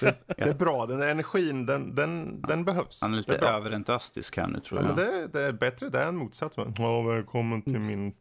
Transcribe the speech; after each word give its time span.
det, 0.00 0.14
det, 0.26 0.50
är 0.50 0.54
bra, 0.54 0.86
den 0.86 1.02
energin, 1.02 1.66
den, 1.66 1.94
den, 1.94 2.40
den 2.40 2.64
behövs. 2.64 3.02
Han 3.02 3.12
är 3.12 3.16
lite 3.16 3.36
överentusiastisk 3.36 4.36
här 4.36 4.46
nu 4.46 4.60
tror 4.60 4.80
jag. 4.80 4.90
Ja, 4.90 4.94
men 4.94 5.06
det, 5.06 5.26
det, 5.32 5.46
är 5.46 5.52
bättre 5.52 5.88
det 5.88 6.02
än 6.02 6.16
motsatsen. 6.16 6.74
Ja, 6.78 7.02
välkommen 7.02 7.62
till 7.62 7.80
min 7.80 8.12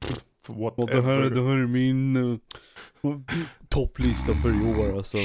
whatever. 0.48 0.96
Det 0.96 1.02
här, 1.02 1.22
det 1.22 1.42
här 1.42 1.58
är 1.58 1.68
min 1.68 2.16
uh, 2.18 2.38
topplista 3.70 4.34
för 4.34 4.50
i 4.50 4.92
år 4.92 4.98
alltså. 4.98 5.18
Uh. 5.18 5.24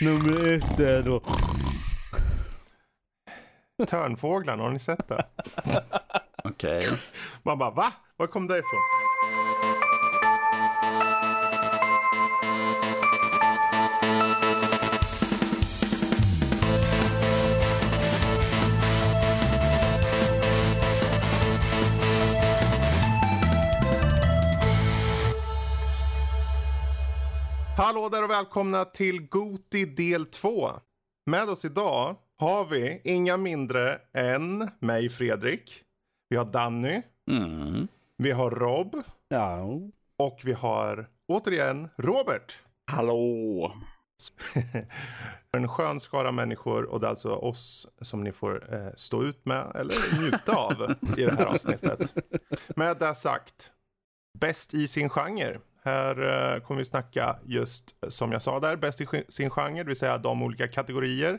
nummer 0.00 0.52
ett 0.52 0.80
är 0.80 1.02
då 1.02 1.22
Törnfåglarna, 3.86 4.62
har 4.62 4.70
ni 4.70 4.78
sett 4.78 5.08
det? 5.08 5.26
Okej. 6.44 6.78
Okay. 6.78 6.98
Man 7.42 7.58
bara, 7.58 7.70
va? 7.70 7.92
Var 8.16 8.26
kom 8.26 8.48
det 8.48 8.58
ifrån? 8.58 9.01
Hallå 27.76 28.08
där 28.08 28.24
och 28.24 28.30
välkomna 28.30 28.84
till 28.84 29.28
Goti 29.28 29.84
del 29.84 30.26
2. 30.26 30.70
Med 31.26 31.48
oss 31.48 31.64
idag 31.64 32.16
har 32.38 32.64
vi 32.64 33.00
inga 33.04 33.36
mindre 33.36 34.00
än 34.14 34.70
mig 34.78 35.08
Fredrik. 35.08 35.82
Vi 36.28 36.36
har 36.36 36.44
Danny. 36.44 37.02
Mm. 37.30 37.88
Vi 38.18 38.30
har 38.30 38.50
Rob. 38.50 38.96
Ja. 39.28 39.66
Och 40.18 40.40
vi 40.44 40.52
har 40.52 41.08
återigen 41.28 41.88
Robert. 41.98 42.62
Hallå. 42.90 43.72
en 45.56 45.68
skön 45.68 46.00
skara 46.00 46.32
människor 46.32 46.84
och 46.84 47.00
det 47.00 47.06
är 47.06 47.10
alltså 47.10 47.30
oss 47.30 47.88
som 48.00 48.24
ni 48.24 48.32
får 48.32 48.74
eh, 48.74 48.92
stå 48.94 49.22
ut 49.22 49.46
med 49.46 49.72
eller 49.74 50.20
njuta 50.20 50.56
av 50.56 50.94
i 51.16 51.22
det 51.22 51.36
här 51.36 51.46
avsnittet. 51.46 52.14
Med 52.76 52.96
det 52.98 53.14
sagt, 53.14 53.72
bäst 54.38 54.74
i 54.74 54.86
sin 54.86 55.08
genre. 55.08 55.60
Här 55.84 56.54
eh, 56.54 56.60
kommer 56.60 56.78
vi 56.78 56.84
snacka 56.84 57.36
just 57.46 57.96
som 58.08 58.32
jag 58.32 58.42
sa 58.42 58.60
där, 58.60 58.76
bäst 58.76 59.00
i 59.00 59.06
sin 59.28 59.50
genre, 59.50 59.78
det 59.78 59.84
vill 59.84 59.96
säga 59.96 60.18
de 60.18 60.42
olika 60.42 60.68
kategorier 60.68 61.38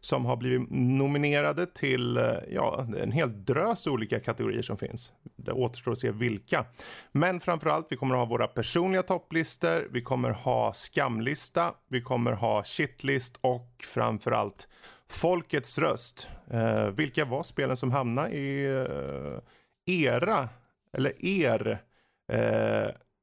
som 0.00 0.24
har 0.24 0.36
blivit 0.36 0.70
nominerade 0.70 1.66
till, 1.66 2.16
eh, 2.16 2.24
ja, 2.50 2.86
en 3.02 3.12
hel 3.12 3.44
drös 3.44 3.86
olika 3.86 4.20
kategorier 4.20 4.62
som 4.62 4.78
finns. 4.78 5.12
Det 5.36 5.52
återstår 5.52 5.92
att 5.92 5.98
se 5.98 6.10
vilka. 6.10 6.64
Men 7.12 7.40
framförallt, 7.40 7.86
vi 7.90 7.96
kommer 7.96 8.14
att 8.14 8.18
ha 8.18 8.26
våra 8.26 8.46
personliga 8.46 9.02
topplistor, 9.02 9.88
vi 9.90 10.00
kommer 10.00 10.30
ha 10.30 10.72
skamlista, 10.72 11.74
vi 11.88 12.02
kommer 12.02 12.32
ha 12.32 12.64
shitlist 12.64 13.38
och 13.40 13.70
framförallt 13.94 14.68
folkets 15.10 15.78
röst. 15.78 16.28
Eh, 16.50 16.86
vilka 16.86 17.24
var 17.24 17.42
spelen 17.42 17.76
som 17.76 17.90
hamnade 17.90 18.30
i 18.30 18.64
eh, 18.64 20.04
era, 20.04 20.48
eller 20.92 21.26
er, 21.26 21.82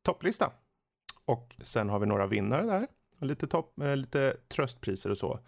topplista. 0.09 0.51
Och 1.25 1.55
sen 1.61 1.89
har 1.89 1.99
vi 1.99 2.05
några 2.05 2.27
vinnare 2.27 2.65
där. 2.65 2.87
Lite, 3.21 3.47
topp, 3.47 3.79
eh, 3.81 3.95
lite 3.95 4.37
tröstpriser 4.47 5.09
och 5.09 5.17
så. 5.17 5.39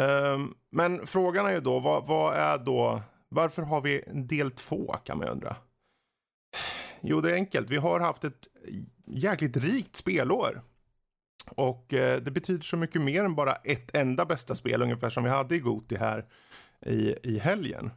Um, 0.00 0.54
men 0.70 1.06
frågan 1.06 1.46
är 1.46 1.52
ju 1.52 1.60
då, 1.60 1.80
vad, 1.80 2.06
vad, 2.06 2.34
är 2.34 2.58
då, 2.58 3.02
varför 3.28 3.62
har 3.62 3.80
vi 3.80 4.04
del 4.12 4.50
två 4.50 4.96
kan 5.04 5.18
man 5.18 5.28
undra. 5.28 5.56
Jo, 7.00 7.20
det 7.20 7.30
är 7.30 7.34
enkelt. 7.34 7.70
Vi 7.70 7.76
har 7.76 8.00
haft 8.00 8.24
ett 8.24 8.48
jäkligt 9.06 9.56
rikt 9.56 9.96
spelår. 9.96 10.62
Och 11.50 11.94
eh, 11.94 12.20
det 12.20 12.30
betyder 12.30 12.62
så 12.62 12.76
mycket 12.76 13.00
mer 13.00 13.24
än 13.24 13.34
bara 13.34 13.54
ett 13.54 13.96
enda 13.96 14.24
bästa 14.24 14.54
spel, 14.54 14.82
ungefär 14.82 15.10
som 15.10 15.24
vi 15.24 15.30
hade 15.30 15.54
i 15.54 15.58
Goti 15.58 15.96
här 15.96 16.26
i, 16.86 17.14
i 17.22 17.38
helgen. 17.38 17.90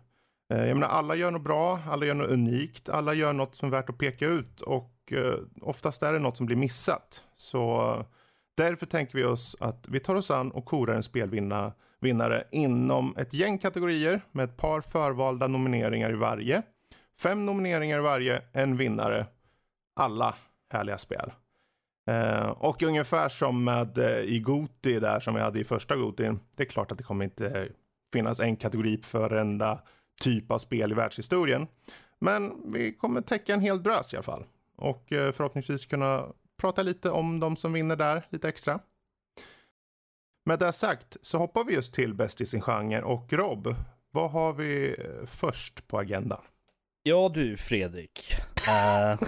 Eh, 0.54 0.66
jag 0.66 0.78
menar, 0.78 0.88
alla 0.88 1.16
gör 1.16 1.32
något 1.32 1.44
bra, 1.44 1.80
alla 1.90 2.06
gör 2.06 2.14
något 2.14 2.32
unikt, 2.32 2.90
alla 2.90 3.14
gör 3.14 3.34
något 3.34 3.56
som 3.56 3.68
är 3.68 3.72
värt 3.72 3.90
att 3.90 3.98
peka 3.98 4.28
ut. 4.28 4.62
Och 4.62 4.97
Eh, 5.14 5.36
oftast 5.62 6.04
är 6.04 6.14
det 6.14 6.20
något 6.20 6.38
som 6.38 6.46
blir 6.46 6.58
missat. 6.58 7.24
Så 7.36 7.94
eh, 8.00 8.06
därför 8.58 8.86
tänker 8.86 9.18
vi 9.18 9.24
oss 9.24 9.56
att 9.60 9.88
vi 9.88 10.00
tar 10.00 10.16
oss 10.16 10.32
an 10.32 10.52
och 10.52 10.66
korar 10.66 10.96
en 10.96 11.04
spelvinnare 11.04 12.44
inom 12.52 13.16
ett 13.18 13.34
gäng 13.34 13.58
kategorier 13.58 14.22
med 14.32 14.44
ett 14.44 14.58
par 14.58 14.82
förvalda 14.82 15.48
nomineringar 15.48 16.12
i 16.12 16.16
varje. 16.16 16.62
Fem 17.22 17.46
nomineringar 17.46 17.98
i 17.98 18.02
varje, 18.02 18.42
en 18.54 18.78
vinnare. 18.78 19.26
Alla 19.96 20.36
härliga 20.74 20.98
spel. 20.98 21.32
Eh, 22.10 22.48
och 22.48 22.84
ungefär 22.84 23.30
som 23.30 23.64
med 23.64 23.98
eh, 23.98 24.20
i 24.20 24.40
Goti 24.40 25.00
där 25.00 25.20
som 25.20 25.34
vi 25.34 25.42
hade 25.42 25.60
i 25.60 25.64
första 25.64 25.96
Goti. 25.96 26.32
Det 26.56 26.64
är 26.64 26.68
klart 26.68 26.92
att 26.92 26.98
det 26.98 27.04
kommer 27.04 27.26
inte 27.26 27.70
finnas 28.14 28.40
en 28.40 28.56
kategori 28.56 29.02
för 29.04 29.20
varenda 29.20 29.82
typ 30.22 30.52
av 30.52 30.58
spel 30.58 30.92
i 30.92 30.96
världshistorien. 30.96 31.68
Men 32.20 32.72
vi 32.74 32.94
kommer 32.94 33.22
täcka 33.22 33.54
en 33.54 33.62
hel 33.62 33.84
drös 33.84 34.14
i 34.14 34.18
alla 34.18 34.24
fall 34.24 34.46
och 34.78 35.12
eh, 35.12 35.32
förhoppningsvis 35.32 35.86
kunna 35.86 36.28
prata 36.62 36.84
lite 36.84 37.12
om 37.12 37.40
de 37.40 37.56
som 37.56 37.74
vinner 37.74 37.96
där 37.96 38.26
lite 38.30 38.50
extra. 38.50 38.80
Med 40.46 40.60
det 40.60 40.74
sagt 40.74 41.18
så 41.22 41.38
hoppar 41.38 41.64
vi 41.64 41.74
just 41.74 41.94
till 41.94 42.14
bäst 42.14 42.42
i 42.42 42.46
sin 42.46 42.62
genre 42.62 43.02
och 43.02 43.34
Rob, 43.34 43.76
vad 44.12 44.32
har 44.32 44.54
vi 44.54 44.96
eh, 45.00 45.26
först 45.26 45.88
på 45.88 46.00
agendan? 46.00 46.42
Ja 47.04 47.32
du 47.34 47.58
Fredrik. 47.58 48.36
Uh... 48.68 49.28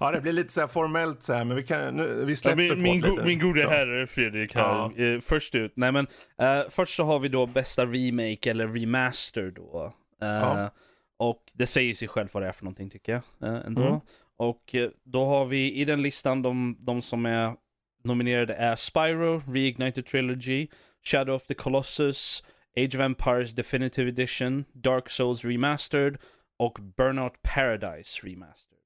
ja 0.00 0.10
det 0.10 0.20
blir 0.20 0.32
lite 0.32 0.52
så 0.52 0.60
här 0.60 0.68
formellt 0.68 1.22
så 1.22 1.32
här 1.32 1.44
men 1.44 1.56
vi 1.56 1.62
kan, 1.62 1.94
nu, 1.94 2.24
vi 2.24 2.36
släpper 2.36 2.62
ja, 2.62 2.74
min, 2.74 2.82
min, 2.82 3.00
go 3.00 3.24
min 3.24 3.38
gode 3.38 3.68
herre 3.68 4.06
Fredrik 4.06 4.54
här, 4.54 4.92
ja. 4.96 5.04
uh, 5.04 5.20
först 5.20 5.54
ut. 5.54 5.72
Nej 5.76 5.92
men 5.92 6.06
uh, 6.42 6.70
först 6.70 6.96
så 6.96 7.04
har 7.04 7.18
vi 7.18 7.28
då 7.28 7.46
bästa 7.46 7.86
remake 7.86 8.50
eller 8.50 8.68
remaster 8.68 9.52
då. 9.56 9.92
Ja. 10.20 10.70
Och 11.16 11.42
det 11.54 11.66
säger 11.66 11.94
sig 11.94 12.08
själv 12.08 12.28
vad 12.32 12.42
det 12.42 12.48
är 12.48 12.52
för 12.52 12.64
någonting 12.64 12.90
tycker 12.90 13.12
jag 13.12 13.50
eh, 13.50 13.66
ändå. 13.66 13.82
Mm. 13.82 14.00
Och 14.36 14.74
eh, 14.74 14.90
då 15.04 15.24
har 15.24 15.44
vi 15.44 15.72
i 15.72 15.84
den 15.84 16.02
listan 16.02 16.42
de, 16.42 16.76
de 16.80 17.02
som 17.02 17.26
är 17.26 17.56
nominerade 18.04 18.54
är 18.54 18.76
Spyro, 18.76 19.42
Reignited 19.52 20.06
Trilogy, 20.06 20.68
Shadow 21.02 21.34
of 21.34 21.46
the 21.46 21.54
Colossus, 21.54 22.44
Age 22.76 22.94
of 22.94 23.00
Empires 23.00 23.52
Definitive 23.52 24.08
Edition, 24.08 24.64
Dark 24.72 25.10
Souls 25.10 25.44
Remastered 25.44 26.18
och 26.58 26.78
Burnout 26.96 27.42
Paradise 27.42 28.26
Remastered. 28.26 28.80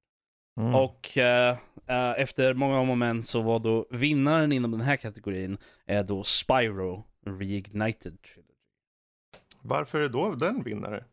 Mm. 0.61 0.75
Och 0.75 1.11
uh, 1.17 1.23
uh, 1.97 2.21
efter 2.21 2.55
många 2.55 2.85
moment 2.85 3.27
så 3.27 3.43
var 3.43 3.59
då 3.59 3.87
vinnaren 3.91 4.53
inom 4.53 4.71
den 4.71 4.81
här 4.81 4.97
kategorin 4.97 5.59
är 5.87 6.03
då 6.03 6.23
Spyro 6.25 7.07
Reignited 7.27 8.23
Trilogy. 8.23 8.55
Varför 9.63 10.01
är 10.01 10.09
då 10.09 10.33
den 10.33 10.63
vinnare? 10.63 11.05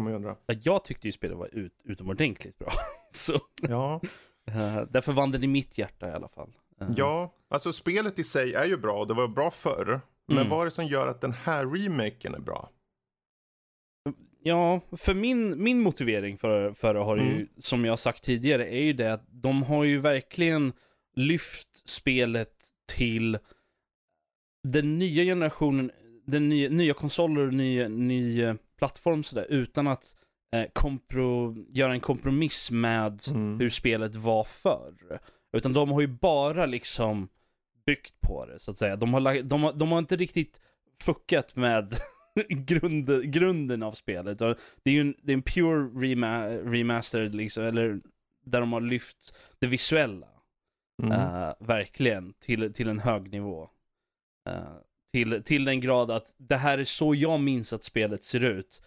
Kan 0.00 0.04
man 0.04 0.12
ju 0.12 0.16
undra. 0.16 0.36
Jag 0.62 0.84
tyckte 0.84 1.08
ju 1.08 1.12
spelet 1.12 1.38
var 1.38 1.54
ut, 1.54 1.82
utomordentligt 1.84 2.58
bra. 2.58 2.72
Så. 3.10 3.40
Ja. 3.62 4.00
Uh, 4.48 4.82
därför 4.90 5.12
vann 5.12 5.32
den 5.32 5.44
i 5.44 5.46
mitt 5.46 5.78
hjärta 5.78 6.08
i 6.08 6.12
alla 6.12 6.28
fall. 6.28 6.52
Uh. 6.82 6.88
Ja, 6.96 7.34
alltså 7.48 7.72
spelet 7.72 8.18
i 8.18 8.24
sig 8.24 8.54
är 8.54 8.64
ju 8.64 8.76
bra. 8.76 9.04
Det 9.04 9.14
var 9.14 9.28
bra 9.28 9.50
förr. 9.50 10.00
Men 10.26 10.36
mm. 10.36 10.48
vad 10.48 10.60
är 10.60 10.64
det 10.64 10.70
som 10.70 10.86
gör 10.86 11.06
att 11.06 11.20
den 11.20 11.32
här 11.32 11.66
remaken 11.66 12.34
är 12.34 12.38
bra? 12.38 12.68
Ja, 14.42 14.80
för 14.92 15.14
min, 15.14 15.62
min 15.62 15.80
motivering 15.80 16.38
för, 16.38 16.72
för 16.72 16.94
det 16.94 17.00
har 17.00 17.16
mm. 17.16 17.28
ju, 17.28 17.48
som 17.58 17.84
jag 17.84 17.98
sagt 17.98 18.24
tidigare, 18.24 18.66
är 18.66 18.82
ju 18.82 18.92
det 18.92 19.12
att 19.12 19.24
de 19.28 19.62
har 19.62 19.84
ju 19.84 19.98
verkligen 19.98 20.72
lyft 21.16 21.88
spelet 21.88 22.54
till 22.96 23.38
den 24.68 24.98
nya 24.98 25.24
generationen, 25.24 25.90
den 26.26 26.48
nya, 26.48 26.68
nya 26.68 26.94
konsoler 26.94 27.46
och 27.46 27.54
nya, 27.54 27.88
nya 27.88 28.56
plattform 28.80 29.22
sådär 29.22 29.46
utan 29.48 29.86
att 29.86 30.16
eh, 30.56 30.66
kompro, 30.72 31.56
göra 31.68 31.92
en 31.92 32.00
kompromiss 32.00 32.70
med 32.70 33.20
mm. 33.30 33.60
hur 33.60 33.70
spelet 33.70 34.14
var 34.14 34.44
förr. 34.44 35.20
Utan 35.52 35.72
de 35.72 35.90
har 35.90 36.00
ju 36.00 36.06
bara 36.06 36.66
liksom 36.66 37.28
byggt 37.86 38.20
på 38.20 38.46
det 38.46 38.58
så 38.58 38.70
att 38.70 38.78
säga. 38.78 38.96
De 38.96 39.14
har, 39.14 39.42
de 39.42 39.62
har, 39.62 39.72
de 39.72 39.92
har 39.92 39.98
inte 39.98 40.16
riktigt 40.16 40.60
fuckat 41.02 41.56
med 41.56 41.94
grund, 42.48 43.32
grunden 43.32 43.82
av 43.82 43.92
spelet. 43.92 44.38
Det 44.38 44.56
är 44.84 44.90
ju 44.90 45.00
en, 45.00 45.14
det 45.22 45.32
är 45.32 45.34
en 45.34 45.42
pure 45.42 46.06
rema, 46.06 46.46
remastered 46.48 47.34
liksom, 47.34 47.64
eller 47.64 48.00
där 48.44 48.60
de 48.60 48.72
har 48.72 48.80
lyft 48.80 49.36
det 49.58 49.66
visuella. 49.66 50.28
Mm. 51.02 51.12
Uh, 51.12 51.52
verkligen 51.60 52.32
till, 52.32 52.72
till 52.72 52.88
en 52.88 52.98
hög 52.98 53.32
nivå. 53.32 53.68
Uh, 54.48 54.76
till, 55.12 55.42
till 55.42 55.64
den 55.64 55.80
grad 55.80 56.10
att 56.10 56.34
det 56.36 56.56
här 56.56 56.78
är 56.78 56.84
så 56.84 57.14
jag 57.14 57.40
minns 57.40 57.72
att 57.72 57.84
spelet 57.84 58.24
ser 58.24 58.44
ut. 58.44 58.82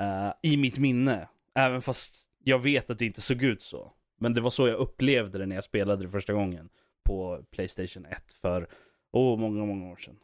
Uh, 0.00 0.32
I 0.42 0.56
mitt 0.56 0.78
minne. 0.78 1.28
Även 1.54 1.82
fast 1.82 2.28
jag 2.44 2.58
vet 2.58 2.90
att 2.90 2.98
det 2.98 3.06
inte 3.06 3.20
såg 3.20 3.42
ut 3.42 3.62
så. 3.62 3.92
Men 4.20 4.34
det 4.34 4.40
var 4.40 4.50
så 4.50 4.68
jag 4.68 4.78
upplevde 4.78 5.38
det 5.38 5.46
när 5.46 5.54
jag 5.54 5.64
spelade 5.64 6.02
det 6.02 6.08
första 6.10 6.32
gången. 6.32 6.68
På 7.04 7.42
Playstation 7.50 8.06
1 8.06 8.32
för, 8.32 8.68
oh, 9.12 9.38
många, 9.38 9.64
många 9.64 9.92
år 9.92 9.96
sedan. 9.96 10.16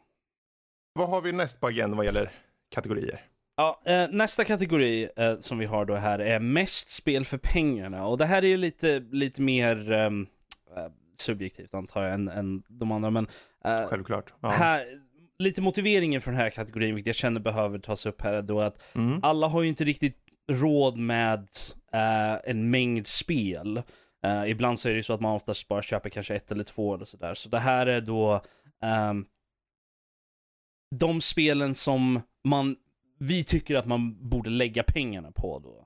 Vad 0.93 1.09
har 1.09 1.21
vi 1.21 1.31
näst 1.31 1.59
på 1.59 1.67
agendan 1.67 1.97
vad 1.97 2.05
gäller 2.05 2.31
kategorier? 2.69 3.21
Ja, 3.57 3.81
eh, 3.85 4.09
nästa 4.11 4.43
kategori 4.43 5.09
eh, 5.15 5.39
som 5.39 5.57
vi 5.57 5.65
har 5.65 5.85
då 5.85 5.95
här 5.95 6.19
är 6.19 6.39
mest 6.39 6.89
spel 6.89 7.25
för 7.25 7.37
pengarna. 7.37 8.07
Och 8.07 8.17
det 8.17 8.25
här 8.25 8.45
är 8.45 8.57
lite, 8.57 8.99
lite 8.99 9.41
mer, 9.41 9.91
ehm, 9.91 10.27
eh, 10.75 10.87
subjektivt 11.15 11.73
antar 11.73 12.03
jag 12.03 12.13
än, 12.13 12.27
än 12.27 12.63
de 12.67 12.91
andra. 12.91 13.09
Men 13.09 13.27
eh, 13.65 13.87
Självklart. 13.87 14.33
Ja. 14.39 14.49
här, 14.49 15.01
lite 15.39 15.61
motiveringen 15.61 16.21
för 16.21 16.31
den 16.31 16.39
här 16.39 16.49
kategorin, 16.49 16.95
vilket 16.95 17.07
jag 17.07 17.15
känner 17.15 17.39
behöver 17.39 17.79
tas 17.79 18.05
upp 18.05 18.21
här, 18.21 18.33
är 18.33 18.41
då 18.41 18.61
att 18.61 18.95
Mm. 18.95 19.19
alla 19.23 19.47
har 19.47 19.61
ju 19.61 19.69
inte 19.69 19.83
riktigt 19.83 20.17
råd 20.51 20.97
med 20.97 21.47
eh, 21.93 22.33
en 22.43 22.69
mängd 22.69 23.07
spel. 23.07 23.81
Eh, 24.25 24.49
ibland 24.49 24.79
så 24.79 24.89
är 24.89 24.93
det 24.93 24.97
ju 24.97 25.03
så 25.03 25.13
att 25.13 25.21
man 25.21 25.35
oftast 25.35 25.67
bara 25.67 25.81
köper 25.81 26.09
kanske 26.09 26.35
ett 26.35 26.51
eller 26.51 26.63
två 26.63 26.93
eller 26.95 27.05
sådär. 27.05 27.33
Så 27.33 27.49
det 27.49 27.59
här 27.59 27.87
är 27.87 28.01
då 28.01 28.41
ehm, 28.83 29.25
de 30.95 31.21
spelen 31.21 31.75
som 31.75 32.21
man, 32.43 32.75
vi 33.19 33.43
tycker 33.43 33.75
att 33.75 33.85
man 33.85 34.29
borde 34.29 34.49
lägga 34.49 34.83
pengarna 34.83 35.31
på 35.31 35.59
då. 35.59 35.77
Eh, 35.79 35.85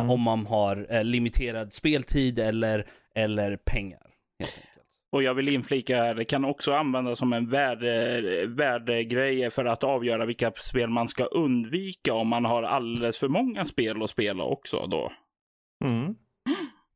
Mm. 0.00 0.10
Om 0.10 0.20
man 0.20 0.46
har 0.46 1.02
limiterad 1.04 1.72
speltid 1.72 2.38
eller, 2.38 2.86
eller 3.14 3.56
pengar. 3.56 4.10
Och 5.10 5.22
jag 5.22 5.34
vill 5.34 5.48
inflika, 5.48 6.14
det 6.14 6.24
kan 6.24 6.44
också 6.44 6.72
användas 6.72 7.18
som 7.18 7.32
en 7.32 7.48
värde, 7.48 8.46
värdegrej 8.46 9.50
för 9.50 9.64
att 9.64 9.84
avgöra 9.84 10.26
vilka 10.26 10.52
spel 10.56 10.90
man 10.90 11.08
ska 11.08 11.24
undvika 11.24 12.14
om 12.14 12.28
man 12.28 12.44
har 12.44 12.62
alldeles 12.62 13.18
för 13.18 13.28
många 13.28 13.64
spel 13.64 14.02
att 14.02 14.10
spela 14.10 14.44
också 14.44 14.86
då. 14.86 15.12
Mm. 15.84 16.14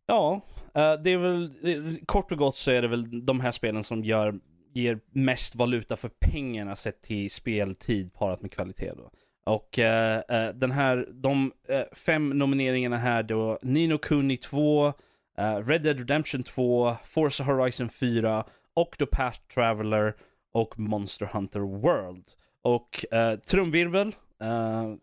Ja, 0.07 0.41
eh, 0.75 0.95
det 1.05 1.11
är 1.11 1.17
väl 1.17 1.45
eh, 1.45 2.05
kort 2.07 2.33
och 2.33 2.39
gott 2.39 2.55
så 2.55 2.71
är 2.71 2.83
det 2.83 2.89
väl 2.89 3.27
de 3.27 3.41
här 3.41 3.53
spelen 3.53 3.83
som 3.83 4.05
gör, 4.05 4.35
ger 4.75 5.01
mest 5.11 5.55
valuta 5.55 5.97
för 5.97 6.11
pengarna 6.21 6.77
sett 6.77 7.03
till 7.03 7.31
speltid 7.31 8.15
parat 8.15 8.43
med 8.43 8.53
kvalitet 8.53 8.93
då. 8.97 9.11
Och 9.47 9.79
eh, 9.79 10.55
den 10.55 10.71
här, 10.71 11.07
de 11.13 11.53
fem 11.93 12.31
nomineringarna 12.31 12.97
här 12.97 13.23
då, 13.23 13.59
Nino 13.63 13.99
Kuni 13.99 14.37
2, 14.37 14.93
eh, 15.39 15.57
Red 15.57 15.83
Dead 15.83 15.99
Redemption 15.99 16.43
2, 16.43 16.97
Forza 17.05 17.45
Horizon 17.45 17.89
4, 17.89 18.45
Octopath 18.75 19.39
Traveler 19.55 20.15
och 20.55 20.79
Monster 20.79 21.27
Hunter 21.27 21.61
World. 21.61 22.25
Och 22.63 23.15
eh, 23.15 23.39
trumvirvel. 23.39 24.15
Eh, 24.43 24.87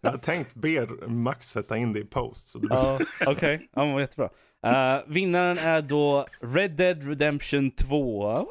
Jag 0.00 0.10
har 0.10 0.18
tänkt 0.18 0.54
be 0.54 0.86
Max 1.06 1.48
sätta 1.50 1.76
in 1.76 1.92
det 1.92 2.00
i 2.00 2.04
post. 2.04 2.48
Så 2.48 2.58
blir... 2.58 2.70
Ja, 2.72 2.98
okej. 3.26 3.68
Ja, 3.74 3.84
men 3.84 3.98
jättebra. 3.98 4.28
Uh, 4.66 5.00
vinnaren 5.06 5.58
är 5.58 5.82
då 5.82 6.26
Red 6.40 6.70
Dead 6.70 7.08
Redemption 7.08 7.70
2. 7.70 8.22
Woo, 8.32 8.46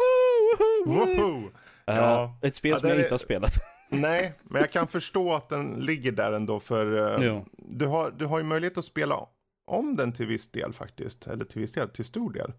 woohoo, 0.86 0.86
woo. 0.86 1.16
Woho! 1.16 1.38
Uh, 1.40 1.52
Ja. 1.86 2.38
Ett 2.42 2.56
spel 2.56 2.72
Ja, 2.72 2.78
som 2.78 2.90
jag 2.90 2.98
är- 2.98 3.02
inte 3.04 3.13
har 3.13 3.19
spelat. 3.19 3.52
Nej, 3.91 4.33
men 4.43 4.61
jag 4.61 4.71
kan 4.71 4.88
förstå 4.88 5.33
att 5.33 5.49
den 5.49 5.73
ligger 5.79 6.11
där 6.11 6.31
ändå 6.31 6.59
för 6.59 7.15
eh, 7.19 7.27
Jo. 7.27 7.45
du, 7.57 7.85
har, 7.85 8.11
du 8.11 8.25
har 8.25 8.38
ju 8.38 8.43
möjlighet 8.43 8.77
att 8.77 8.85
spela 8.85 9.15
om 9.67 9.95
den 9.95 10.13
till 10.13 10.27
viss 10.27 10.51
del 10.51 10.73
faktiskt. 10.73 11.27
Eller 11.27 11.45
till 11.45 11.61
viss 11.61 11.71
del, 11.71 11.89
till 11.89 12.05
stor 12.05 12.33
del. 12.33 12.53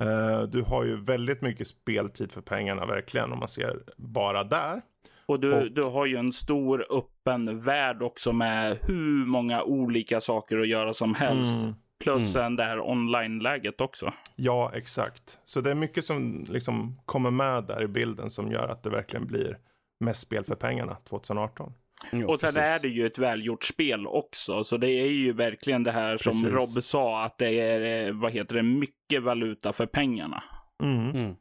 Eh, 0.00 0.42
du 0.42 0.62
har 0.62 0.84
ju 0.84 1.04
väldigt 1.04 1.42
mycket 1.42 1.66
speltid 1.66 2.32
för 2.32 2.40
pengarna 2.40 2.86
verkligen 2.86 3.32
om 3.32 3.38
man 3.38 3.48
ser 3.48 3.82
bara 3.96 4.44
där. 4.44 4.82
Och 5.26 5.40
du, 5.40 5.52
Och- 5.52 5.72
du 5.72 5.82
har 5.82 6.06
ju 6.06 6.16
en 6.16 6.32
stor 6.32 6.86
öppen 6.90 7.60
värld 7.60 8.02
också 8.02 8.32
med 8.32 8.78
hur 8.82 9.26
många 9.26 9.62
olika 9.62 10.20
saker 10.20 10.58
att 10.58 10.68
göra 10.68 10.92
som 10.92 11.14
helst. 11.14 11.60
Mm. 11.60 11.74
Plus 12.04 12.36
mm. 12.36 12.56
det 12.56 12.64
här 12.64 12.80
online-läget 12.80 13.80
också. 13.80 14.12
Ja, 14.36 14.70
exakt. 14.74 15.40
Så 15.44 15.60
det 15.60 15.70
är 15.70 15.74
mycket 15.74 16.04
som 16.04 16.44
liksom 16.48 17.00
kommer 17.06 17.30
med 17.30 17.64
där 17.64 17.82
i 17.82 17.88
bilden 17.88 18.30
som 18.30 18.52
gör 18.52 18.68
att 18.68 18.82
det 18.82 18.90
verkligen 18.90 19.26
blir 19.26 19.58
mest 20.02 20.20
spel 20.20 20.44
för 20.44 20.54
pengarna 20.54 20.94
2018. 21.04 21.72
Jo, 22.12 22.28
och 22.28 22.40
sen 22.40 22.48
precis. 22.54 22.62
är 22.70 22.78
det 22.78 22.88
ju 22.88 23.06
ett 23.06 23.18
välgjort 23.18 23.64
spel 23.64 24.06
också. 24.06 24.64
Så 24.64 24.76
det 24.76 24.88
är 24.90 25.08
ju 25.08 25.32
verkligen 25.32 25.82
det 25.82 25.92
här 25.92 26.16
som 26.16 26.32
Precis. 26.32 26.52
Rob 26.76 26.82
sa, 26.82 27.24
att 27.24 27.38
det 27.38 27.60
är, 27.60 28.06
eh, 28.08 28.12
vad 28.14 28.32
heter 28.32 28.54
det, 28.56 28.62
mycket 28.62 29.22
valuta 29.22 29.72
för 29.72 29.86
pengarna. 29.86 30.44
Mm, 30.82 31.10
Mm. 31.10 31.34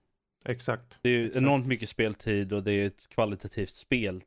exakt. 0.46 1.00
Det 1.02 1.10
är 1.10 1.14
ju 1.14 1.26
Exakt. 1.28 1.42
enormt 1.44 1.68
mycket 1.68 1.90
speltid 1.90 2.54
och 2.54 2.64
det 2.64 2.72
är 2.74 2.88
ett 2.88 3.10
kvalitativt 3.10 3.70
spel. 3.70 4.24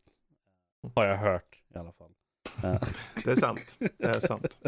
Har 0.94 1.04
jag 1.04 1.16
hört 1.16 1.56
i 1.74 1.78
alla 1.78 1.92
fall. 1.92 2.10
Eh, 2.64 2.80
Det 3.24 3.30
är 3.30 3.34
sant. 3.34 3.76
Det 3.98 4.04
är 4.04 4.20
sant. 4.20 4.60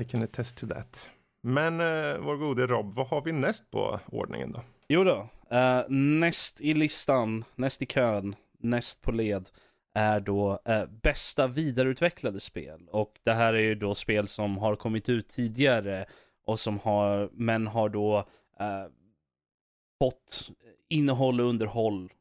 I 0.00 0.04
can 0.04 0.22
attest 0.22 0.56
to 0.58 0.66
that. 0.66 1.08
Men 1.42 1.80
eh, 1.80 2.18
vår 2.20 2.36
gode 2.36 2.66
Rob, 2.66 2.94
vad 2.94 3.06
har 3.06 3.22
vi 3.22 3.32
näst 3.32 3.70
på 3.70 4.00
ordningen 4.06 4.52
då? 4.52 4.62
Jo 4.88 5.04
då. 5.04 5.28
Eh, 5.50 5.82
näst 5.88 6.60
i 6.60 6.74
listan, 6.74 7.44
näst 7.54 7.82
i 7.82 7.86
kön, 7.86 8.34
näst 8.58 9.02
på 9.02 9.12
led 9.12 9.50
är 9.94 10.20
då 10.20 10.60
eh, 10.64 10.86
bästa 10.86 11.46
vidareutvecklade 11.46 12.40
spel. 12.40 12.88
Och 12.90 13.20
det 13.22 13.32
här 13.32 13.54
är 13.54 13.58
ju 13.60 13.74
då 13.74 13.94
spel 13.94 14.28
som 14.28 14.58
har 14.58 14.76
kommit 14.76 15.08
ut 15.08 15.28
tidigare 15.28 16.06
och 16.44 16.60
som 16.60 16.78
har, 16.78 17.30
men 17.32 17.66
har 17.66 17.88
då 17.88 18.18
eh, 18.60 18.84
fått 19.98 20.50
innehåll 20.88 21.40
och 21.40 21.46
underhåll 21.46 22.12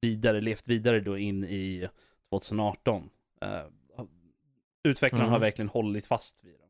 vidare, 0.00 0.40
levt 0.40 0.68
vidare 0.68 1.00
då 1.00 1.18
in 1.18 1.44
i 1.44 1.88
2018. 2.30 3.10
Eh, 3.42 3.60
utvecklarna 4.84 5.24
Mm. 5.24 5.32
har 5.32 5.40
verkligen 5.40 5.68
hållit 5.68 6.06
fast 6.06 6.44
vid 6.44 6.52
dem. 6.52 6.68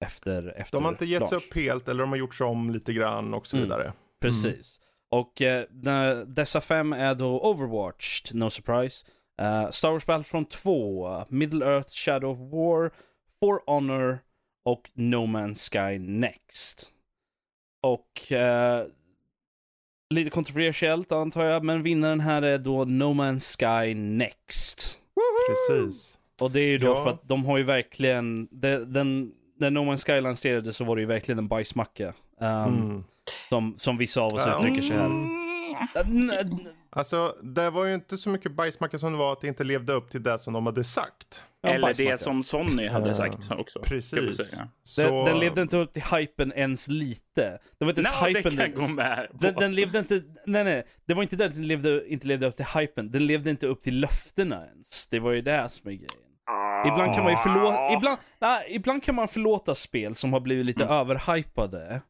Efter, 0.00 0.54
efter 0.56 0.78
De 0.78 0.84
har 0.84 0.92
inte 0.92 1.04
gett 1.04 1.28
sig 1.28 1.38
upp 1.38 1.54
helt 1.54 1.88
eller 1.88 2.00
de 2.00 2.10
har 2.10 2.16
gjorts 2.16 2.40
om 2.40 2.70
lite 2.70 2.92
grann 2.92 3.34
och 3.34 3.46
så 3.46 3.56
Mm. 3.56 3.92
Vidare. 4.24 4.52
Precis. 4.52 4.80
Och 5.10 5.42
eh, 5.42 5.64
de- 5.70 6.24
dessa 6.34 6.60
fem 6.60 6.92
är 6.92 7.14
då 7.14 7.40
Overwatch, 7.40 8.32
no 8.32 8.50
surprise. 8.50 9.06
eh, 9.40 9.70
Star 9.70 9.90
Wars 9.90 10.06
Battlefront 10.06 10.50
2, 10.50 11.24
Middle 11.28 11.66
Earth 11.66 11.92
Shadow 11.92 12.30
of 12.30 12.52
War, 12.52 12.90
For 13.40 13.60
Honor 13.66 14.18
och 14.64 14.90
No 14.94 15.16
Man's 15.26 15.70
Sky 15.70 15.98
Next. 15.98 16.90
Och 17.82 18.32
eh, 18.32 18.86
lite 20.14 20.30
kontroversiellt 20.30 21.12
antar 21.12 21.44
jag, 21.44 21.64
men 21.64 21.82
vinnaren 21.82 22.20
här 22.20 22.42
är 22.42 22.58
då 22.58 22.84
No 22.84 23.04
Man's 23.14 23.56
Sky 23.58 23.94
Next. 23.94 25.00
Precis. 25.48 26.18
Och 26.40 26.50
det 26.50 26.60
är 26.60 26.68
ju 26.68 26.78
då 26.78 26.86
Ja. 26.86 27.04
för 27.04 27.10
att 27.10 27.28
de 27.28 27.44
har 27.46 27.58
ju 27.58 27.64
verkligen, 27.64 28.48
det, 28.50 28.84
den, 28.84 29.32
när 29.58 29.70
No 29.70 29.78
Man's 29.78 30.04
Sky 30.06 30.20
lanserades 30.20 30.76
så 30.76 30.84
var 30.84 30.96
det 30.96 31.02
ju 31.02 31.06
verkligen 31.08 31.38
en 31.38 31.48
bajsmacka. 31.48 32.14
Um, 32.40 32.48
Mm. 32.48 33.04
som, 33.48 33.74
som 33.78 33.96
vissa 33.98 34.20
av 34.20 34.26
oss 34.26 34.46
uttrycker 34.58 34.82
sig 34.82 34.96
här. 34.96 35.06
Mm. 35.06 36.58
Alltså, 36.90 37.34
det 37.42 37.70
var 37.70 37.84
ju 37.84 37.94
inte 37.94 38.16
så 38.16 38.30
mycket 38.30 38.52
bajsmacka 38.52 38.98
som 38.98 39.12
det 39.12 39.18
var 39.18 39.32
att 39.32 39.40
det 39.40 39.48
inte 39.48 39.64
levde 39.64 39.92
upp 39.92 40.10
till 40.10 40.22
det 40.22 40.38
som 40.38 40.52
de 40.52 40.66
hade 40.66 40.84
sagt. 40.84 41.42
Eller 41.66 41.94
det 41.94 42.20
som 42.20 42.42
Sonny 42.42 42.88
hade 42.88 43.08
Ja. 43.08 43.14
sagt 43.14 43.50
också. 43.50 43.80
Precis. 43.84 44.60
Så... 44.82 45.02
Den, 45.02 45.24
den 45.24 45.38
levde 45.38 45.62
inte 45.62 45.76
upp 45.76 45.92
till 45.92 46.02
hypen 46.02 46.52
ens 46.52 46.88
lite. 46.88 47.58
Det 47.78 47.84
var 47.84 47.88
inte 47.88 48.00
ens 48.00 48.20
Nej, 48.22 48.32
det 48.32 48.38
hypen. 48.38 48.52
kan 48.52 48.60
jag 48.60 48.74
gå 48.74 48.88
med 48.88 49.28
på. 49.30 49.36
den, 49.38 49.54
den 49.54 49.74
levde 49.74 49.98
inte, 49.98 50.22
nej 50.46 50.64
nej, 50.64 50.86
det 51.06 51.14
var 51.14 51.22
inte 51.22 51.36
det 51.36 51.44
att 51.44 51.54
den 51.54 51.66
levde, 51.68 52.08
inte 52.08 52.26
levde 52.26 52.46
upp 52.46 52.56
till 52.56 52.66
hypen. 52.66 53.10
Den 53.10 53.26
levde 53.26 53.50
inte 53.50 53.66
upp 53.66 53.80
till 53.80 54.00
löftena 54.00 54.66
ens. 54.66 55.08
Det 55.08 55.18
var 55.20 55.32
ju 55.32 55.42
det 55.42 55.68
som 55.68 55.88
är 55.90 55.94
grejen. 55.94 56.10
Ibland 56.86 57.14
kan 57.14 57.22
man 57.24 57.32
ju 57.32 57.36
förlåta, 57.38 57.92
ibland, 57.92 58.18
nej, 58.40 58.66
ibland 58.68 59.02
kan 59.02 59.14
man 59.14 59.28
förlåta 59.28 59.74
spel 59.74 60.14
som 60.14 60.32
har 60.32 60.40
blivit 60.40 60.66
lite 60.66 60.84
överhypade. 60.84 62.00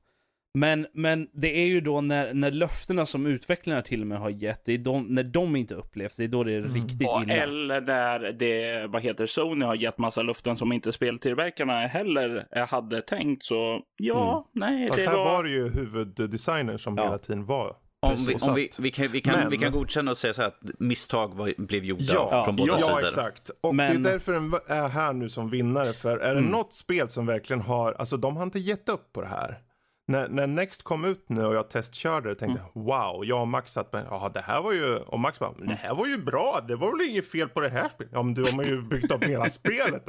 Men, 0.59 0.87
men 0.93 1.29
det 1.33 1.57
är 1.63 1.67
ju 1.67 1.81
då 1.81 2.01
när, 2.01 2.35
när 2.35 2.51
löftena 2.51 3.07
som 3.07 3.27
utvecklarna 3.27 3.83
till 3.83 4.01
och 4.01 4.07
med 4.07 4.19
har 4.19 4.31
gett, 4.31 4.65
det 4.65 4.73
är 4.73 4.79
de, 4.79 5.07
när 5.07 5.23
de 5.25 5.57
inte 5.57 5.75
upplevs, 5.75 6.17
det 6.17 6.25
är 6.25 6.29
då 6.29 6.45
det 6.45 6.53
är 6.53 6.63
riktigt 6.63 7.01
Ja, 7.01 7.23
illa. 7.23 7.35
eller 7.35 7.81
där 7.81 8.21
det, 8.33 8.87
vad 8.87 9.03
heter 9.03 9.27
Sony 9.27 9.65
har 9.65 9.75
gett 9.75 9.99
massa 9.99 10.23
luften 10.23 10.57
som 10.57 10.73
inte 10.73 10.93
speltillverkarna 10.93 11.87
heller 11.87 12.47
eh, 12.57 12.69
hade 12.69 13.03
tänkt. 13.03 13.45
Så 13.45 13.81
ja, 13.97 14.51
nej, 14.53 14.89
Fast 14.89 15.05
det 15.05 15.11
här 15.11 15.17
var... 15.17 15.25
var 15.25 15.45
det 15.45 15.51
ju 15.51 15.69
huvuddesignern 15.69 16.79
som 16.79 16.97
Ja. 16.97 17.05
hela 17.05 17.19
tiden 17.19 17.47
var. 17.47 17.77
Om 18.01 18.17
vi, 18.27 18.35
om 18.35 18.55
vi, 18.55 18.71
vi, 18.79 18.91
kan, 18.91 19.09
vi, 19.09 19.21
kan, 19.21 19.39
Men- 19.41 19.51
vi 19.51 19.57
kan 19.59 19.73
godkänna 19.73 20.11
och 20.11 20.19
säga 20.19 20.35
så 20.35 20.41
här 20.41 20.49
att 20.49 20.61
misstag 20.79 21.35
var, 21.35 21.53
blev 21.67 21.85
gjorda 21.85 22.05
Ja, 22.15 22.45
från 22.45 22.57
båda 22.57 22.73
ja, 22.73 22.79
sidor. 22.79 23.01
Ja, 23.01 23.07
exakt. 23.07 23.51
Och 23.61 23.75
Men- 23.75 24.03
det 24.03 24.09
är 24.09 24.13
därför 24.13 24.33
den 24.33 24.53
är 24.69 24.89
här 24.89 25.13
nu 25.13 25.29
som 25.29 25.51
vinnare. 25.51 25.93
För 25.93 26.19
är 26.19 26.33
det 26.35 26.39
Mm. 26.39 26.51
något 26.51 26.73
spel 26.73 27.09
som 27.09 27.27
verkligen 27.27 27.61
har, 27.63 27.93
alltså 27.93 28.17
de 28.17 28.37
har 28.37 28.43
inte 28.45 28.59
gett 28.59 28.89
upp 28.89 29.13
på 29.13 29.21
det 29.21 29.27
här. 29.29 29.59
När, 30.07 30.29
när 30.29 30.47
Next 30.47 30.83
kom 30.83 31.05
ut 31.05 31.25
nu 31.29 31.45
och 31.45 31.55
jag 31.55 31.71
testkörde 31.71 32.29
det 32.29 32.35
tänkte 32.35 32.63
jag 32.75 32.83
wow, 32.83 33.25
jag 33.25 33.41
och 33.41 33.49
Max 33.49 33.73
satt 33.73 33.93
med, 33.93 34.07
ja 34.11 34.31
det 34.35 34.41
här 34.41 34.63
var 34.63 34.73
ju, 34.73 34.97
och 34.97 35.21
Max 35.21 35.41
bara, 35.41 35.53
det 35.59 35.75
här 35.75 35.95
var 35.95 36.07
ju 36.07 36.19
bra, 36.19 36.61
det 36.69 36.77
var 36.77 36.99
väl 36.99 37.09
inget 37.11 37.31
fel 37.31 37.49
på 37.49 37.61
det 37.61 37.69
här 37.69 37.89
spelet. 37.89 38.13
Ja 38.15 38.23
men 38.23 38.35
du, 38.35 38.43
de 38.43 38.51
har 38.57 38.65
ju 38.65 38.83
byggt 38.83 39.13
om 39.13 39.21
hela 39.21 39.45
spelet. 39.45 40.05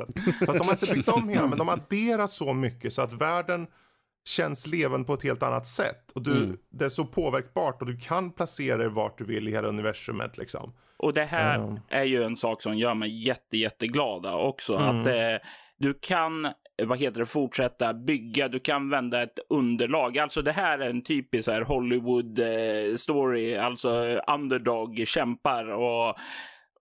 Fast 0.46 0.60
de 0.60 0.66
har 0.68 0.72
inte 0.72 0.94
byggt 0.94 1.10
om 1.10 1.30
hela, 1.30 1.48
men 1.48 1.58
de 1.58 1.70
adderar 1.70 2.28
så 2.28 2.54
mycket 2.54 2.94
så 2.94 3.02
att 3.02 3.14
världen 3.14 3.68
känns 4.28 4.68
levande 4.68 5.06
på 5.08 5.14
ett 5.14 5.24
helt 5.24 5.44
annat 5.44 5.68
sätt. 5.68 6.12
Och 6.16 6.22
du, 6.22 6.32
Mm. 6.32 6.58
det 6.72 6.86
är 6.86 6.90
så 6.90 7.06
påverkbart 7.06 7.82
och 7.82 7.88
du 7.88 7.98
kan 7.98 8.32
placera 8.32 8.78
dig 8.78 8.90
vart 8.90 9.18
du 9.18 9.24
vill 9.26 9.48
i 9.48 9.52
hela 9.52 9.68
universumet 9.68 10.38
liksom. 10.38 10.74
Och 10.98 11.14
det 11.14 11.26
här 11.26 11.60
Mm. 11.60 11.80
är 11.90 12.04
ju 12.04 12.24
en 12.24 12.36
sak 12.36 12.62
som 12.62 12.78
gör 12.78 12.94
mig 12.94 13.26
jätte, 13.28 13.58
jätteglada 13.58 14.34
också. 14.36 14.76
Mm. 14.78 15.02
Att 15.02 15.08
eh, 15.08 15.48
du 15.78 15.94
kan, 16.02 16.48
vad 16.84 17.00
heter 17.00 17.20
det, 17.20 17.26
fortsätta 17.26 17.94
bygga. 17.94 18.48
Du 18.48 18.60
kan 18.60 18.90
vända 18.90 19.24
ett 19.24 19.40
underlag. 19.50 20.18
Alltså 20.18 20.42
det 20.42 20.52
här 20.52 20.80
är 20.80 20.90
en 20.90 21.02
typisk 21.04 21.46
så 21.46 21.52
här 21.52 21.62
Hollywood 21.62 22.40
eh, 22.40 22.96
story. 22.96 23.56
Alltså 23.56 24.06
eh, 24.06 24.20
underdog 24.36 25.04
kämpar 25.08 25.66
och 25.72 26.16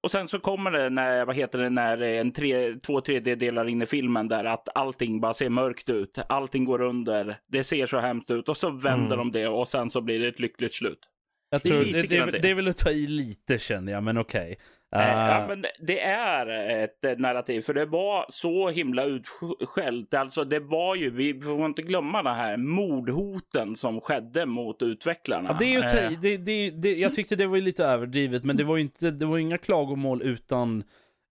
och 0.03 0.11
sen 0.11 0.29
så 0.29 0.39
kommer 0.39 0.71
det 0.71 0.91
när, 0.91 1.25
vad 1.25 1.37
heter 1.37 1.59
det, 1.59 1.71
när 1.71 2.03
en 2.03 2.33
tre, 2.33 2.75
två 2.75 3.01
tredjedelar 3.01 3.69
in 3.69 3.83
i 3.83 3.87
filmen 3.87 4.29
där 4.29 4.45
att 4.45 4.69
allting 4.75 5.21
bara 5.21 5.35
ser 5.35 5.49
mörkt 5.49 5.91
ut. 5.91 6.19
Allting 6.29 6.65
går 6.65 6.81
under. 6.81 7.37
Det 7.49 7.65
ser 7.65 7.87
så 7.87 7.99
hemskt 7.99 8.31
ut 8.31 8.49
och 8.49 8.57
så 8.57 8.71
vänder 8.71 9.17
Mm. 9.17 9.19
de 9.19 9.33
det 9.33 9.49
och 9.49 9.69
sen 9.69 9.91
så 9.91 10.01
blir 10.01 10.21
det 10.21 10.29
ett 10.29 10.41
lyckligt 10.41 10.75
slut. 10.75 10.99
Jag 11.51 11.63
tror, 11.63 11.79
det, 11.93 12.09
det, 12.09 12.31
det. 12.31 12.39
det 12.39 12.51
är 12.51 12.55
väl 12.55 12.69
att 12.69 12.79
ta 12.79 12.91
i 12.91 13.07
lite 13.07 13.59
känner 13.59 13.93
jag, 13.93 14.03
men 14.03 14.19
okej. 14.19 14.51
Eh, 14.51 14.57
Eh, 14.57 14.84
ja, 15.03 15.47
men 15.49 15.65
det 15.81 16.01
är 16.01 16.47
ett 16.85 17.05
eh, 17.05 17.17
narrativ, 17.17 17.61
för 17.61 17.75
det 17.75 17.87
var 17.87 18.27
så 18.29 18.69
himla 18.69 19.05
utskällt. 19.05 20.15
Alltså, 20.15 20.45
det 20.45 20.61
var 20.61 20.97
ju, 20.97 21.11
vi 21.11 21.41
får 21.41 21.67
inte 21.67 21.83
glömma 21.83 22.23
det 22.23 22.35
här 22.35 22.57
mordhoten 22.57 23.77
som 23.77 24.01
skedde 24.01 24.47
mot 24.47 24.83
utvecklarna. 24.83 25.49
Ja, 25.49 25.57
det 25.59 25.75
är 25.75 26.01
ju. 26.01 26.15
Eh, 26.15 26.21
det, 26.21 26.37
det, 26.37 26.71
det, 26.71 26.95
Jag 26.95 27.15
tyckte 27.15 27.37
det 27.37 27.47
var 27.47 27.59
lite 27.59 27.85
överdrivet, 27.85 28.45
men 28.45 28.57
det 28.57 28.65
var 28.65 28.77
ju 28.77 28.83
inte, 28.83 29.11
det 29.11 29.27
var 29.27 29.39
inga 29.39 29.59
klagomål 29.59 30.23
utan, 30.23 30.85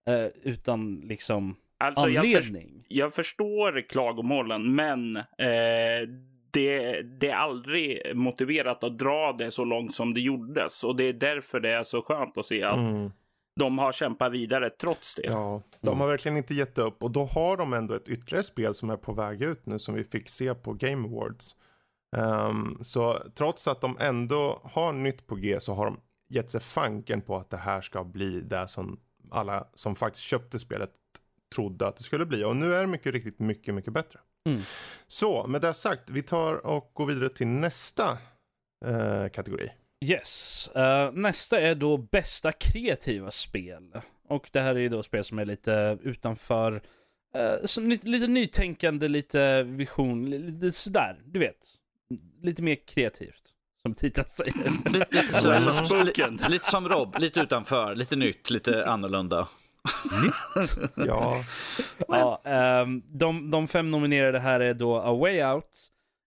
eh, 0.07 0.25
utan 0.43 0.95
liksom 0.95 1.55
alltså, 1.77 2.09
jag, 2.09 2.31
för, 2.31 2.37
anledning. 2.37 2.85
jag 2.87 3.13
förstår 3.13 3.89
klagomålen, 3.89 4.75
men 4.75 5.17
eh, 5.17 6.09
det, 6.51 7.01
det 7.01 7.29
är 7.29 7.35
aldrig 7.35 8.15
motiverat 8.15 8.83
att 8.83 8.97
dra 8.97 9.35
det 9.37 9.51
så 9.51 9.65
långt 9.65 9.93
som 9.95 10.13
det 10.13 10.21
gjordes. 10.21 10.83
Och 10.83 10.95
det 10.95 11.03
är 11.03 11.13
därför 11.13 11.59
det 11.59 11.69
är 11.69 11.83
så 11.83 12.01
skönt 12.01 12.37
att 12.37 12.45
se 12.45 12.63
att 12.63 12.77
Mm. 12.77 13.11
De 13.55 13.77
har 13.77 13.91
kämpat 13.91 14.31
vidare 14.31 14.69
trots 14.69 15.15
det. 15.15 15.25
Ja, 15.25 15.61
de 15.81 15.99
har 15.99 16.07
verkligen 16.07 16.37
inte 16.37 16.53
gett 16.53 16.77
upp 16.77 17.03
och 17.03 17.11
då 17.11 17.25
har 17.25 17.57
de 17.57 17.73
ändå 17.73 17.93
ett 17.93 18.09
ytterligare 18.09 18.43
spel 18.43 18.73
som 18.75 18.89
är 18.89 18.97
på 18.97 19.13
väg 19.13 19.41
ut 19.41 19.65
nu 19.65 19.79
som 19.79 19.95
vi 19.95 20.03
fick 20.03 20.29
se 20.29 20.55
på 20.55 20.73
Game 20.73 21.07
Awards. 21.07 21.55
Ehm, 22.15 22.77
så 22.81 23.23
trots 23.35 23.67
att 23.67 23.81
de 23.81 23.97
ändå 23.99 24.61
har 24.63 24.93
nytt 24.93 25.27
på 25.27 25.35
G 25.35 25.59
så 25.59 25.73
har 25.73 25.85
de 25.85 25.99
gett 26.29 26.49
sig 26.49 26.61
fanken 26.61 27.21
på 27.21 27.37
att 27.37 27.49
det 27.49 27.57
här 27.57 27.81
ska 27.81 28.03
bli 28.03 28.41
det 28.41 28.67
som 28.67 28.99
alla 29.31 29.67
som 29.73 29.95
faktiskt 29.95 30.25
köpte 30.25 30.59
spelet 30.59 30.91
trodde 31.55 31.87
att 31.87 31.97
det 31.97 32.03
skulle 32.03 32.25
bli 32.25 32.43
och 32.43 32.55
nu 32.55 32.73
är 32.73 32.81
det 32.81 32.87
mycket 32.87 33.13
riktigt 33.13 33.39
mycket, 33.39 33.73
mycket 33.73 33.93
bättre. 33.93 34.19
Mm. 34.49 34.61
Så 35.07 35.47
med 35.47 35.61
det 35.61 35.73
sagt, 35.73 36.09
vi 36.09 36.21
tar 36.21 36.65
och 36.65 36.91
går 36.93 37.05
vidare 37.05 37.29
till 37.29 37.47
nästa 37.47 38.17
eh, 38.85 39.29
kategori. 39.33 39.69
Yes. 40.03 40.67
Eh, 40.75 41.11
nästa 41.11 41.59
är 41.59 41.75
då 41.75 41.97
bästa 41.97 42.51
kreativa 42.51 43.31
spel. 43.31 43.91
Och 44.27 44.49
det 44.51 44.59
här 44.59 44.75
är 44.75 44.79
ju 44.79 44.89
då 44.89 45.03
spel 45.03 45.23
som 45.23 45.39
är 45.39 45.45
lite 45.45 45.97
utanför, 46.03 46.81
eh, 47.35 47.65
som 47.65 47.89
lite, 47.89 48.07
lite 48.07 48.27
nytänkande, 48.27 49.07
lite 49.07 49.63
vision, 49.63 50.29
li- 50.29 50.39
lite 50.39 50.71
sådär, 50.71 51.21
du 51.25 51.39
vet. 51.39 51.67
Lite 52.41 52.61
mer 52.61 52.75
kreativt, 52.75 53.43
som 53.81 53.93
titeln 53.93 54.27
säger. 54.27 54.53
Lite, 54.93 55.21
lite, 55.21 55.33
så, 55.41 55.51
Mm. 55.51 56.05
lite, 56.05 56.49
lite 56.49 56.69
som 56.69 56.89
Rob, 56.89 57.15
lite 57.19 57.39
utanför, 57.39 57.95
lite 57.95 58.15
nytt, 58.15 58.49
lite 58.49 58.85
annorlunda. 58.85 59.47
Ja, 60.95 61.43
ja, 62.07 62.41
ehm, 62.43 63.01
de, 63.07 63.51
de 63.51 63.67
fem 63.67 63.91
nominerade 63.91 64.39
här 64.39 64.59
är 64.59 64.73
då 64.73 64.97
A 64.97 65.13
Way 65.13 65.43
Out, 65.43 65.69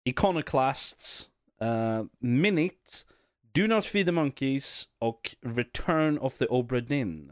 Iconoclasts, 0.06 1.28
uh, 1.64 2.06
Minute, 2.20 2.76
Do 3.56 3.68
Not 3.68 3.86
Feed 3.86 4.06
the 4.06 4.12
Monkeys 4.12 4.88
och 5.00 5.36
Return 5.46 6.18
of 6.20 6.38
the 6.38 6.46
Obra 6.46 6.80
Dinn. 6.80 7.32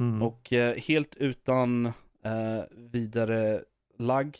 mm. 0.00 0.22
Och 0.22 0.52
eh, 0.52 0.76
helt 0.76 1.14
utan 1.16 1.86
eh, 2.24 2.62
vidare 2.76 3.62
lagg. 3.98 4.38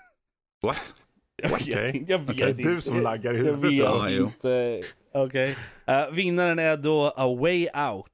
What? 0.66 0.94
Jag 1.42 1.48
vet 1.48 1.60
Okej. 1.62 2.04
Jag 2.08 2.18
vet 2.18 2.30
Okej, 2.30 2.50
inte. 2.50 2.62
du 2.62 2.80
som 2.80 3.00
laggar 3.00 3.34
i 3.34 3.36
Jag 3.38 3.44
huvudet 3.44 3.70
vet 3.72 3.86
då. 3.86 4.24
Inte. 4.24 4.82
Okej. 5.12 5.56
Eh, 5.86 6.10
vinnaren 6.10 6.58
är 6.58 6.76
då 6.76 7.12
A 7.16 7.34
Way 7.40 7.68
Out. 7.92 8.10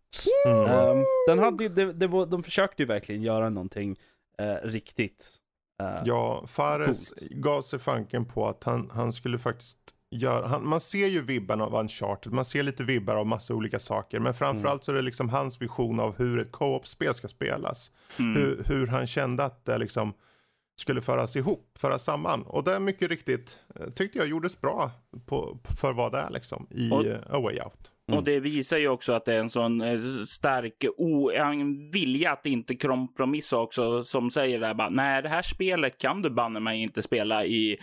Mm. 0.47 0.67
Ehm, 0.71 1.05
den 1.27 1.39
hade, 1.39 1.69
det, 1.69 1.93
det 1.93 2.07
var, 2.07 2.27
de 2.27 2.43
försökte 2.43 2.83
ju 2.83 2.87
verkligen 2.87 3.23
göra 3.23 3.49
någonting 3.51 3.97
eh, 4.39 4.55
riktigt. 4.63 5.37
Eh, 5.83 6.03
Ja, 6.05 6.45
Fares 6.47 7.15
gav 7.31 7.63
sig 7.63 7.79
fanken 7.79 8.25
på 8.25 8.49
att 8.49 8.65
han, 8.65 8.91
han 8.91 9.13
skulle 9.13 9.39
faktiskt 9.39 9.79
göra, 10.12 10.47
han, 10.47 10.69
man 10.69 10.81
ser 10.81 11.07
ju 11.07 11.23
vibbarna 11.23 11.64
av 11.64 11.75
Uncharted, 11.75 12.33
man 12.33 12.45
ser 12.45 12.62
lite 12.62 12.85
vibbar 12.85 13.14
av 13.14 13.26
massa 13.26 13.54
olika 13.54 13.78
saker, 13.78 14.21
men 14.21 14.35
framförallt 14.35 14.85
så 14.85 14.92
är 14.92 14.97
det 14.97 15.02
liksom 15.02 15.28
hans 15.28 15.62
vision 15.62 16.00
av 16.00 16.19
hur 16.19 16.38
ett 16.38 16.52
co-op-spel 16.52 17.14
ska 17.14 17.28
spelas. 17.28 17.90
Mm. 18.19 18.42
Hur, 18.42 18.64
hur 18.66 18.87
han 18.87 19.07
kände 19.07 19.45
att 19.45 19.64
det 19.64 19.78
liksom 19.78 20.14
skulle 20.76 21.00
föras 21.00 21.37
ihop, 21.37 21.71
föras 21.78 22.04
samman. 22.04 22.42
Och 22.42 22.64
det 22.64 22.75
är 22.75 22.81
mycket 22.81 23.11
riktigt, 23.11 23.59
eh, 23.81 23.90
tyckte 23.90 24.19
jag 24.19 24.28
gjordes 24.28 24.61
bra 24.61 24.90
på, 25.26 25.59
för 25.81 25.92
vad 25.92 26.12
det 26.12 26.19
är 26.19 26.31
liksom 26.31 26.66
i 26.71 26.90
Och- 26.90 27.07
eh, 27.07 27.21
A 27.31 27.40
Way 27.40 27.61
Out. 27.61 27.90
Mm. 28.09 28.19
Och 28.19 28.25
det 28.25 28.40
visar 28.40 28.78
ju 28.78 28.88
också 28.88 29.12
att 29.12 29.25
det 29.25 29.35
är 29.35 29.38
en 29.38 29.50
sån 29.50 29.81
eh, 29.81 30.00
stark 30.26 30.85
o, 30.97 31.31
en 31.31 31.90
vilja 31.90 32.33
att 32.33 32.47
inte 32.47 32.76
kompromissa 32.76 33.59
också 33.59 34.02
som 34.02 34.31
säger 34.31 34.61
där 34.61 34.75
bara 34.75 34.88
nej 34.90 35.23
det 35.23 35.28
här 35.28 35.42
spelet 35.42 35.99
kan 35.99 36.23
du 36.23 36.31
banne 36.31 36.61
mig 36.61 36.83
inte 36.83 37.02
spela 37.02 37.45
i 37.45 37.78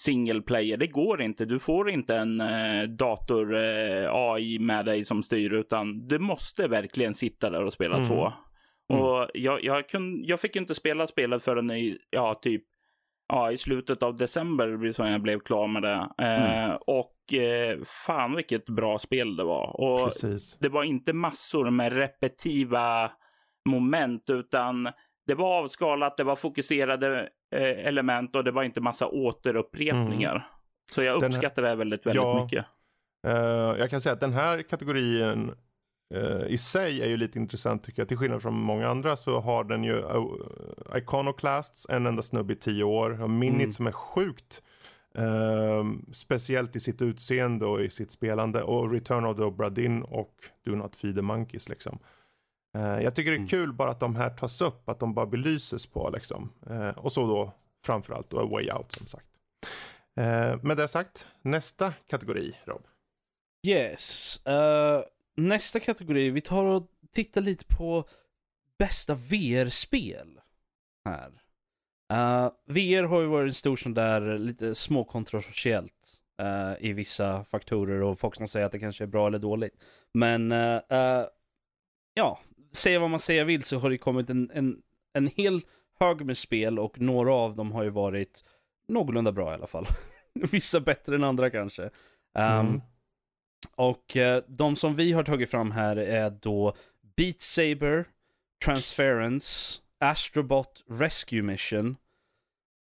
single 0.00 0.40
player. 0.42 0.76
Det 0.76 0.86
går 0.86 1.22
inte. 1.22 1.44
Du 1.44 1.58
får 1.58 1.90
inte 1.90 2.16
en 2.16 2.40
eh, 2.40 2.82
dator 2.82 3.54
eh, 3.54 4.10
AI 4.14 4.58
med 4.58 4.84
dig 4.84 5.04
som 5.04 5.22
styr 5.22 5.52
utan 5.52 6.08
du 6.08 6.18
måste 6.18 6.68
verkligen 6.68 7.14
sitta 7.14 7.50
där 7.50 7.64
och 7.64 7.72
spela 7.72 7.96
Mm. 7.96 8.08
två. 8.08 8.32
Mm. 8.92 9.02
Och 9.04 9.28
jag, 9.34 9.64
jag, 9.64 9.88
kun, 9.88 10.24
jag 10.24 10.40
fick 10.40 10.56
inte 10.56 10.74
spela 10.74 11.06
spelet 11.06 11.44
förrän 11.44 11.70
i, 11.70 11.98
ja, 12.10 12.34
typ 12.42 12.62
ja, 13.28 13.52
i 13.52 13.58
slutet 13.58 14.02
av 14.02 14.16
december 14.16 14.92
så 14.92 15.02
jag 15.02 15.22
blev 15.22 15.40
klar 15.40 15.66
med 15.66 15.82
det. 15.82 16.08
Eh, 16.26 16.74
och 16.74 17.34
eh, 17.40 17.78
fan 18.06 18.36
vilket 18.36 18.66
bra 18.66 18.98
spel 18.98 19.36
det 19.36 19.44
var. 19.44 19.80
Och 19.80 20.04
Precis. 20.04 20.58
det 20.60 20.68
var 20.68 20.84
inte 20.84 21.12
massor 21.12 21.70
med 21.70 21.92
repetitiva 21.92 23.10
moment 23.68 24.30
utan 24.30 24.88
det 25.26 25.34
var 25.34 25.58
avskalat, 25.58 26.16
det 26.16 26.24
var 26.24 26.36
fokuserade 26.36 27.28
eh, 27.54 27.86
element 27.86 28.36
och 28.36 28.44
det 28.44 28.50
var 28.50 28.62
inte 28.62 28.80
massa 28.80 29.06
återupprepningar. 29.08 30.48
Så 30.90 31.02
jag 31.02 31.14
Den 31.14 31.22
här- 31.22 31.28
uppskattar 31.38 31.62
det 31.62 31.68
här 31.68 31.76
väldigt, 31.76 32.06
väldigt 32.06 32.22
Ja. 32.22 32.42
mycket. 32.44 32.64
Eh, 33.26 33.32
jag 33.78 33.90
kan 33.90 34.00
säga 34.00 34.12
att 34.12 34.20
den 34.20 34.32
här 34.32 34.62
kategorin 34.62 35.52
eh, 36.14 36.46
i 36.46 36.58
sig 36.58 37.02
är 37.02 37.06
ju 37.08 37.16
lite 37.16 37.38
intressant 37.38 37.84
tycker 37.84 38.00
jag. 38.00 38.08
Till 38.08 38.16
skillnad 38.16 38.42
från 38.42 38.54
många 38.54 38.88
andra 38.88 39.16
så 39.16 39.40
har 39.40 39.64
den 39.64 39.84
ju 39.84 39.94
uh, 39.94 40.26
Iconoclasts, 40.96 41.86
en 41.88 42.06
enda 42.06 42.22
snubbe 42.22 42.52
i 42.52 42.56
tio 42.56 42.84
år. 42.84 43.22
Och 43.22 43.30
Minit 43.30 43.54
Mm. 43.60 43.70
som 43.72 43.86
är 43.86 43.92
sjukt 43.92 44.62
eh, 45.14 45.84
speciellt 46.12 46.76
i 46.76 46.80
sitt 46.80 47.02
utseende 47.02 47.66
och 47.66 47.80
i 47.80 47.90
sitt 47.90 48.10
spelande. 48.12 48.62
Och 48.62 48.92
Return 48.92 49.24
of 49.24 49.36
the 49.36 49.42
Obra 49.42 49.68
Dinn 49.70 50.02
och 50.02 50.34
Do 50.66 50.76
Not 50.76 50.96
Feed 50.96 51.14
the 51.14 51.22
Monkeys 51.22 51.68
liksom. 51.68 51.98
Eh, 52.78 53.00
jag 53.02 53.14
tycker 53.14 53.30
det 53.30 53.34
är 53.36 53.38
Mm. 53.38 53.48
kul 53.48 53.72
bara 53.72 53.90
att 53.90 54.00
de 54.00 54.16
här 54.16 54.30
tas 54.30 54.60
upp, 54.60 54.88
att 54.88 54.98
de 54.98 55.14
bara 55.14 55.26
belyses 55.26 55.86
på 55.86 56.10
liksom. 56.10 56.52
Eh, 56.70 56.88
och 56.98 57.12
så 57.12 57.26
då 57.26 57.52
framförallt 57.86 58.30
då 58.30 58.40
A 58.40 58.48
Way 58.50 58.70
Out 58.70 58.92
som 58.92 59.06
sagt. 59.06 59.26
Eh, 60.16 60.62
med 60.62 60.76
det 60.76 60.88
sagt, 60.88 61.26
nästa 61.42 61.92
kategori 62.06 62.56
Rob. 62.64 62.86
Yes. 63.66 64.36
Eh, 64.46 65.02
nästa 65.36 65.80
kategori, 65.80 66.30
vi 66.30 66.40
tar 66.40 66.64
och 66.64 66.86
tittar 67.14 67.40
lite 67.40 67.64
på 67.64 68.04
bästa 68.78 69.14
VR-spel. 69.14 70.40
Här. 71.04 71.42
Eh, 72.12 72.50
VR 72.66 73.02
har 73.02 73.20
ju 73.20 73.26
varit 73.26 73.48
en 73.48 73.54
stor 73.54 73.76
sån 73.76 73.94
där 73.94 74.38
lite 74.38 74.74
småkontroversiellt 74.74 76.20
eh, 76.42 76.72
i 76.88 76.92
vissa 76.92 77.44
faktorer 77.44 78.02
och 78.02 78.18
folk 78.18 78.36
som 78.36 78.48
säger 78.48 78.66
att 78.66 78.72
det 78.72 78.78
kanske 78.78 79.04
är 79.04 79.08
bra 79.08 79.26
eller 79.26 79.38
dåligt. 79.38 79.74
Men 80.14 80.50
ja, 82.14 82.40
säga 82.72 82.98
vad 82.98 83.10
man 83.10 83.20
säger 83.20 83.44
vill 83.44 83.62
så 83.62 83.78
har 83.78 83.90
det 83.90 83.98
kommit 83.98 84.30
en, 84.30 84.50
en, 84.54 84.82
en 85.12 85.26
hel 85.26 85.60
hög 86.00 86.24
med 86.26 86.38
spel 86.38 86.78
och 86.78 87.00
några 87.00 87.34
av 87.34 87.56
dem 87.56 87.72
har 87.72 87.82
ju 87.82 87.90
varit 87.90 88.44
någorlunda 88.88 89.32
bra 89.32 89.50
i 89.50 89.54
alla 89.54 89.66
fall. 89.66 89.86
Vissa 90.34 90.80
bättre 90.80 91.14
än 91.14 91.24
andra 91.24 91.50
kanske. 91.50 91.82
Um, 91.82 91.90
Mm. 92.34 92.80
och 93.76 94.16
eh, 94.16 94.42
de 94.48 94.76
som 94.76 94.94
vi 94.94 95.12
har 95.12 95.22
tagit 95.24 95.50
fram 95.50 95.70
här 95.70 95.96
är 95.96 96.30
då 96.30 96.76
Beat 97.16 97.40
Saber, 97.40 98.04
Transference, 98.64 99.80
Astrobot 99.98 100.84
Rescue 100.88 101.42
Mission, 101.42 101.96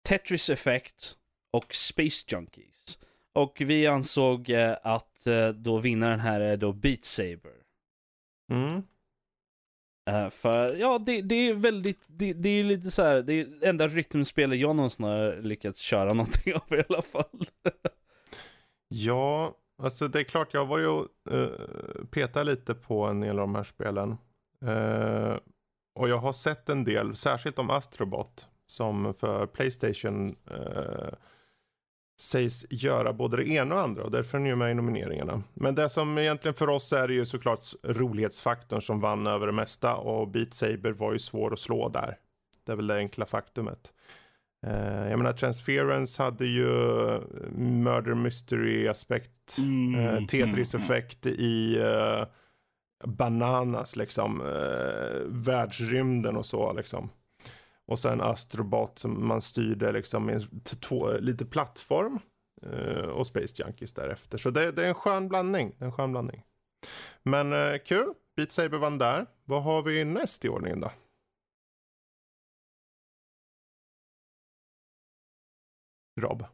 Tetris 0.09 0.51
Effect 0.51 1.17
och 1.51 1.75
Space 1.75 2.25
Junkies. 2.29 2.99
Och 3.33 3.57
vi 3.61 3.87
ansåg 3.87 4.51
eh, 4.51 4.77
att 4.83 5.27
eh, 5.27 5.49
då 5.49 5.79
vinnaren 5.79 6.21
här 6.21 6.41
är 6.41 6.57
då 6.57 6.73
Beat 6.73 7.05
Saber. 7.05 7.55
Mm. 8.51 8.83
Uh, 10.11 10.29
för 10.29 10.77
ja, 10.77 10.99
det, 10.99 11.23
det 11.23 11.49
är 11.49 11.55
väldigt, 11.55 12.05
det, 12.07 12.33
det 12.33 12.49
är 12.49 12.65
lite 12.65 12.91
så 12.91 13.03
här, 13.03 13.23
det 13.23 13.33
är 13.33 13.45
det 13.45 13.67
enda 13.67 13.89
rytmspelet 13.89 14.59
jag 14.59 14.77
någonsin 14.77 15.05
har 15.05 15.43
lyckats 15.43 15.81
köra 15.81 16.13
någonting 16.15 16.55
av 16.55 16.79
i 16.79 16.83
alla 16.89 17.03
fall. 17.03 17.47
Ja, 18.89 19.55
alltså 19.83 20.09
det 20.09 20.21
är 20.21 20.25
klart 20.25 20.55
jag 20.55 20.61
har 20.61 20.67
varit 20.67 20.89
och 20.89 21.33
eh, 21.33 21.41
uh, 21.41 22.05
petat 22.11 22.47
lite 22.47 22.75
på 22.75 23.05
en 23.05 23.21
del 23.21 23.39
av 23.39 23.47
de 23.47 23.55
här 23.55 23.65
spelen. 23.65 24.11
Uh, 24.65 25.37
och 26.01 26.09
jag 26.09 26.19
har 26.19 26.33
sett 26.33 26.69
en 26.69 26.85
del, 26.85 27.17
särskilt 27.17 27.59
om 27.59 27.71
Astrobot. 27.71 28.49
Som 28.67 29.15
för 29.15 29.47
Playstation 29.47 30.37
uh, 30.51 31.09
sägs 32.21 32.67
göra 32.71 33.13
både 33.13 33.37
det 33.37 33.49
ena 33.49 33.75
och 33.75 33.81
andra 33.81 34.03
och 34.03 34.11
därför 34.11 34.39
är 34.39 34.41
den 34.41 34.49
ju 34.49 34.57
med 34.57 34.71
i 34.71 34.75
nomineringarna. 34.75 35.43
Men 35.55 35.75
det 35.75 35.89
som 35.89 36.19
egentligen 36.19 36.55
för 36.55 36.69
oss 36.69 36.93
är 36.93 37.09
ju 37.09 37.27
såklart 37.27 37.65
rolighetsfaktorn 37.83 38.81
som 38.81 39.01
vann 39.01 39.27
över 39.27 39.47
det 39.47 39.53
mesta 39.53 39.95
och 39.95 40.29
Beat 40.29 40.55
Saber 40.55 40.93
var 40.93 41.13
ju 41.13 41.19
svår 41.19 41.53
att 41.53 41.59
slå 41.59 41.89
där. 41.89 42.19
Det 42.67 42.73
är 42.73 42.77
väl 42.77 42.87
det 42.87 42.97
enkla 42.97 43.27
faktumet. 43.27 43.93
Uh, 44.67 45.11
jag 45.11 45.19
menar 45.19 45.33
Transference 45.33 46.23
hade 46.23 46.47
ju 46.47 46.69
Murder 47.57 48.15
Mystery 48.15 48.89
aspekt, 48.89 49.59
mm, 49.59 50.01
uh, 50.01 50.27
Tetris 50.27 50.75
effekt 50.75 51.27
mm, 51.27 51.39
i 51.41 51.79
uh, 51.79 52.27
Bananas 53.05 53.97
liksom, 53.97 54.41
uh, 54.41 55.27
världsrymden 55.27 56.37
och 56.37 56.47
så 56.47 56.73
liksom. 56.73 57.11
Och 57.87 57.99
sen 57.99 58.21
Astrobot 58.21 58.99
som 58.99 59.29
man 59.29 59.41
styrde 59.41 59.93
liksom 59.93 60.31
i 60.31 60.41
två, 60.81 61.13
lite 61.13 61.47
plattform. 61.47 62.19
Uh, 62.67 63.09
och 63.09 63.27
Space 63.27 63.63
Junkies 63.63 63.93
därefter. 63.93 64.39
Så 64.39 64.51
det, 64.51 64.73
det, 64.73 64.85
är 64.85 64.89
en 64.89 64.95
skön 64.95 65.29
blandning. 65.29 65.77
En 65.79 65.93
skön 65.93 66.13
blandning. 66.13 66.43
Men 67.23 67.53
uh, 67.53 67.79
kul. 67.79 68.15
Beat 68.37 68.53
Saber 68.53 68.79
vann 68.79 68.99
där. 68.99 69.27
Vad 69.45 69.63
har 69.63 69.83
vi 69.83 70.05
näst 70.05 70.45
i 70.45 70.49
ordningen 70.49 70.81
då? 70.81 70.91
Rob. 76.21 76.45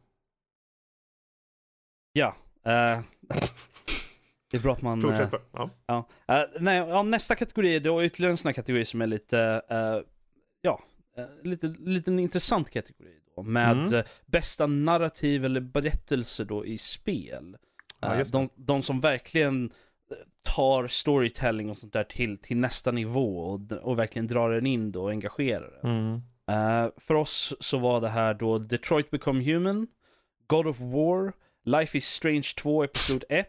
Ja. 2.13 2.27
Uh, 2.27 3.03
det 4.51 4.57
är 4.57 4.61
bra 4.61 4.73
att 4.73 4.81
man... 4.81 5.01
Fortsätt 5.01 5.33
Ja. 5.51 5.69
ja. 5.85 6.07
Uh, 6.31 6.45
nej, 6.59 6.77
ja, 6.77 7.03
nästa 7.03 7.35
kategori, 7.35 7.79
det 7.79 7.89
är 7.89 8.03
ytterligare 8.03 8.31
en 8.31 8.37
sån 8.37 8.49
här 8.49 8.53
kategori 8.53 8.85
som 8.85 9.01
är 9.01 9.07
lite, 9.07 9.61
ja, 10.61 10.79
lite, 11.43 11.67
lite 11.67 12.11
en 12.11 12.19
intressant 12.19 12.69
kategori 12.69 13.15
då. 13.35 13.43
Med 13.43 13.77
mm. 13.77 14.03
bästa 14.25 14.67
narrativ 14.67 15.45
eller 15.45 15.61
berättelse 15.61 16.43
då 16.43 16.65
i 16.65 16.77
spel. 16.77 17.57
Ja, 17.99 18.23
de, 18.31 18.49
de 18.55 18.81
som 18.81 18.99
verkligen 18.99 19.71
tar 20.43 20.87
storytelling 20.87 21.69
och 21.69 21.77
sånt 21.77 21.93
där 21.93 22.03
till, 22.03 22.37
till 22.37 22.57
nästa 22.57 22.91
nivå 22.91 23.39
och, 23.39 23.71
och 23.71 23.99
verkligen 23.99 24.27
drar 24.27 24.51
den 24.51 24.65
in 24.65 24.91
då 24.91 25.03
och 25.03 25.09
engagerar 25.09 25.79
den. 25.81 25.91
Mm. 25.91 26.21
Uh, 26.51 26.91
för 26.97 27.15
oss 27.15 27.53
så 27.59 27.77
var 27.77 28.01
det 28.01 28.09
här 28.09 28.33
då 28.33 28.57
Detroit 28.57 29.09
Become 29.09 29.53
Human, 29.53 29.87
God 30.47 30.67
of 30.67 30.79
War, 30.79 31.33
Life 31.63 31.97
is 31.97 32.05
Strange 32.05 32.47
2 32.57 32.83
Episod 32.83 33.23
1, 33.29 33.47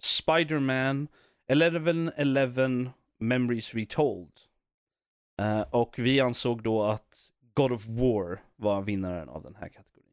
Spider-Man, 0.00 1.08
11-11 1.48 2.90
Memories 3.18 3.74
Retold. 3.74 4.32
Uh, 5.42 5.60
och 5.60 5.94
vi 5.98 6.20
ansåg 6.20 6.62
då 6.62 6.82
att 6.82 7.32
God 7.54 7.72
of 7.72 7.86
War 7.86 8.42
var 8.56 8.82
vinnaren 8.82 9.28
av 9.28 9.42
den 9.42 9.54
här 9.54 9.68
kategorin. 9.68 10.12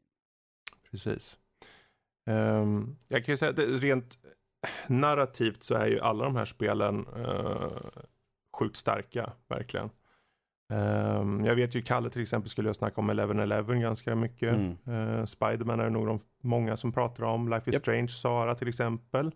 Precis. 0.92 1.40
Um, 2.30 2.96
jag 3.08 3.26
kan 3.26 3.34
ju 3.34 3.38
säga 3.38 3.52
att 3.52 3.82
rent 3.82 4.18
narrativt 4.88 5.64
så 5.64 5.76
är 5.76 5.88
ju 5.88 6.00
alla 6.00 6.24
de 6.24 6.36
här 6.36 6.46
spelen 6.46 7.08
uh, 7.08 7.68
sjukt 8.54 8.76
starka, 8.76 9.32
verkligen. 9.48 9.90
Um, 10.74 11.46
jag 11.46 11.56
vet 11.56 11.76
ju 11.76 11.82
Kalle 11.82 12.10
till 12.10 12.22
exempel 12.22 12.50
skulle 12.50 12.70
jag 12.70 12.76
snacka 12.76 13.02
om 13.02 13.12
11-11 13.12 13.82
ganska 13.82 14.16
mycket. 14.16 14.54
Mm. 14.54 14.78
Uh, 14.88 15.26
Spiderman 15.26 15.80
är 15.80 15.90
nog 15.90 16.08
de 16.08 16.20
många 16.44 16.78
som 16.78 16.92
pratar 16.92 17.24
om. 17.24 17.50
Life 17.50 17.70
is 17.70 17.76
yep. 17.76 17.82
Strange, 17.82 18.08
Sara 18.08 18.56
till 18.56 18.68
exempel. 18.68 19.32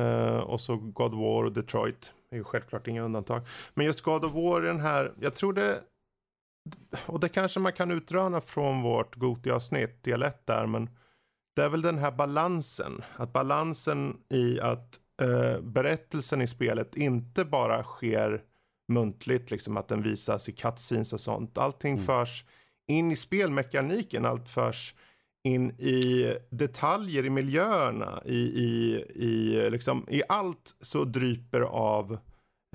Uh, 0.00 0.38
och 0.38 0.60
så 0.60 0.76
God 0.76 1.14
War 1.14 1.44
och 1.44 1.52
Detroit. 1.52 2.12
Det 2.32 2.36
är 2.36 2.38
ju 2.38 2.44
självklart 2.44 2.86
inga 2.88 3.02
undantag. 3.02 3.46
Men 3.74 3.86
just 3.86 4.00
God 4.00 4.24
of 4.24 4.32
War, 4.32 4.60
den 4.60 4.80
här, 4.80 5.12
jag 5.20 5.34
tror 5.34 5.52
det, 5.52 5.80
och 7.06 7.20
det 7.20 7.28
kanske 7.28 7.60
man 7.60 7.72
kan 7.72 7.90
utröna 7.90 8.40
från 8.40 8.82
vårt 8.82 9.16
Goti-avsnitt, 9.16 10.04
del 10.04 10.22
1 10.22 10.46
där, 10.46 10.66
men 10.66 10.90
det 11.56 11.62
är 11.62 11.68
väl 11.68 11.82
den 11.82 11.98
här 11.98 12.10
balansen. 12.10 13.02
Att 13.16 13.32
balansen 13.32 14.16
i 14.28 14.60
att 14.60 15.00
uh, 15.22 15.60
berättelsen 15.60 16.42
i 16.42 16.46
spelet 16.46 16.96
inte 16.96 17.44
bara 17.44 17.82
sker 17.82 18.42
muntligt, 18.92 19.50
liksom 19.50 19.76
att 19.76 19.88
den 19.88 20.02
visas 20.02 20.48
i 20.48 20.52
cutscenes 20.52 21.12
och 21.12 21.20
sånt. 21.20 21.58
Allting 21.58 21.92
mm. 21.94 22.04
förs 22.04 22.44
in 22.86 23.12
i 23.12 23.16
spelmekaniken, 23.16 24.26
allt 24.26 24.48
förs 24.48 24.94
in 25.44 25.70
i 25.70 26.34
detaljer 26.50 27.26
i 27.26 27.30
miljöerna, 27.30 28.22
i, 28.24 28.38
i, 28.38 29.04
i, 29.14 29.70
liksom, 29.70 30.06
i 30.10 30.22
allt 30.28 30.76
så 30.80 31.04
dryper 31.04 31.60
av, 31.60 32.18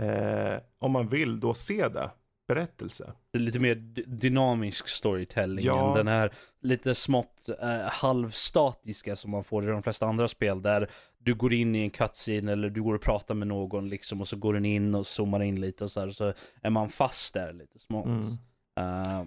eh, 0.01 0.55
om 0.79 0.91
man 0.91 1.07
vill 1.07 1.39
då 1.39 1.53
se 1.53 1.87
det, 1.87 2.09
berättelse. 2.47 3.13
Lite 3.33 3.59
mer 3.59 3.75
dynamisk 4.05 4.87
storytelling 4.87 5.65
ja. 5.65 5.87
än 5.87 5.93
den 5.97 6.07
här 6.07 6.33
lite 6.61 6.95
smått 6.95 7.49
eh, 7.61 7.79
halvstatiska 7.81 9.15
som 9.15 9.31
man 9.31 9.43
får 9.43 9.63
i 9.63 9.67
de 9.67 9.83
flesta 9.83 10.05
andra 10.05 10.27
spel 10.27 10.61
där 10.61 10.89
du 11.17 11.35
går 11.35 11.53
in 11.53 11.75
i 11.75 11.79
en 11.79 11.89
cutscene 11.89 12.51
eller 12.51 12.69
du 12.69 12.83
går 12.83 12.95
och 12.95 13.01
pratar 13.01 13.35
med 13.35 13.47
någon 13.47 13.89
liksom 13.89 14.21
och 14.21 14.27
så 14.27 14.35
går 14.35 14.53
den 14.53 14.65
in 14.65 14.95
och 14.95 15.07
zoomar 15.07 15.43
in 15.43 15.61
lite 15.61 15.83
och 15.83 15.91
så 15.91 15.99
här, 15.99 16.11
så 16.11 16.33
är 16.61 16.69
man 16.69 16.89
fast 16.89 17.33
där 17.33 17.53
lite 17.53 17.79
smått. 17.79 18.05
Mm. 18.05 18.37
Uh, 18.79 19.25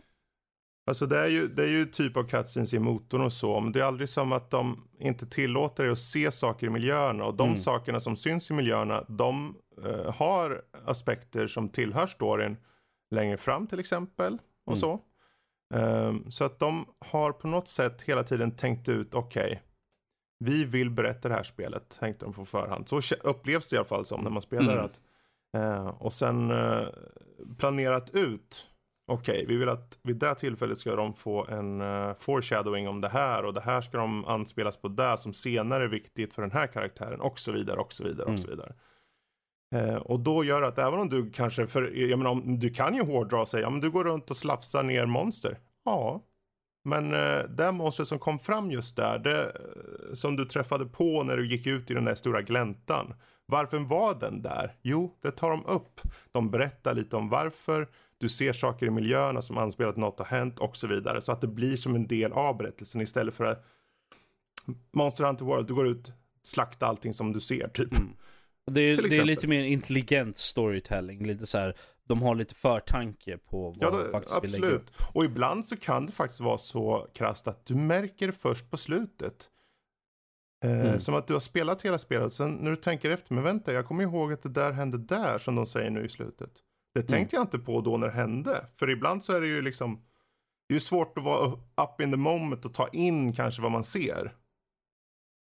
Alltså 0.87 1.07
det 1.07 1.19
är, 1.19 1.27
ju, 1.27 1.49
det 1.49 1.63
är 1.63 1.69
ju 1.69 1.85
typ 1.85 2.17
av 2.17 2.25
cutscenes 2.25 2.75
i 2.75 2.79
motorn 2.79 3.21
och 3.21 3.33
så, 3.33 3.61
men 3.61 3.73
det 3.73 3.81
är 3.81 3.85
aldrig 3.85 4.09
som 4.09 4.33
att 4.33 4.51
de 4.51 4.89
inte 4.99 5.27
tillåter 5.27 5.85
dig 5.85 5.93
att 5.93 5.99
se 5.99 6.31
saker 6.31 6.67
i 6.67 6.71
miljöerna. 6.71 7.25
Och 7.25 7.35
de 7.35 7.47
mm. 7.47 7.57
sakerna 7.57 8.01
som 8.01 8.17
syns 8.17 8.51
i 8.51 8.55
miljöerna, 8.55 9.05
de 9.09 9.57
uh, 9.85 10.13
har 10.13 10.63
aspekter 10.85 11.47
som 11.47 11.69
tillhör 11.69 12.07
storyn 12.07 12.57
längre 13.11 13.37
fram 13.37 13.67
till 13.67 13.81
exempel. 13.81 14.39
Och 14.67 14.73
mm. 14.73 14.81
så. 14.81 15.01
Um, 15.75 16.31
så 16.31 16.45
att 16.45 16.59
de 16.59 16.87
har 16.99 17.33
på 17.33 17.49
något 17.49 17.69
sätt 17.69 18.03
hela 18.03 18.23
tiden 18.23 18.51
tänkt 18.51 18.89
ut, 18.89 19.15
okej, 19.15 19.45
okay, 19.45 19.59
vi 20.45 20.65
vill 20.65 20.91
berätta 20.91 21.29
det 21.29 21.35
här 21.35 21.43
spelet, 21.43 21.97
tänkte 22.01 22.25
de 22.25 22.33
på 22.33 22.45
förhand. 22.45 22.89
Så 22.89 23.01
upplevs 23.23 23.69
det 23.69 23.75
i 23.75 23.79
alla 23.79 23.85
fall 23.85 24.05
som 24.05 24.21
när 24.21 24.31
man 24.31 24.43
spelar 24.43 24.73
mm. 24.73 24.91
det. 25.53 25.59
Uh, 25.59 25.87
och 25.87 26.13
sen 26.13 26.51
uh, 26.51 26.89
planerat 27.59 28.11
ut, 28.15 28.70
okej, 29.11 29.35
okay, 29.35 29.47
vi 29.47 29.57
vill 29.57 29.69
att 29.69 29.99
vid 30.03 30.17
det 30.17 30.35
tillfället 30.35 30.79
ska 30.79 30.97
de 30.97 31.15
få 31.15 31.47
en 31.47 31.81
uh, 31.81 32.15
foreshadowing 32.15 32.89
om 32.89 33.01
det 33.01 33.09
här 33.09 33.45
och 33.45 33.55
det 33.55 33.61
här 33.61 33.81
ska 33.81 33.99
de 33.99 34.25
anspelas 34.25 34.77
på 34.77 34.89
det 34.89 35.19
som 35.19 35.33
senare 35.33 35.85
är 35.85 35.89
viktigt 35.89 36.35
för 36.35 36.43
den 36.43 36.51
här 36.51 36.67
karaktären 36.67 37.21
och 37.21 37.39
så 37.39 37.53
vidare 37.53 37.81
och 37.81 37.93
så 37.93 38.05
vidare 38.05 38.25
mm. 38.25 38.35
och 38.35 38.41
så 38.41 38.47
mm. 38.47 38.57
vidare. 38.57 38.75
Eh, 39.75 39.97
och 39.97 40.21
då 40.21 40.45
gör 40.45 40.61
det 40.61 40.67
att 40.67 40.79
även 40.79 41.01
om 41.01 41.09
du 41.09 41.31
kanske, 41.31 41.67
för 41.67 41.83
jag 41.83 42.19
menar, 42.19 42.31
om, 42.31 42.59
du 42.59 42.71
kan 42.71 42.95
ju 42.95 43.03
hårdra 43.03 43.41
och 43.41 43.49
säga, 43.49 43.63
ja 43.63 43.71
men 43.71 43.81
du 43.81 43.91
går 43.91 44.05
runt 44.05 44.31
och 44.31 44.37
slafsar 44.37 44.83
ner 44.83 45.07
monster. 45.07 45.59
Ja, 45.85 46.23
men 46.85 47.15
eh, 47.15 47.43
det 47.49 47.73
monster 47.73 48.05
som 48.05 48.19
kom 48.19 48.39
fram 48.39 48.71
just 48.71 48.97
där, 48.97 49.19
det 49.19 49.43
eh, 49.45 50.13
som 50.13 50.37
du 50.37 50.45
träffade 50.45 50.87
på 50.87 51.23
när 51.23 51.37
du 51.37 51.47
gick 51.47 51.67
ut 51.67 51.91
i 51.91 51.95
den 51.95 52.05
där 52.05 52.15
stora 52.15 52.43
gläntan. 52.43 53.15
Varför 53.47 53.79
var 53.79 54.15
den 54.15 54.43
där? 54.43 54.77
Jo, 54.83 55.19
det 55.23 55.31
tar 55.31 55.51
de 55.51 55.67
upp. 55.67 56.01
De 56.33 56.51
berättar 56.51 56.95
lite 56.95 57.17
om 57.17 57.29
varför. 57.29 57.89
Du 58.21 58.29
ser 58.29 58.53
saker 58.53 58.87
i 58.87 58.91
miljöerna 58.91 59.43
som 59.43 59.59
anspelar 59.59 59.91
att 59.91 59.97
något 59.97 60.19
har 60.19 60.27
hänt 60.27 60.59
och 60.59 60.77
så 60.77 60.87
vidare. 60.87 61.21
Så 61.21 61.33
att 61.33 61.41
det 61.41 61.47
blir 61.47 61.77
som 61.77 61.95
en 61.95 62.07
del 62.07 62.33
av 62.33 62.57
berättelsen 62.57 63.01
istället 63.01 63.35
för 63.35 63.45
att 63.45 63.67
Monster 64.93 65.25
Hunter 65.25 65.45
World, 65.45 65.67
du 65.67 65.75
går 65.75 65.87
ut, 65.87 66.13
slakta 66.43 66.87
allting 66.87 67.15
som 67.15 67.33
du 67.33 67.41
ser 67.41 67.69
typ. 67.69 67.99
Mm. 67.99 68.13
Det 68.67 68.81
är, 68.81 69.03
det 69.03 69.17
är 69.17 69.25
lite 69.25 69.47
mer 69.47 69.63
intelligent 69.63 70.39
storytelling, 70.39 71.27
lite 71.27 71.47
så 71.47 71.59
här, 71.59 71.77
de 72.05 72.23
har 72.23 72.35
lite 72.35 72.55
förtanke 72.55 73.39
på 73.39 73.63
vad 73.63 73.77
ja, 73.81 73.91
de 73.91 74.11
faktiskt 74.11 74.35
absolut. 74.35 74.55
vill 74.55 74.61
lägga 74.61 74.77
upp. 74.77 74.91
Och 75.15 75.25
ibland 75.25 75.65
så 75.65 75.77
kan 75.77 76.07
det 76.07 76.13
faktiskt 76.13 76.41
vara 76.41 76.59
så 76.59 77.09
krasst 77.15 77.49
att 77.49 77.67
du 77.67 77.75
märker 77.75 78.27
det 78.27 78.33
först 78.33 78.71
på 78.71 78.77
slutet. 78.77 79.49
Eh, 80.65 80.81
mm. 80.81 81.01
Som 81.01 81.15
att 81.15 81.27
du 81.27 81.33
har 81.33 81.41
spelat 81.41 81.83
hela 81.83 81.99
spelet, 81.99 82.33
sen 82.33 82.53
när 82.53 82.71
du 82.71 82.77
tänker 82.77 83.11
efter, 83.11 83.35
men 83.35 83.45
vänta, 83.45 83.73
jag 83.73 83.87
kommer 83.87 84.03
ihåg 84.03 84.33
att 84.33 84.43
det 84.43 84.49
där 84.49 84.73
hände 84.73 84.99
där, 84.99 85.39
som 85.39 85.55
de 85.55 85.67
säger 85.67 85.91
nu 85.91 86.05
i 86.05 86.09
slutet. 86.09 86.51
Det 86.95 87.03
tänkte 87.03 87.37
mm. 87.37 87.41
jag 87.41 87.43
inte 87.43 87.59
på 87.59 87.81
då 87.81 87.97
när 87.97 88.07
det 88.07 88.13
hände. 88.13 88.67
För 88.77 88.91
ibland 88.91 89.25
så 89.25 89.33
är 89.33 89.41
det 89.41 89.47
ju 89.47 89.63
liksom, 89.63 89.95
det 90.69 90.73
är 90.73 90.77
ju 90.77 90.81
svårt 90.81 91.19
att 91.19 91.25
vara 91.25 91.47
up 91.53 92.01
in 92.01 92.11
the 92.11 92.17
moment 92.17 92.65
och 92.65 92.75
ta 92.75 92.89
in 92.89 93.33
kanske 93.33 93.63
vad 93.63 93.73
man 93.73 93.85
ser. 93.85 94.33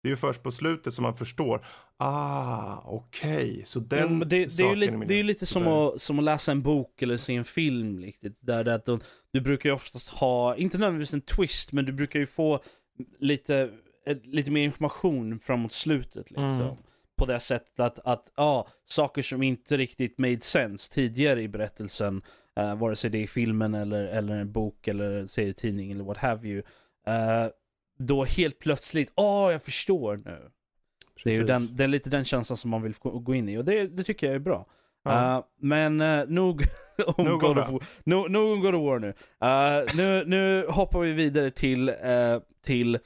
Det 0.03 0.09
är 0.09 0.11
ju 0.11 0.15
först 0.17 0.43
på 0.43 0.51
slutet 0.51 0.93
som 0.93 1.03
man 1.03 1.15
förstår. 1.15 1.65
Ah, 1.97 2.81
okej. 2.85 3.51
Okay. 3.51 3.65
Så 3.65 3.79
den 3.79 4.19
ja, 4.19 4.25
det, 4.25 4.57
det, 4.57 4.63
är 4.63 4.69
ju 4.69 4.75
lite, 4.75 4.97
det 4.97 5.13
är 5.13 5.17
ju 5.17 5.23
lite 5.23 5.45
som 5.45 5.67
att, 5.67 6.01
som 6.01 6.19
att 6.19 6.25
läsa 6.25 6.51
en 6.51 6.61
bok 6.61 7.01
eller 7.01 7.17
se 7.17 7.35
en 7.35 7.45
film. 7.45 7.99
Riktigt, 7.99 8.37
där 8.39 8.63
det 8.63 8.73
att 8.73 8.85
de, 8.85 8.99
du 9.31 9.41
brukar 9.41 9.69
ju 9.69 9.75
oftast 9.75 10.09
ha, 10.09 10.55
inte 10.55 10.77
nödvändigtvis 10.77 11.13
en 11.13 11.21
twist, 11.21 11.71
men 11.71 11.85
du 11.85 11.91
brukar 11.91 12.19
ju 12.19 12.27
få 12.27 12.59
lite, 13.19 13.71
lite 14.23 14.51
mer 14.51 14.63
information 14.63 15.39
framåt 15.39 15.73
slutet. 15.73 16.31
Liksom. 16.31 16.61
Mm. 16.61 16.75
På 17.17 17.25
det 17.25 17.39
sättet 17.39 17.79
att, 17.79 17.99
att 18.03 18.31
ja, 18.35 18.67
saker 18.85 19.21
som 19.21 19.43
inte 19.43 19.77
riktigt 19.77 20.19
made 20.19 20.41
sense 20.41 20.93
tidigare 20.93 21.41
i 21.41 21.47
berättelsen, 21.47 22.21
uh, 22.59 22.75
vare 22.75 22.95
sig 22.95 23.09
det 23.09 23.23
är 23.23 23.27
filmen 23.27 23.73
eller, 23.73 24.03
eller 24.03 24.35
en 24.35 24.51
bok 24.51 24.87
eller 24.87 25.25
serietidning 25.25 25.91
eller 25.91 26.03
what 26.03 26.17
have 26.17 26.47
you. 26.47 26.57
Uh, 27.07 27.49
då 27.97 28.23
helt 28.23 28.59
plötsligt, 28.59 29.13
åh, 29.15 29.47
oh, 29.47 29.51
jag 29.51 29.63
förstår 29.63 30.17
nu. 30.25 30.51
Precis. 31.15 31.23
Det 31.23 31.53
är 31.53 31.59
ju 31.59 31.67
den, 31.67 31.85
är 31.85 31.87
lite 31.87 32.09
den 32.09 32.25
känslan 32.25 32.57
som 32.57 32.69
man 32.69 32.81
vill 32.81 32.93
gå 33.01 33.35
in 33.35 33.49
i 33.49 33.57
och 33.57 33.65
det, 33.65 33.87
det 33.87 34.03
tycker 34.03 34.27
jag 34.27 34.35
är 34.35 34.39
bra. 34.39 34.67
Ja. 35.03 35.37
Uh, 35.37 35.45
men 35.59 36.01
uh, 36.01 36.25
nog 36.29 36.63
om 37.17 37.25
nog 37.25 37.41
God 37.41 37.57
of 37.57 37.69
War. 37.69 37.83
No, 38.03 38.27
nog 38.27 38.51
om 38.53 38.59
God 38.59 38.75
of 38.75 38.81
War 38.81 38.99
nu. 38.99 39.07
Uh, 39.07 39.95
nu. 39.97 40.23
Nu 40.25 40.67
hoppar 40.69 40.99
vi 40.99 41.11
vidare 41.11 41.51
till, 41.51 41.93
till 42.65 42.99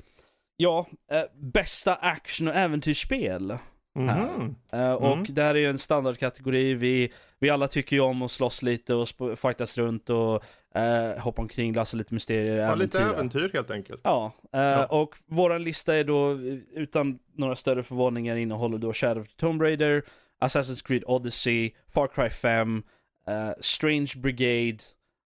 ja, 0.57 0.87
bästa 1.35 1.95
action 1.95 2.47
och 2.47 2.55
äventyrsspel. 2.55 3.57
Mhm. 3.95 4.55
Eh, 4.71 4.93
och 4.93 5.13
Mm. 5.13 5.25
det 5.29 5.41
här 5.43 5.55
är 5.55 5.59
ju 5.59 5.69
en 5.69 5.79
standardkategori. 5.79 6.73
Vi, 6.73 7.13
vi 7.39 7.49
alla 7.49 7.67
tycker 7.67 7.95
ju 7.95 8.01
om 8.01 8.21
att 8.21 8.31
slåss 8.31 8.61
lite 8.61 8.93
och 8.95 9.05
sp- 9.05 9.35
fightas 9.35 9.77
runt 9.77 10.09
och 10.09 10.43
eh, 10.75 11.17
hoppa 11.19 11.41
omkring, 11.41 11.73
lösa 11.73 11.97
lite 11.97 12.13
mysterier, 12.13 12.55
Ja, 12.57 12.75
lite 12.75 12.99
äventyra. 12.99 13.17
äventyr 13.19 13.49
helt 13.53 13.71
enkelt. 13.71 14.01
Ja, 14.03 14.31
eh, 14.53 14.59
Ja. 14.61 14.85
och 14.85 15.15
våran 15.25 15.63
lista 15.63 15.95
är 15.95 16.03
då 16.03 16.31
utan 16.73 17.19
några 17.33 17.55
större 17.55 17.83
förvåningar 17.83 18.35
innehåller 18.35 18.77
då 18.77 18.93
Shadow 18.93 19.21
of 19.21 19.27
the 19.27 19.35
Tomb 19.35 19.61
Raider, 19.61 20.03
Assassin's 20.41 20.87
Creed 20.87 21.03
Odyssey, 21.05 21.71
Far 21.87 22.07
Cry 22.07 22.29
5, 22.29 22.83
eh, 23.27 23.51
Strange 23.59 24.11
Brigade 24.17 24.77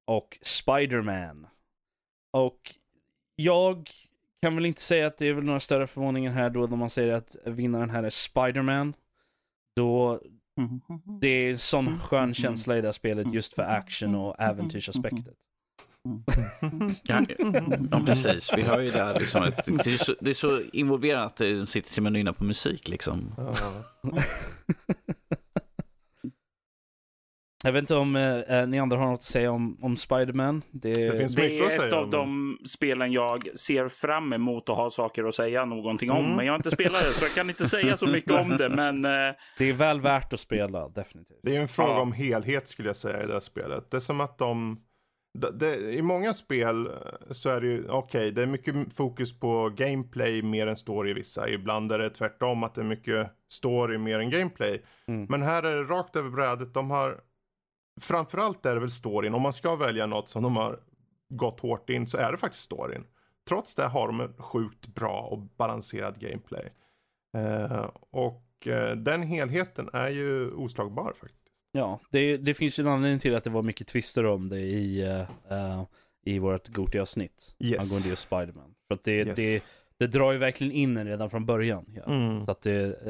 och 0.08 0.38
Spider-Man. 0.42 1.48
Och 2.34 2.60
jag 3.36 3.90
kan 4.44 4.56
väl 4.56 4.66
inte 4.66 4.82
säga 4.82 5.08
att 5.08 5.18
det 5.18 5.28
är 5.28 5.34
väl 5.34 5.44
några 5.44 5.60
större 5.60 5.88
förvåningar 5.88 6.32
här 6.32 6.50
då 6.50 6.68
när 6.68 6.78
man 6.78 6.90
säger 6.90 7.14
att 7.14 7.36
vinnaren 7.46 7.90
här 7.90 8.04
är 8.04 8.10
Spider-Man. 8.10 8.94
Då 9.76 10.22
det 11.22 11.28
är 11.28 11.56
sån 11.56 12.00
skön 12.00 12.34
känsla 12.34 12.78
i 12.78 12.82
det 12.82 12.88
här 12.88 12.92
spelet 12.92 13.34
just 13.34 13.54
för 13.54 13.64
action 13.64 14.16
och 14.16 14.40
äventyrsaspektet. 14.40 15.34
Ja, 17.04 17.26
ja, 17.92 18.04
precis. 18.06 18.54
Vi 18.58 18.62
har 18.62 18.80
ju 18.80 18.92
det 18.92 19.00
här 19.00 19.20
liksom, 19.20 19.52
det, 19.66 19.94
är 19.94 19.98
så, 19.98 20.16
det 20.20 20.30
är 20.30 20.34
så 20.34 20.62
involverande 20.74 21.26
att 21.26 21.38
de 21.38 21.68
sitter 21.68 21.94
till 21.94 22.06
och 22.06 22.12
nynnar 22.12 22.34
på 22.34 22.44
musik 22.44 22.88
liksom. 22.88 23.34
Ja. 23.38 23.56
Jag 27.64 27.72
vet 27.72 27.80
inte 27.82 27.96
om 27.96 28.16
eh, 28.16 28.68
ni 28.68 28.80
andra 28.80 28.98
har 28.98 29.06
något 29.06 29.18
att 29.20 29.24
säga 29.24 29.52
om, 29.52 29.78
om 29.82 29.98
Spider-Man. 29.98 30.62
Det, 30.72 30.94
Det 30.94 31.18
finns 31.18 31.36
Det 31.36 31.42
mycket 31.42 31.66
att 31.68 31.84
är 31.84 31.88
ett 31.88 31.94
av 31.94 32.04
om. 32.04 32.10
de 32.10 32.58
spelen 32.68 33.12
jag 33.12 33.48
ser 33.60 33.88
fram 33.88 34.34
emot 34.34 34.70
att 34.70 34.76
ha 34.78 34.90
saker 34.90 35.24
att 35.24 35.36
säga 35.36 35.66
någonting 35.66 36.12
om. 36.12 36.26
Mm. 36.26 36.36
Men 36.36 36.46
jag 36.46 36.54
har 36.54 36.58
inte 36.58 36.72
spelat 36.72 37.02
det, 37.04 37.14
så 37.14 37.26
jag 37.26 37.32
kan 37.34 37.50
inte 37.50 37.68
säga 37.68 37.98
så 37.98 38.08
mycket 38.08 38.32
om 38.32 38.50
det. 38.58 38.70
Men 38.70 39.06
eh, 39.06 39.36
det 39.58 39.70
är 39.70 39.74
väl 39.74 40.02
värt 40.02 40.34
att 40.34 40.40
spela, 40.40 40.90
definitivt. 40.90 41.40
Det 41.44 41.56
är 41.56 41.62
en 41.62 41.68
fråga 41.68 41.90
Ja. 41.90 42.02
om 42.02 42.12
helhet 42.12 42.68
skulle 42.68 42.90
jag 42.90 42.96
säga 42.96 43.24
i 43.24 43.28
det 43.28 43.34
här 43.34 43.40
spelet. 43.40 43.92
Det 43.92 43.98
är 43.98 44.02
som 44.02 44.22
att 44.22 44.38
de... 44.38 44.80
Det, 45.40 45.52
det, 45.60 45.94
I 45.94 46.02
många 46.02 46.34
spel 46.34 46.86
eh, 46.88 46.92
så 47.32 47.50
är 47.50 47.62
det 47.62 47.68
ju, 47.68 47.86
okej, 47.90 48.32
det 48.32 48.42
är 48.42 48.48
mycket 48.48 48.94
fokus 48.94 49.40
på 49.40 49.70
gameplay 49.78 50.42
mer 50.42 50.68
än 50.68 50.76
story 50.76 51.10
i 51.12 51.14
vissa. 51.14 51.50
Ibland 51.50 51.92
är 51.92 52.00
det 52.00 52.10
tvärtom, 52.10 52.64
att 52.64 52.76
det 52.76 52.82
är 52.82 52.86
mycket 52.86 53.28
story 53.52 53.98
mer 53.98 54.20
än 54.20 54.30
gameplay. 54.30 54.84
Mm. 55.08 55.26
Men 55.30 55.42
här 55.42 55.64
är 55.64 55.76
det 55.76 55.84
rakt 55.84 56.16
över 56.16 56.30
brädet. 56.30 56.74
De 56.74 56.92
har, 56.92 57.18
framförallt 58.02 58.66
är 58.66 58.74
det 58.74 58.80
väl 58.80 58.90
storyn. 58.90 59.34
Om 59.34 59.42
man 59.42 59.54
ska 59.54 59.76
välja 59.76 60.06
något 60.06 60.30
som 60.30 60.44
de 60.44 60.56
har 60.56 60.80
gått 61.30 61.60
hårt 61.60 61.90
in 61.90 62.08
så 62.08 62.18
är 62.18 62.32
det 62.32 62.38
faktiskt 62.38 62.64
storyn. 62.64 63.06
Trots 63.48 63.76
det 63.76 63.84
har 63.88 64.08
de 64.08 64.20
en 64.22 64.34
sjukt 64.38 64.88
bra 64.88 65.22
och 65.22 65.40
balanserad 65.40 66.20
gameplay. 66.20 66.70
Eh, 67.38 67.90
och 68.10 68.68
eh, 68.68 68.96
den 68.96 69.24
helheten 69.24 69.90
är 69.94 70.10
ju 70.10 70.52
oslagbar 70.52 71.14
faktiskt. 71.20 71.40
Ja, 71.72 72.00
det, 72.12 72.38
det 72.38 72.54
finns 72.54 72.80
ju 72.80 72.82
en 72.82 72.88
anledning 72.88 73.20
till 73.20 73.36
att 73.36 73.44
det 73.44 73.50
var 73.50 73.64
mycket 73.64 73.88
twister 73.88 74.26
om 74.26 74.50
det 74.50 74.60
i, 74.60 75.02
eh, 75.02 75.20
eh, 75.50 75.84
i 76.26 76.40
vårt 76.40 76.68
Goty-avsnitt. 76.68 77.56
Yes. 77.60 77.80
Angående 77.92 78.10
just 78.10 78.22
Spider-Man. 78.30 78.74
För 78.88 78.96
att 78.96 79.04
det, 79.04 79.12
Yes. 79.28 79.36
det, 79.36 79.64
det 80.04 80.18
drar 80.18 80.32
ju 80.32 80.38
verkligen 80.38 80.74
in 80.74 80.98
en 80.98 81.08
redan 81.08 81.30
från 81.30 81.46
början. 81.46 81.86
Ja. 81.96 82.14
Mm. 82.14 82.46
Så 82.46 82.52
att 82.52 82.62
det, 82.62 83.02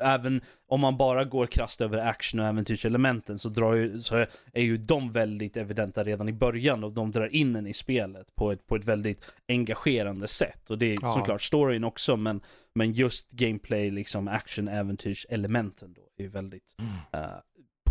eh, 0.00 0.12
även 0.14 0.40
om 0.68 0.80
man 0.80 0.96
bara 0.96 1.24
går 1.24 1.46
krasst 1.46 1.80
över 1.80 1.98
action 1.98 2.40
och 2.40 2.46
äventyrselementen 2.46 3.38
så, 3.38 3.48
drar 3.48 3.74
ju, 3.74 3.98
så 4.00 4.16
är 4.52 4.62
ju 4.62 4.76
de 4.76 5.12
väldigt 5.12 5.56
evidenta 5.56 6.04
redan 6.04 6.28
i 6.28 6.32
början 6.32 6.84
och 6.84 6.92
de 6.92 7.10
drar 7.10 7.34
in 7.34 7.56
en 7.56 7.66
i 7.66 7.74
spelet 7.74 8.34
på 8.34 8.52
ett, 8.52 8.66
på 8.66 8.76
ett 8.76 8.84
väldigt 8.84 9.24
engagerande 9.48 10.28
sätt. 10.28 10.70
Och 10.70 10.78
det 10.78 10.86
är 10.92 10.98
Ja. 11.02 11.14
såklart 11.14 11.42
storyn 11.42 11.84
också 11.84 12.16
men, 12.16 12.40
men 12.74 12.92
just 12.92 13.30
gameplay, 13.30 13.90
liksom 13.90 14.28
action, 14.28 14.68
äventyrselementen 14.68 15.92
då 15.92 16.02
är 16.18 16.22
ju 16.22 16.28
väldigt 16.28 16.74
eh, 17.12 17.20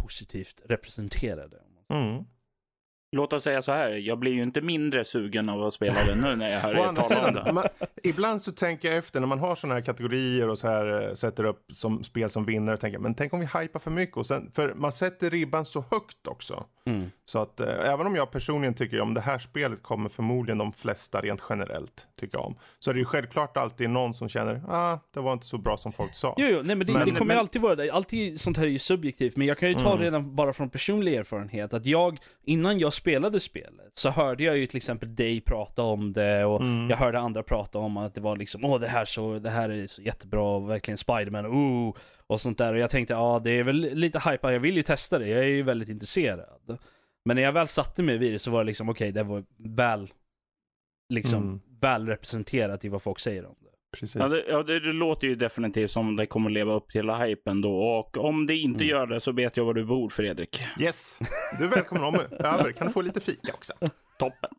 positivt 0.03 0.61
representerade. 0.65 1.57
om 1.57 1.73
man 1.75 1.83
säger. 2.01 2.11
Mm. 2.13 2.25
Låt 3.11 3.33
oss 3.33 3.43
säga 3.43 3.61
så 3.61 3.71
här, 3.71 3.89
jag 3.89 4.19
blir 4.19 4.31
ju 4.33 4.43
inte 4.43 4.61
mindre 4.61 5.05
sugen 5.05 5.49
av 5.49 5.63
att 5.63 5.73
spela 5.73 5.95
det 6.07 6.15
nu 6.15 6.35
när 6.35 6.49
jag 6.49 6.59
hör 6.59 6.73
er 6.73 7.01
tala 7.01 7.27
om 7.27 7.33
det. 7.33 7.53
man, 7.53 7.63
ibland 8.03 8.41
så 8.41 8.51
tänker 8.51 8.87
jag 8.87 8.97
efter 8.97 9.19
när 9.19 9.27
man 9.27 9.39
har 9.39 9.55
sådana 9.55 9.75
här 9.75 9.81
kategorier 9.81 10.49
och 10.49 10.57
så 10.57 10.67
här 10.67 11.07
eh, 11.07 11.13
sätter 11.13 11.43
upp 11.43 11.65
som 11.73 12.03
spel 12.03 12.29
som 12.29 12.45
vinnare. 12.45 12.77
Tänker, 12.77 12.95
jag, 12.95 13.01
men 13.03 13.15
tänk 13.15 13.33
om 13.33 13.39
vi 13.39 13.45
hypar 13.45 13.79
för 13.79 13.91
mycket 13.91 14.17
och 14.17 14.25
sen, 14.25 14.51
för 14.55 14.73
man 14.73 14.91
sätter 14.91 15.29
ribban 15.29 15.65
så 15.65 15.83
högt 15.91 16.27
också. 16.27 16.65
Mm. 16.85 17.11
Så 17.25 17.39
att 17.39 17.59
eh, 17.59 17.89
även 17.93 18.07
om 18.07 18.15
jag 18.15 18.31
personligen 18.31 18.73
tycker 18.73 19.01
om 19.01 19.13
det 19.13 19.21
här 19.21 19.37
spelet 19.37 19.83
kommer 19.83 20.09
förmodligen 20.09 20.57
de 20.57 20.73
flesta 20.73 21.21
rent 21.21 21.43
generellt 21.49 22.07
tycka 22.19 22.39
om. 22.39 22.55
Så 22.79 22.89
är 22.89 22.93
det 22.93 22.99
ju 22.99 23.05
självklart 23.05 23.57
alltid 23.57 23.89
någon 23.89 24.13
som 24.13 24.29
känner, 24.29 24.61
ah, 24.69 24.99
det 25.13 25.19
var 25.19 25.33
inte 25.33 25.45
så 25.45 25.57
bra 25.57 25.77
som 25.77 25.91
folk 25.91 26.15
sa. 26.15 26.35
Jo, 26.37 26.47
jo, 26.47 26.61
nej 26.63 26.75
men 26.75 26.87
det, 26.87 26.93
Men- 26.93 27.05
det 27.05 27.11
kommer 27.11 27.25
men- 27.25 27.37
alltid 27.37 27.61
vara 27.61 27.75
det. 27.75 27.89
Alltid 27.91 28.39
sånt 28.41 28.57
här 28.57 28.63
är 28.65 28.69
ju 28.69 28.79
subjektivt, 28.79 29.35
men 29.35 29.47
jag 29.47 29.57
kan 29.57 29.69
ju 29.69 29.75
ta 29.75 29.91
Mm. 29.91 29.99
redan 30.03 30.35
bara 30.35 30.53
från 30.53 30.69
personlig 30.69 31.13
erfarenhet 31.15 31.73
att 31.73 31.85
jag, 31.85 32.17
innan 32.43 32.79
jag 32.79 32.93
spelade 32.97 33.39
spelet, 33.39 33.97
så 33.97 34.09
hörde 34.09 34.43
jag 34.43 34.57
ju 34.57 34.65
till 34.65 34.77
exempel 34.77 35.15
dig 35.15 35.41
prata 35.41 35.83
om 35.83 36.13
det 36.13 36.45
och 36.45 36.61
Mm. 36.61 36.89
jag 36.89 36.97
hörde 36.97 37.19
andra 37.19 37.43
prata 37.43 37.79
om 37.79 37.97
att 37.97 38.15
det 38.15 38.21
var 38.21 38.35
liksom, 38.37 38.65
åh 38.65 38.79
det 38.79 38.87
här 38.87 39.05
så, 39.05 39.39
det 39.39 39.49
här 39.49 39.69
är 39.69 39.87
så 39.87 40.01
jättebra, 40.01 40.41
och 40.41 40.69
verkligen 40.69 40.97
Spiderman, 40.97 41.45
ooh, 41.45 41.95
och 42.27 42.41
sånt 42.41 42.57
där. 42.57 42.73
Och 42.73 42.79
jag 42.79 42.89
tänkte, 42.89 43.13
ja 43.13 43.41
det 43.43 43.51
är 43.51 43.63
väl 43.63 43.75
lite 43.75 44.19
hype, 44.29 44.51
jag 44.51 44.59
vill 44.59 44.75
ju 44.77 44.83
testa 44.83 45.19
det, 45.19 45.27
jag 45.27 45.39
är 45.39 45.47
ju 45.47 45.63
väldigt 45.63 45.89
intresserad. 45.89 46.77
Men 47.25 47.35
när 47.35 47.43
jag 47.43 47.51
väl 47.51 47.67
satte 47.67 48.03
mig 48.03 48.17
vid 48.17 48.33
det 48.33 48.39
så 48.39 48.51
var 48.51 48.59
det 48.59 48.67
liksom, 48.67 48.89
okej, 48.89 49.11
det 49.11 49.23
var 49.23 49.43
väl, 49.57 50.07
liksom, 51.13 51.43
Mm. 51.43 51.59
väl 51.81 52.07
representerat 52.07 52.85
i 52.85 52.89
vad 52.89 53.01
folk 53.01 53.19
säger 53.19 53.45
om 53.45 53.55
det. 53.59 53.66
Precis. 53.91 54.15
Ja, 54.15 54.27
det, 54.27 54.43
ja 54.47 54.63
det, 54.63 54.79
det 54.79 54.93
låter 54.93 55.27
ju 55.27 55.35
definitivt 55.35 55.91
som 55.91 56.15
det 56.15 56.25
kommer 56.25 56.49
leva 56.49 56.73
upp 56.73 56.89
till 56.89 57.09
hypen 57.09 57.61
då. 57.61 57.77
Och 57.79 58.17
om 58.17 58.45
det 58.45 58.55
inte 58.55 58.83
Mm. 58.83 58.87
gör 58.95 59.07
det 59.07 59.19
så 59.19 59.31
vet 59.31 59.57
jag 59.57 59.65
var 59.65 59.73
du 59.73 59.85
bor, 59.85 60.09
Fredrik. 60.09 60.63
Yes, 60.79 61.19
du 61.59 61.65
är 61.65 61.69
välkommen 61.69 62.03
om 62.03 62.15
över. 62.39 62.71
Kan 62.71 62.87
du 62.87 62.93
få 62.93 63.01
lite 63.01 63.19
fika 63.19 63.53
också? 63.53 63.73
Toppen. 64.19 64.49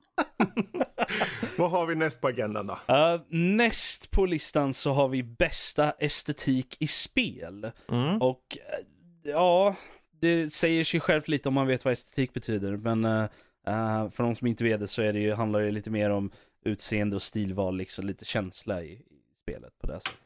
Vad 1.59 1.71
har 1.71 1.87
vi 1.87 1.95
näst 1.95 2.21
på 2.21 2.29
agendan 2.29 2.67
då? 2.67 2.73
Uh, 2.95 3.21
näst 3.29 4.11
på 4.11 4.27
listan 4.27 4.75
så 4.75 4.93
har 4.93 5.09
vi 5.09 5.23
bästa 5.23 5.91
estetik 5.91 6.77
i 6.81 6.87
spel. 6.87 7.71
Mm. 7.91 8.23
Och 8.23 8.59
eh, 8.71 9.31
ja, 9.31 9.77
det 10.21 10.51
säger 10.53 10.85
sig 10.85 11.01
självt 11.01 11.29
lite 11.29 11.49
om 11.49 11.55
man 11.55 11.67
vet 11.67 11.85
vad 11.85 11.93
estetik 11.93 12.33
betyder. 12.33 12.77
Men 12.77 13.05
eh, 13.05 14.11
för 14.11 14.23
de 14.23 14.35
som 14.35 14.47
inte 14.47 14.64
vet 14.64 14.81
det 14.81 14.88
så 14.88 15.03
är 15.03 15.12
det 15.12 15.19
ju, 15.21 15.33
handlar 15.35 15.61
det 15.61 15.71
lite 15.71 15.91
mer 15.91 16.11
om 16.11 16.31
utseende 16.64 17.17
och 17.17 17.23
stilval, 17.23 17.77
liksom 17.77 18.07
lite 18.07 18.25
känsla 18.25 18.83
i, 18.83 18.93
i 18.93 19.18
spelet 19.51 19.79
på 19.81 19.87
det 19.87 20.01
sättet. 20.01 20.19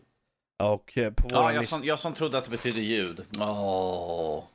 Och 0.63 0.99
eh, 0.99 1.13
på 1.13 1.29
Ja, 1.31 1.53
jag 1.53 1.69
som, 1.69 1.85
jag 1.85 1.99
som 1.99 2.13
trodde 2.15 2.39
att 2.39 2.45
det 2.45 2.51
betydde 2.51 2.81
ljud. 2.81 3.21
Ja, 3.39 4.49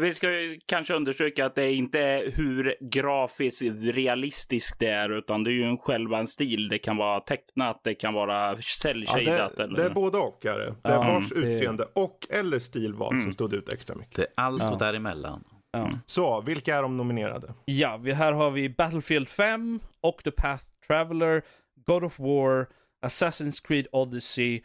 Vi 0.00 0.14
ska 0.14 0.40
ju 0.40 0.58
kanske 0.66 0.94
understryka 0.94 1.46
att 1.46 1.54
det 1.54 1.72
inte 1.72 2.00
är 2.00 2.30
hur 2.30 2.76
grafiskt 2.80 3.62
realistiskt 3.82 4.78
det 4.80 4.86
är, 4.86 5.10
utan 5.10 5.44
det 5.44 5.50
är 5.50 5.52
ju 5.52 5.64
en 5.64 5.78
själva 5.78 6.18
en 6.18 6.26
stil. 6.26 6.68
Det 6.68 6.78
kan 6.78 6.96
vara 6.96 7.20
tecknat, 7.20 7.80
det 7.84 7.94
kan 7.94 8.14
vara 8.14 8.50
Ja, 8.50 8.56
cell-shadat. 8.82 9.56
det, 9.56 9.62
eller... 9.62 9.76
det 9.76 9.84
är 9.84 9.90
både 9.90 10.18
och. 10.18 10.46
Är 10.46 10.58
det. 10.58 10.74
det 10.82 10.88
är 10.88 10.92
Ja, 10.92 10.98
vars 11.14 11.28
det- 11.28 11.34
utseende 11.40 11.88
och 11.94 12.18
eller 12.30 12.58
stilval 12.58 13.12
Mm. 13.12 13.22
som 13.22 13.32
stod 13.32 13.54
ut 13.54 13.72
extra 13.72 13.96
mycket. 13.96 14.16
Det 14.16 14.22
är 14.22 14.28
allt 14.34 14.62
Ja. 14.62 14.70
och 14.72 14.78
däremellan. 14.78 15.44
ja. 15.72 15.90
Så, 16.06 16.40
vilka 16.40 16.76
är 16.76 16.82
de 16.82 16.96
nominerade? 16.96 17.54
ja, 17.64 17.96
vi, 17.96 18.12
här 18.12 18.32
har 18.32 18.50
vi 18.50 18.68
Battlefield 18.68 19.28
5, 19.28 19.80
Octopath 20.00 20.64
Traveler, 20.86 21.42
God 21.86 22.04
of 22.04 22.18
War, 22.18 22.66
Assassin's 23.06 23.66
Creed 23.66 23.86
Odyssey 23.92 24.62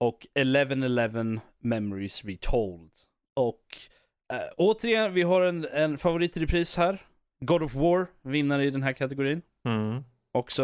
och 0.00 0.26
1111 0.34 1.40
Memories 1.60 2.24
Retold. 2.24 2.90
Och 3.36 3.62
äh, 4.32 4.38
återigen, 4.56 5.12
vi 5.14 5.22
har 5.22 5.42
en, 5.42 5.64
en 5.72 5.98
favorit 5.98 6.36
i 6.36 6.40
repris 6.40 6.76
här. 6.76 7.02
God 7.40 7.62
of 7.62 7.74
War, 7.74 8.06
vinnare 8.22 8.64
i 8.64 8.70
den 8.70 8.82
här 8.82 8.92
kategorin 8.92 9.42
Mm. 9.64 10.02
också. 10.32 10.62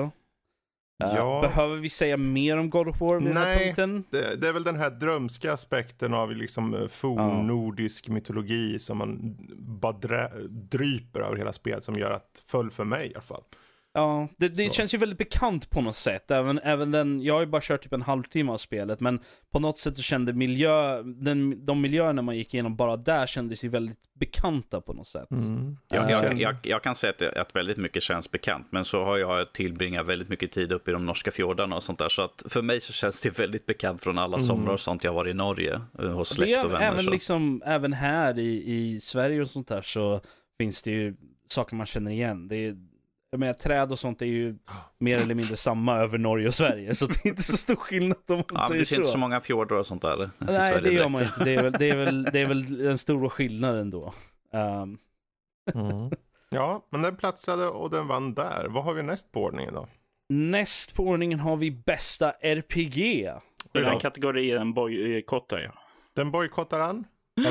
Äh, 1.04 1.12
Ja. 1.14 1.40
Behöver 1.42 1.76
vi 1.76 1.88
säga 1.88 2.16
mer 2.16 2.56
om 2.56 2.70
God 2.70 2.88
of 2.88 3.00
War 3.00 3.18
vid 3.18 3.28
den 3.28 3.36
här 3.36 3.56
Nej. 3.56 3.64
punkten? 3.66 4.04
Det, 4.10 4.40
det 4.40 4.48
är 4.48 4.52
väl 4.52 4.64
den 4.64 4.76
här 4.76 4.90
drömska 4.90 5.52
aspekten 5.52 6.14
av 6.14 6.32
liksom 6.36 6.74
eh, 6.74 6.86
fornnordisk 6.86 8.08
mytologi 8.08 8.78
som 8.78 8.98
man 8.98 9.36
bara 9.80 10.28
dryper 10.48 11.20
över 11.20 11.36
hela 11.36 11.52
spelet 11.52 11.84
som 11.84 11.94
gör 11.94 12.10
att 12.10 12.42
föll 12.46 12.70
för 12.70 12.84
mig 12.84 13.06
i 13.10 13.14
alla 13.14 13.20
fall. 13.22 13.42
Ja, 13.94 14.28
det, 14.36 14.48
det 14.48 14.72
känns 14.72 14.94
ju 14.94 14.98
väldigt 14.98 15.18
bekant 15.18 15.70
på 15.70 15.80
något 15.80 15.96
sätt. 15.96 16.30
Även, 16.30 16.58
även 16.58 16.90
den, 16.90 17.22
jag 17.22 17.34
har 17.34 17.40
ju 17.40 17.46
bara 17.46 17.62
kört 17.64 17.82
typ 17.82 17.92
en 17.92 18.02
halvtimme 18.02 18.52
av 18.52 18.56
spelet, 18.56 19.00
men 19.00 19.20
på 19.50 19.58
något 19.60 19.78
sätt 19.78 19.96
så 19.96 20.02
kände 20.02 20.32
miljö, 20.32 21.02
den, 21.02 21.66
de 21.66 21.80
miljöerna 21.80 22.22
man 22.22 22.36
gick 22.36 22.54
igenom 22.54 22.76
bara 22.76 22.96
där 22.96 23.26
kändes 23.26 23.64
ju 23.64 23.68
väldigt 23.68 23.98
bekanta 24.14 24.80
på 24.80 24.92
något 24.92 25.06
sätt. 25.06 25.30
Mm. 25.30 25.76
Jag, 25.88 26.10
Ja. 26.10 26.22
jag, 26.24 26.40
jag, 26.40 26.54
jag 26.62 26.82
kan 26.82 26.94
säga 26.94 27.10
att, 27.10 27.18
det, 27.18 27.40
att 27.40 27.56
väldigt 27.56 27.76
mycket 27.76 28.02
känns 28.02 28.30
bekant, 28.30 28.66
men 28.70 28.84
så 28.84 29.04
har 29.04 29.18
jag 29.18 29.52
tillbringat 29.52 30.06
väldigt 30.08 30.28
mycket 30.28 30.52
tid 30.52 30.72
uppe 30.72 30.90
i 30.90 30.94
de 30.94 31.06
norska 31.06 31.30
fjordarna 31.30 31.76
och 31.76 31.82
sånt 31.82 31.98
där. 31.98 32.08
Så 32.08 32.22
att 32.22 32.42
för 32.48 32.62
mig 32.62 32.80
så 32.80 32.92
känns 32.92 33.20
det 33.20 33.38
väldigt 33.38 33.66
bekant 33.66 34.00
från 34.02 34.18
alla 34.18 34.36
Mm. 34.36 34.46
somrar 34.46 34.72
och 34.72 34.80
sånt 34.80 35.04
jag 35.04 35.12
var 35.12 35.28
i 35.28 35.34
Norge 35.34 35.80
eh, 35.98 36.08
hos 36.08 36.28
släkt 36.28 36.64
och 36.64 36.70
vänner. 36.72 36.86
även, 36.86 37.04
så. 37.04 37.10
liksom, 37.10 37.62
även 37.66 37.92
här 37.92 38.38
i, 38.38 38.72
i 38.74 39.00
Sverige 39.00 39.40
och 39.40 39.50
sånt 39.50 39.68
där 39.68 39.82
så 39.82 40.20
finns 40.58 40.82
det 40.82 40.90
ju 40.90 41.14
saker 41.46 41.76
man 41.76 41.86
känner 41.86 42.10
igen. 42.10 42.48
Det 42.48 42.56
är, 42.56 42.76
jag 43.32 43.40
menar, 43.40 43.52
träd 43.54 43.92
och 43.92 43.98
sånt 43.98 44.22
är 44.22 44.26
ju 44.26 44.56
mer 44.98 45.18
eller 45.22 45.34
mindre 45.34 45.56
samma 45.56 45.98
över 45.98 46.18
Norge 46.18 46.46
och 46.46 46.54
Sverige. 46.54 46.94
Så 46.94 47.06
det 47.06 47.24
är 47.24 47.28
inte 47.28 47.42
så 47.42 47.56
stor 47.56 47.76
skillnad 47.76 48.18
om 48.28 48.36
man 48.36 48.44
Ja, 48.48 48.54
men 48.58 48.68
säger 48.68 48.80
det 48.80 48.86
ser 48.86 48.94
så. 48.94 49.00
inte 49.00 49.12
så 49.12 49.18
många 49.18 49.40
fjorder 49.40 49.76
och 49.76 49.86
sånt 49.86 50.02
där. 50.02 50.24
i 50.24 50.28
Nej, 50.38 50.72
Sverige 50.72 50.80
det 50.80 50.92
gör 50.92 51.08
man 51.08 51.22
inte. 51.22 51.44
Det 51.44 51.54
är 51.54 51.62
väl, 51.62 51.72
det 51.72 51.90
är 51.90 51.96
väl, 51.96 52.22
det 52.24 52.40
är 52.40 52.46
väl 52.46 52.78
den 52.78 52.98
stora 52.98 53.30
skillnaden 53.30 53.90
då. 53.90 54.14
Um, 54.52 54.98
Mm. 55.74 56.10
Ja, 56.50 56.86
men 56.90 57.02
den 57.02 57.16
platsade 57.16 57.66
och 57.66 57.90
den 57.90 58.06
vann 58.06 58.34
där. 58.34 58.66
Vad 58.68 58.84
har 58.84 58.94
vi 58.94 59.02
näst 59.02 59.32
på 59.32 59.42
ordningen 59.42 59.74
då? 59.74 59.86
näst 60.28 60.94
på 60.94 61.02
ordningen 61.04 61.40
har 61.40 61.56
vi 61.56 61.70
bästa 61.70 62.30
RPG. 62.30 62.98
I 62.98 63.24
den 63.72 63.92
då. 63.92 63.98
kategorin 63.98 64.74
bojkottar 64.74 65.58
jag. 65.58 65.72
Den 66.16 66.30
bojkottar 66.30 66.80
han. 66.80 67.04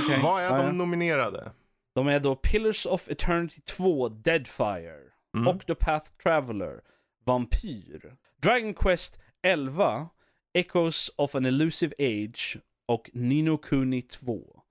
Okej. 0.06 0.20
Vad 0.24 0.42
är 0.42 0.46
Ja, 0.46 0.64
de 0.64 0.78
nominerade? 0.78 1.52
De 1.96 2.08
är 2.08 2.20
då 2.20 2.36
Pillars 2.36 2.86
of 2.86 3.10
Eternity 3.10 3.62
2, 3.62 4.10
Deadfire, 4.10 4.98
Mm. 5.36 5.48
Octopath 5.48 6.12
Traveler, 6.24 6.82
Vampyr, 7.26 8.16
Dragon 8.42 8.74
Quest 8.74 9.20
11, 9.42 10.10
Echoes 10.54 11.12
of 11.18 11.36
an 11.36 11.46
Elusive 11.46 11.94
Age 12.00 12.58
och 12.86 13.10
Nino 13.14 13.58
Kuni 13.58 14.02
2. 14.02 14.62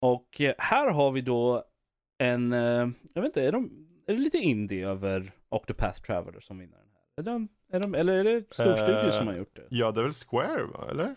Och 0.00 0.40
eh, 0.40 0.54
här 0.58 0.90
har 0.90 1.10
vi 1.12 1.20
då 1.20 1.64
en, 2.18 2.52
eh, 2.52 2.88
jag 3.14 3.22
vet 3.22 3.24
inte, 3.24 3.42
är, 3.42 3.52
de, 3.52 3.86
är 4.06 4.12
det 4.12 4.18
lite 4.20 4.38
indie 4.38 4.88
över 4.88 5.32
Octopath 5.48 6.00
Traveler 6.02 6.40
som 6.40 6.58
vinner 6.58 6.78
den 6.78 6.88
här? 6.94 7.02
Är 7.16 7.22
de, 7.22 7.48
är 7.72 7.80
de, 7.80 7.94
eller 7.94 8.12
är 8.14 8.24
det 8.24 8.54
stor 8.54 8.76
studio 8.76 8.94
Eh, 9.04 9.10
som 9.10 9.26
har 9.26 9.34
gjort 9.34 9.56
det? 9.56 9.66
Ja, 9.70 9.90
det 9.92 10.00
är 10.00 10.04
väl 10.04 10.12
Square, 10.12 10.64
va? 10.64 10.88
Eller? 10.90 11.14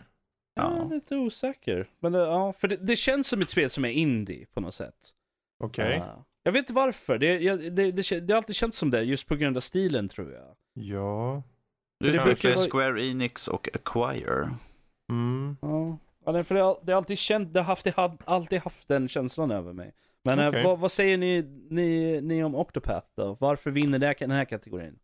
Jag 0.54 0.72
är 0.72 0.76
Ja. 0.78 0.84
lite 0.84 1.16
osäker. 1.16 1.90
Men 2.00 2.14
ja, 2.14 2.52
för 2.52 2.68
det, 2.68 2.76
det 2.76 2.96
känns 2.96 3.28
som 3.28 3.40
ett 3.40 3.50
spel 3.50 3.70
som 3.70 3.84
är 3.84 3.88
indie 3.90 4.46
på 4.46 4.60
något 4.60 4.74
sätt. 4.74 5.10
Okej. 5.58 6.02
Ja. 6.06 6.24
Jag 6.46 6.52
vet 6.52 6.58
inte 6.60 6.72
varför. 6.72 7.18
Det, 7.18 7.38
jag, 7.42 7.58
det, 7.74 7.92
det, 7.92 8.20
det 8.20 8.32
har 8.32 8.36
alltid 8.36 8.56
känts 8.56 8.78
som 8.78 8.90
det, 8.90 9.02
just 9.02 9.28
på 9.28 9.36
grund 9.36 9.56
av 9.56 9.60
stilen 9.60 10.08
tror 10.08 10.32
jag. 10.32 10.54
Ja. 10.74 11.42
Du 12.00 12.10
det 12.12 12.24
brukar 12.24 12.54
vara- 12.56 12.66
Square 12.70 13.06
Enix 13.06 13.48
och 13.48 13.68
Acquire. 13.74 14.50
Mm. 15.10 15.56
Ja, 15.62 15.98
ja 16.24 16.44
för 16.44 16.54
det, 16.54 16.60
har- 16.60 16.78
det 16.82 16.92
har 16.92 16.96
alltid 16.96 17.18
känt, 17.18 17.54
det 17.54 17.60
har 17.60 17.64
haft, 17.64 17.84
det 17.84 17.96
har 17.96 18.16
alltid 18.24 18.60
haft 18.60 18.88
den 18.88 19.08
känslan 19.08 19.50
över 19.50 19.72
mig. 19.72 19.94
Men 20.24 20.38
eh, 20.38 20.48
Okej. 20.48 20.64
vad, 20.64 20.78
vad 20.78 20.92
säger 20.92 21.16
ni, 21.18 21.42
ni, 21.70 22.20
ni 22.20 22.44
om 22.44 22.54
Octopath 22.54 23.06
då? 23.16 23.36
Varför 23.40 23.70
vinner 23.70 23.98
det, 23.98 24.14
den 24.18 24.30
här 24.30 24.44
kategorin? 24.44 24.98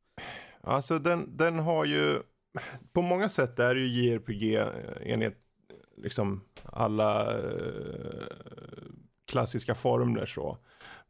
Alltså 0.61 0.99
den, 0.99 1.37
den 1.37 1.59
har 1.59 1.85
ju, 1.85 2.15
på 2.93 3.03
många 3.03 3.29
sätt 3.29 3.59
är 3.59 3.75
det 3.75 3.81
ju 3.81 4.03
JRPG 4.11 4.55
eh, 4.57 4.67
enligt 5.03 5.39
liksom 5.97 6.45
alla 6.65 7.39
eh, 7.39 7.45
klassiska 9.31 9.75
formler 9.75 10.27
så. 10.27 10.59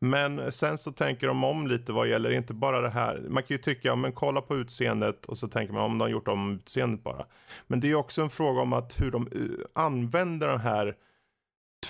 Men 0.00 0.52
sen 0.52 0.78
så 0.78 0.92
tänker 0.92 1.26
de 1.26 1.44
om 1.44 1.66
lite 1.66 1.92
vad 1.92 2.08
gäller 2.08 2.30
inte 2.30 2.54
bara 2.54 2.80
det 2.80 2.88
här. 2.88 3.26
Man 3.28 3.42
kan 3.42 3.54
ju 3.54 3.58
tycka, 3.58 3.88
ja, 3.88 3.96
men 3.96 4.12
kolla 4.12 4.40
på 4.40 4.56
utseendet 4.56 5.26
och 5.26 5.38
så 5.38 5.48
tänker 5.48 5.74
man 5.74 5.82
om 5.82 5.98
de 5.98 6.00
har 6.00 6.08
gjort 6.08 6.28
om 6.28 6.54
utseendet 6.54 7.04
bara. 7.04 7.26
Men 7.66 7.80
det 7.80 7.86
är 7.86 7.88
ju 7.88 7.94
också 7.94 8.22
en 8.22 8.30
fråga 8.30 8.60
om 8.60 8.72
att 8.72 9.00
hur 9.00 9.10
de 9.10 9.28
eh, 9.32 9.82
använder 9.82 10.48
den 10.48 10.60
här 10.60 10.96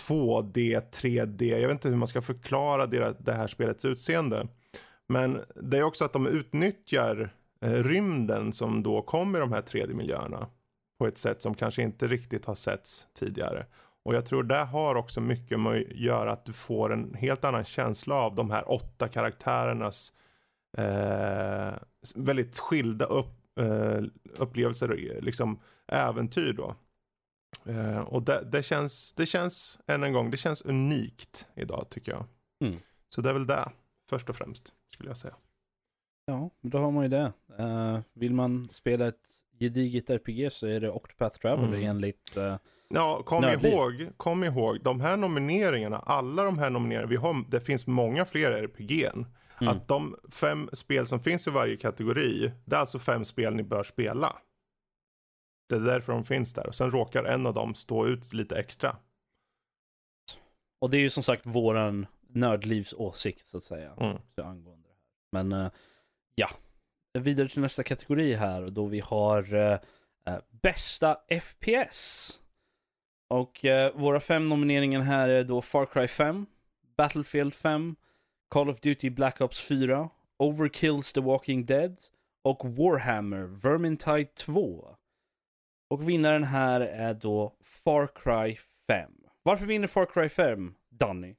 2D, 0.08 0.80
3D. 0.90 1.58
Jag 1.58 1.68
vet 1.68 1.70
inte 1.70 1.88
hur 1.88 1.96
man 1.96 2.08
ska 2.08 2.22
förklara 2.22 2.86
det, 2.86 3.32
här 3.32 3.46
spelets 3.46 3.84
utseende. 3.84 4.48
Men 5.08 5.40
det 5.54 5.78
är 5.78 5.82
också 5.82 6.04
att 6.04 6.12
de 6.12 6.26
utnyttjar 6.26 7.30
eh, 7.60 7.72
rymden 7.72 8.52
som 8.52 8.82
då 8.82 9.02
kommer 9.02 9.38
i 9.38 9.40
de 9.40 9.52
här 9.52 9.62
3D-miljöerna 9.62 10.46
på 10.98 11.06
ett 11.06 11.18
sätt 11.18 11.42
som 11.42 11.54
kanske 11.54 11.82
inte 11.82 12.08
riktigt 12.08 12.44
har 12.44 12.54
setts 12.54 13.06
tidigare. 13.18 13.66
Och 14.02 14.14
jag 14.14 14.26
tror 14.26 14.42
det 14.42 14.64
har 14.64 14.94
också 14.94 15.20
mycket 15.20 15.60
med 15.60 15.72
att 15.72 15.96
göra 15.96 16.32
att 16.32 16.44
du 16.44 16.52
får 16.52 16.92
en 16.92 17.14
helt 17.14 17.44
annan 17.44 17.64
känsla 17.64 18.14
av 18.14 18.34
de 18.34 18.50
här 18.50 18.72
åtta 18.72 19.08
karaktärernas 19.08 20.12
eh, 20.78 21.72
väldigt 22.14 22.58
skilda 22.58 23.04
upp, 23.04 23.58
eh, 23.60 24.02
upplevelser 24.38 24.90
och 24.90 24.98
eh, 24.98 25.20
liksom 25.22 25.60
äventyr 25.86 26.52
då. 26.52 26.74
Eh, 27.66 27.98
och 28.00 28.22
det, 28.22 28.44
det, 28.52 28.62
känns, 28.62 29.12
det 29.12 29.26
känns, 29.26 29.80
än 29.86 30.02
en 30.02 30.12
gång, 30.12 30.30
det 30.30 30.36
känns 30.36 30.62
unikt 30.62 31.46
idag 31.54 31.86
tycker 31.90 32.12
jag. 32.12 32.24
Mm. 32.64 32.78
Så 33.08 33.20
det 33.20 33.30
är 33.30 33.34
väl 33.34 33.46
det, 33.46 33.68
först 34.10 34.28
och 34.28 34.36
främst, 34.36 34.74
skulle 34.86 35.10
jag 35.10 35.16
säga. 35.16 35.34
Ja, 36.24 36.50
då 36.60 36.78
har 36.78 36.90
man 36.90 37.02
ju 37.02 37.08
det. 37.08 37.32
Eh, 37.58 38.00
vill 38.12 38.34
man 38.34 38.68
spela 38.72 39.08
ett 39.08 39.28
gediget 39.58 40.10
RPG 40.10 40.52
så 40.52 40.66
är 40.66 40.80
det 40.80 40.90
Octopath 40.90 41.38
Traveler 41.38 41.76
Mm. 41.78 41.90
enligt... 41.90 42.36
eh, 42.36 42.56
Ja, 42.94 43.22
kom 43.22 43.42
Nördliv. 43.42 43.72
ihåg, 43.72 44.10
kom 44.16 44.44
ihåg, 44.44 44.82
de 44.82 45.00
här 45.00 45.16
nomineringarna, 45.16 45.98
alla 45.98 46.44
de 46.44 46.58
här 46.58 46.70
nomineringarna, 46.70 47.10
vi 47.10 47.16
har, 47.16 47.44
det 47.50 47.60
finns 47.60 47.86
många 47.86 48.24
fler 48.24 48.52
RPG. 48.52 49.04
Mm. 49.60 49.76
Att 49.76 49.88
de 49.88 50.16
fem 50.32 50.70
spel 50.72 51.06
som 51.06 51.20
finns 51.20 51.46
i 51.46 51.50
varje 51.50 51.76
kategori, 51.76 52.52
det 52.64 52.76
är 52.76 52.80
alltså 52.80 52.98
fem 52.98 53.24
spel 53.24 53.54
ni 53.54 53.62
bör 53.62 53.82
spela. 53.82 54.36
Det 55.68 55.74
är 55.74 55.80
därför 55.80 56.12
de 56.12 56.24
finns 56.24 56.52
där. 56.52 56.66
Och 56.66 56.74
sen 56.74 56.90
råkar 56.90 57.24
en 57.24 57.46
av 57.46 57.54
dem 57.54 57.74
stå 57.74 58.06
ut 58.06 58.32
lite 58.32 58.56
extra. 58.56 58.96
Och 60.80 60.90
det 60.90 60.96
är 60.96 61.00
ju 61.00 61.10
som 61.10 61.22
sagt 61.22 61.46
våran 61.46 62.06
nördlivs 62.28 62.92
åsikt 62.92 63.48
så 63.48 63.56
att 63.56 63.64
säga. 63.64 63.92
Mm. 64.00 64.18
Så 64.34 64.42
angående 64.42 64.88
det 64.88 64.94
här. 64.94 65.44
Men 65.44 65.64
eh, 65.64 65.72
ja, 66.34 66.48
vidare 67.18 67.48
till 67.48 67.60
nästa 67.60 67.82
kategori 67.82 68.34
här 68.34 68.68
då 68.68 68.86
vi 68.86 69.00
har 69.00 69.54
eh, 69.54 69.78
eh, 70.26 70.40
bästa 70.62 71.18
FPS. 71.40 72.40
Och 73.30 73.64
eh, 73.64 73.92
våra 73.94 74.20
fem 74.20 74.48
nomineringar 74.48 75.00
här 75.00 75.28
är 75.28 75.44
då 75.44 75.62
Far 75.62 75.86
Cry 75.86 76.08
5, 76.08 76.46
Battlefield 76.96 77.54
5, 77.54 77.96
Call 78.48 78.70
of 78.70 78.80
Duty 78.80 79.10
Black 79.10 79.40
Ops 79.40 79.60
4, 79.60 80.08
Overkills 80.38 81.12
The 81.12 81.20
Walking 81.20 81.66
Dead 81.66 81.96
och 82.44 82.64
Warhammer 82.64 83.42
Vermintide 83.42 84.34
2. 84.34 84.96
Och 85.90 86.08
vinnaren 86.08 86.44
här 86.44 86.80
är 86.80 87.14
då 87.14 87.56
Far 87.84 88.06
Cry 88.06 88.56
5. 88.86 89.12
Varför 89.42 89.66
vinner 89.66 89.88
Far 89.88 90.06
Cry 90.06 90.28
5, 90.28 90.74
Danny? 90.88 91.34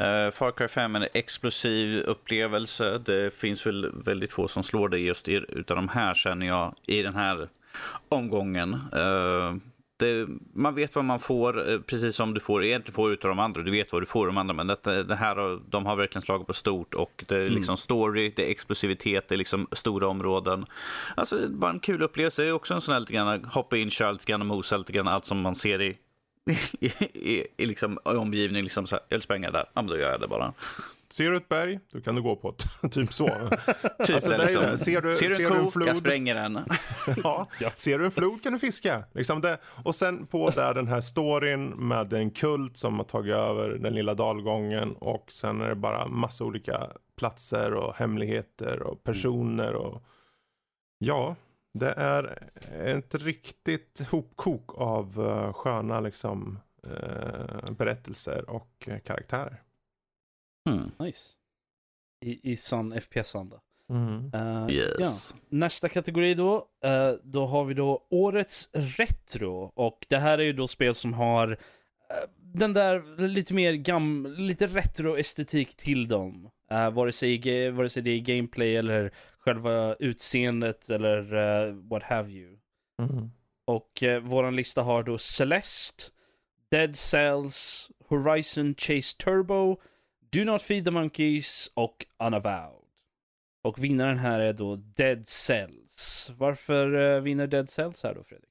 Uh, 0.00 0.30
Far 0.30 0.52
Cry 0.52 0.68
5 0.68 0.96
är 0.96 1.00
en 1.00 1.08
explosiv 1.14 1.98
upplevelse. 1.98 2.98
Det 2.98 3.34
finns 3.34 3.66
väl 3.66 4.02
väldigt 4.04 4.32
få 4.32 4.48
som 4.48 4.62
slår 4.62 4.88
det 4.88 4.98
just 4.98 5.28
i, 5.28 5.32
utav 5.48 5.76
de 5.76 5.88
här 5.88 6.14
känner 6.14 6.46
jag 6.46 6.74
i 6.86 7.02
den 7.02 7.14
här 7.14 7.48
omgången. 8.08 8.74
Uh, 8.94 9.56
det, 10.00 10.28
man 10.54 10.74
vet 10.74 10.94
vad 10.96 11.04
man 11.04 11.18
får, 11.18 11.70
eh, 11.72 11.78
precis 11.80 12.16
som 12.16 12.34
du 12.34 12.40
får, 12.40 12.64
egentligen 12.64 12.94
får 12.94 13.12
utav 13.12 13.28
de 13.28 13.38
andra. 13.38 13.62
Du 13.62 13.70
vet 13.70 13.92
vad 13.92 14.02
du 14.02 14.06
får 14.06 14.20
av 14.20 14.26
de 14.26 14.36
andra, 14.38 14.54
men 14.54 14.66
detta, 14.66 15.02
det 15.02 15.16
här 15.16 15.58
de 15.70 15.86
har 15.86 15.96
verkligen 15.96 16.22
slagit 16.22 16.46
på 16.46 16.52
stort. 16.54 16.94
Och 16.94 17.24
det 17.28 17.34
är 17.36 17.40
Mm. 17.42 17.54
liksom 17.54 17.76
story, 17.76 18.32
det 18.36 18.46
är 18.46 18.50
explosivitet, 18.50 19.28
det 19.28 19.34
är 19.34 19.36
liksom 19.36 19.66
stora 19.72 20.08
områden. 20.08 20.66
Alltså 21.16 21.48
bara 21.48 21.70
en 21.70 21.80
kul 21.80 22.02
upplevelse. 22.02 22.42
Det 22.42 22.48
är 22.48 22.52
också 22.52 22.74
en 22.74 22.80
sån 22.80 22.92
här 22.92 23.00
lite 23.00 23.12
grann, 23.12 23.44
hoppa 23.44 23.76
in, 23.76 23.90
köra 23.90 24.12
lite 24.12 24.24
grann 24.26 24.40
och 24.40 24.46
mosa 24.46 24.76
lite 24.76 24.92
grann, 24.92 25.08
allt 25.08 25.24
som 25.24 25.40
man 25.40 25.54
ser 25.54 25.82
i 25.82 25.98
i, 26.80 26.86
i, 27.12 27.46
i 27.56 27.66
liksom 27.66 27.98
omgivning, 28.04 28.62
liksom 28.62 28.86
så 28.86 28.96
här, 28.96 29.04
jag 29.08 29.16
vill 29.16 29.22
spränga 29.22 29.50
där, 29.50 29.64
ja 29.74 29.82
men 29.82 29.86
då 29.86 29.98
gör 29.98 30.10
jag 30.10 30.20
det 30.20 30.28
bara. 30.28 30.52
Ser 31.12 31.30
du 31.30 31.36
ett 31.36 31.48
berg, 31.48 31.80
då 31.92 32.00
kan 32.00 32.14
du 32.14 32.22
gå 32.22 32.36
på 32.36 32.54
det. 32.82 32.88
typ 32.90 33.12
så. 33.12 33.26
Typ, 33.26 34.14
Alltså, 34.14 34.36
liksom. 34.36 34.78
Ser 34.78 35.00
du- 35.00 35.16
ser 35.16 35.28
du 35.28 35.34
ser 35.34 35.46
en 35.46 35.52
en 35.56 35.64
ko, 35.64 35.70
flod? 35.70 35.88
jag 35.88 35.96
spränger 35.96 36.34
den. 36.34 36.58
Ja. 37.24 37.46
Ser 37.76 37.98
du 37.98 38.04
en 38.04 38.10
flod 38.10 38.42
kan 38.42 38.52
du 38.52 38.58
fiska. 38.58 39.04
Liksom 39.14 39.40
det. 39.40 39.58
Och 39.84 39.94
sen 39.94 40.26
på 40.26 40.50
där 40.50 40.74
den 40.74 40.86
här 40.86 41.00
storyn 41.00 41.68
med 41.68 42.12
en 42.12 42.30
kult 42.30 42.76
som 42.76 42.96
har 42.96 43.04
tagit 43.04 43.34
över 43.34 43.68
den 43.68 43.94
lilla 43.94 44.14
dalgången. 44.14 44.92
Och 44.92 45.24
sen 45.28 45.60
är 45.60 45.68
det 45.68 45.74
bara 45.74 46.06
massa 46.08 46.44
olika 46.44 46.90
platser 47.18 47.74
och 47.74 47.94
hemligheter 47.94 48.82
och 48.82 49.04
personer. 49.04 49.74
Och... 49.74 50.02
Ja, 50.98 51.36
det 51.74 51.90
är 51.96 52.48
ett 52.84 53.14
riktigt 53.14 54.02
hopkok 54.10 54.70
av 54.74 55.20
uh, 55.20 55.52
sköna 55.52 56.00
liksom, 56.00 56.58
eh, 56.86 57.70
berättelser 57.70 58.50
och 58.50 58.88
eh, 58.88 58.98
karaktärer. 58.98 59.62
Mm. 60.72 60.90
Nice. 60.98 61.32
I, 62.24 62.52
i 62.52 62.56
sann 62.56 63.00
FPS-anda. 63.00 63.60
Mm. 63.90 64.30
Eh, 64.34 64.74
Yes. 64.74 65.34
ja. 65.34 65.40
Nästa 65.48 65.88
kategori 65.88 66.34
då, 66.34 66.66
eh, 66.84 67.12
då 67.22 67.46
har 67.46 67.64
vi 67.64 67.74
då 67.74 68.06
årets 68.10 68.70
retro. 68.72 69.72
Och 69.74 70.06
det 70.08 70.16
här 70.18 70.38
är 70.38 70.42
ju 70.42 70.52
då 70.52 70.68
spel 70.68 70.94
som 70.94 71.12
har 71.14 71.50
eh, 71.50 71.56
den 72.36 72.72
där 72.72 73.28
lite 73.28 73.54
mer 73.54 73.72
gam, 73.72 74.34
lite 74.38 74.66
retro-estetik 74.66 75.76
till 75.76 76.08
dem. 76.08 76.50
Uh, 76.72 76.90
vare, 76.90 77.12
sig, 77.12 77.70
vare 77.70 77.88
sig 77.88 78.02
det 78.02 78.10
är 78.10 78.20
gameplay 78.20 78.76
eller 78.76 79.12
själva 79.38 79.94
utseendet 79.94 80.90
eller 80.90 81.72
what 81.88 82.02
have 82.02 82.30
you. 82.30 82.58
Mm. 83.02 83.30
Och 83.64 84.02
våran 84.22 84.56
lista 84.56 84.82
har 84.82 85.02
då 85.02 85.18
Celeste, 85.18 86.04
Dead 86.70 86.96
Cells, 86.96 87.90
Horizon 88.08 88.74
Chase 88.74 89.16
Turbo, 89.16 89.80
Do 90.32 90.44
Not 90.44 90.62
Feed 90.62 90.84
the 90.84 90.90
Monkeys 90.90 91.70
och 91.74 92.06
Unavowed. 92.24 92.84
Och 93.62 93.84
vinnaren 93.84 94.18
här 94.18 94.40
är 94.40 94.52
då 94.52 94.76
Dead 94.76 95.28
Cells. 95.28 96.30
Varför 96.36 96.94
eh, 96.94 97.20
vinner 97.20 97.46
Dead 97.46 97.70
Cells 97.70 98.02
här 98.02 98.14
då 98.14 98.22
Fredrik? 98.22 98.50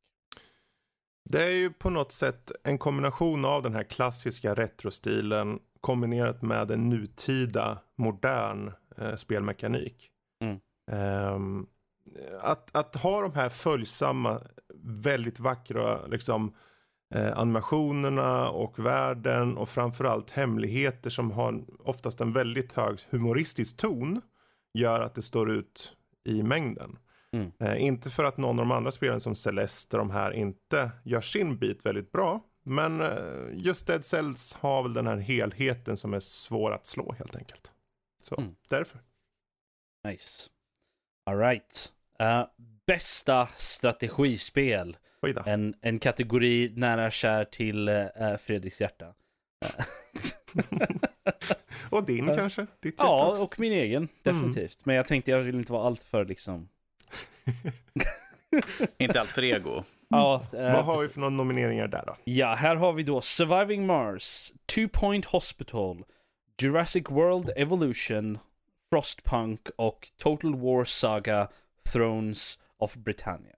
Det 1.29 1.43
är 1.43 1.49
ju 1.49 1.69
på 1.69 1.89
något 1.89 2.11
sätt 2.11 2.51
en 2.63 2.77
kombination 2.77 3.45
av 3.45 3.63
den 3.63 3.73
här 3.73 3.83
klassiska 3.83 4.53
retrostilen 4.53 5.59
kombinerat 5.81 6.41
med 6.41 6.71
en 6.71 6.89
nutida 6.89 7.79
modern 7.95 8.71
eh, 8.97 9.15
spelmekanik. 9.15 10.09
Mm. 10.43 10.59
Ehm, 10.91 11.67
att, 12.41 12.75
att 12.75 12.95
ha 12.95 13.21
de 13.21 13.33
här 13.33 13.49
följsamma, 13.49 14.41
väldigt 14.83 15.39
vackra 15.39 16.07
liksom, 16.07 16.55
eh, 17.15 17.37
animationerna 17.37 18.49
och 18.49 18.79
världen 18.79 19.57
och 19.57 19.69
framförallt 19.69 20.29
hemligheter 20.29 21.09
som 21.09 21.31
har 21.31 21.63
oftast 21.79 22.21
en 22.21 22.33
väldigt 22.33 22.73
hög 22.73 22.99
humoristisk 23.09 23.77
ton 23.77 24.21
gör 24.73 24.99
att 24.99 25.15
det 25.15 25.21
står 25.21 25.51
ut 25.51 25.95
i 26.25 26.43
mängden. 26.43 26.97
Mm. 27.31 27.51
Eh, 27.59 27.83
inte 27.83 28.09
för 28.09 28.23
att 28.23 28.37
någon 28.37 28.59
av 28.59 28.65
de 28.65 28.71
andra 28.71 28.91
spelen 28.91 29.19
som 29.19 29.35
Celeste 29.35 29.97
och 29.97 30.05
de 30.05 30.09
här 30.09 30.31
inte 30.31 30.91
gör 31.03 31.21
sin 31.21 31.57
bit 31.57 31.85
väldigt 31.85 32.11
bra. 32.11 32.41
Men 32.63 33.01
eh, 33.01 33.17
just 33.53 33.87
Dead 33.87 34.05
Cells 34.05 34.53
har 34.53 34.83
väl 34.83 34.93
den 34.93 35.07
här 35.07 35.17
helheten 35.17 35.97
som 35.97 36.13
är 36.13 36.19
svår 36.19 36.71
att 36.71 36.85
slå 36.85 37.11
helt 37.17 37.35
enkelt. 37.35 37.71
Så 38.21 38.35
Mm. 38.37 38.55
därför. 38.69 38.99
Nice. 40.07 40.49
Alright. 41.25 41.93
Uh, 42.21 42.45
bästa 42.87 43.47
strategispel. 43.55 44.97
En, 45.45 45.75
en 45.81 45.99
kategori 45.99 46.73
nära 46.75 47.11
kär 47.11 47.43
till 47.43 47.89
uh, 47.89 48.37
Fredriks 48.39 48.81
hjärta. 48.81 49.13
och 51.89 52.05
din 52.05 52.35
kanske? 52.35 52.67
Ditt 52.79 52.95
ja, 52.97 53.31
också? 53.31 53.43
och 53.43 53.59
min 53.59 53.73
egen. 53.73 54.07
Definitivt. 54.23 54.85
Men 54.85 54.95
jag 54.95 55.07
tänkte 55.07 55.31
jag 55.31 55.39
vill 55.39 55.55
inte 55.55 55.71
vara 55.71 55.87
allt 55.87 56.03
för 56.03 56.25
liksom... 56.25 56.69
Inte 58.97 59.21
allt 59.21 59.29
för 59.29 59.43
ego. 59.43 59.83
Ja, 60.11 60.43
Vad 60.51 60.85
har 60.85 61.01
vi 61.01 61.09
för 61.09 61.19
några 61.19 61.29
nomineringar 61.29 61.87
där 61.87 62.03
då? 62.07 62.15
Ja, 62.23 62.53
här 62.53 62.75
har 62.75 62.93
vi 62.93 63.03
då 63.03 63.21
Surviving 63.21 63.85
Mars, 63.85 64.53
Two 64.65 64.87
Point 64.93 65.25
Hospital, 65.25 66.03
Jurassic 66.61 67.03
World 67.09 67.49
Evolution, 67.55 68.37
Frostpunk 68.93 69.69
och 69.75 70.07
Total 70.17 70.55
War 70.55 70.85
Saga 70.85 71.47
Thrones 71.83 72.59
of 72.77 72.95
Britannia. 72.95 73.55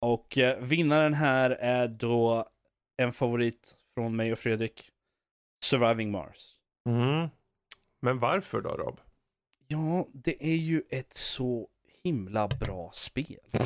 Och 0.00 0.38
eh, 0.38 0.60
vinnaren 0.60 1.14
här 1.14 1.50
är 1.50 1.88
då 1.88 2.48
en 2.96 3.12
favorit 3.12 3.76
från 3.94 4.16
mig 4.16 4.32
och 4.32 4.38
Fredrik. 4.38 4.90
Surviving 5.64 6.10
Mars. 6.10 6.58
Mm. 6.88 7.28
Men 8.00 8.18
varför 8.18 8.60
då 8.60 8.70
Rob? 8.70 9.00
Ja, 9.66 10.08
det 10.12 10.44
är 10.44 10.56
ju 10.56 10.82
ett 10.90 11.12
så 11.12 11.68
himla 12.02 12.48
bra 12.48 12.90
spel. 12.94 13.40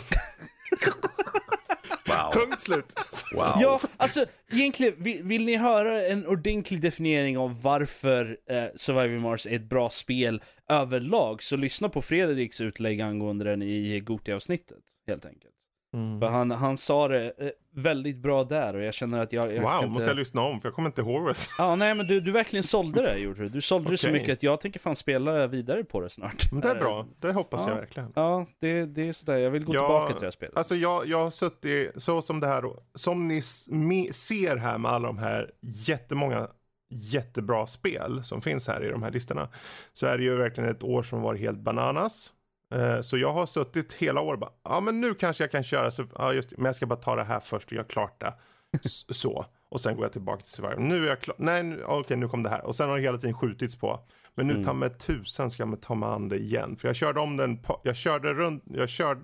Punkt 2.32 2.60
slut. 2.60 2.94
wow. 3.34 3.52
Ja, 3.60 3.78
alltså 3.96 4.26
egentligen, 4.52 4.94
vill, 4.98 5.22
vill 5.22 5.44
ni 5.44 5.56
höra 5.56 6.06
en 6.06 6.26
ordentlig 6.26 6.80
definiering 6.80 7.38
av 7.38 7.62
varför 7.62 8.38
eh, 8.50 8.64
Surviving 8.74 9.20
Mars 9.20 9.46
är 9.46 9.56
ett 9.56 9.68
bra 9.68 9.90
spel 9.90 10.42
överlag, 10.68 11.42
så 11.42 11.56
lyssna 11.56 11.88
på 11.88 12.02
Fredriks 12.02 12.60
utlägg 12.60 13.00
angående 13.00 13.44
den 13.44 13.62
i 13.62 14.00
Gotia-avsnittet, 14.00 14.78
helt 15.06 15.26
enkelt. 15.26 15.47
Mm. 15.94 16.20
För 16.20 16.27
han, 16.27 16.51
han 16.51 16.77
sa 16.77 17.09
det 17.09 17.33
eh, 17.38 17.51
väldigt 17.74 18.16
bra 18.16 18.44
där 18.44 18.74
och 18.77 18.83
jag 18.83 18.94
känner 18.94 19.18
att 19.22 19.33
jag, 19.33 19.55
jag 19.55 19.62
Wow, 19.62 19.74
inte... 19.74 19.87
måste 19.87 20.11
jag 20.11 20.16
lyssna 20.16 20.40
om 20.42 20.61
för 20.61 20.68
jag 20.68 20.74
kommer 20.74 20.88
inte 20.88 21.01
ihåg 21.01 21.20
vad 21.20 21.29
jag 21.29 21.37
sa. 21.37 21.53
Ja, 21.59 21.77
nej 21.77 21.94
men 21.94 22.07
du, 22.07 22.20
du 22.20 22.31
verkligen 22.33 22.62
sålde 22.62 23.03
det, 23.03 23.18
gjorde 23.18 23.42
du. 23.42 23.48
Du 23.48 23.61
sålde 23.61 23.90
det 23.90 23.96
så 23.98 24.09
mycket 24.11 24.33
att 24.33 24.42
jag 24.42 24.61
tänker 24.61 24.81
fan 24.81 24.96
spela 24.96 25.46
vidare 25.46 25.85
på 25.85 26.01
det 26.01 26.11
snart. 26.11 26.53
Men 26.53 26.61
det 26.61 26.68
är 26.68 26.74
bra, 26.74 27.07
det 27.18 27.33
hoppas 27.33 27.62
Ja. 27.66 27.70
jag 27.72 27.77
verkligen. 27.77 28.12
Ja, 28.14 28.46
det, 28.61 28.85
det 28.85 29.09
är 29.09 29.12
sådär. 29.12 29.37
Jag 29.37 29.51
vill 29.51 29.64
gå 29.64 29.74
Ja, 29.74 29.81
tillbaka 29.81 30.12
till 30.12 30.20
det 30.20 30.27
här 30.27 30.31
spelet. 30.31 30.57
Alltså 30.57 30.74
jag, 30.74 31.07
jag 31.07 31.18
har 31.24 31.31
suttit, 31.31 32.03
så 32.03 32.22
som 32.22 32.40
det 32.40 32.46
här, 32.46 32.64
som 32.94 33.29
ni 33.68 34.12
ser 34.12 34.57
här 34.57 34.79
med 34.79 34.90
alla 34.92 35.07
de 35.07 35.18
här 35.18 35.51
jättemånga 35.61 36.48
jättebra 36.90 37.66
spel 37.66 38.20
som 38.24 38.40
finns 38.42 38.68
här 38.68 38.85
i 38.85 38.90
de 38.90 39.03
här 39.03 39.11
listorna. 39.11 39.48
Så 39.92 40.07
är 40.07 40.18
det 40.18 40.24
ju 40.24 40.37
verkligen 40.37 40.70
ett 40.70 40.85
år 40.85 41.03
som 41.03 41.20
var 41.22 41.35
helt 41.35 41.59
bananas. 41.59 42.33
Eh, 42.74 43.00
Så 43.00 43.18
jag 43.18 43.33
har 43.33 43.46
suttit 43.46 43.92
hela 43.94 44.20
året 44.20 44.40
bara, 44.40 44.50
ja 44.64 44.81
men 44.81 45.00
nu 45.00 45.14
kanske 45.14 45.44
jag 45.44 45.50
kan 45.50 45.62
köra, 45.62 45.90
så, 45.90 46.04
ja 46.18 46.33
just 46.33 46.52
men 46.57 46.64
jag 46.64 46.74
ska 46.74 46.87
bara 46.87 46.98
ta 46.98 47.16
det 47.16 47.24
här 47.24 47.40
först 47.40 47.66
och 47.68 47.72
göra 47.72 47.85
klart 47.85 48.20
det. 48.20 48.35
Så, 49.14 49.44
och 49.68 49.81
sen 49.81 49.94
går 49.96 50.04
jag 50.04 50.12
tillbaka 50.12 50.40
till 50.42 50.50
Survivor. 50.50 50.81
Nu 50.81 51.04
är 51.04 51.09
jag 51.09 51.20
klar, 51.20 51.37
nej 51.38 51.62
nu- 51.62 51.83
okej 51.87 52.16
nu 52.16 52.28
kom 52.28 52.42
det 52.42 52.50
här. 52.50 52.64
Och 52.64 52.74
sen 52.74 52.88
har 52.88 52.96
det 52.96 53.02
hela 53.02 53.18
tiden 53.18 53.35
skjutits 53.35 53.76
på. 53.76 54.00
Men 54.35 54.46
nu 54.46 54.52
Mm. 54.52 54.64
ta 54.64 54.72
med 54.72 54.98
tusan 54.98 55.50
ska 55.50 55.62
jag 55.66 55.81
ta 55.83 55.94
mig 55.94 56.09
an 56.09 56.28
det 56.28 56.37
igen. 56.38 56.76
För 56.76 56.88
jag 56.88 56.96
körde 56.96 57.20
om 57.20 57.37
den, 57.37 57.59
jag 57.83 57.96
körde 57.96 58.35
runt, 58.35 58.62
jag 58.66 58.88
körde 58.88 59.20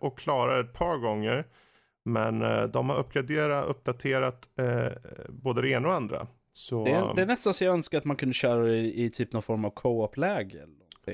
och 0.00 0.18
klarade 0.18 0.60
ett 0.60 0.72
par 0.72 0.96
gånger. 0.96 1.46
Men 2.04 2.42
eh, 2.42 2.62
de 2.62 2.88
har 2.88 2.96
uppgraderat, 2.96 3.66
uppdaterat 3.66 4.48
eh, 4.58 4.92
både 5.28 5.62
det 5.62 5.70
ena 5.70 5.88
och 5.88 5.94
andra. 5.94 6.26
Så, 6.52 6.84
Det 6.84 6.90
är, 6.90 7.14
det 7.14 7.22
är 7.22 7.26
nästan 7.26 7.54
så 7.54 7.64
jag 7.64 7.74
önskar 7.74 7.98
att 7.98 8.04
man 8.04 8.16
kunde 8.16 8.34
köra 8.34 8.68
i, 8.68 9.04
i 9.04 9.10
typ 9.10 9.32
någon 9.32 9.42
form 9.42 9.64
av 9.64 9.70
co-op-läge. 9.70 10.66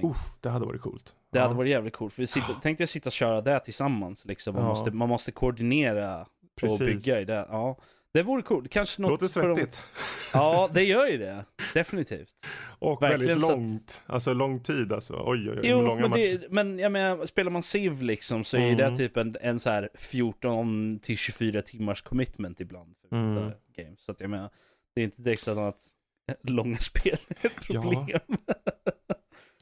uff, 0.02 0.36
det 0.40 0.48
hade 0.48 0.66
varit 0.66 0.80
coolt. 0.80 1.16
Det 1.34 1.38
Ja. 1.40 1.42
hade 1.42 1.54
varit 1.54 1.70
jävligt 1.70 1.94
coolt. 1.96 2.12
För 2.14 2.22
vi 2.22 2.26
sitter, 2.26 2.54
tänkte 2.54 2.82
jag 2.82 2.88
sitta 2.88 3.08
och 3.08 3.12
köra 3.12 3.40
det 3.40 3.60
tillsammans 3.60 4.24
liksom. 4.24 4.54
Man, 4.54 4.62
Ja. 4.64 4.68
måste, 4.68 4.90
man 4.90 5.08
måste 5.08 5.32
koordinera 5.32 6.26
Precis. 6.60 6.80
och 6.80 6.86
bygga 6.86 7.20
i 7.20 7.24
det. 7.24 7.46
Ja, 7.50 7.76
det 8.12 8.22
vore 8.22 8.42
coolt. 8.42 8.70
Kanske 8.70 9.02
något 9.02 9.10
Låter 9.10 9.40
för 9.40 9.48
de- 9.48 9.56
svettigt. 9.56 9.84
Ja, 10.32 10.70
det 10.74 10.82
gör 10.82 11.06
ju 11.06 11.18
det. 11.18 11.44
Definitivt. 11.74 12.34
Och 12.78 13.02
Verkligen 13.02 13.20
väldigt 13.26 13.46
så 13.46 13.52
att- 13.52 13.58
långt. 13.58 14.02
Alltså 14.06 14.34
lång 14.34 14.60
tid 14.60 14.92
alltså. 14.92 15.14
Oj, 15.26 15.50
oj, 15.50 15.58
oj. 15.60 15.68
Jo, 15.68 15.82
långa 15.82 16.00
men, 16.00 16.10
matcher. 16.10 16.38
det, 16.38 16.46
men 16.50 16.78
jag 16.78 16.92
menar, 16.92 17.26
spelar 17.26 17.50
man 17.50 17.62
Civ 17.62 18.02
liksom 18.02 18.44
så 18.44 18.56
är 18.56 18.60
Mm. 18.60 18.76
det 18.76 18.96
typ 18.96 19.16
en, 19.16 19.36
en 19.40 19.60
så 19.60 19.70
här 19.70 19.88
14 19.94 20.98
till 20.98 21.16
24 21.18 21.62
timmars 21.62 22.02
commitment 22.02 22.60
ibland. 22.60 22.94
För 23.08 23.16
Mm. 23.16 23.50
games. 23.76 24.00
Så 24.00 24.12
att 24.12 24.20
jag 24.20 24.30
menar, 24.30 24.50
det 24.94 25.00
är 25.00 25.04
inte 25.04 25.22
direkt 25.22 25.42
så 25.42 25.60
att 25.60 25.80
långa 26.42 26.76
spel 26.78 27.18
är 27.28 27.46
ett 27.46 27.52
Ja. 27.68 27.82
problem. 27.82 28.20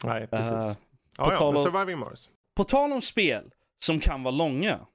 Nej, 0.04 0.26
precis. 0.26 0.50
Ja, 0.52 0.74
på 1.18 1.32
ja, 1.32 1.38
tal 1.38 1.52
men 1.52 1.64
om- 1.64 1.72
Surviving 1.72 1.98
Mars. 1.98 2.28
På 2.56 2.64
tal 2.64 2.92
om 2.92 3.02
spel 3.02 3.50
som 3.84 4.00
kan 4.00 4.22
vara 4.22 4.34
långa. 4.34 4.86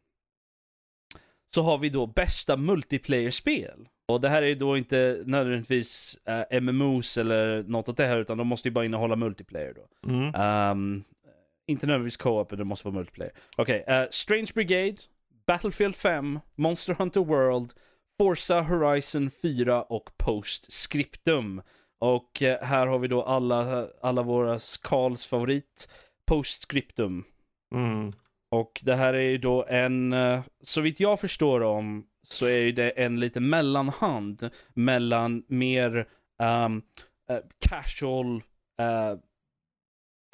Så 1.47 1.61
har 1.61 1.77
vi 1.77 1.89
då 1.89 2.05
bästa 2.05 2.57
multiplayer-spel. 2.57 3.87
Och 4.07 4.21
det 4.21 4.29
här 4.29 4.41
är 4.41 4.55
då 4.55 4.77
inte 4.77 5.23
nödvändigtvis 5.25 6.17
eh, 6.25 6.61
MMOs 6.61 7.17
eller 7.17 7.63
något 7.63 7.89
åt 7.89 7.97
det 7.97 8.05
här, 8.05 8.17
utan 8.17 8.37
de 8.37 8.47
måste 8.47 8.67
ju 8.67 8.71
bara 8.71 8.85
innehålla 8.85 9.15
multiplayer 9.15 9.73
då. 9.73 10.09
Mm. 10.11 10.35
Um, 10.71 11.03
inte 11.67 11.87
nödvändigtvis 11.87 12.17
co-op, 12.17 12.49
det 12.49 12.63
måste 12.63 12.87
vara 12.87 12.95
multiplayer. 12.95 13.33
Okej, 13.57 13.83
eh, 13.87 14.05
Strange 14.11 14.47
Brigade, 14.53 14.97
Battlefield 15.47 15.95
5, 15.95 16.39
Monster 16.55 16.93
Hunter 16.93 17.21
World, 17.21 17.73
Forza 18.19 18.61
Horizon 18.61 19.31
4 19.31 19.83
och 19.83 20.09
Postscriptum. 20.17 21.61
Och 21.99 22.41
eh, 22.41 22.61
här 22.61 22.87
har 22.87 22.99
vi 22.99 23.07
då 23.07 23.23
alla, 23.23 23.87
alla 24.01 24.21
våra 24.21 24.59
Karls 24.81 25.25
favorit, 25.25 25.89
Postscriptum. 26.27 27.23
Mm. 27.75 28.13
Och 28.51 28.81
det 28.83 28.95
här 28.95 29.13
är 29.13 29.29
ju 29.29 29.37
då 29.37 29.65
en, 29.65 30.13
eh, 30.13 30.43
så 30.63 30.81
vitt 30.81 30.99
jag 30.99 31.19
förstår 31.19 31.61
om, 31.61 32.07
så 32.23 32.45
är 32.45 32.59
ju 32.59 32.71
det 32.71 32.89
en 32.89 33.19
lite 33.19 33.39
mellanhand 33.39 34.49
mellan 34.73 35.43
mer 35.47 36.07
ehm, 36.39 36.81
eh, 37.29 37.39
casual 37.69 38.43
eh, 38.81 39.15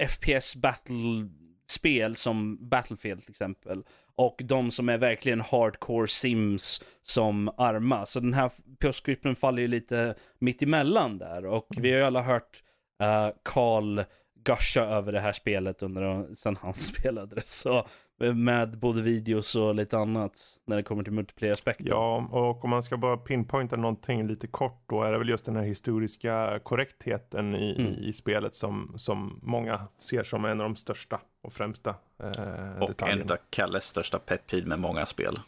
FPS 0.08 0.56
battle-spel 0.56 2.16
som 2.16 2.68
Battlefield 2.68 3.22
till 3.22 3.30
exempel. 3.30 3.84
Och 4.14 4.40
de 4.44 4.70
som 4.70 4.88
är 4.88 4.98
verkligen 4.98 5.40
hardcore 5.40 6.08
sims 6.08 6.82
som 7.02 7.48
Arma. 7.56 8.06
Så 8.06 8.20
den 8.20 8.34
här 8.34 8.50
postscripten 8.80 9.36
faller 9.36 9.62
ju 9.62 9.68
lite 9.68 10.14
mitt 10.38 10.62
emellan 10.62 11.18
där. 11.18 11.46
Och 11.46 11.66
vi 11.76 11.90
har 11.90 11.98
ju 11.98 12.04
alla 12.04 12.22
hört 12.22 12.62
eh, 13.02 13.30
Carl 13.42 14.04
gusha 14.44 14.80
över 14.82 15.12
det 15.12 15.20
här 15.20 15.32
spelet 15.32 15.82
under 15.82 16.34
sen 16.34 16.56
han 16.62 16.74
spelade 16.92 17.34
det. 17.34 17.46
Så 17.46 17.86
med 18.34 18.78
både 18.78 19.02
videos 19.02 19.54
och 19.56 19.74
lite 19.74 19.98
annat 19.98 20.32
när 20.66 20.76
det 20.76 20.82
kommer 20.82 21.02
till 21.02 21.12
multiplayer-aspekten. 21.12 21.86
Ja, 21.86 22.28
och 22.30 22.64
om 22.64 22.70
man 22.70 22.82
ska 22.82 22.96
bara 22.96 23.16
pinpointa 23.16 23.76
någonting 23.76 24.26
lite 24.26 24.46
kort 24.46 24.82
då 24.86 25.02
är 25.02 25.12
det 25.12 25.18
väl 25.18 25.28
just 25.28 25.44
den 25.44 25.56
här 25.56 25.62
historiska 25.62 26.60
korrektheten 26.62 27.54
i, 27.54 27.74
Mm. 27.78 27.92
i, 27.92 28.12
spelet 28.12 28.54
som, 28.54 28.92
som 28.96 29.40
många 29.42 29.80
ser 29.98 30.22
som 30.22 30.44
en 30.44 30.60
av 30.60 30.64
de 30.64 30.76
största 30.76 31.20
och 31.42 31.52
främsta 31.52 31.90
eh, 32.22 32.82
Och 32.82 32.88
detaljerna. 32.88 33.22
en 33.22 33.30
av 33.30 33.36
Kalles 33.50 33.84
största 33.84 34.18
peppid 34.18 34.66
med 34.66 34.78
många 34.78 35.06
spel. 35.06 35.40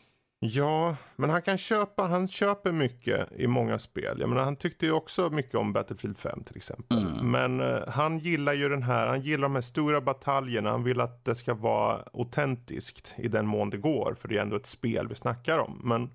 Ja, 0.50 0.96
men 1.16 1.30
han 1.30 1.42
kan 1.42 1.58
köpa, 1.58 2.02
han 2.02 2.28
köper 2.28 2.72
mycket 2.72 3.32
i 3.32 3.46
många 3.46 3.78
spel. 3.78 4.16
Jag 4.20 4.28
menar, 4.28 4.42
han 4.42 4.56
tyckte 4.56 4.86
ju 4.86 4.92
också 4.92 5.30
mycket 5.30 5.54
om 5.54 5.72
Battlefield 5.72 6.18
5 6.18 6.44
till 6.44 6.56
exempel. 6.56 6.98
Mm. 7.06 7.30
Men 7.30 7.60
eh, 7.60 7.88
han 7.88 8.18
gillar 8.18 8.52
ju 8.52 8.68
den 8.68 8.82
här, 8.82 9.06
han 9.06 9.20
gillar 9.20 9.42
de 9.42 9.54
här 9.54 9.62
stora 9.62 10.00
bataljerna. 10.00 10.70
Han 10.70 10.84
vill 10.84 11.00
att 11.00 11.24
det 11.24 11.34
ska 11.34 11.54
vara 11.54 11.98
autentiskt 12.12 13.14
i 13.18 13.28
den 13.28 13.46
mån 13.46 13.70
det 13.70 13.76
går. 13.76 14.14
För 14.18 14.28
det 14.28 14.36
är 14.36 14.42
ändå 14.42 14.56
ett 14.56 14.66
spel 14.66 15.08
vi 15.08 15.14
snackar 15.14 15.58
om. 15.58 15.80
Men 15.84 16.10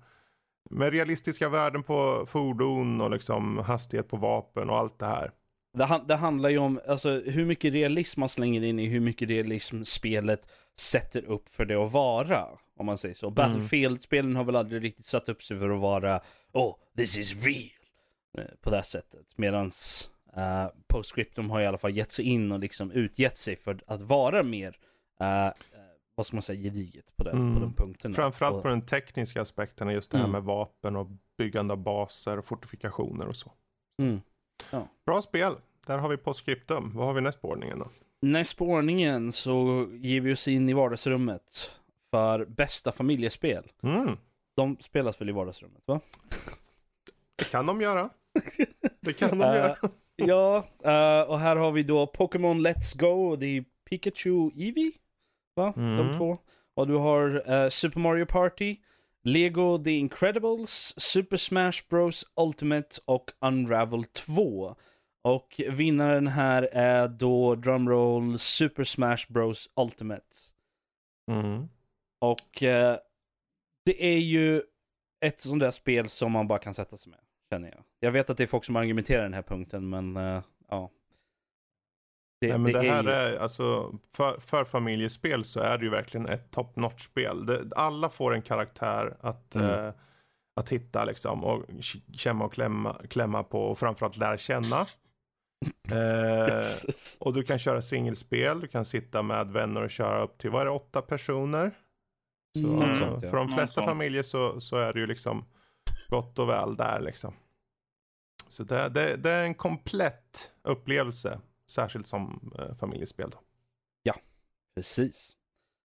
med 0.70 0.92
realistiska 0.92 1.48
värden 1.48 1.82
på 1.82 2.24
fordon 2.28 3.00
och 3.00 3.10
liksom 3.10 3.58
hastighet 3.58 4.08
på 4.08 4.16
vapen 4.16 4.70
och 4.70 4.76
allt 4.78 4.98
det 4.98 5.06
här. 5.06 5.30
Det, 5.78 5.84
han- 5.84 6.06
det 6.06 6.16
handlar 6.16 6.48
ju 6.50 6.58
om 6.58 6.80
alltså, 6.88 7.10
hur 7.26 7.44
mycket 7.46 7.72
realism 7.72 8.20
man 8.20 8.28
slänger 8.28 8.62
in 8.64 8.78
i 8.78 8.86
hur 8.86 9.00
mycket 9.00 9.28
realism 9.28 9.82
spelet 9.82 10.48
sätter 10.80 11.24
upp 11.24 11.48
för 11.48 11.64
det 11.64 11.74
att 11.74 11.92
vara. 11.92 12.44
Om 12.78 12.86
man 12.86 12.98
säger 12.98 13.14
så. 13.14 13.30
Battlefield-spelen 13.30 14.36
har 14.36 14.44
väl 14.44 14.56
aldrig 14.56 14.84
riktigt 14.84 15.04
satt 15.06 15.28
upp 15.28 15.42
sig 15.42 15.58
för 15.58 15.70
att 15.70 15.80
vara 15.80 16.20
Oh, 16.52 16.74
this 16.96 17.18
is 17.18 17.44
real. 17.46 17.70
eh, 18.38 18.44
På 18.60 18.70
det 18.70 18.76
här 18.76 18.82
sättet. 18.82 19.26
Medans 19.38 20.10
uh, 20.36 20.66
Postscriptum 20.88 21.50
har 21.50 21.60
i 21.60 21.66
alla 21.66 21.78
fall 21.78 21.96
gett 21.96 22.12
sig 22.12 22.24
in 22.24 22.52
och 22.52 22.58
liksom 22.58 22.90
utgett 22.90 23.36
sig 23.36 23.56
för 23.56 23.80
att 23.86 24.02
vara 24.02 24.42
mer 24.42 24.76
eh, 25.20 25.50
vad 26.14 26.26
ska 26.26 26.36
man 26.36 26.42
säga, 26.42 26.62
gediget 26.62 27.16
på 27.16 27.24
den, 27.24 27.36
Mm. 27.36 27.54
på 27.54 27.60
den 27.60 27.72
punkten. 27.74 28.12
Framförallt 28.12 28.56
Och- 28.56 28.62
på 28.62 28.68
den 28.68 28.86
tekniska 28.86 29.42
aspekten, 29.42 29.88
just 29.88 30.10
det 30.10 30.16
här 30.18 30.24
Mm. 30.24 30.32
med 30.32 30.42
vapen 30.42 30.96
och 30.96 31.06
byggande 31.38 31.72
av 31.74 31.78
baser 31.82 32.38
och 32.38 32.44
fortifikationer 32.46 33.26
och 33.28 33.36
så. 33.36 33.52
Mm. 34.02 34.20
Bra 35.06 35.22
spel. 35.22 35.54
Där 35.86 35.98
har 35.98 36.08
vi 36.08 36.16
på 36.16 36.34
skriptum. 36.34 36.92
Vad 36.94 37.06
har 37.06 37.14
vi 37.14 37.20
näst 37.20 37.40
på 37.42 37.48
ordningen 37.48 37.78
då? 37.78 37.88
Näst 38.22 38.56
på 38.56 38.66
ordningen 38.66 39.32
så 39.32 39.86
ger 39.92 40.20
vi 40.20 40.32
oss 40.32 40.48
in 40.48 40.68
i 40.68 40.72
vardagsrummet 40.72 41.72
för 42.12 42.44
bästa 42.44 42.92
familjespel. 42.92 43.72
Mm, 43.82 44.16
De 44.56 44.76
spelas 44.80 45.20
väl 45.20 45.28
i 45.28 45.32
vardagsrummet, 45.32 45.82
va? 45.86 46.00
det 47.36 47.44
kan 47.50 47.66
de 47.66 47.80
göra. 47.80 48.10
Det 49.00 49.12
kan 49.12 49.38
de 49.38 49.44
Eh, 49.44 49.54
göra. 49.54 49.76
Ja, 50.16 50.56
eh, 50.84 51.30
och 51.30 51.38
här 51.40 51.56
har 51.56 51.72
vi 51.72 51.82
då 51.82 52.06
Pokémon 52.06 52.66
Let's 52.66 52.98
Go 52.98 53.30
och 53.30 53.38
det 53.38 53.46
är 53.46 53.64
Pikachu 53.90 54.50
Eevee, 54.56 54.92
va? 55.54 55.72
De 55.76 55.98
Mm. 56.00 56.18
två. 56.18 56.38
Och 56.74 56.86
du 56.86 56.94
har 56.94 57.50
eh, 57.52 57.68
Super 57.68 58.00
Mario 58.00 58.26
Party, 58.26 58.76
Lego 59.24 59.78
The 59.84 59.90
Incredibles, 59.90 61.00
Super 61.00 61.36
Smash 61.36 61.72
Bros 61.88 62.24
Ultimate 62.36 62.96
och 63.04 63.30
Unravel 63.40 64.04
2. 64.04 64.76
Och 65.24 65.60
vinnaren 65.70 66.26
här 66.26 66.62
är 66.72 67.08
då 67.08 67.54
drumroll 67.54 68.38
Super 68.38 68.84
Smash 68.84 69.26
Bros 69.28 69.68
Ultimate. 69.76 70.26
Mm. 71.30 71.68
Och 72.22 72.62
eh, 72.62 72.98
det 73.84 74.04
är 74.04 74.18
ju 74.18 74.62
ett 75.24 75.40
sånt 75.40 75.60
där 75.60 75.70
spel 75.70 76.08
som 76.08 76.32
man 76.32 76.48
bara 76.48 76.58
kan 76.58 76.74
sätta 76.74 76.96
sig 76.96 77.10
med, 77.10 77.20
känner 77.52 77.68
jag. 77.68 77.84
Jag 78.00 78.12
vet 78.12 78.30
att 78.30 78.36
det 78.36 78.42
är 78.42 78.46
folk 78.46 78.64
som 78.64 78.76
argumenterar 78.76 79.22
den 79.22 79.34
här 79.34 79.42
punkten, 79.42 79.88
men 79.90 80.16
eh, 80.16 80.42
ja. 80.68 80.90
Det, 82.40 82.48
Nej, 82.48 82.58
men 82.58 82.72
det, 82.72 82.90
här 82.90 83.04
ju... 83.04 83.10
är, 83.10 83.36
alltså, 83.36 83.98
för, 84.16 84.40
för 84.40 84.64
familjespel 84.64 85.44
så 85.44 85.60
är 85.60 85.78
det 85.78 85.84
ju 85.84 85.90
verkligen 85.90 86.28
ett 86.28 86.50
top 86.50 86.76
notch 86.76 87.02
spel. 87.02 87.46
Det, 87.46 87.72
alla 87.76 88.08
får 88.08 88.34
en 88.34 88.42
karaktär 88.42 89.16
att, 89.20 89.54
Mm. 89.54 89.86
eh, 89.86 89.94
att 90.60 90.72
hitta 90.72 91.04
liksom 91.04 91.44
och 91.44 91.64
känna 92.12 92.44
och 92.44 92.52
klämma, 92.52 93.00
klämma 93.10 93.44
på 93.44 93.62
och 93.62 93.78
framförallt 93.78 94.16
lära 94.16 94.38
känna. 94.38 94.86
Eh, 95.92 96.60
och 97.20 97.32
du 97.32 97.42
kan 97.42 97.58
köra 97.58 97.82
singelspel, 97.82 98.60
du 98.60 98.66
kan 98.66 98.84
sitta 98.84 99.22
med 99.22 99.46
vänner 99.46 99.82
och 99.82 99.90
köra 99.90 100.22
upp 100.22 100.38
till, 100.38 100.50
vad 100.50 100.60
är 100.60 100.64
det, 100.64 100.70
åtta 100.70 101.02
personer? 101.02 101.70
Så, 102.52 102.66
Mm, 102.66 102.78
så 102.78 102.86
något 102.86 102.96
sånt, 102.98 103.22
ja. 103.22 103.30
För 103.30 103.36
de 103.36 103.48
flesta 103.48 103.74
sånt. 103.80 103.86
familjer 103.86 104.22
så, 104.22 104.60
så 104.60 104.76
är 104.76 104.92
det 104.92 105.00
ju 105.00 105.06
liksom 105.06 105.44
gott 106.08 106.38
och 106.38 106.48
väl 106.48 106.76
där 106.76 107.00
liksom. 107.00 107.34
Så 108.48 108.64
det, 108.64 108.88
det, 108.88 109.16
det 109.16 109.30
är 109.30 109.44
en 109.44 109.54
komplett 109.54 110.50
upplevelse, 110.62 111.40
särskilt 111.70 112.06
som 112.06 112.52
eh, 112.58 112.74
familjespel 112.74 113.30
då. 113.30 113.38
Precis. 114.74 115.32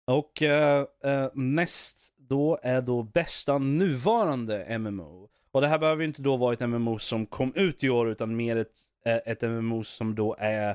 Och 0.07 0.41
eh, 0.41 0.85
eh, 1.03 1.29
näst 1.33 2.13
då 2.17 2.59
är 2.63 2.81
då 2.81 3.03
bästa 3.03 3.57
nuvarande 3.57 4.77
MMO. 4.79 5.29
Och 5.51 5.61
det 5.61 5.67
här 5.67 5.77
behöver 5.79 6.01
ju 6.01 6.07
inte 6.07 6.21
då 6.21 6.37
vara 6.37 6.53
ett 6.53 6.59
MMO 6.69 6.99
som 6.99 7.25
kom 7.25 7.53
ut 7.55 7.83
i 7.83 7.89
år, 7.89 8.09
utan 8.09 8.35
mer 8.35 8.55
ett, 8.55 8.77
eh, 9.05 9.15
ett 9.25 9.41
MMO 9.41 9.83
som 9.83 10.15
då 10.15 10.35
är 10.39 10.69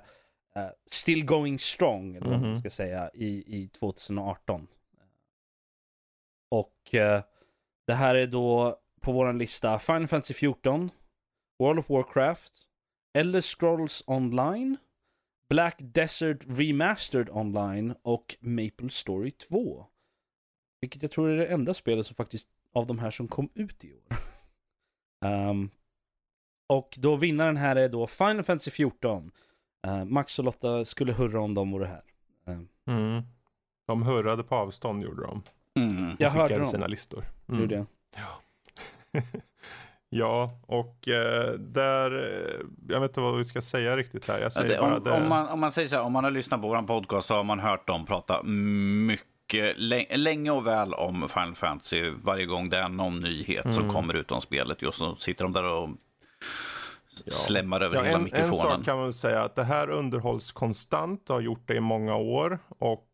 eh, 0.57 0.67
still 0.91 1.25
going 1.25 1.59
strong, 1.59 2.15
eller 2.17 2.31
vad 2.31 2.41
man 2.41 2.51
Mhm. 2.51 2.59
ska 2.59 2.71
säga, 2.71 3.11
i, 3.15 3.27
i 3.63 3.69
2018. 3.69 4.67
Och 6.51 6.95
eh, 6.95 7.23
det 7.87 7.95
här 7.95 8.15
är 8.15 8.27
då 8.27 8.81
på 9.01 9.13
våran 9.13 9.39
lista 9.39 9.79
Final 9.79 10.09
Fantasy 10.09 10.35
14, 10.35 10.91
World 11.59 11.79
of 11.79 11.91
Warcraft, 11.91 12.53
Elder 13.19 13.41
Scrolls 13.41 14.05
Online, 14.07 14.77
Black 15.49 15.77
Desert 15.79 16.45
Remastered 16.47 17.31
Online 17.31 17.95
och 18.03 18.37
Maple 18.41 18.91
Story 18.91 19.31
2. 19.31 19.87
Vilket 20.81 21.03
jag 21.03 21.11
tror 21.11 21.31
är 21.31 21.37
det 21.37 21.47
enda 21.47 21.75
spelet 21.75 22.07
som 22.07 22.17
faktiskt 22.17 22.49
av 22.75 22.87
de 22.87 22.99
här 22.99 23.11
som 23.11 23.29
kom 23.29 23.49
ut 23.55 23.85
i 23.85 23.95
år. 23.95 24.17
um, 25.25 25.71
och 26.69 26.95
då 26.99 27.17
vinnaren 27.17 27.57
här 27.57 27.77
är 27.77 27.89
då 27.89 28.07
Final 28.07 28.43
Fantasy 28.43 28.71
14. 28.71 29.33
Uh, 29.87 29.93
ehm, 29.93 30.15
Max 30.15 30.39
och 30.39 30.45
Lotta 30.45 30.85
skulle 30.85 31.13
hurra 31.13 31.41
om 31.41 31.55
de 31.55 31.71
vore 31.71 31.87
här. 31.87 32.05
Uh. 32.49 32.63
Mm. 32.87 33.23
De 33.87 34.03
hurrade 34.03 34.43
på 34.43 34.55
avstånd 34.55 35.03
gjorde 35.03 35.23
de. 35.23 35.43
Mm. 35.79 36.17
jag 36.19 36.31
hörde 36.31 36.55
dem. 36.57 36.65
sina 36.65 36.87
listor. 36.87 37.25
Mm. 37.49 37.61
Gjorde 37.61 37.75
jag. 37.75 37.87
ja, 40.11 40.51
och 40.67 41.09
eh, 41.09 41.53
där, 41.53 42.11
eh, 42.11 42.61
jag 42.89 43.01
vet 43.01 43.11
inte 43.11 43.21
vad 43.21 43.37
vi 43.39 43.45
ska 43.45 43.61
säga 43.63 43.97
riktigt 43.97 44.29
här. 44.29 44.35
Jag 44.35 44.45
Ja, 44.45 44.51
säger 44.51 44.69
det, 44.69 44.81
bara 44.81 44.97
om, 44.97 45.05
det. 45.05 45.11
om, 45.11 45.29
man, 45.29 45.49
om 45.49 45.61
man 45.61 45.73
säger 45.73 45.89
så 45.89 45.97
här, 45.97 46.03
om 46.03 46.13
man 46.13 46.25
har 46.25 46.31
lyssnat 46.31 46.61
på 46.63 46.69
vår 46.69 46.83
podcast 46.83 47.29
så 47.29 47.35
har 47.35 47.45
man 47.45 47.61
hört 47.61 47.87
dem 47.87 48.07
prata 48.07 48.43
mycket, 48.43 49.75
lä- 49.79 50.17
länge 50.17 50.51
och 50.51 50.67
väl 50.67 50.95
om 50.95 51.29
Final 51.29 51.55
Fantasy 51.55 52.11
varje 52.23 52.47
gång 52.47 52.69
det 52.69 52.77
är 52.79 52.89
någon 52.89 53.21
nyhet 53.21 53.63
som 53.75 53.83
Mm. 53.83 53.95
kommer 53.95 54.15
ut 54.15 54.31
om 54.31 54.41
spelet. 54.41 54.83
Just 54.83 54.99
så 54.99 55.17
sitter 55.17 55.45
de 55.45 55.53
där 55.53 55.65
och 55.65 55.89
Ja. 57.25 57.31
slämmar 57.31 57.81
över 57.81 57.97
Ja, 57.97 58.03
hela 58.03 58.15
en, 58.15 58.21
en 58.21 58.25
mikrofonen. 58.25 58.55
sak 58.55 58.85
kan 58.85 58.97
man 58.97 59.05
väl 59.05 59.13
säga 59.13 59.43
att 59.43 59.55
det 59.55 59.65
här 59.65 59.91
underhålls 59.91 60.53
konstant 60.53 61.31
och 61.31 61.37
har 61.37 61.41
gjort 61.43 61.63
det 61.69 61.75
i 61.75 61.81
många 61.81 62.17
år 62.17 62.59
och 62.79 63.07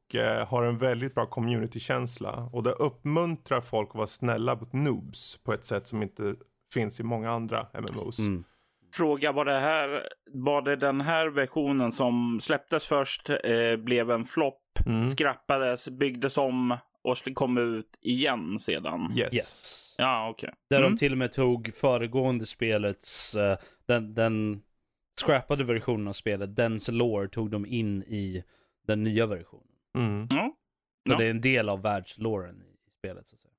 har 0.48 0.62
en 0.64 0.78
väldigt 0.78 1.14
bra 1.14 1.26
communitykänsla 1.26 2.48
och 2.52 2.62
det 2.62 2.70
uppmuntrar 2.72 3.60
folk 3.60 3.88
att 3.88 3.94
vara 3.94 4.06
snälla 4.06 4.54
mot 4.54 4.72
noobs 4.72 5.38
på 5.44 5.52
ett 5.52 5.64
sätt 5.64 5.86
som 5.86 6.02
inte 6.02 6.34
finns 6.74 7.00
i 7.00 7.02
många 7.02 7.30
andra 7.30 7.66
MMOs. 7.74 8.18
Mm. 8.18 8.44
Fråga 8.94 9.32
var 9.32 9.44
det 9.44 9.60
här, 9.60 10.08
var 10.32 10.62
det 10.62 10.76
den 10.76 11.00
här 11.00 11.26
versionen 11.28 11.92
som 11.92 12.38
släpptes 12.42 12.86
först, 12.86 13.30
eh, 13.30 13.76
blev 13.78 14.10
en 14.10 14.24
flopp, 14.24 14.62
Mm. 14.86 15.06
skrappades, 15.06 15.88
byggdes 15.88 16.38
om 16.38 16.76
och 17.04 17.18
kom 17.34 17.58
ut 17.58 17.98
igen 18.00 18.58
sedan? 18.58 19.12
Yes. 19.16 19.34
Yes. 19.34 19.94
Ja, 19.98 20.28
okej. 20.30 20.52
Där 20.70 20.78
Mm. 20.78 20.90
de 20.92 20.98
till 20.98 21.12
och 21.12 21.18
med 21.18 21.32
tog 21.32 21.74
föregående 21.74 22.46
spelets, 22.46 23.34
eh, 23.34 23.58
den, 23.86 24.14
den 24.14 24.62
scrappade 25.24 25.64
versionen 25.64 26.08
av 26.08 26.12
spelet, 26.12 26.56
dens 26.56 26.88
lore 26.88 27.28
tog 27.28 27.50
de 27.50 27.66
in 27.66 28.02
i 28.02 28.44
den 28.86 29.02
nya 29.02 29.26
versionen. 29.26 29.66
Mm. 29.96 30.26
Ja. 30.30 30.56
Så 31.06 31.12
Ja. 31.12 31.18
det 31.18 31.24
är 31.24 31.30
en 31.30 31.40
del 31.40 31.68
av 31.68 31.82
världsloren 31.82 32.62
i 32.62 32.90
spelet. 32.98 33.28
Så 33.28 33.36
att 33.36 33.42
säga. 33.42 33.52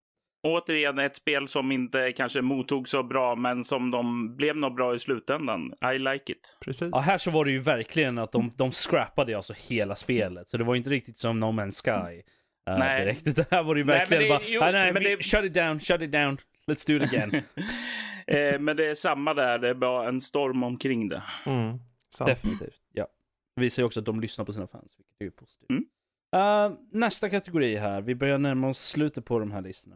Återigen 0.43 0.99
ett 0.99 1.15
spel 1.15 1.47
som 1.47 1.71
inte 1.71 2.11
kanske 2.11 2.41
mottog 2.41 2.87
så 2.89 3.03
bra, 3.03 3.35
men 3.35 3.63
som 3.63 3.91
de 3.91 4.35
blev 4.37 4.57
nog 4.57 4.75
bra 4.75 4.95
i 4.95 4.99
slutändan. 4.99 5.73
I 5.95 5.99
like 5.99 6.31
it. 6.31 6.57
Precis. 6.61 6.89
Ja, 6.91 6.99
här 6.99 7.17
så 7.17 7.31
var 7.31 7.45
det 7.45 7.51
ju 7.51 7.59
verkligen 7.59 8.17
att 8.17 8.31
de, 8.31 8.51
de 8.57 8.71
scrappade 8.71 9.35
alltså 9.37 9.53
hela 9.69 9.95
spelet. 9.95 10.49
Så 10.49 10.57
det 10.57 10.63
var 10.63 10.75
inte 10.75 10.89
riktigt 10.89 11.17
som 11.17 11.39
No 11.39 11.45
Man's 11.45 11.83
Sky. 11.83 12.17
Uh, 12.69 12.79
Nej. 12.79 13.01
Direkt. 13.05 13.25
Det 13.35 13.51
här 13.51 13.63
var 13.63 13.75
det 13.75 13.79
ju 13.81 13.85
Nej, 13.85 13.99
verkligen 13.99 14.23
men 14.23 14.29
det- 14.29 14.35
bara, 14.45 14.49
jo, 14.49 14.61
"Ah, 14.61 14.71
nej, 14.71 14.93
men 14.93 15.03
vi, 15.03 15.15
det- 15.15 15.23
shut 15.23 15.45
it 15.45 15.53
down, 15.53 15.79
shut 15.79 16.01
it 16.01 16.11
down, 16.11 16.37
let's 16.67 16.87
do 16.87 16.95
it 16.95 17.13
again. 17.13 17.31
eh, 18.27 18.59
men 18.59 18.77
det 18.77 18.87
är 18.87 18.95
samma 18.95 19.33
där, 19.33 19.59
det 19.59 19.69
är 19.69 19.73
bara 19.73 20.07
en 20.07 20.21
storm 20.21 20.63
omkring 20.63 21.09
det. 21.09 21.23
Mm. 21.45 21.77
Definitivt, 22.25 22.81
ja. 22.93 23.07
Det 23.55 23.61
visar 23.61 23.81
ju 23.83 23.85
också 23.87 23.99
att 23.99 24.05
de 24.05 24.19
lyssnar 24.21 24.45
på 24.45 24.53
sina 24.53 24.67
fans, 24.67 24.95
vilket 24.97 25.21
är 25.21 25.25
ju 25.25 25.31
positivt. 25.31 25.69
Mm. 25.69 25.85
Uh, 26.35 26.77
nästa 26.91 27.29
kategori 27.29 27.75
här, 27.75 28.01
vi 28.01 28.15
börjar 28.15 28.37
närma 28.37 28.69
oss 28.69 28.79
slutet 28.79 29.25
på 29.25 29.39
de 29.39 29.51
här 29.51 29.61
listorna. 29.61 29.95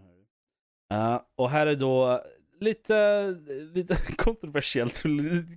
Uh, 0.93 1.21
och 1.35 1.49
här 1.49 1.67
är 1.67 1.75
då 1.75 2.21
lite, 2.59 3.27
lite 3.73 3.95
kontroversiellt 4.17 5.03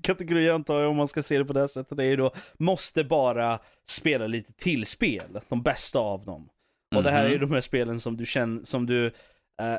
kategori 0.02 0.50
antar 0.50 0.80
jag 0.80 0.90
om 0.90 0.96
man 0.96 1.08
ska 1.08 1.22
se 1.22 1.38
det 1.38 1.44
på 1.44 1.52
det 1.52 1.60
här 1.60 1.66
sättet. 1.66 1.96
Det 1.96 2.04
är 2.04 2.08
ju 2.08 2.16
då, 2.16 2.32
måste 2.58 3.04
bara 3.04 3.58
spela 3.88 4.26
lite 4.26 4.52
till 4.52 4.86
spel, 4.86 5.40
de 5.48 5.62
bästa 5.62 5.98
av 5.98 6.24
dem. 6.24 6.48
Och 6.96 7.02
det 7.02 7.10
här 7.10 7.24
är 7.24 7.30
ju 7.30 7.38
de 7.38 7.50
här 7.50 7.60
spelen 7.60 8.00
som 8.00 8.16
du 8.16 8.26
känner, 8.26 8.64
som 8.64 8.86
du 8.86 9.10
Uh, 9.62 9.78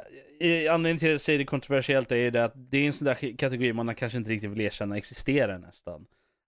anledningen 0.73 0.97
till 0.97 1.07
att 1.07 1.11
jag 1.11 1.21
säger 1.21 1.39
det 1.39 1.45
kontroversiellt 1.45 2.11
är 2.11 2.15
ju 2.15 2.31
det 2.31 2.43
att 2.43 2.53
det 2.55 2.77
är 2.77 2.85
en 2.85 2.93
sån 2.93 3.05
där 3.05 3.37
kategori 3.37 3.73
man 3.73 3.95
kanske 3.95 4.17
inte 4.17 4.31
riktigt 4.31 4.51
vill 4.51 4.61
erkänna 4.61 4.97
existerar 4.97 5.57
nästan. 5.57 6.01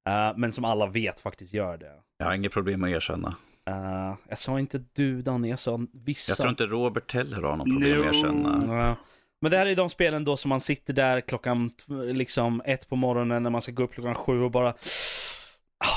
Uh, 0.10 0.38
men 0.38 0.52
som 0.52 0.66
alla 0.66 0.88
vet 0.88 1.20
faktiskt 1.20 1.54
gör 1.54 1.78
det. 1.78 1.92
Jag 2.18 2.26
har 2.26 2.34
inget 2.34 2.52
problem 2.52 2.84
att 2.84 2.90
erkänna. 2.90 3.36
Uh, 3.68 4.16
jag 4.30 4.38
sa 4.38 4.60
inte 4.60 4.84
du 4.94 5.22
Danne, 5.22 5.48
jag 5.50 5.60
sa 5.60 5.80
vissa. 6.06 6.32
Jag 6.32 6.38
tror 6.38 6.50
inte 6.50 6.66
Robert 6.66 7.14
heller 7.14 7.42
har 7.42 7.58
något 7.58 7.68
problem 7.68 8.00
med 8.00 8.10
att 8.10 8.16
erkänna. 8.16 8.64
Ja. 8.86 8.96
Men 9.42 9.52
det 9.52 9.58
här 9.58 9.66
är 9.66 9.76
de 9.76 9.90
spelen 9.90 10.24
då 10.24 10.38
som 10.38 10.50
man 10.50 10.60
sitter 10.62 10.94
där 10.94 11.22
klockan 11.22 11.72
liksom 12.14 12.62
ett 12.66 12.90
på 12.90 12.96
morgonen 12.96 13.44
när 13.44 13.50
man 13.50 13.62
ska 13.62 13.72
gå 13.72 13.84
upp 13.84 13.94
klockan 13.94 14.16
sju 14.16 14.42
och 14.42 14.52
bara 14.52 14.74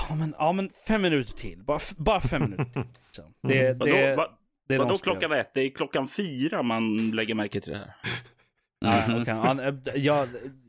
Ja 0.08 0.14
men, 0.14 0.34
ja, 0.38 0.52
men 0.52 0.70
fem 0.88 1.02
minuter 1.02 1.32
till. 1.32 1.62
Bara, 1.62 1.78
bara 1.96 2.20
fem 2.20 2.42
minuter 2.42 2.64
till. 2.72 2.82
Liksom. 3.06 3.24
Det, 3.42 3.66
Mm. 3.66 3.78
det, 3.78 3.92
Vadå, 4.06 4.16
va, 4.16 4.28
det 4.68 4.74
är 4.74 4.78
vadå 4.78 4.98
klockan 4.98 5.32
ett? 5.32 5.54
Det 5.54 5.60
är 5.60 5.70
klockan 5.70 6.08
fyra 6.08 6.62
man 6.62 7.10
lägger 7.10 7.34
märke 7.34 7.60
till 7.60 7.72
det 7.72 7.78
här. 7.78 7.94
Ja, 8.82 9.20
okej. 9.20 9.24
Ja, 9.26 9.62
eh, 9.62 9.74
ja, 9.96 10.26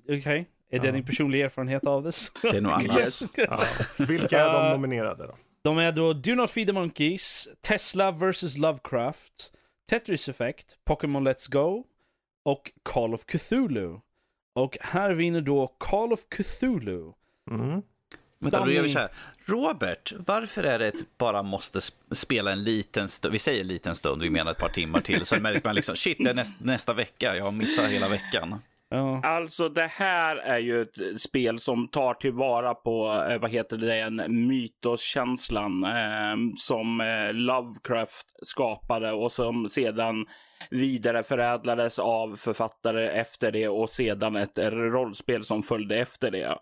okej. 0.09 0.49
Är 0.71 0.79
det 0.79 0.87
Ja. 0.87 0.93
din 0.93 1.05
personliga 1.05 1.45
erfarenhet 1.45 1.85
av 1.85 2.03
det? 2.03 2.11
Det 2.41 2.57
är 2.57 2.61
nog 2.61 2.71
annat. 2.71 2.97
Yes. 2.97 3.37
Ja. 3.37 3.59
Vilka 3.97 4.39
är 4.45 4.53
de 4.53 4.65
Uh, 4.65 4.71
nominerade 4.71 5.27
då? 5.27 5.35
De 5.63 5.77
är 5.77 5.91
då 5.91 6.13
Do 6.13 6.35
Not 6.35 6.51
Feed 6.51 6.67
the 6.67 6.73
Monkeys, 6.73 7.47
Tesla 7.61 8.11
vs 8.11 8.57
Lovecraft, 8.57 9.51
Tetris 9.89 10.29
Effect, 10.29 10.77
Pokémon 10.85 11.27
Let's 11.27 11.51
Go 11.51 11.83
och 12.45 12.71
Call 12.83 13.13
of 13.13 13.25
Cthulhu. 13.25 13.99
Och 14.55 14.77
här 14.81 15.11
vinner 15.11 15.41
då 15.41 15.67
Call 15.77 16.13
of 16.13 16.19
Cthulhu. 16.29 17.11
Mm. 17.51 17.81
Vänta, 18.39 18.65
då 18.65 18.71
gör 18.71 18.83
vi 18.83 18.89
så 18.89 18.99
här. 18.99 19.09
Robert, 19.45 20.13
varför 20.27 20.63
är 20.63 20.79
det 20.79 20.87
att 20.87 21.17
bara 21.17 21.43
måste 21.43 21.79
sp- 21.79 21.93
spela 22.11 22.51
en 22.51 22.63
liten 22.63 23.09
stund? 23.09 23.31
Vi 23.31 23.39
säger 23.39 23.63
liten 23.63 23.95
stund, 23.95 24.21
vi 24.21 24.29
menar 24.29 24.51
ett 24.51 24.57
par 24.57 24.69
timmar 24.69 25.01
till. 25.01 25.25
Så 25.25 25.39
märker 25.39 25.61
man 25.63 25.75
liksom, 25.75 25.95
shit, 25.95 26.17
det 26.19 26.29
är 26.29 26.33
näst, 26.33 26.53
nästa 26.57 26.93
vecka. 26.93 27.35
Jag 27.35 27.43
har 27.43 27.51
missat 27.51 27.89
hela 27.89 28.09
veckan. 28.09 28.61
Ja. 28.93 29.21
Alltså 29.23 29.69
det 29.69 29.87
här 29.87 30.35
är 30.35 30.59
ju 30.59 30.81
ett 30.81 31.21
spel 31.21 31.59
som 31.59 31.87
tar 31.87 32.13
tillvara 32.13 32.73
på, 32.73 33.25
eh, 33.29 33.39
vad 33.39 33.51
heter 33.51 33.77
det, 33.77 33.99
en 33.99 34.47
mytoskänslan 34.47 35.83
eh, 35.83 36.35
som 36.57 37.01
eh, 37.01 37.33
Lovecraft 37.33 38.25
skapade 38.41 39.11
och 39.11 39.31
som 39.31 39.69
sedan 39.69 40.25
vidareförädlades 40.69 41.99
av 41.99 42.35
författare 42.35 43.07
efter 43.07 43.51
det 43.51 43.67
och 43.67 43.89
sedan 43.89 44.35
ett 44.35 44.57
rollspel 44.71 45.43
som 45.43 45.63
följde 45.63 45.97
efter 45.97 46.31
det. 46.31 46.57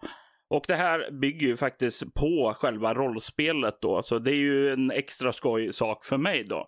Och 0.49 0.63
det 0.67 0.75
här 0.75 1.11
bygger 1.11 1.47
ju 1.47 1.57
faktiskt 1.57 2.13
på 2.13 2.53
själva 2.55 2.93
rollspelet 2.93 3.77
då, 3.81 4.01
så 4.01 4.19
det 4.19 4.31
är 4.31 4.39
ju 4.39 4.73
en 4.73 4.91
extra 4.91 5.31
skoj 5.31 5.73
sak 5.73 6.05
för 6.05 6.17
mig 6.17 6.43
då. 6.43 6.67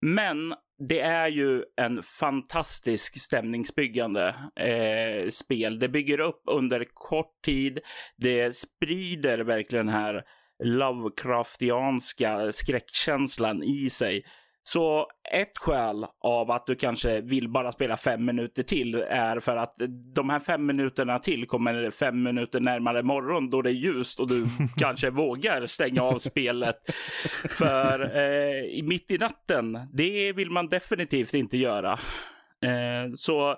Men 0.00 0.54
det 0.88 1.00
är 1.00 1.28
ju 1.28 1.64
en 1.76 2.02
fantastisk 2.02 3.20
stämningsbyggande 3.20 4.34
eh, 4.56 5.30
spel. 5.30 5.78
Det 5.78 5.88
bygger 5.88 6.20
upp 6.20 6.42
under 6.46 6.84
kort 6.94 7.42
tid. 7.44 7.80
Det 8.16 8.56
sprider 8.56 9.38
verkligen 9.38 9.86
den 9.86 9.94
här 9.94 10.24
Lovecraftianska 10.64 12.52
skräckkänslan 12.52 13.62
i 13.62 13.90
sig. 13.90 14.24
Så 14.62 15.06
ett 15.32 15.58
skäl 15.58 16.06
av 16.20 16.50
att 16.50 16.66
du 16.66 16.74
kanske 16.74 17.20
vill 17.20 17.48
bara 17.48 17.72
spela 17.72 17.96
fem 17.96 18.24
minuter 18.24 18.62
till 18.62 18.94
är 18.94 19.40
för 19.40 19.56
att 19.56 19.74
de 20.14 20.30
här 20.30 20.40
fem 20.40 20.66
minuterna 20.66 21.18
till 21.18 21.46
kommer 21.46 21.90
fem 21.90 22.22
minuter 22.22 22.60
närmare 22.60 23.02
morgon 23.02 23.50
då 23.50 23.62
det 23.62 23.70
är 23.70 23.74
ljust 23.74 24.20
och 24.20 24.28
du 24.28 24.46
kanske 24.76 25.10
vågar 25.10 25.66
stänga 25.66 26.02
av 26.02 26.18
spelet. 26.18 26.76
För 27.50 28.00
eh, 28.00 28.82
mitt 28.82 29.10
i 29.10 29.18
natten, 29.18 29.78
det 29.92 30.32
vill 30.32 30.50
man 30.50 30.68
definitivt 30.68 31.34
inte 31.34 31.58
göra. 31.58 31.92
Eh, 32.62 33.12
så 33.14 33.56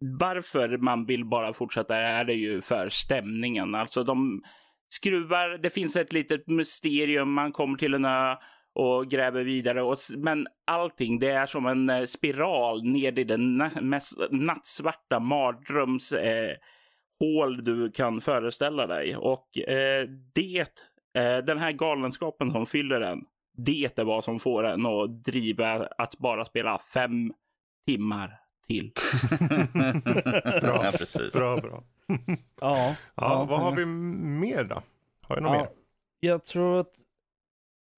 varför 0.00 0.78
man 0.78 1.06
vill 1.06 1.24
bara 1.24 1.52
fortsätta 1.52 1.96
är 1.96 2.24
det 2.24 2.34
ju 2.34 2.60
för 2.60 2.88
stämningen. 2.88 3.74
Alltså 3.74 4.04
de 4.04 4.42
skruvar, 4.88 5.58
det 5.62 5.70
finns 5.70 5.96
ett 5.96 6.12
litet 6.12 6.46
mysterium, 6.48 7.32
man 7.32 7.52
kommer 7.52 7.78
till 7.78 7.94
en 7.94 8.04
ö 8.04 8.36
och 8.80 9.06
gräver 9.10 9.42
vidare. 9.44 9.82
Och, 9.82 9.96
men 10.16 10.46
allting, 10.66 11.18
det 11.18 11.30
är 11.30 11.46
som 11.46 11.66
en 11.66 11.90
eh, 11.90 12.04
spiral 12.04 12.82
ner 12.84 13.18
i 13.18 13.24
den 13.24 13.62
na- 13.62 13.80
mest 13.80 14.18
nattsvarta 14.30 15.20
mardröms 15.20 16.12
eh, 16.12 16.52
hål 17.20 17.64
du 17.64 17.90
kan 17.90 18.20
föreställa 18.20 18.86
dig. 18.86 19.16
Och 19.16 19.58
eh, 19.58 20.08
det, 20.34 20.78
eh, 21.18 21.38
den 21.46 21.58
här 21.58 21.72
galenskapen 21.72 22.50
som 22.50 22.66
fyller 22.66 23.00
den, 23.00 23.20
det 23.56 23.98
är 23.98 24.04
vad 24.04 24.24
som 24.24 24.38
får 24.38 24.64
en 24.66 24.86
att 24.86 25.24
driva 25.24 25.86
att 25.98 26.18
bara 26.18 26.44
spela 26.44 26.78
fem 26.78 27.32
timmar 27.86 28.40
till. 28.66 28.92
Bra. 30.60 30.80
Ja, 30.84 30.90
precis. 30.98 31.34
Bra, 31.34 31.56
bra. 31.56 31.82
Ja. 32.60 32.94
Ja, 33.14 33.46
vad 33.50 33.60
har 33.60 33.76
vi 33.76 33.86
mer 33.86 34.64
då? 34.64 34.82
Har 35.22 35.36
vi 35.36 35.42
något 35.42 35.52
Ja, 35.52 35.58
mer? 35.58 35.68
jag 36.20 36.44
tror 36.44 36.80
att 36.80 36.92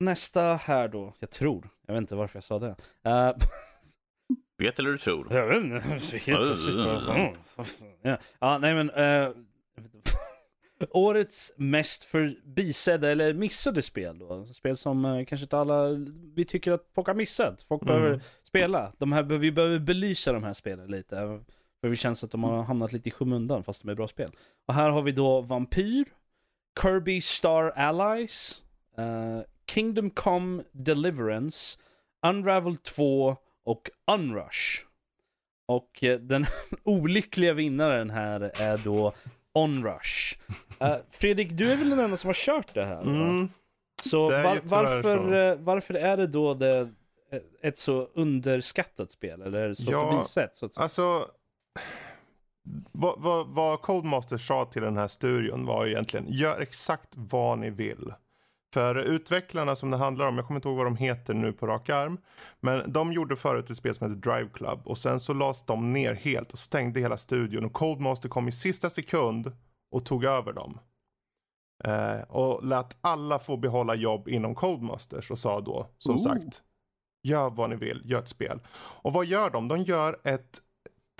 nästa 0.04 0.54
här 0.54 0.88
då, 0.88 1.14
jag 1.18 1.30
tror, 1.30 1.68
jag 1.86 1.94
vet 1.94 2.00
inte 2.00 2.14
varför 2.14 2.36
jag 2.36 2.44
sa 2.44 2.58
det. 2.58 2.76
Uh, 3.06 3.32
Vet 4.58 4.78
eller 4.78 4.90
du 4.90 4.98
tror? 4.98 5.34
jag 5.34 5.46
vet 5.46 5.56
inte, 5.62 5.80
helt 6.18 6.40
plötsligt 6.40 6.76
bara, 6.76 7.32
ja. 8.40 8.58
nej 8.58 8.74
men. 8.74 8.90
inte. 8.90 9.32
Årets 10.90 11.52
mest 11.56 12.04
förbisedda 12.04 13.10
eller 13.10 13.34
missade 13.34 13.82
spel 13.82 14.18
då. 14.18 14.44
Spel 14.46 14.76
som 14.76 15.04
eh, 15.04 15.24
kanske 15.24 15.44
inte 15.44 15.58
alla, 15.58 15.88
vi 16.34 16.44
tycker 16.44 16.72
att 16.72 16.88
folk 16.94 17.06
har 17.06 17.14
missat. 17.14 17.62
Folk 17.62 17.82
Mm. 17.82 17.94
behöver 17.94 18.22
spela. 18.42 18.92
De 18.98 19.12
här, 19.12 19.22
vi 19.22 19.52
behöver 19.52 19.78
belysa 19.78 20.32
de 20.32 20.44
här 20.44 20.52
spelen 20.52 20.90
lite. 20.90 21.40
För 21.80 21.88
vi 21.88 21.96
känns 21.96 22.24
att 22.24 22.30
de 22.30 22.44
har 22.44 22.62
hamnat 22.62 22.92
lite 22.92 23.08
i 23.08 23.12
skymundan 23.12 23.64
fast 23.64 23.82
de 23.82 23.88
är 23.88 23.94
bra 23.94 24.08
spel. 24.08 24.30
Och 24.66 24.74
här 24.74 24.90
har 24.90 25.02
vi 25.02 25.12
då 25.12 25.40
Vampyr, 25.40 26.04
Kirby 26.82 27.20
Star 27.20 27.64
Allies, 27.70 28.62
eh, 28.98 29.40
Kingdom 29.66 30.10
Come 30.10 30.62
Deliverance, 30.72 31.78
Unravel 32.26 32.76
2 32.76 33.36
och 33.64 33.90
Unrush. 34.12 34.86
Och 35.66 36.04
eh, 36.04 36.18
den 36.18 36.46
olyckliga 36.82 37.52
vinnaren 37.52 38.10
här 38.10 38.40
är 38.54 38.78
då 38.84 39.12
Onrush. 39.54 40.38
Uh, 40.82 40.96
Fredrik, 41.10 41.48
du 41.52 41.72
är 41.72 41.76
väl 41.76 41.90
den 41.90 41.98
enda 41.98 42.16
som 42.16 42.28
har 42.28 42.34
kört 42.34 42.74
det 42.74 42.84
här? 42.84 43.02
Mm. 43.02 43.48
Så, 44.02 44.30
det 44.30 44.42
var, 44.42 44.60
varför, 44.64 45.16
så. 45.16 45.34
eh, 45.34 45.56
varför 45.58 45.94
är 45.94 46.16
det 46.16 46.26
då 46.26 46.54
det, 46.54 46.88
ett 47.62 47.78
så 47.78 48.08
underskattat 48.14 49.10
spel? 49.10 49.42
Eller 49.42 49.74
så 49.74 49.92
Ja, 49.92 50.10
förbisett? 50.10 50.56
Så 50.56 50.66
att 50.66 50.74
säga? 50.74 50.82
Alltså, 50.82 51.26
vad, 52.92 53.14
vad, 53.18 53.46
vad 53.46 53.80
Codemaster 53.80 54.38
sa 54.38 54.64
till 54.64 54.82
den 54.82 54.96
här 54.96 55.08
studion 55.08 55.66
var 55.66 55.86
egentligen, 55.86 56.26
gör 56.28 56.60
exakt 56.60 57.08
vad 57.14 57.58
ni 57.58 57.70
vill. 57.70 58.12
För 58.72 58.94
utvecklarna 58.94 59.76
som 59.76 59.90
det 59.90 59.96
handlar 59.96 60.26
om, 60.26 60.36
jag 60.36 60.46
kommer 60.46 60.58
inte 60.58 60.68
ihåg 60.68 60.76
vad 60.76 60.86
de 60.86 60.96
heter 60.96 61.34
nu 61.34 61.52
på 61.52 61.66
rak 61.66 61.88
arm. 61.88 62.18
Men 62.60 62.92
de 62.92 63.12
gjorde 63.12 63.36
förut 63.36 63.70
ett 63.70 63.76
spel 63.76 63.94
som 63.94 64.08
heter 64.08 64.30
Drive 64.30 64.50
Club 64.52 64.80
och 64.84 64.98
sen 64.98 65.20
så 65.20 65.34
lades 65.34 65.66
de 65.66 65.92
ner 65.92 66.14
helt 66.14 66.52
och 66.52 66.58
stängde 66.58 67.00
hela 67.00 67.16
studion 67.16 67.64
och 67.64 67.72
Codemaster 67.72 68.28
kom 68.28 68.48
i 68.48 68.52
sista 68.52 68.90
sekund 68.90 69.52
och 69.90 70.04
tog 70.04 70.24
över 70.24 70.52
dem. 70.52 70.78
Eh, 71.84 72.20
och 72.28 72.64
lät 72.64 72.96
alla 73.00 73.38
få 73.38 73.56
behålla 73.56 73.94
jobb 73.94 74.28
inom 74.28 74.54
Codemasters 74.54 75.30
och 75.30 75.38
sa 75.38 75.60
då, 75.60 75.86
som 75.98 76.14
Ooh. 76.14 76.22
sagt, 76.22 76.62
gör 77.22 77.50
vad 77.50 77.70
ni 77.70 77.76
vill, 77.76 78.02
gör 78.04 78.18
ett 78.18 78.28
spel. 78.28 78.60
Och 78.74 79.12
vad 79.12 79.26
gör 79.26 79.50
de? 79.50 79.68
De 79.68 79.82
gör 79.82 80.16
ett 80.24 80.58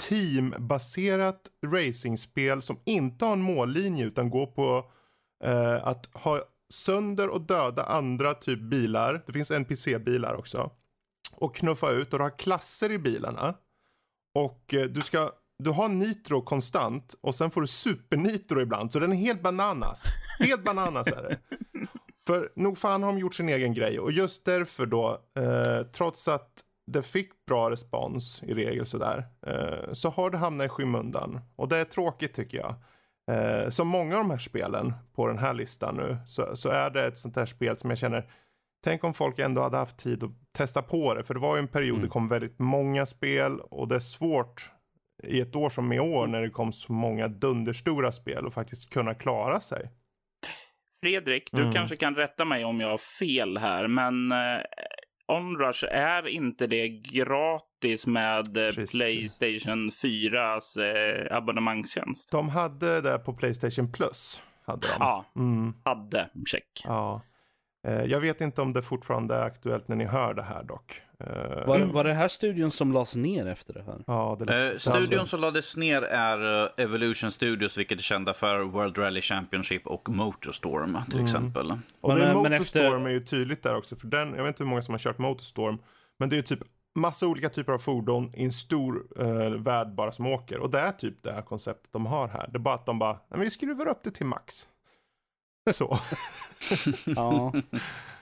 teambaserat 0.09 1.41
racingspel 1.67 2.63
som 2.63 2.79
inte 2.85 3.25
har 3.25 3.33
en 3.33 3.43
mållinje 3.43 4.05
utan 4.05 4.31
går 4.31 4.47
på 4.47 4.91
eh, 5.45 5.87
att 5.87 6.09
ha 6.13 6.41
sönder 6.73 7.29
och 7.29 7.41
döda 7.41 7.85
andra 7.85 8.35
typ 8.35 8.61
bilar. 8.61 9.23
Det 9.27 9.33
finns 9.33 9.51
NPC-bilar 9.51 10.35
också. 10.35 10.71
Och 11.35 11.55
knuffa 11.55 11.91
ut 11.91 12.13
och 12.13 12.19
du 12.19 12.23
har 12.23 12.39
klasser 12.39 12.93
i 12.93 12.99
bilarna. 12.99 13.55
Och 14.35 14.75
eh, 14.75 14.85
du 14.85 15.01
ska 15.01 15.31
du 15.59 15.71
har 15.71 15.89
nitro 15.89 16.43
konstant 16.43 17.15
och 17.21 17.35
sen 17.35 17.51
får 17.51 17.61
du 17.61 17.67
supernitro 17.67 18.61
ibland. 18.61 18.93
Så 18.93 18.99
den 18.99 19.13
är 19.13 19.17
helt 19.17 19.43
bananas. 19.43 20.05
Helt 20.39 20.65
bananas 20.65 21.07
är 21.07 21.23
det. 21.23 21.39
För 22.27 22.53
nog 22.57 22.79
fan 22.79 23.03
har 23.03 23.13
de 23.13 23.19
gjort 23.19 23.35
sin 23.35 23.49
egen 23.49 23.75
grej 23.75 23.99
och 24.01 24.13
just 24.13 24.45
därför 24.45 24.87
då, 24.87 25.19
eh, 25.39 25.87
trots 25.93 26.29
att 26.29 26.51
det 26.87 27.03
fick 27.03 27.47
bra 27.47 27.71
respons 27.71 28.43
i 28.43 28.55
regel 28.55 28.87
sådär, 28.87 29.27
eh, 29.47 29.93
så 29.93 30.11
har 30.11 30.31
det 30.31 30.39
hamnat 30.39 30.67
i 30.67 30.69
skymundan. 30.69 31.41
Och 31.57 31.69
det 31.69 31.77
är 31.77 31.85
tråkigt 31.85 32.35
tycker 32.35 32.59
jag. 32.59 32.75
Eh, 33.31 33.69
som 33.69 33.89
många 33.89 34.17
av 34.17 34.23
de 34.23 34.31
här 34.31 34.39
spelen 34.39 34.93
på 35.15 35.27
den 35.29 35.39
här 35.39 35.55
listan 35.55 35.97
nu, 35.97 36.17
så, 36.27 36.57
så 36.57 36.69
är 36.69 36.91
det 36.91 37.07
ett 37.07 37.19
sånt 37.19 37.37
här 37.37 37.47
spel 37.47 37.79
som 37.79 37.91
jag 37.91 37.99
känner, 37.99 38.31
tänk 38.85 39.05
om 39.05 39.15
folk 39.15 39.39
ändå 39.39 39.63
hade 39.63 39.77
haft 39.77 39.97
tid 39.99 40.25
att 40.25 40.31
testa 40.53 40.83
på 40.83 41.15
det. 41.15 41.25
För 41.25 41.35
det 41.35 41.41
var 41.41 41.57
ju 41.57 41.61
en 41.61 41.69
period 41.69 42.01
det 42.03 42.09
kom 42.09 42.29
väldigt 42.29 42.59
många 42.59 43.07
spel 43.07 43.61
och 43.61 43.89
det 43.89 43.95
är 43.95 44.01
svårt 44.01 44.73
i 45.23 45.41
ett 45.41 45.57
år 45.57 45.69
som 45.69 45.93
i 45.93 46.01
år 46.01 46.27
när 46.27 46.43
det 46.43 46.51
kom 46.51 46.73
så 46.73 46.93
många 46.93 47.29
dunderstora 47.29 48.13
spel 48.13 48.47
och 48.47 48.55
faktiskt 48.55 48.93
kunna 48.93 49.15
klara 49.15 49.61
sig. 49.61 49.91
Fredrik, 51.05 51.49
du 51.53 51.61
Mm. 51.61 51.73
kanske 51.73 51.97
kan 51.97 52.15
rätta 52.15 52.45
mig 52.45 52.65
om 52.65 52.81
jag 52.81 52.89
har 52.91 52.99
fel 52.99 53.59
här, 53.59 53.89
men 53.89 54.33
eh, 54.33 54.63
Onrush, 55.37 55.85
är 55.91 56.29
inte 56.29 56.67
det 56.67 56.89
gratis 56.89 58.07
med 58.07 58.57
eh, 58.57 58.75
Precis. 58.75 58.99
Playstation 59.01 59.91
4s 59.91 60.81
eh, 61.31 61.37
abonnemangstjänst? 61.37 62.31
De 62.31 62.49
hade 62.49 63.01
det 63.01 63.19
på 63.19 63.33
Playstation 63.35 63.93
Plus. 63.93 64.43
Hade 64.67 64.87
de. 64.87 64.93
Ja, 64.99 65.25
Mm, 65.37 65.75
hade. 65.85 66.29
Check. 66.51 66.83
ja. 66.85 67.21
Eh, 67.89 68.05
Jag 68.05 68.21
vet 68.21 68.41
inte 68.41 68.63
om 68.63 68.73
det 68.73 68.83
fortfarande 68.83 69.35
är 69.35 69.43
aktuellt 69.45 69.89
när 69.89 69.97
ni 69.97 70.05
hör 70.05 70.35
det 70.35 70.43
här 70.43 70.63
dock. 70.63 71.03
Eh, 71.21 71.67
Var, 71.67 71.79
var 71.93 72.05
det 72.05 72.13
här 72.13 72.29
studion 72.29 72.71
som 72.71 72.93
lades 72.93 73.17
ner 73.17 73.47
efter 73.47 73.75
det 73.75 73.83
här? 73.83 74.05
Ja, 74.07 74.37
det 74.41 74.73
Eh, 74.73 74.79
studion 74.79 75.27
som 75.27 75.41
lades 75.41 75.77
ner 75.77 76.03
är 76.03 76.63
eh, 76.65 76.85
Evolution 76.85 77.31
Studios, 77.31 77.79
vilket 77.79 77.99
är 77.99 78.03
kända 78.03 78.35
för 78.35 78.61
World 78.61 78.99
Rally 78.99 79.21
Championship 79.21 79.87
och 79.87 80.09
Motorstorm 80.09 80.99
till 81.05 81.15
Mm. 81.15 81.25
exempel. 81.25 81.71
Och 82.01 82.09
Men, 82.09 82.19
det 82.19 82.35
Motorstorm 82.35 82.57
efter- 82.97 83.07
är 83.09 83.13
ju 83.13 83.21
tydligt 83.23 83.63
där 83.63 83.77
också. 83.77 83.97
För 83.97 84.07
den, 84.07 84.29
jag 84.35 84.43
vet 84.43 84.49
inte 84.49 84.63
hur 84.63 84.71
många 84.71 84.83
som 84.83 84.95
har 84.95 84.99
kört 84.99 85.19
Motorstorm. 85.19 85.79
Men 86.19 86.29
det 86.29 86.35
är 86.35 86.37
ju 86.37 86.43
typ 86.43 86.61
massa 86.95 87.27
olika 87.27 87.49
typer 87.49 87.73
av 87.73 87.79
fordon 87.79 88.35
i 88.35 88.45
en 88.45 88.53
stor 88.53 89.03
eh, 89.21 89.51
värld 89.51 89.95
bara 89.95 90.13
som 90.13 90.27
åker. 90.27 90.59
Och 90.59 90.71
det 90.71 90.79
är 90.79 90.91
typ 90.91 91.23
det 91.23 91.33
här 91.33 91.43
konceptet 91.43 91.93
de 91.93 92.07
har 92.07 92.29
här. 92.29 92.49
Det 92.53 92.57
är 92.57 92.61
bara 92.61 92.75
att 92.75 92.87
de 92.87 92.99
bara, 92.99 93.13
"Nej, 93.13 93.21
men 93.31 93.41
vi 93.41 93.51
skruvar 93.51 93.89
upp 93.89 94.01
det 94.05 94.11
till 94.11 94.27
max. 94.27 94.69
Så. 95.71 95.99
Ja. 97.07 97.53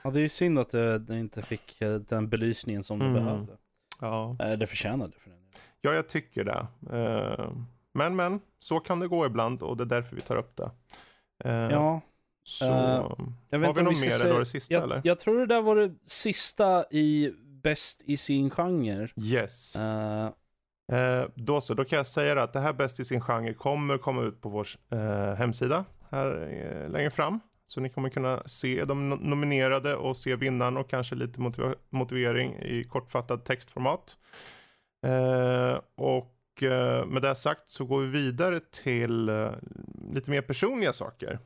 ja, 0.03 0.09
det 0.11 0.19
är 0.19 0.21
ju 0.21 0.29
synd 0.29 0.59
att 0.59 0.69
det, 0.69 1.05
inte 1.19 1.41
fick 1.41 1.81
eh, 1.81 1.95
den 1.95 2.29
belysningen 2.29 2.83
som 2.83 2.99
det 2.99 3.05
Mm. 3.05 3.23
behövde. 3.23 3.57
ja. 4.01 4.35
Eh, 4.39 4.51
Det 4.57 4.67
förtjänade 4.67 5.13
för 5.19 5.29
den 5.29 5.39
ja, 5.81 5.93
jag 5.93 6.09
tycker 6.09 6.43
det. 6.43 6.67
Eh, 6.97 7.51
men, 7.93 8.15
men, 8.15 8.39
så 8.59 8.79
kan 8.79 8.99
det 8.99 9.07
gå 9.07 9.25
ibland 9.25 9.61
och 9.63 9.77
det 9.77 9.83
är 9.83 9.85
därför 9.85 10.15
vi 10.15 10.21
tar 10.21 10.35
upp 10.35 10.55
det. 10.55 10.71
Ja, 11.71 12.01
Så, 12.43 12.65
Uh, 12.65 12.71
har 12.73 13.73
vi 13.73 13.83
något 13.83 14.01
mer 14.01 14.09
säga- 14.09 14.33
var 14.33 14.39
det 14.39 14.45
sista 14.45 14.73
jag, 14.73 14.83
eller? 14.83 15.01
jag 15.03 15.19
tror 15.19 15.39
det 15.39 15.45
där 15.45 15.61
var 15.61 15.75
det 15.75 15.93
sista 16.07 16.85
i 16.91 17.31
bäst 17.63 18.01
i 18.05 18.17
sin 18.17 18.49
genre. 18.49 19.07
Yes. 19.15 19.75
Eh, 19.75 20.29
Eh, 20.91 21.25
då 21.35 21.61
så, 21.61 21.73
då 21.73 21.83
kan 21.85 21.97
jag 21.97 22.07
säga 22.07 22.43
att 22.43 22.53
det 22.53 22.59
här 22.59 22.73
Bäst 22.73 22.99
i 22.99 23.05
sin 23.05 23.21
genre 23.21 23.53
kommer 23.53 23.97
komma 23.97 24.21
ut 24.21 24.41
på 24.41 24.49
vår 24.49 24.67
hemsida 25.35 25.85
här 26.11 26.49
eh, 26.51 26.91
längre 26.91 27.11
fram. 27.11 27.39
Så 27.65 27.81
ni 27.81 27.89
kommer 27.89 28.09
kunna 28.09 28.43
se 28.45 28.85
de 28.85 29.09
nominerade 29.09 29.95
och 29.95 30.17
se 30.17 30.35
vinnaren 30.35 30.77
och 30.77 30.89
kanske 30.89 31.15
lite 31.15 31.41
motiv 31.41 31.73
motivering 31.89 32.55
i 32.55 32.83
kortfattad 32.83 33.45
textformat. 33.45 34.17
Eh, 35.05 35.79
och 35.95 36.63
eh, 36.63 37.05
med 37.05 37.21
det 37.21 37.35
sagt 37.35 37.69
så 37.69 37.85
går 37.85 38.01
vi 38.01 38.07
vidare 38.07 38.59
till 38.59 39.29
eh, 39.29 39.51
lite 40.13 40.31
mer 40.31 40.41
personliga 40.41 40.93
saker. 40.93 41.39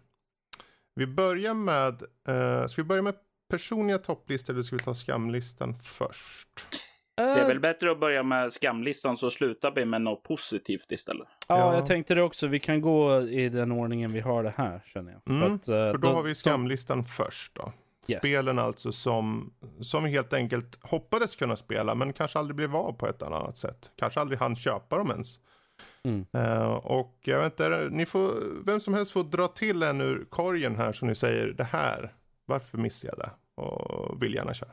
Vi 0.95 1.07
börjar 1.07 1.53
med, 1.53 2.03
eh, 2.27 2.67
ska 2.67 2.81
vi 2.81 2.87
börja 2.87 3.01
med 3.01 3.15
personliga 3.49 3.97
topplistor 3.97 4.53
eller 4.53 4.63
ska 4.63 4.75
vi 4.75 4.83
ta 4.83 4.95
skamlistan 4.95 5.75
först? 5.75 6.67
Det 7.15 7.21
är 7.23 7.41
eh, 7.41 7.47
väl 7.47 7.59
bättre 7.59 7.91
att 7.91 7.99
börja 7.99 8.23
med 8.23 8.53
skamlistan 8.53 9.17
så 9.17 9.31
slutar 9.31 9.71
vi 9.75 9.85
med 9.85 10.01
något 10.01 10.23
positivt 10.23 10.91
istället. 10.91 11.27
Ja, 11.47 11.57
Ja. 11.59 11.73
jag 11.75 11.85
tänkte 11.85 12.15
det 12.15 12.21
också. 12.21 12.47
Vi 12.47 12.59
kan 12.59 12.81
gå 12.81 13.21
i 13.21 13.49
den 13.49 13.71
ordningen 13.71 14.13
vi 14.13 14.19
har 14.19 14.43
det 14.43 14.53
här, 14.57 14.81
känner 14.85 15.11
jag. 15.11 15.35
Mm, 15.35 15.55
att, 15.55 15.67
eh, 15.67 15.83
För 15.83 15.91
då 15.97 16.07
de- 16.07 16.15
har 16.15 16.23
vi 16.23 16.35
skamlistan 16.35 17.03
först 17.03 17.55
då. 17.55 17.73
Yes. 18.09 18.19
Spelen 18.19 18.59
alltså 18.59 18.91
som, 18.91 19.53
som 19.79 20.03
vi 20.03 20.09
helt 20.11 20.33
enkelt 20.33 20.79
hoppades 20.81 21.35
kunna 21.35 21.55
spela 21.55 21.95
men 21.95 22.13
kanske 22.13 22.39
aldrig 22.39 22.55
blev 22.55 22.75
av 22.75 22.91
på 22.93 23.07
ett 23.07 23.21
eller 23.21 23.35
annat 23.35 23.57
sätt. 23.57 23.91
Kanske 23.95 24.19
aldrig 24.19 24.39
hann 24.39 24.55
köpa 24.55 24.97
dem 24.97 25.11
ens. 25.11 25.39
Mm. 26.03 26.25
Eh, 26.33 26.67
och 26.73 27.19
jag 27.23 27.37
vet 27.39 27.45
inte, 27.59 27.87
ni 27.91 28.05
får, 28.05 28.29
vem 28.65 28.79
som 28.79 28.93
helst 28.93 29.11
får 29.11 29.23
dra 29.23 29.47
till 29.47 29.83
en 29.83 30.01
ur 30.01 30.25
korgen 30.29 30.75
här 30.75 30.93
som 30.93 31.07
ni 31.07 31.15
säger 31.15 31.47
det 31.47 31.63
här. 31.63 32.13
Varför 32.45 32.77
missade 32.77 33.13
jag 33.17 33.27
det? 33.27 33.61
Och 33.61 34.23
vill 34.23 34.33
gärna 34.33 34.53
köra. 34.53 34.69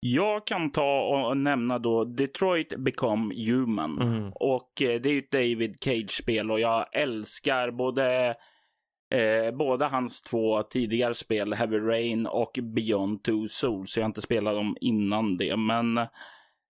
Jag 0.00 0.46
kan 0.46 0.70
ta 0.70 1.02
och 1.02 1.36
nämna 1.36 1.78
då 1.78 2.04
Detroit 2.04 2.76
Become 2.78 3.34
Human. 3.34 4.02
Mm. 4.02 4.32
Och 4.34 4.82
eh, 4.82 5.00
det 5.00 5.08
är 5.08 5.12
ju 5.12 5.18
ett 5.18 5.30
David 5.30 5.76
Cage-spel 5.80 6.50
och 6.50 6.60
jag 6.60 6.86
älskar 6.92 7.70
både 7.70 8.34
eh, 9.14 9.56
båda 9.58 9.88
hans 9.88 10.22
två 10.22 10.62
tidigare 10.62 11.14
spel, 11.14 11.54
Heavy 11.54 11.78
Rain 11.78 12.26
och 12.26 12.58
Beyond 12.62 13.22
Two 13.22 13.46
Souls. 13.48 13.96
Jag 13.96 14.04
har 14.04 14.08
inte 14.08 14.22
spelat 14.22 14.54
dem 14.54 14.76
innan 14.80 15.36
det, 15.36 15.56
men 15.56 15.94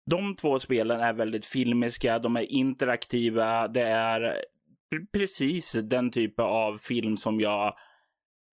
de 0.09 0.35
två 0.35 0.59
spelen 0.59 0.99
är 0.99 1.13
väldigt 1.13 1.45
filmiska, 1.45 2.19
de 2.19 2.35
är 2.35 2.51
interaktiva, 2.51 3.67
det 3.67 3.81
är 3.81 4.19
pre- 4.21 5.07
precis 5.13 5.71
den 5.71 6.11
typen 6.11 6.45
av 6.45 6.77
film 6.77 7.17
som 7.17 7.39
jag 7.39 7.73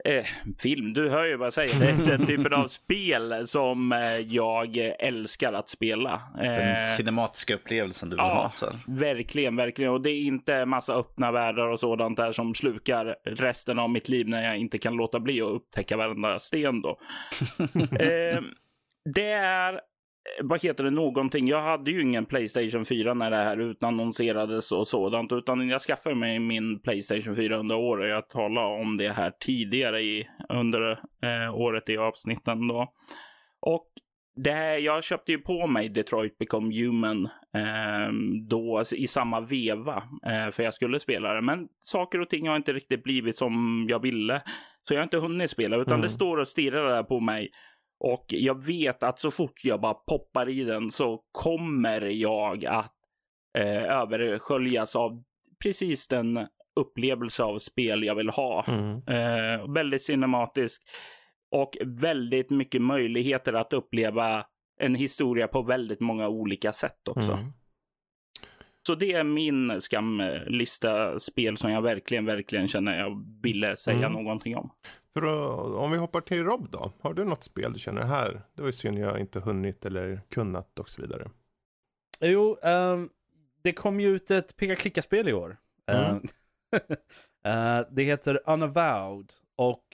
Eh, 0.04 0.24
film, 0.58 0.92
du 0.92 1.08
hör 1.08 1.24
ju 1.24 1.36
vad 1.36 1.46
jag 1.46 1.52
säger. 1.52 1.80
Det 1.80 1.86
är 1.86 2.16
den 2.16 2.26
typen 2.26 2.54
av 2.54 2.68
spel 2.68 3.46
som 3.46 3.92
eh, 3.92 4.18
jag 4.18 4.76
älskar 4.98 5.52
att 5.52 5.68
spela. 5.68 6.22
Den 6.34 6.68
Eh, 6.68 6.76
cinematiska 6.96 7.54
upplevelsen 7.54 8.10
du 8.10 8.16
vill 8.16 8.24
ja. 8.24 8.34
ha. 8.34 8.50
Så. 8.50 8.72
Verkligen, 8.86 9.56
verkligen. 9.56 9.92
Och 9.92 10.00
det 10.00 10.10
är 10.10 10.22
inte 10.22 10.66
massa 10.66 10.94
öppna 10.94 11.32
världar 11.32 11.66
och 11.66 11.80
sådant 11.80 12.16
där 12.16 12.32
som 12.32 12.54
slukar 12.54 13.16
resten 13.24 13.78
av 13.78 13.90
mitt 13.90 14.08
liv 14.08 14.28
när 14.28 14.44
jag 14.44 14.56
inte 14.56 14.78
kan 14.78 14.94
låta 14.94 15.20
bli 15.20 15.40
att 15.42 15.48
upptäcka 15.48 15.96
varenda 15.96 16.38
sten 16.38 16.82
då. 16.82 16.98
eh, 18.00 18.40
det 19.14 19.30
är, 19.30 19.80
vad 20.42 20.62
heter 20.62 20.84
det, 20.84 20.90
någonting. 20.90 21.48
Jag 21.48 21.62
hade 21.62 21.90
ju 21.90 22.02
ingen 22.02 22.26
Playstation 22.26 22.84
4 22.84 23.14
när 23.14 23.30
det 23.30 23.36
här 23.36 23.56
utannonserades 23.56 24.72
och 24.72 24.88
sådant, 24.88 25.32
utan 25.32 25.68
jag 25.68 25.80
skaffade 25.80 26.14
mig 26.14 26.38
min 26.38 26.80
Playstation 26.82 27.36
4 27.36 27.56
under 27.56 27.76
året. 27.76 28.10
Jag 28.10 28.28
talade 28.28 28.80
om 28.82 28.96
det 28.96 29.08
här 29.12 29.32
tidigare 29.40 30.00
i, 30.02 30.28
under 30.48 30.90
eh, 31.22 31.54
året 31.54 31.88
i 31.88 31.96
avsnitten 31.96 32.68
då. 32.68 32.92
Och 33.60 33.86
det 34.36 34.52
här, 34.52 34.78
jag 34.78 35.04
köpte 35.04 35.32
ju 35.32 35.38
på 35.38 35.66
mig 35.66 35.88
Detroit 35.88 36.38
Become 36.38 36.74
Human 36.82 37.24
eh, 37.56 38.12
då 38.48 38.82
i 38.96 39.06
samma 39.06 39.40
veva 39.40 40.02
eh, 40.26 40.50
för 40.50 40.62
jag 40.62 40.74
skulle 40.74 41.00
spela 41.00 41.34
det. 41.34 41.42
Men 41.42 41.68
saker 41.82 42.20
och 42.20 42.28
ting 42.28 42.48
har 42.48 42.56
inte 42.56 42.72
riktigt 42.72 43.02
blivit 43.02 43.36
som 43.36 43.86
jag 43.88 44.02
ville. 44.02 44.42
Så 44.88 44.94
jag 44.94 44.98
har 44.98 45.04
inte 45.04 45.18
hunnit 45.18 45.50
spela 45.50 45.76
utan 45.76 45.92
Mm. 45.94 46.02
det 46.02 46.08
står 46.08 46.36
och 46.36 46.48
stirrar 46.48 46.88
där 46.88 47.02
på 47.02 47.20
mig. 47.20 47.50
Och 47.98 48.24
jag 48.28 48.64
vet 48.64 49.02
att 49.02 49.18
så 49.18 49.30
fort 49.30 49.64
jag 49.64 49.80
bara 49.80 49.94
poppar 49.94 50.48
i 50.48 50.64
den 50.64 50.90
så 50.90 51.22
kommer 51.32 52.00
jag 52.00 52.66
att 52.66 52.94
eh, 53.58 53.82
översköljas 53.82 54.96
av 54.96 55.22
precis 55.62 56.08
den 56.08 56.46
upplevelse 56.80 57.42
av 57.42 57.58
spel 57.58 58.04
jag 58.04 58.14
vill 58.14 58.30
ha. 58.30 58.64
Mm. 58.68 59.02
Eh, 59.06 59.72
väldigt 59.74 60.02
cinematisk 60.02 60.82
och 61.50 61.76
väldigt 61.84 62.50
mycket 62.50 62.82
möjligheter 62.82 63.52
att 63.52 63.72
uppleva 63.72 64.44
en 64.80 64.94
historia 64.94 65.48
på 65.48 65.62
väldigt 65.62 66.00
många 66.00 66.28
olika 66.28 66.72
sätt 66.72 67.08
också. 67.08 67.32
Mm. 67.32 67.52
Så 68.86 68.94
det 68.94 69.12
är 69.12 69.24
min 69.24 69.80
skamlista 69.80 71.18
spel 71.18 71.56
som 71.56 71.70
jag 71.70 71.82
verkligen, 71.82 72.24
verkligen 72.24 72.68
känner 72.68 72.98
jag 72.98 73.24
ville 73.42 73.76
säga 73.76 73.96
Mm. 74.06 74.12
någonting 74.12 74.56
om. 74.56 74.70
För 75.14 75.22
att, 75.22 75.74
om 75.84 75.90
vi 75.92 75.98
hoppar 75.98 76.20
till 76.20 76.44
Rob 76.44 76.68
då. 76.70 76.92
Har 77.00 77.14
du 77.14 77.24
något 77.24 77.42
spel 77.44 77.72
du 77.72 77.78
känner 77.78 78.02
här? 78.02 78.42
Det 78.54 78.62
var 78.62 78.68
ju 78.68 78.72
synd 78.72 78.98
jag 78.98 79.20
inte 79.20 79.40
hunnit 79.40 79.84
eller 79.84 80.20
kunnat 80.28 80.78
och 80.78 80.88
så 80.88 81.02
vidare. 81.02 81.30
Jo, 82.20 82.58
ehm, 82.62 83.08
det 83.62 83.72
kom 83.72 84.00
ju 84.00 84.08
ut 84.08 84.30
ett 84.30 84.56
peka-klicka-spel 84.56 85.28
i 85.28 85.32
år. 85.32 85.56
Mm. 85.86 86.22
Eh, 87.46 87.80
det 87.90 88.02
heter 88.02 88.40
Unavowed 88.46 89.32
och 89.56 89.84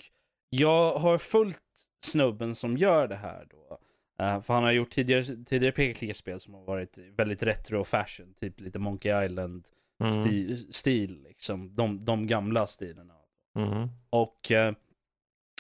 jag 0.50 0.98
har 0.98 1.18
följt 1.18 1.58
snubben 2.06 2.54
som 2.54 2.76
gör 2.76 3.08
det 3.08 3.16
här 3.16 3.46
då. 3.50 3.78
Eh, 4.22 4.40
för 4.40 4.54
han 4.54 4.62
har 4.62 4.72
gjort 4.72 4.90
tidigare, 4.90 5.24
tidigare 5.24 5.72
peka-klicka-spel 5.72 6.40
som 6.40 6.54
har 6.54 6.64
varit 6.64 6.98
väldigt 6.98 7.42
retro 7.42 7.84
fashion, 7.84 8.34
typ 8.40 8.60
lite 8.60 8.78
Monkey 8.78 9.24
Island 9.24 9.68
Mm. 10.02 10.12
stil, 10.12 10.72
stil 10.72 11.22
liksom. 11.22 11.74
De, 11.74 12.04
de 12.04 12.26
gamla 12.26 12.66
stilarna. 12.66 13.14
Mm. 13.58 13.88
Och 14.10 14.52
eh, 14.52 14.74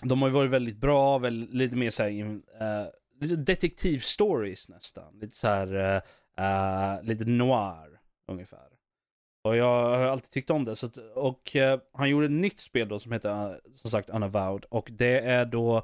de 0.02 0.22
har 0.22 0.28
ju 0.28 0.34
varit 0.34 0.50
väldigt 0.50 0.76
bra, 0.76 1.18
väl, 1.18 1.48
lite 1.50 1.76
mer 1.76 1.90
såhär, 1.90 2.10
uh, 2.10 2.40
lite 3.20 3.36
detektivstories 3.36 4.68
nästan. 4.68 5.18
Lite 5.20 5.36
så 5.36 5.48
här, 5.48 5.74
eh, 6.36 6.44
eh, 6.46 7.02
lite 7.02 7.24
noir 7.24 8.00
ungefär. 8.28 8.68
Och 9.44 9.56
jag 9.56 9.98
har 9.98 10.06
alltid 10.06 10.30
tyckt 10.30 10.50
om 10.50 10.64
det. 10.64 10.76
Så 10.76 10.86
att, 10.86 10.96
och 11.14 11.56
eh, 11.56 11.80
han 11.92 12.10
gjorde 12.10 12.26
ett 12.26 12.32
nytt 12.32 12.58
spel 12.58 12.88
då 12.88 12.98
som 12.98 13.12
heter, 13.12 13.50
eh, 13.50 13.56
som 13.74 13.90
sagt, 13.90 14.10
Unavowed. 14.10 14.64
Och 14.64 14.88
det 14.92 15.20
är 15.20 15.44
då, 15.44 15.82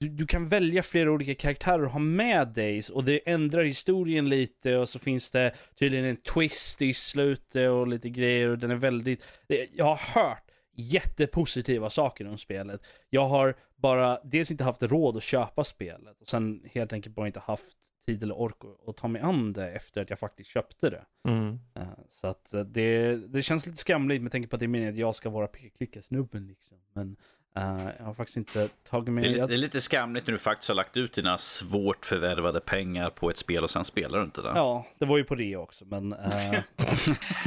du, 0.00 0.08
du 0.08 0.26
kan 0.26 0.48
välja 0.48 0.82
flera 0.82 1.10
olika 1.12 1.34
karaktärer 1.34 1.84
och 1.84 1.90
ha 1.90 1.98
med 1.98 2.48
dig. 2.48 2.82
Och 2.92 3.04
det 3.04 3.28
ändrar 3.30 3.62
historien 3.62 4.28
lite 4.28 4.76
och 4.76 4.88
så 4.88 4.98
finns 4.98 5.30
det 5.30 5.54
tydligen 5.78 6.04
en 6.06 6.16
twist 6.16 6.82
i 6.82 6.94
slutet 6.94 7.70
och 7.70 7.86
lite 7.88 8.08
grejer. 8.10 8.48
Och 8.48 8.58
den 8.58 8.70
är 8.70 8.76
väldigt, 8.76 9.24
jag 9.72 9.84
har 9.84 9.96
hört 10.22 10.42
jättepositiva 10.76 11.90
saker 11.90 12.28
om 12.28 12.38
spelet. 12.38 12.80
Jag 13.10 13.28
har 13.28 13.54
bara 13.76 14.20
dels 14.24 14.50
inte 14.50 14.64
haft 14.64 14.82
råd 14.82 15.16
att 15.16 15.22
köpa 15.22 15.64
spelet 15.64 16.20
och 16.20 16.28
sen 16.28 16.62
helt 16.72 16.92
enkelt 16.92 17.14
bara 17.14 17.26
inte 17.26 17.40
haft 17.40 17.76
tid 18.06 18.22
eller 18.22 18.34
ork 18.40 18.56
att- 18.86 18.96
ta 18.96 19.08
mig 19.08 19.22
an 19.22 19.52
det 19.52 19.70
efter 19.72 20.02
att 20.02 20.10
jag 20.10 20.18
faktiskt 20.18 20.50
köpte 20.50 20.90
det. 20.90 21.04
Mm. 21.28 21.58
Eh, 21.76 21.82
Så 22.08 22.26
att 22.26 22.54
eh, 22.54 22.60
det, 22.64 23.16
det 23.16 23.42
känns 23.42 23.66
lite 23.66 23.78
skamligt 23.78 24.22
med 24.22 24.32
tanke 24.32 24.48
på 24.48 24.56
att 24.56 24.60
det 24.60 24.66
är 24.66 24.68
meningen 24.68 24.92
att 24.94 24.98
jag 25.00 25.14
ska 25.14 25.30
vara 25.30 25.46
peka-klicka-snubben 25.46 26.46
liksom. 26.46 26.78
Men 26.92 27.16
eh, 27.56 27.78
jag 27.98 28.04
har 28.04 28.14
faktiskt 28.14 28.36
inte 28.36 28.68
tagit 28.90 29.06
Det, 29.06 29.20
är, 29.20 29.24
lite- 29.24 29.38
jag, 29.38 29.48
det 29.48 29.54
är 29.54 29.58
lite 29.58 29.80
skamligt 29.80 30.26
när 30.26 30.32
du 30.32 30.38
faktiskt 30.38 30.68
har 30.68 30.74
lagt 30.76 30.96
ut 30.96 31.12
dina 31.14 31.38
svårt 31.38 32.06
förvärvade 32.06 32.60
pengar 32.60 33.10
på 33.10 33.30
ett 33.30 33.36
spel 33.36 33.64
och 33.64 33.70
sen 33.70 33.84
spelar 33.84 34.18
du 34.18 34.24
inte 34.24 34.42
det. 34.42 34.52
Ja, 34.54 34.86
det 34.98 35.04
var 35.06 35.16
ju 35.16 35.24
på 35.24 35.34
det 35.34 35.56
också 35.56 35.84
men... 35.84 36.12
eh, 36.12 36.18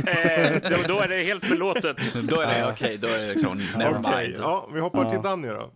Eh, 0.08 0.52
då, 0.62 0.78
då 0.88 1.00
är 1.00 1.08
det 1.08 1.24
helt 1.24 1.46
förlåtet. 1.46 1.98
Då 2.30 2.40
är 2.42 2.48
det 2.62 2.72
okej, 2.72 2.98
då 2.98 3.08
är 3.08 3.22
det 3.22 3.28
liksom 3.28 3.58
never 3.78 4.00
Okej, 4.00 4.28
mind. 4.30 4.42
ja, 4.44 4.70
vi 4.74 4.80
hoppar 4.80 5.10
till. 5.10 5.22
Danny 5.22 5.48
då. 5.48 5.72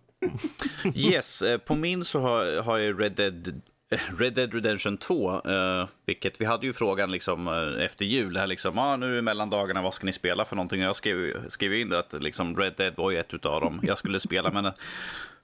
Yes, 0.94 1.42
eh, 1.42 1.58
på 1.58 1.74
min 1.74 2.04
så 2.04 2.20
har, 2.20 2.62
har 2.62 2.78
jag 2.78 3.00
Red 3.02 3.12
Dead, 3.12 3.60
Red 4.18 4.34
Dead 4.34 4.54
Redemption 4.54 4.96
2, 4.96 5.40
eh, 5.44 5.88
vilket 6.06 6.40
vi 6.40 6.44
hade 6.44 6.66
ju 6.66 6.72
frågan 6.72 7.10
liksom 7.10 7.48
eh, 7.48 7.84
efter 7.84 8.04
jul 8.04 8.36
här 8.36 8.46
liksom, 8.46 8.78
ah, 8.78 8.96
nu 8.96 9.18
är 9.18 9.22
mellandagarna, 9.22 9.82
vad 9.82 9.94
ska 9.94 10.06
ni 10.06 10.12
spela 10.12 10.44
för 10.44 10.56
någonting? 10.56 10.80
Jag 10.80 10.96
skrev, 10.96 11.48
skrev 11.50 11.74
in 11.74 11.88
det 11.88 11.98
att 11.98 12.22
liksom 12.22 12.56
Red 12.56 12.74
Dead 12.76 12.96
var 12.96 13.10
ju 13.10 13.18
ett 13.18 13.44
av 13.44 13.60
dem 13.60 13.80
jag 13.82 13.98
skulle 13.98 14.20
spela, 14.20 14.50
men 14.50 14.66
eh, 14.66 14.72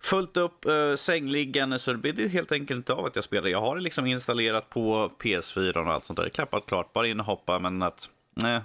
fullt 0.00 0.36
upp, 0.36 0.64
eh, 0.64 0.96
sängliggande, 0.96 1.78
så 1.78 1.92
det 1.92 1.98
blir 1.98 2.12
det 2.12 2.28
helt 2.28 2.52
enkelt 2.52 2.78
inte 2.78 2.92
av 2.92 3.06
att 3.06 3.16
jag 3.16 3.24
spelar. 3.24 3.48
Jag 3.48 3.60
har 3.60 3.76
det 3.76 3.82
liksom 3.82 4.06
installerat 4.06 4.70
på 4.70 5.10
PS4 5.18 5.76
och 5.76 5.92
allt 5.92 6.04
sånt 6.04 6.16
där, 6.16 6.28
klappat 6.28 6.66
klart, 6.66 6.92
bara 6.92 7.06
in 7.06 7.20
och 7.20 7.26
hoppa, 7.26 7.58
men 7.58 7.82
att, 7.82 8.10
nej, 8.34 8.60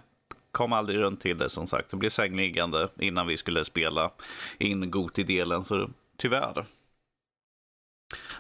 kom 0.51 0.73
aldrig 0.73 0.99
runt 0.99 1.21
till 1.21 1.37
det 1.37 1.49
som 1.49 1.67
sagt. 1.67 1.91
Det 1.91 1.97
blev 1.97 2.09
sängliggande 2.09 2.87
innan 2.99 3.27
vi 3.27 3.37
skulle 3.37 3.65
spela 3.65 4.11
in 4.57 4.91
Goti-delen, 4.91 5.63
så 5.63 5.89
tyvärr. 6.17 6.65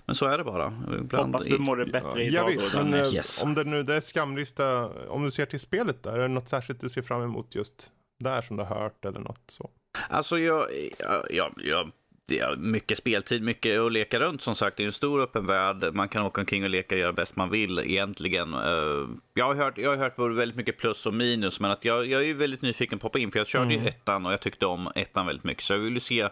Men 0.05 0.15
så 0.15 0.25
är 0.25 0.37
det 0.37 0.43
bara. 0.43 0.73
Ibland 0.99 1.35
Hoppas 1.35 1.47
du 1.47 1.57
mår 1.57 1.85
bättre 1.85 2.01
Ja, 2.15 2.19
idag 2.19 2.47
visst, 2.47 2.71
då. 2.73 2.77
men 2.83 2.93
eh, 2.93 3.13
Yes. 3.13 3.43
om 3.43 3.53
det 3.55 3.63
nu 3.63 3.83
det 3.83 3.95
är 3.95 4.01
skamlista, 4.01 4.85
om 5.09 5.23
du 5.23 5.31
ser 5.31 5.45
till 5.45 5.59
spelet 5.59 6.03
där, 6.03 6.13
är 6.13 6.19
det 6.21 6.27
något 6.27 6.47
särskilt 6.47 6.81
du 6.81 6.89
ser 6.89 7.01
fram 7.01 7.21
emot 7.21 7.55
just 7.55 7.91
där 8.19 8.41
som 8.41 8.57
du 8.57 8.63
har 8.63 8.75
hört 8.81 9.05
eller 9.05 9.19
något 9.19 9.43
så? 9.47 9.69
Alltså 10.09 10.39
jag, 10.39 10.67
jag, 10.99 11.25
jag, 11.29 11.53
jag 11.57 11.91
det 12.27 12.39
är 12.39 12.55
mycket 12.55 12.97
speltid, 12.97 13.43
mycket 13.43 13.79
att 13.79 13.91
leka 13.91 14.19
runt 14.19 14.41
som 14.41 14.55
sagt. 14.55 14.77
Det 14.77 14.83
är 14.83 14.87
en 14.87 14.91
stor 14.93 15.21
öppen 15.21 15.45
värld. 15.45 15.85
Man 15.93 16.09
kan 16.09 16.25
åka 16.25 16.41
omkring 16.41 16.63
och 16.63 16.69
leka 16.69 16.95
och 16.95 17.01
göra 17.01 17.13
bäst 17.13 17.35
man 17.35 17.49
vill 17.49 17.79
egentligen. 17.79 18.53
Eh, 18.53 19.07
jag 19.33 19.45
har 19.45 19.55
hört, 19.55 19.77
jag 19.77 19.89
har 19.89 19.97
hört 19.97 20.15
både 20.15 20.35
väldigt 20.35 20.57
mycket 20.57 20.77
plus 20.77 21.05
och 21.05 21.13
minus, 21.13 21.59
men 21.59 21.71
att 21.71 21.85
jag, 21.85 22.05
jag 22.05 22.25
är 22.29 22.33
väldigt 22.33 22.61
nyfiken 22.61 22.99
på 22.99 23.07
att 23.07 23.09
hoppa 23.13 23.19
in, 23.19 23.31
för 23.31 23.39
jag 23.39 23.47
körde 23.47 23.65
Mm. 23.73 23.83
ju 23.83 23.89
ettan 23.89 24.25
och 24.25 24.33
jag 24.33 24.41
tyckte 24.41 24.65
om 24.65 24.91
ettan 24.95 25.25
väldigt 25.25 25.43
mycket, 25.45 25.63
så 25.63 25.73
jag 25.73 25.79
vill 25.79 25.93
ju 25.93 25.99
se 25.99 26.29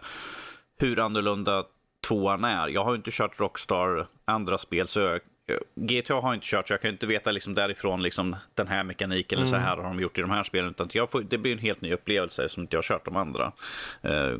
hur 0.78 0.98
annorlunda 0.98 1.64
tvåan 2.06 2.44
är. 2.44 2.68
Jag 2.68 2.84
har 2.84 2.92
ju 2.92 2.96
inte 2.96 3.10
kört 3.10 3.40
Rockstar 3.40 4.06
andra 4.24 4.58
spel, 4.58 4.88
så 4.88 5.00
jag, 5.00 5.20
GTA 5.74 6.14
har 6.14 6.28
jag 6.28 6.34
inte 6.34 6.46
kört, 6.46 6.68
så 6.68 6.74
jag 6.74 6.80
kan 6.80 6.88
ju 6.88 6.92
inte 6.92 7.06
veta 7.06 7.30
liksom 7.30 7.54
därifrån 7.54 8.02
liksom 8.02 8.36
den 8.54 8.68
här 8.68 8.84
mekaniken 8.84 9.38
eller 9.38 9.48
så 9.48 9.56
här 9.56 9.76
har 9.76 9.84
de 9.84 10.00
gjort 10.00 10.18
i 10.18 10.20
de 10.20 10.30
här 10.30 10.42
spelen. 10.42 10.70
Utan 10.70 10.88
jag 10.92 11.10
får, 11.10 11.22
det 11.22 11.38
blir 11.38 11.52
en 11.52 11.58
helt 11.58 11.80
ny 11.80 11.92
upplevelse 11.92 12.48
som 12.48 12.62
inte 12.62 12.76
jag 12.76 12.78
har 12.78 12.82
kört 12.82 13.04
de 13.04 13.16
andra. 13.16 13.52
Uh, 14.04 14.38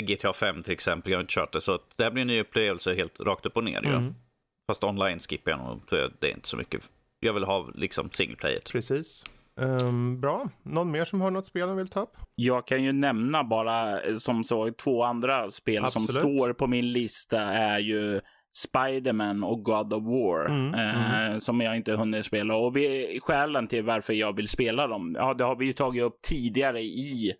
GTA 0.00 0.32
5 0.32 0.62
till 0.62 0.72
exempel, 0.72 1.12
jag 1.12 1.18
har 1.18 1.20
inte 1.20 1.34
kört 1.34 1.52
det. 1.52 1.60
Så 1.60 1.78
det 1.96 2.04
här 2.04 2.10
blir 2.10 2.20
en 2.20 2.26
ny 2.26 2.40
upplevelse 2.40 2.94
helt 2.94 3.20
rakt 3.20 3.46
upp 3.46 3.56
och 3.56 3.64
ner. 3.64 3.82
ju. 3.82 3.88
Mm. 3.88 4.14
Fast 4.66 4.84
online 4.84 5.18
skippar 5.18 5.50
jag 5.50 5.60
nog, 5.60 5.80
det 6.18 6.30
är 6.30 6.34
inte 6.34 6.48
så 6.48 6.56
mycket. 6.56 6.90
Jag 7.20 7.32
vill 7.32 7.44
ha 7.44 7.70
liksom 7.74 8.10
single 8.10 8.36
player. 8.36 8.60
Precis. 8.72 9.24
Ehm, 9.58 10.20
bra. 10.20 10.48
Någon 10.62 10.90
mer 10.90 11.04
som 11.04 11.20
har 11.20 11.30
något 11.30 11.46
spel 11.46 11.68
de 11.68 11.76
vill 11.76 11.88
ta 11.88 12.00
upp? 12.00 12.16
Jag 12.34 12.66
kan 12.66 12.82
ju 12.82 12.92
nämna 12.92 13.44
bara 13.44 14.02
eh, 14.02 14.14
som 14.16 14.44
så 14.44 14.70
två 14.72 15.02
andra 15.04 15.50
spel 15.50 15.84
Absolut. 15.84 16.10
som 16.10 16.14
står 16.36 16.52
på 16.52 16.66
min 16.66 16.92
lista 16.92 17.40
är 17.42 17.78
ju 17.78 18.20
Spiderman 18.56 19.44
och 19.44 19.62
God 19.64 19.92
of 19.92 20.02
War 20.04 20.46
Mm, 20.46 20.74
eh, 21.32 21.38
som 21.38 21.60
jag 21.60 21.76
inte 21.76 21.92
hunnit 21.92 22.26
spela. 22.26 22.56
Och 22.56 22.76
vi, 22.76 23.18
skälen 23.22 23.66
till 23.68 23.84
varför 23.84 24.12
jag 24.12 24.36
vill 24.36 24.48
spela 24.48 24.86
dem, 24.86 25.14
ja, 25.18 25.34
det 25.34 25.44
har 25.44 25.56
vi 25.56 25.66
ju 25.66 25.72
tagit 25.72 26.02
upp 26.02 26.22
tidigare 26.22 26.80
i 26.82 27.32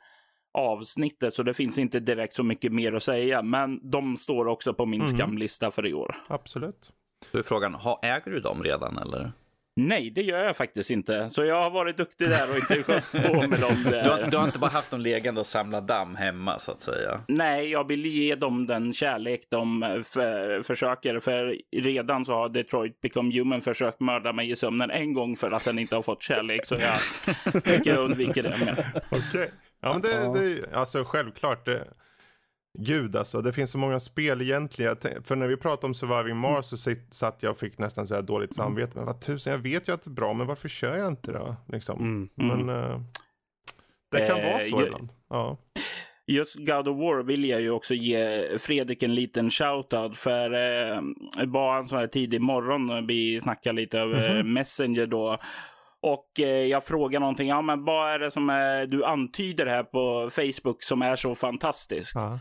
avsnittet, 0.59 1.35
så 1.35 1.43
det 1.43 1.55
finns 1.55 1.79
inte 1.79 2.01
direkt 2.01 2.35
så 2.35 2.43
mycket 2.43 2.73
mer 2.73 2.93
att 2.93 3.03
säga. 3.03 3.43
Men 3.43 3.91
de 3.91 4.16
står 4.16 4.47
också 4.49 4.75
på 4.75 4.87
min 4.87 5.01
Mm. 5.01 5.16
skamlista 5.16 5.71
för 5.71 5.87
i 5.87 5.95
år. 5.95 6.16
Absolut. 6.29 6.93
Då 7.33 7.39
är 7.39 7.43
frågan, 7.43 7.77
äger 8.03 8.31
du 8.31 8.41
dem 8.41 8.62
redan 8.62 8.99
eller? 8.99 9.33
Nej, 9.81 10.11
det 10.11 10.22
gör 10.22 10.45
jag 10.45 10.57
faktiskt 10.57 10.91
inte. 10.91 11.31
Så 11.31 11.45
jag 11.45 11.62
har 11.62 11.70
varit 11.70 11.97
duktig 11.97 12.29
där 12.29 12.51
och 12.51 12.57
inte 12.57 12.83
skött 12.83 13.12
på 13.12 13.47
med 13.49 13.61
dem. 13.61 13.85
Där. 13.85 14.05
Du 14.05 14.11
har, 14.11 14.31
du 14.31 14.37
har 14.37 14.45
inte 14.45 14.59
bara 14.59 14.70
haft 14.70 14.91
dem 14.91 15.01
liggande 15.01 15.41
och 15.41 15.47
samlat 15.47 15.89
damm 15.89 16.16
hemma 16.16 16.59
så 16.59 16.72
att 16.72 16.81
säga? 16.81 17.20
Nej, 17.29 17.70
jag 17.70 17.89
vill 17.89 18.07
ge 18.07 18.35
dem 18.35 18.66
den 18.66 18.93
kärlek 18.93 19.41
de 19.51 19.83
eh, 19.83 20.03
för, 20.03 20.62
försöker. 20.62 21.20
För 21.20 21.57
redan 21.76 22.24
så 22.24 22.33
har 22.33 22.49
Detroit 22.49 23.01
Become 23.01 23.39
Human 23.39 23.61
försökt 23.61 24.01
mörda 24.01 24.33
mig 24.33 24.51
i 24.51 24.57
sömnen 24.57 24.91
en 24.91 25.14
gång 25.14 25.37
för 25.37 25.53
att 25.53 25.64
den 25.64 25.79
inte 25.79 25.95
har 25.95 26.03
fått 26.03 26.22
kärlek. 26.22 26.66
Så 26.66 26.74
jag 26.74 27.62
tycker 27.64 27.91
jag 27.91 28.05
undviker 28.05 28.43
det. 28.43 28.85
Okej. 29.11 29.51
Ja, 29.81 29.93
men 29.93 30.03
det, 30.03 30.41
det, 30.41 30.76
alltså 30.76 31.05
självklart. 31.05 31.64
Det, 31.64 31.85
gud 32.79 33.16
alltså, 33.16 33.41
det 33.41 33.53
finns 33.53 33.71
så 33.71 33.79
många 33.79 34.01
spel 34.01 34.41
egentligen. 34.43 34.97
För 35.25 35.37
när 35.37 35.47
vi 35.47 35.57
pratade 35.57 35.87
om 35.87 35.95
Surviving 35.95 36.37
Mars 36.37 36.64
så 36.66 36.77
satt 37.11 37.43
jag 37.43 37.51
och 37.51 37.59
fick 37.59 37.79
nästan 37.79 38.07
så 38.07 38.14
här 38.14 38.23
dåligt 38.23 38.55
samvete. 38.55 38.93
Men 38.95 39.07
vad 39.07 39.21
tusen, 39.21 39.53
jag 39.53 39.59
vet 39.61 39.89
ju 39.89 39.93
att 39.93 40.03
det 40.03 40.09
är 40.09 40.12
bra, 40.12 40.33
men 40.35 40.47
varför 40.47 40.69
kör 40.69 40.97
jag 40.97 41.09
inte 41.09 41.33
då? 41.33 41.57
Liksom. 41.69 41.99
Mm. 42.01 42.29
Men 42.66 42.69
eh, 42.77 43.01
det 44.12 44.27
kan 44.27 44.37
Eh, 44.41 44.51
vara 44.53 44.61
så 44.61 44.81
ju- 44.81 44.87
ibland. 44.87 45.09
Ja. 45.31 45.59
Just 46.27 46.57
God 46.59 46.89
of 46.89 46.97
War 46.99 47.23
vill 47.23 47.45
jag 47.45 47.61
ju 47.61 47.71
också 47.71 47.95
ge 47.95 48.49
Fredrik 48.59 49.03
en 49.03 49.14
liten 49.14 49.51
shoutout. 49.51 50.16
För 50.16 50.53
eh, 50.53 51.01
var 51.47 51.79
en 51.79 51.87
sån 51.89 51.99
här 51.99 52.07
tidig 52.07 52.41
morgon 52.41 53.07
vi 53.07 53.41
snackade 53.41 53.77
lite 53.81 53.99
över 53.99 54.43
Messenger 54.43 55.07
då. 55.07 55.37
Och 56.03 56.41
eh, 56.41 56.47
jag 56.47 56.85
frågar 56.85 57.21
någonting, 57.21 57.49
ja 57.49 57.62
men 57.62 57.85
vad 57.85 58.11
är 58.11 58.19
det 58.19 58.31
som 58.31 58.51
är, 58.51 58.87
du 58.87 59.05
antyder 59.05 59.66
här 59.66 59.83
på 59.83 60.31
Facebook 60.31 60.83
som 60.83 61.03
är 61.03 61.16
så 61.16 61.35
fantastiskt? 61.35 62.12
Ja. 62.14 62.39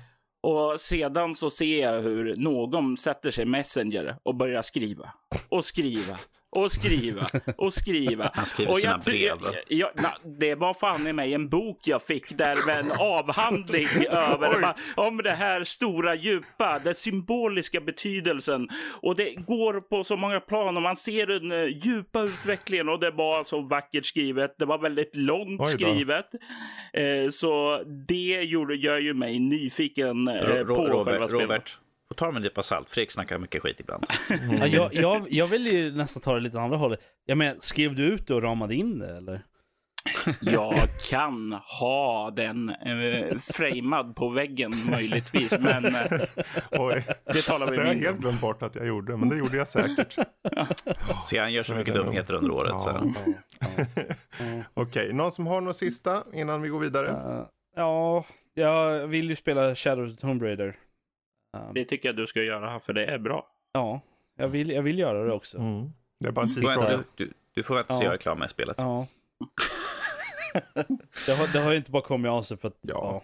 Och 0.47 0.81
sedan 0.81 1.35
så 1.35 1.49
ser 1.49 1.81
jag 1.81 2.01
hur 2.01 2.35
någon 2.35 2.97
sätter 2.97 3.31
sig 3.31 3.41
i 3.41 3.47
Messenger 3.47 4.15
och 4.23 4.35
börjar 4.35 4.61
skriva. 4.61 5.13
Och 5.49 5.65
skriva. 5.65 6.17
Och 6.57 6.71
skriva. 6.71 7.25
Och 7.57 7.73
skriva. 7.73 8.31
Han 8.35 8.45
skriver 8.45 8.71
och 8.71 8.77
sina 8.79 8.91
jag, 8.91 9.01
brev. 9.01 9.37
Jag, 9.53 9.63
jag, 9.67 9.89
na, 10.03 10.09
det 10.39 10.55
var 10.55 10.73
fan 10.73 11.07
i 11.07 11.13
mig 11.13 11.33
en 11.33 11.49
bok 11.49 11.79
jag 11.85 12.01
fick 12.01 12.37
där 12.37 12.67
med 12.67 12.79
en 12.79 12.91
avhandling 12.99 13.87
över 14.09 14.61
bara, 14.61 14.75
om 14.95 15.17
det 15.17 15.31
här 15.31 15.63
stora 15.63 16.15
djupa, 16.15 16.79
den 16.83 16.95
symboliska 16.95 17.81
betydelsen. 17.81 18.67
Och 19.01 19.15
det 19.15 19.33
går 19.33 19.81
på 19.81 20.03
så 20.03 20.15
många 20.17 20.39
plan 20.39 20.77
och 20.77 20.83
man 20.83 20.95
ser 20.95 21.27
den 21.27 21.51
eh, 21.51 21.77
djupa 21.85 22.21
utvecklingen 22.23 22.89
och 22.89 22.99
det 22.99 23.11
var 23.11 23.43
så 23.43 23.61
vackert 23.61 24.05
skrivet. 24.05 24.55
Det 24.59 24.65
var 24.65 24.77
väldigt 24.77 25.15
långt 25.15 25.67
skrivet. 25.67 26.25
Eh, 26.93 27.29
så 27.31 27.83
det 28.07 28.41
gjorde, 28.43 28.75
gör 28.75 28.97
ju 28.97 29.13
mig 29.13 29.39
nyfiken 29.39 30.29
Ro- 30.29 30.75
på 30.75 30.87
Ro- 30.87 31.03
själva 31.05 31.25
Robert, 31.25 31.29
spelet. 31.29 31.43
Robert, 31.43 31.77
får 32.07 32.15
ta 32.15 32.25
det 32.25 32.31
med 32.31 32.39
en 32.39 32.43
nypa 32.43 32.63
salt. 32.63 32.89
Fredrik 32.89 33.11
snackar 33.11 33.37
mycket 33.37 33.61
skit 33.61 33.79
ibland. 33.79 34.05
Ja, 34.59 34.67
jag, 34.67 34.93
jag, 34.93 35.27
jag 35.29 35.47
vill 35.47 35.67
ju 35.67 35.91
nästan 35.91 36.21
ta 36.21 36.33
det 36.33 36.39
lite 36.39 36.59
andra 36.59 36.77
hållet. 36.77 36.99
Jag 37.25 37.37
menar, 37.37 37.55
skrev 37.59 37.95
du 37.95 38.03
ut 38.03 38.27
det 38.27 38.33
och 38.33 38.41
ramade 38.41 38.75
in 38.75 38.99
det 38.99 39.17
eller? 39.17 39.43
Jag 40.41 40.89
kan 41.09 41.53
ha 41.79 42.31
den 42.31 42.69
eh, 42.69 43.37
framad 43.37 44.15
på 44.15 44.29
väggen 44.29 44.73
möjligtvis, 44.91 45.51
men 45.51 45.85
eh, 45.85 46.11
Oj. 46.71 47.05
det 47.25 47.41
talar 47.41 47.71
vi 47.71 47.77
Det 47.77 47.83
har 47.83 47.93
jag 47.93 48.01
helt 48.01 48.19
glömt 48.19 48.41
bort 48.41 48.61
att 48.61 48.75
jag 48.75 48.87
gjorde, 48.87 49.17
men 49.17 49.29
det 49.29 49.37
gjorde 49.37 49.57
jag 49.57 49.67
säkert. 49.67 50.17
Så 51.25 51.39
han 51.39 51.53
gör 51.53 51.61
så 51.61 51.71
Så 51.71 51.75
mycket 51.75 51.93
dumheter 51.93 52.33
under 52.33 52.51
året. 52.51 52.73
Ja. 52.73 53.13
Så. 53.13 54.63
Okej, 54.73 55.13
någon 55.13 55.31
som 55.31 55.47
har 55.47 55.61
något 55.61 55.75
sista 55.75 56.23
innan 56.33 56.61
vi 56.61 56.69
går 56.69 56.79
vidare? 56.79 57.07
Uh, 57.07 57.45
ja, 57.75 58.25
jag 58.53 59.07
vill 59.07 59.29
ju 59.29 59.35
spela 59.35 59.75
Shadows 59.75 60.13
of 60.13 60.19
Tomb 60.19 60.41
Raider. 60.41 60.75
Um, 61.57 61.73
Det 61.73 61.85
tycker 61.85 62.09
jag 62.09 62.15
du 62.15 62.27
ska 62.27 62.43
göra, 62.43 62.79
för 62.79 62.93
det 62.93 63.05
är 63.05 63.17
bra. 63.19 63.47
ja, 63.73 64.01
jag 64.35 64.47
vill, 64.47 64.69
jag 64.69 64.81
vill 64.81 64.99
göra 64.99 65.23
det 65.23 65.33
också. 65.33 65.57
Mm. 65.57 65.89
Det 66.19 66.27
är 66.27 66.31
bara 66.31 66.45
en 66.45 66.55
tidsfråga. 66.55 66.97
du, 66.97 67.25
du, 67.25 67.33
du 67.53 67.63
får 67.63 67.75
vänta 67.75 67.87
tills 67.87 67.99
Ja. 68.01 68.05
jag 68.05 68.13
är 68.13 68.17
klar 68.17 68.35
med 68.35 68.49
spelet. 68.49 68.77
Ja. 68.79 69.07
det, 71.25 71.33
har, 71.33 71.53
det 71.53 71.59
har 71.59 71.71
ju 71.71 71.77
inte 71.77 71.91
bara 71.91 72.01
kommit 72.03 72.29
av 72.29 72.41
sig 72.43 72.57
för 72.57 72.67
att, 72.67 72.77
Ja. 72.81 72.93
ja. 72.93 73.23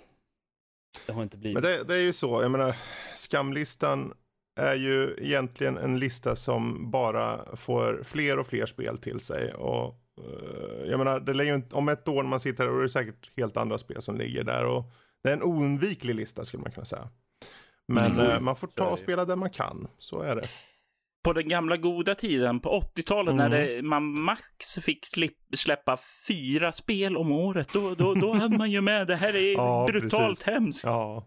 Det 1.07 1.13
har 1.13 1.23
inte 1.23 1.37
blivit. 1.37 1.53
Men 1.53 1.63
det, 1.63 1.83
det 1.83 1.95
är 1.95 1.99
ju 2.01 2.13
så, 2.13 2.41
jag 2.41 2.51
menar, 2.51 2.75
skamlistan 3.15 4.13
är 4.59 4.75
ju 4.75 5.15
egentligen 5.21 5.77
en 5.77 5.99
lista 5.99 6.35
som 6.35 6.91
bara 6.91 7.55
får 7.55 8.01
fler 8.03 8.39
och 8.39 8.47
fler 8.47 8.65
spel 8.65 8.97
till 8.97 9.19
sig. 9.19 9.53
Och 9.53 9.95
eh, 10.21 10.85
jag 10.89 10.97
menar, 10.97 11.19
det 11.19 11.45
ju 11.45 11.55
inte, 11.55 11.75
om 11.75 11.89
ett 11.89 12.07
år 12.07 12.23
när 12.23 12.29
man 12.29 12.39
sitter 12.39 12.63
här, 12.63 12.71
då 12.71 12.77
är 12.77 12.83
det 12.83 12.89
säkert 12.89 13.31
helt 13.37 13.57
andra 13.57 13.77
spel 13.77 14.01
som 14.01 14.17
ligger 14.17 14.43
där. 14.43 14.65
Och 14.65 14.83
det 15.23 15.29
är 15.29 15.33
en 15.33 15.43
oundviklig 15.43 16.15
lista 16.15 16.45
skulle 16.45 16.63
man 16.63 16.71
kunna 16.71 16.85
säga. 16.85 17.09
Men 17.87 18.11
Mm. 18.11 18.31
eh, 18.31 18.39
man 18.39 18.55
får 18.55 18.67
ta 18.67 18.85
och 18.85 18.99
spela 18.99 19.25
där 19.25 19.35
man 19.35 19.49
kan, 19.49 19.87
så 19.97 20.21
är 20.21 20.35
det. 20.35 20.43
På 21.23 21.33
den 21.33 21.47
gamla 21.49 21.77
goda 21.77 22.15
tiden, 22.15 22.59
på 22.59 22.69
80-talet, 22.69 23.35
när 23.35 23.45
Mm. 23.47 23.75
det, 23.75 23.81
man 23.81 24.21
max 24.21 24.75
fick 24.81 25.05
släppa 25.55 25.97
fyra 26.27 26.71
spel 26.71 27.17
om 27.17 27.31
året, 27.31 27.69
då, 27.73 27.95
då, 27.95 28.13
då 28.13 28.33
hade 28.33 28.57
man 28.57 28.71
ju 28.71 28.81
med. 28.81 29.07
Det 29.07 29.15
här 29.15 29.35
är 29.35 29.53
Ja, 29.57 29.85
brutalt 29.89 30.27
precis. 30.29 30.45
hemskt. 30.45 30.83
Ja. 30.83 31.25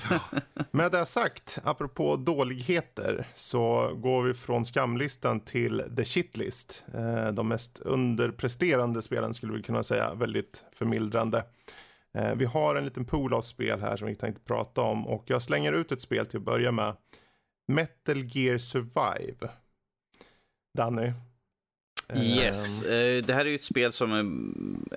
Med 0.70 0.92
det 0.92 1.06
sagt, 1.06 1.58
apropå 1.64 2.16
dåligheter, 2.16 3.26
så 3.34 3.92
går 3.96 4.22
vi 4.22 4.34
från 4.34 4.64
skamlistan 4.64 5.40
till 5.40 5.82
the 5.96 6.04
shitlist. 6.04 6.84
Eh, 6.94 7.28
de 7.32 7.48
mest 7.48 7.78
underpresterande 7.80 9.02
spelen 9.02 9.34
skulle 9.34 9.52
vi 9.52 9.62
kunna 9.62 9.82
säga, 9.82 10.14
väldigt 10.14 10.64
förmildrande. 10.74 11.44
Eh, 12.16 12.34
vi 12.34 12.44
har 12.44 12.76
en 12.76 12.84
liten 12.84 13.04
pool 13.04 13.34
av 13.34 13.42
spel 13.42 13.80
här 13.80 13.96
som 13.96 14.08
vi 14.08 14.14
tänkte 14.14 14.42
prata 14.44 14.80
om 14.80 15.06
och 15.08 15.24
jag 15.26 15.42
slänger 15.42 15.72
ut 15.72 15.92
ett 15.92 16.00
spel 16.00 16.26
till 16.26 16.38
att 16.38 16.44
börja 16.44 16.72
med. 16.72 16.96
Metal 17.68 18.24
Gear 18.24 18.58
Survive. 18.58 19.50
Danny? 20.78 21.12
Yes, 22.14 22.82
Ehm, 22.82 22.88
eh, 22.90 23.24
det 23.24 23.34
här 23.34 23.40
är 23.40 23.44
ju 23.44 23.54
ett 23.54 23.64
spel 23.64 23.92
som 23.92 24.12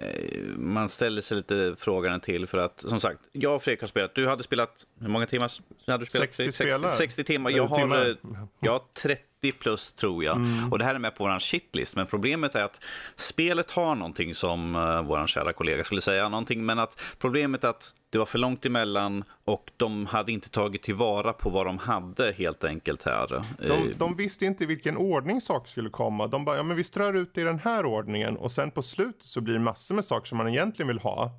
eh, 0.02 0.40
man 0.58 0.90
ställer 0.90 1.22
sig 1.22 1.38
lite 1.38 1.76
frågan 1.78 2.20
till 2.20 2.48
för 2.48 2.58
att 2.58 2.80
som 2.80 3.00
sagt, 3.00 3.20
jag 3.32 3.56
och 3.56 3.64
Fredrik 3.64 3.82
har 3.82 3.88
spelat. 3.88 4.16
Du 4.16 4.28
hade 4.28 4.44
spelat, 4.44 4.88
hur 5.00 5.08
många 5.08 5.26
timmar 5.26 5.52
hade 5.88 6.06
du 6.06 6.10
spelat? 6.10 6.36
60 6.36 6.52
spelare. 6.52 6.92
60 6.92 7.24
timmar. 7.24 7.50
Jag 7.50 7.68
har, 7.68 8.18
jag 8.60 8.72
har 8.72 8.82
30 8.94 9.24
plus 9.60 9.92
tror 9.92 10.24
jag. 10.24 10.36
Mm. 10.36 10.72
Och 10.72 10.80
det 10.80 10.86
här 10.86 10.96
är 10.96 11.00
med 11.00 11.16
på 11.16 11.24
våran 11.24 11.40
shitlist. 11.40 11.96
Men 11.96 12.08
problemet 12.08 12.56
är 12.56 12.64
att 12.64 12.82
spelet 13.16 13.72
har 13.72 13.96
någonting 13.96 14.36
som 14.36 14.76
uh, 14.76 15.02
våran 15.02 15.28
kära 15.28 15.54
kollega 15.54 15.84
skulle 15.84 16.02
säga. 16.02 16.30
Någonting, 16.30 16.66
men 16.66 16.80
att 16.80 17.02
problemet 17.20 17.64
är 17.64 17.68
att 17.68 17.94
det 18.10 18.18
var 18.18 18.26
för 18.26 18.40
långt 18.40 18.66
emellan 18.66 19.24
och 19.46 19.72
de 19.78 20.06
hade 20.06 20.32
inte 20.32 20.50
tagit 20.50 20.84
tillvara 20.84 21.34
på 21.34 21.50
vad 21.50 21.66
de 21.66 21.78
hade 21.78 22.32
helt 22.32 22.64
enkelt 22.64 23.04
här. 23.04 23.36
Eh, 23.36 23.44
De, 23.68 23.94
de 23.98 24.16
visste 24.16 24.46
inte 24.46 24.64
i 24.64 24.68
vilken 24.68 24.98
ordning 24.98 25.42
saker 25.42 25.70
skulle 25.70 25.90
komma. 25.90 26.28
De 26.28 26.46
bara, 26.46 26.58
ja 26.58 26.64
men 26.64 26.78
vi 26.78 26.84
strör 26.84 27.14
ut 27.14 27.34
det 27.34 27.42
i 27.42 27.44
den 27.44 27.60
här 27.60 27.86
ordningen 27.86 28.38
och 28.38 28.52
sen 28.52 28.72
på 28.72 28.82
slutet 28.82 29.24
så 29.24 29.42
blir 29.42 29.54
det 29.54 29.60
massor 29.60 29.96
med 29.96 30.06
saker 30.06 30.28
som 30.28 30.38
man 30.38 30.48
egentligen 30.50 30.88
vill 30.88 31.00
ha. 31.00 31.32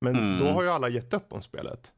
Men 0.00 0.16
Mm. 0.16 0.38
då 0.38 0.50
har 0.50 0.62
ju 0.62 0.68
alla 0.68 0.88
gett 0.88 1.14
upp 1.14 1.32
om 1.32 1.42
spelet. 1.42 1.92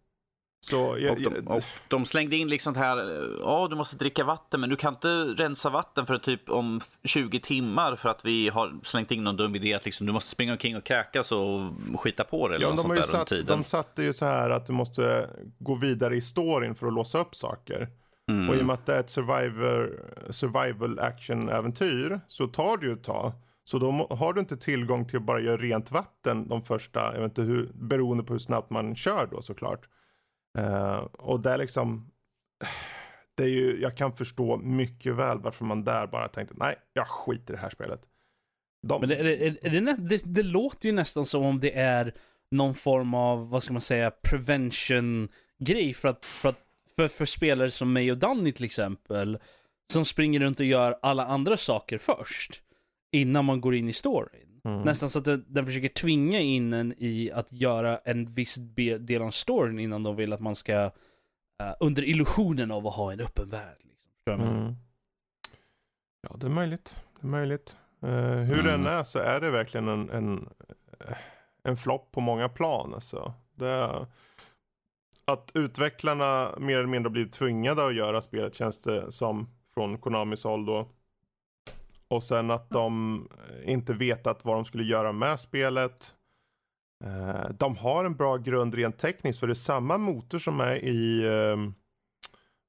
Så 0.61 0.97
jag, 1.01 1.13
Och 1.13 1.33
de, 1.33 1.47
och 1.47 1.63
de 1.89 2.07
slängde 2.07 2.37
in 2.37 2.49
liksom 2.49 2.73
det 2.73 2.79
här, 2.79 3.29
ja 3.41 3.67
du 3.71 3.77
måste 3.77 3.97
dricka 3.97 4.25
vatten 4.25 4.61
men 4.61 4.71
du 4.71 4.77
kan 4.77 4.95
inte 4.95 5.09
rensa 5.25 5.71
vatten 5.71 6.07
för 6.07 6.19
typ 6.19 6.51
om 6.51 6.81
20 7.05 7.41
timmar 7.41 7.97
för 7.97 8.09
att 8.09 8.25
vi 8.25 8.49
har 8.49 8.81
slängt 8.83 9.11
in 9.11 9.25
någon 9.25 9.37
dum 9.37 9.55
idé 9.55 9.75
att 9.75 9.85
liksom, 9.85 10.07
du 10.07 10.13
måste 10.13 10.31
springa 10.31 10.53
omkring 10.53 10.77
och 10.77 10.85
kräkas 10.85 11.33
och 11.33 11.71
skita 11.97 12.25
på 12.25 12.49
det. 12.49 12.55
Eller 12.55 12.67
ja, 12.67 12.75
något 12.75 12.77
de, 12.77 12.83
sånt 12.83 12.89
har 12.89 12.97
ju 12.97 13.01
där 13.01 13.09
under 13.09 13.19
satt, 13.19 13.29
tiden. 13.29 13.47
de 13.47 13.65
satte 13.65 14.03
ju 14.03 14.13
så 14.13 14.25
här 14.25 14.51
att 14.51 14.67
du 14.67 14.73
måste 14.73 15.31
gå 15.59 15.75
vidare 15.75 16.17
i 16.17 16.21
storyn 16.21 16.75
för 16.75 16.87
att 16.87 16.93
låsa 16.93 17.19
upp 17.21 17.35
saker. 17.35 17.89
Mm. 18.31 18.49
Och 18.49 18.57
i 18.57 18.61
och 18.61 18.67
med 18.67 18.75
att 18.75 18.87
det 18.87 18.95
är 18.95 19.01
ett 19.01 19.11
survivor, 19.11 20.03
survival 20.31 20.99
action-äventyr 20.99 22.21
så 22.29 22.47
tar 22.47 22.77
det 22.77 22.87
ju 22.87 22.93
ett 22.93 23.05
tag. 23.05 23.33
Så 23.65 23.79
då 23.79 24.09
har 24.11 24.33
du 24.33 24.41
inte 24.41 24.57
tillgång 24.57 25.07
till 25.07 25.17
att 25.17 25.23
bara 25.23 25.41
göra 25.41 25.57
rent 25.57 25.91
vatten 25.91 26.49
de 26.49 26.63
första, 26.63 27.15
jag 27.15 27.21
vet 27.21 27.39
inte 27.39 27.43
hur, 27.43 27.71
beroende 27.75 28.25
på 28.25 28.33
hur 28.33 28.39
snabbt 28.39 28.71
man 28.71 28.95
kör 28.95 29.29
då 29.31 29.43
såklart. 29.43 29.89
Uh, 30.59 30.97
och 30.97 31.41
det 31.41 31.51
är 31.51 31.59
liksom, 31.59 32.11
det 33.37 33.43
är 33.43 33.49
ju, 33.49 33.81
jag 33.81 33.97
kan 33.97 34.13
förstå 34.13 34.57
mycket 34.57 35.15
väl 35.15 35.39
varför 35.39 35.65
man 35.65 35.85
där 35.85 36.07
bara 36.07 36.29
tänkte 36.29 36.55
nej, 36.59 36.77
jag 36.93 37.09
skiter 37.09 37.55
i 37.55 37.57
det 37.57 37.63
här 37.63 37.71
spelet. 37.71 38.01
De, 38.87 39.01
Men 39.01 39.09
det, 39.09 39.17
är, 39.17 39.25
är, 39.25 39.59
är 39.63 39.71
det, 39.71 39.81
nä- 39.81 39.97
det, 39.99 40.23
det 40.25 40.43
låter 40.43 40.87
ju 40.89 40.93
nästan 40.93 41.27
som 41.27 41.43
om 41.43 41.61
det 41.61 41.79
är 41.79 42.15
någon 42.51 42.75
form 42.75 43.15
av, 43.15 43.51
vad 43.51 43.63
ska 43.63 43.73
man 43.73 43.83
säga, 43.83 44.11
prevention-grej 44.11 45.95
för 45.95 46.09
att, 46.09 46.25
för 46.25 46.49
att 46.49 46.65
för, 46.99 47.09
för 47.09 47.25
spelare 47.25 47.71
som 47.71 47.93
mig 47.93 48.13
och 48.13 48.19
Danny 48.19 48.53
till 48.53 48.65
exempel, 48.65 49.39
som 49.93 50.05
springer 50.05 50.41
runt 50.41 50.61
och 50.61 50.67
gör 50.67 50.99
alla 51.03 51.27
andra 51.27 51.57
saker 51.57 51.99
först, 51.99 52.63
innan 53.13 53.45
man 53.45 53.61
går 53.61 53.75
in 53.75 53.89
i 53.89 53.93
storyn. 53.93 54.48
Mm. 54.69 54.83
Nästan 54.83 55.09
så 55.11 55.19
att 55.19 55.25
den, 55.25 55.45
den 55.49 55.67
försöker 55.67 55.89
tvinga 55.89 56.41
in 56.41 56.73
en 56.73 56.95
i 56.99 57.31
att 57.35 57.53
göra 57.53 57.99
en 57.99 58.27
viss 58.27 58.55
del 59.01 59.23
av 59.23 59.31
storyn 59.31 59.79
innan 59.79 60.03
de 60.03 60.17
vill 60.17 60.33
att 60.33 60.41
man 60.41 60.55
ska, 60.55 60.73
eh, 61.63 61.75
under 61.81 62.03
illusionen 62.03 62.71
av 62.71 62.87
att 62.87 62.95
ha 62.95 63.13
en 63.13 63.21
öppen 63.21 63.49
värld. 63.51 63.77
Liksom. 63.83 64.49
Mm. 64.49 64.75
Ja, 66.29 66.37
det 66.37 66.47
är 66.47 66.51
möjligt. 66.51 66.97
Det 67.21 67.27
är 67.27 67.31
möjligt. 67.31 67.77
Eh, 68.03 68.11
hur 68.37 68.61
Mm. 68.61 68.67
den 68.67 68.87
är 68.87 69.03
så 69.03 69.19
är 69.19 69.41
det 69.41 69.51
verkligen 69.51 69.89
en, 69.89 70.11
en, 70.11 70.49
en 71.63 71.77
flopp 71.77 72.13
på 72.13 72.21
många 72.21 72.49
plan. 72.49 72.95
Alltså. 72.95 73.33
Det, 73.55 74.07
att 75.25 75.51
utvecklarna 75.55 76.49
mer 76.59 76.79
eller 76.79 76.89
mindre 76.89 77.11
blivit 77.11 77.33
tvingade 77.33 77.87
att 77.87 77.95
göra 77.95 78.21
spelet 78.21 78.55
känns 78.55 78.79
det 78.83 79.13
som 79.13 79.49
från 79.75 79.99
Konamis 79.99 80.45
håll 80.45 80.67
då. 80.67 80.89
Och 82.09 82.23
sen 82.23 82.51
att 82.51 82.71
de 82.71 83.29
inte 83.65 83.95
vetat 83.95 84.45
vad 84.45 84.57
de 84.57 84.65
skulle 84.65 84.85
göra 84.85 85.13
med 85.13 85.41
spelet. 85.41 86.15
Eh, 87.05 87.51
de 87.51 87.77
har 87.77 88.05
en 88.05 88.17
bra 88.17 88.37
grund 88.37 88.75
rent 88.75 88.99
tekniskt 88.99 89.41
för 89.41 89.47
det 89.47 89.53
är 89.53 89.55
samma 89.55 89.99
motor 89.99 90.39
som 90.39 90.61
är 90.61 90.77
i 90.77 91.27
ehm, 91.29 91.75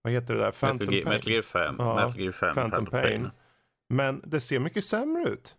vad 0.02 0.14
heter 0.14 0.34
det 0.34 0.40
där? 0.40 0.46
Metal, 0.46 0.70
Phantom 0.70 0.94
Gear, 0.94 1.06
Pain. 1.06 1.14
Metal 1.14 1.32
Gear 1.32 1.42
5. 1.42 1.76
Ja, 1.80 1.96
Metal 1.96 2.20
Gear 2.20 2.32
5 2.32 2.54
Phantom 2.54 2.86
Pain. 2.86 3.30
Men 3.90 4.22
det 4.26 4.40
ser 4.40 4.60
mycket 4.60 4.84
sämre 4.84 5.24
ut. 5.24 5.56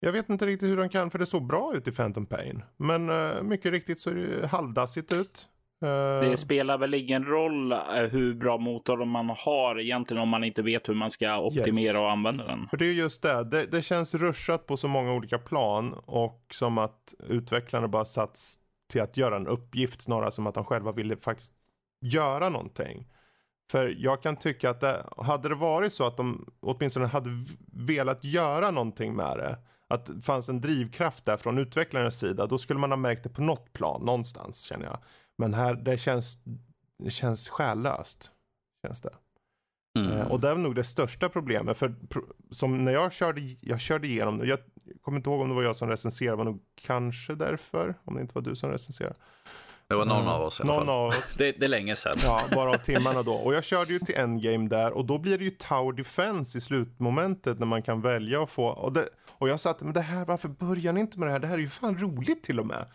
Jag 0.00 0.12
vet 0.12 0.28
inte 0.28 0.46
riktigt 0.46 0.68
hur 0.68 0.76
de 0.76 0.88
kan, 0.88 1.10
för 1.10 1.18
det 1.18 1.26
såg 1.26 1.46
bra 1.46 1.74
ut 1.74 1.88
i 1.88 1.92
Phantom 1.92 2.26
Pain. 2.26 2.62
Men 2.76 3.10
eh, 3.10 3.42
mycket 3.42 3.72
riktigt 3.72 4.00
så 4.00 4.10
är 4.10 4.14
det 4.14 4.46
halvdassigt 4.46 5.12
ut. 5.12 5.48
Eh, 5.82 6.30
Det 6.30 6.36
spelar 6.36 6.78
väl 6.78 6.94
ingen 6.94 7.24
roll 7.24 7.72
eh, 7.72 7.78
hur 8.10 8.34
bra 8.34 8.58
motor 8.58 9.04
man 9.04 9.30
har 9.30 9.80
egentligen 9.80 10.22
om 10.22 10.28
man 10.28 10.44
inte 10.44 10.62
vet 10.62 10.88
hur 10.88 10.94
man 10.94 11.10
ska 11.10 11.38
optimera 11.40 11.72
Yes. 11.82 12.00
och 12.00 12.10
använda 12.10 12.46
den. 12.46 12.68
För 12.68 12.76
det 12.76 12.86
är 12.86 12.92
just 12.92 13.22
det. 13.22 13.44
det, 13.44 13.66
det 13.72 13.82
känns 13.82 14.14
ruschat 14.14 14.66
på 14.66 14.76
så 14.76 14.88
många 14.88 15.12
olika 15.12 15.38
plan 15.38 15.92
och 16.06 16.46
som 16.52 16.78
att 16.78 17.14
utvecklarna 17.28 17.88
bara 17.88 18.04
satts 18.04 18.54
till 18.90 19.00
att 19.00 19.16
göra 19.16 19.36
en 19.36 19.46
uppgift 19.46 20.00
snarare 20.02 20.30
som 20.30 20.46
att 20.46 20.54
de 20.54 20.64
själva 20.64 20.92
ville 20.92 21.16
faktiskt 21.16 21.54
göra 22.00 22.48
någonting. 22.48 23.06
För 23.70 23.94
jag 23.98 24.22
kan 24.22 24.36
tycka 24.36 24.70
att 24.70 24.80
det, 24.80 25.04
hade 25.16 25.48
det 25.48 25.54
varit 25.54 25.92
så 25.92 26.04
att 26.06 26.16
de 26.16 26.48
åtminstone 26.60 27.06
hade 27.06 27.30
velat 27.72 28.24
göra 28.24 28.70
någonting 28.70 29.14
med 29.16 29.38
det, 29.38 29.58
att 29.88 30.06
det 30.06 30.20
fanns 30.22 30.48
en 30.48 30.60
drivkraft 30.60 31.24
där 31.24 31.36
från 31.36 31.58
utvecklarens 31.58 32.18
sida, 32.18 32.46
då 32.46 32.58
skulle 32.58 32.78
man 32.80 32.90
ha 32.92 32.96
märkt 32.96 33.22
det 33.22 33.28
på 33.30 33.42
något 33.42 33.72
plan 33.72 34.02
någonstans 34.04 34.62
känner 34.62 34.84
jag. 34.86 34.98
Men 35.38 35.54
här, 35.54 35.74
det 35.74 35.98
känns, 35.98 36.38
det 37.04 37.10
känns 37.10 37.48
själlöst. 37.48 38.30
Känns 38.86 39.00
det. 39.00 39.10
Mm. 39.98 40.12
Eh, 40.12 40.26
Och 40.26 40.40
det 40.40 40.48
är 40.48 40.54
nog 40.54 40.74
det 40.74 40.84
största 40.84 41.28
problemet. 41.28 41.78
För 41.78 41.94
som 42.50 42.84
när 42.84 42.92
jag 42.92 43.12
körde, 43.12 43.40
jag 43.60 43.80
körde 43.80 44.06
igenom, 44.06 44.46
jag 44.46 44.58
kommer 45.02 45.16
inte 45.18 45.30
ihåg 45.30 45.40
om 45.40 45.48
det 45.48 45.54
var 45.54 45.62
jag 45.62 45.76
som 45.76 45.88
recenserade, 45.88 46.32
det 46.32 46.36
var 46.36 46.44
nog 46.44 46.60
kanske 46.86 47.34
därför, 47.34 47.94
om 48.04 48.14
det 48.14 48.20
inte 48.20 48.34
var 48.34 48.42
du 48.42 48.56
som 48.56 48.70
recenserade. 48.70 49.14
Det 49.88 49.94
var 49.94 50.04
någon 50.04 50.22
Eh, 50.22 50.28
av 50.28 50.42
oss 50.42 50.60
i 50.60 50.62
alla 50.62 50.72
Någon 50.72 50.86
fall. 50.86 50.94
av 50.94 51.08
oss. 51.08 51.34
Det, 51.38 51.52
det 51.52 51.64
är 51.66 51.68
länge 51.68 51.96
sedan. 51.96 52.12
Ja, 52.24 52.42
bara 52.54 52.70
av 52.70 52.76
timmarna 52.76 53.22
då. 53.22 53.34
Och 53.34 53.54
jag 53.54 53.64
körde 53.64 53.92
ju 53.92 53.98
till 53.98 54.14
endgame 54.18 54.68
där 54.68 54.90
och 54.92 55.04
då 55.06 55.18
blir 55.18 55.38
det 55.38 55.44
ju 55.44 55.50
Tower 55.50 55.92
Defense 55.92 56.58
i 56.58 56.60
slutmomentet 56.60 57.58
när 57.58 57.66
man 57.66 57.82
kan 57.82 58.00
välja 58.00 58.42
att 58.42 58.50
få. 58.50 58.66
Och, 58.66 58.92
det, 58.92 59.08
och 59.30 59.48
jag 59.48 59.60
satt, 59.60 59.80
men 59.80 59.92
det 59.92 60.00
här, 60.00 60.24
varför 60.24 60.48
börjar 60.48 60.92
ni 60.92 61.00
inte 61.00 61.18
med 61.18 61.28
det 61.28 61.32
här? 61.32 61.38
Det 61.38 61.46
här 61.46 61.54
är 61.54 61.58
ju 61.62 61.68
fan 61.68 61.98
roligt 61.98 62.42
till 62.42 62.60
och 62.60 62.66
med. 62.66 62.86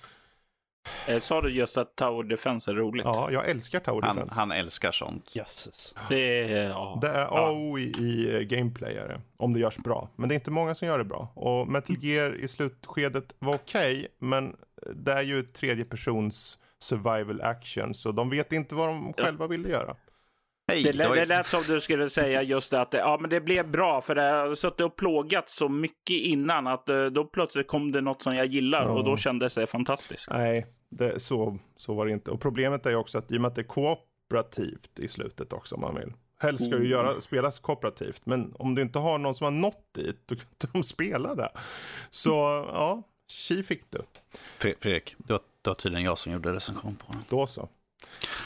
Eh, 1.08 1.20
Sa 1.20 1.42
du 1.42 1.50
just 1.52 1.78
att 1.78 1.96
Tower 1.96 2.24
Defense 2.24 2.72
är 2.72 2.76
roligt? 2.76 3.06
Ja, 3.06 3.32
jag 3.32 3.50
älskar 3.50 3.80
Tower 3.80 4.02
Han, 4.02 4.16
Defense. 4.16 4.40
han 4.40 4.52
älskar 4.52 4.92
sånt. 4.92 5.36
Jösses. 5.36 5.96
Det 6.10 6.52
är, 6.52 6.70
ja. 6.70 6.98
Det 7.02 7.08
är 7.08 7.26
A 7.26 7.50
och 7.50 7.58
O 7.58 7.78
i, 7.80 7.82
i 7.84 8.36
eh, 8.36 8.40
gameplay 8.42 8.96
är 8.96 9.08
det, 9.08 9.22
om 9.38 9.54
det 9.54 9.60
görs 9.60 9.78
bra. 9.78 10.10
Men 10.16 10.30
det 10.30 10.34
är 10.34 10.36
inte 10.36 10.52
många 10.52 10.76
som 10.76 10.88
gör 10.88 10.98
det 10.98 11.04
bra. 11.04 11.32
Och 11.36 11.68
Metal 11.68 11.96
Gear 12.00 12.36
i 12.36 12.48
slutskedet 12.48 13.36
var 13.40 13.56
okej, 13.56 14.08
men 14.20 14.56
det 14.94 15.12
är 15.14 15.22
ju 15.22 15.42
tredje 15.44 15.86
persons 15.86 16.58
survival 16.80 17.42
action, 17.42 17.94
så 17.96 18.12
de 18.12 18.30
vet 18.30 18.54
inte 18.54 18.76
vad 18.76 18.88
de 18.90 19.14
Ja. 19.18 19.24
själva 19.24 19.48
ville 19.48 19.70
göra. 19.70 19.96
Hej, 20.68 20.84
Det, 20.84 20.94
lät- 20.94 21.10
var 21.10 21.16
det 21.16 21.26
lät 21.26 21.48
som 21.48 21.64
du 21.68 21.82
skulle 21.82 22.10
säga 22.10 22.42
just 22.44 22.72
det 22.72 22.82
att 22.82 22.94
ja, 22.94 23.18
men 23.22 23.30
det 23.30 23.42
blev 23.42 23.72
bra 23.72 24.02
för 24.02 24.16
det 24.16 24.22
har 24.22 24.56
suttit 24.56 24.82
och 24.82 24.96
plågat 24.96 25.50
så 25.50 25.70
mycket 25.70 26.10
innan 26.22 26.68
att 26.68 26.90
eh, 26.90 27.06
då 27.06 27.26
plötsligt 27.26 27.68
kom 27.68 27.92
det 27.92 28.02
något 28.02 28.22
som 28.22 28.36
jag 28.36 28.46
gillar 28.46 28.84
Ja. 28.84 28.90
och 28.92 29.04
då 29.04 29.18
kändes 29.18 29.56
det 29.56 29.68
fantastiskt. 29.68 30.28
Nej, 30.32 30.68
det, 30.90 31.20
så, 31.22 31.60
så 31.76 31.94
var 31.94 32.06
det 32.06 32.12
inte. 32.12 32.32
Och 32.32 32.42
problemet 32.42 32.86
är 32.86 32.90
ju 32.90 32.96
också 32.96 33.18
att 33.18 33.32
i 33.32 33.38
och 33.38 33.42
med 33.42 33.48
att 33.50 33.56
det 33.56 33.62
är 33.62 33.64
kooperativt 33.64 35.00
i 35.00 35.08
slutet 35.08 35.54
också 35.54 35.76
om 35.76 35.82
man 35.82 35.96
vill. 35.96 36.14
Helst 36.40 36.64
ska 36.66 36.72
ju 36.72 36.78
Mm. 36.80 36.92
göra, 36.92 37.22
spelas 37.22 37.60
kooperativt, 37.60 38.22
men 38.26 38.54
om 38.60 38.76
du 38.76 38.82
inte 38.82 39.00
har 39.00 39.18
någon 39.18 39.36
som 39.36 39.46
har 39.46 39.52
nått 39.52 39.94
dit, 39.96 40.18
då 40.26 40.36
kan 40.36 40.46
inte 40.52 40.68
de 40.74 40.84
spela 40.84 41.36
det. 41.36 41.50
Så 42.10 42.30
ja, 42.74 43.04
tji 43.32 43.64
fick 43.64 43.92
du. 43.92 44.00
Fre- 44.60 44.76
Fredrik, 44.80 45.16
det 45.18 45.34
var, 45.34 45.42
det 45.62 45.70
var 45.70 45.76
tydligen 45.76 46.06
jag 46.06 46.18
som 46.18 46.34
gjorde 46.34 46.54
recension 46.54 46.96
på 46.96 47.12
den. 47.12 47.22
Då 47.30 47.48
så. 47.48 47.70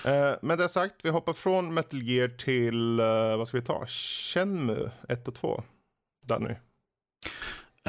Eh, 0.05 0.33
med 0.41 0.57
det 0.57 0.69
sagt, 0.69 0.95
vi 1.03 1.09
hoppar 1.09 1.33
från 1.33 1.73
Metal 1.73 2.01
Gear 2.01 2.27
till, 2.27 2.99
eh, 2.99 3.37
vad 3.37 3.47
ska 3.47 3.57
vi 3.57 3.63
ta? 3.63 3.85
Shenmue 3.87 4.91
1 5.09 5.27
och 5.27 5.35
2. 5.35 5.63
Danny. 6.27 6.55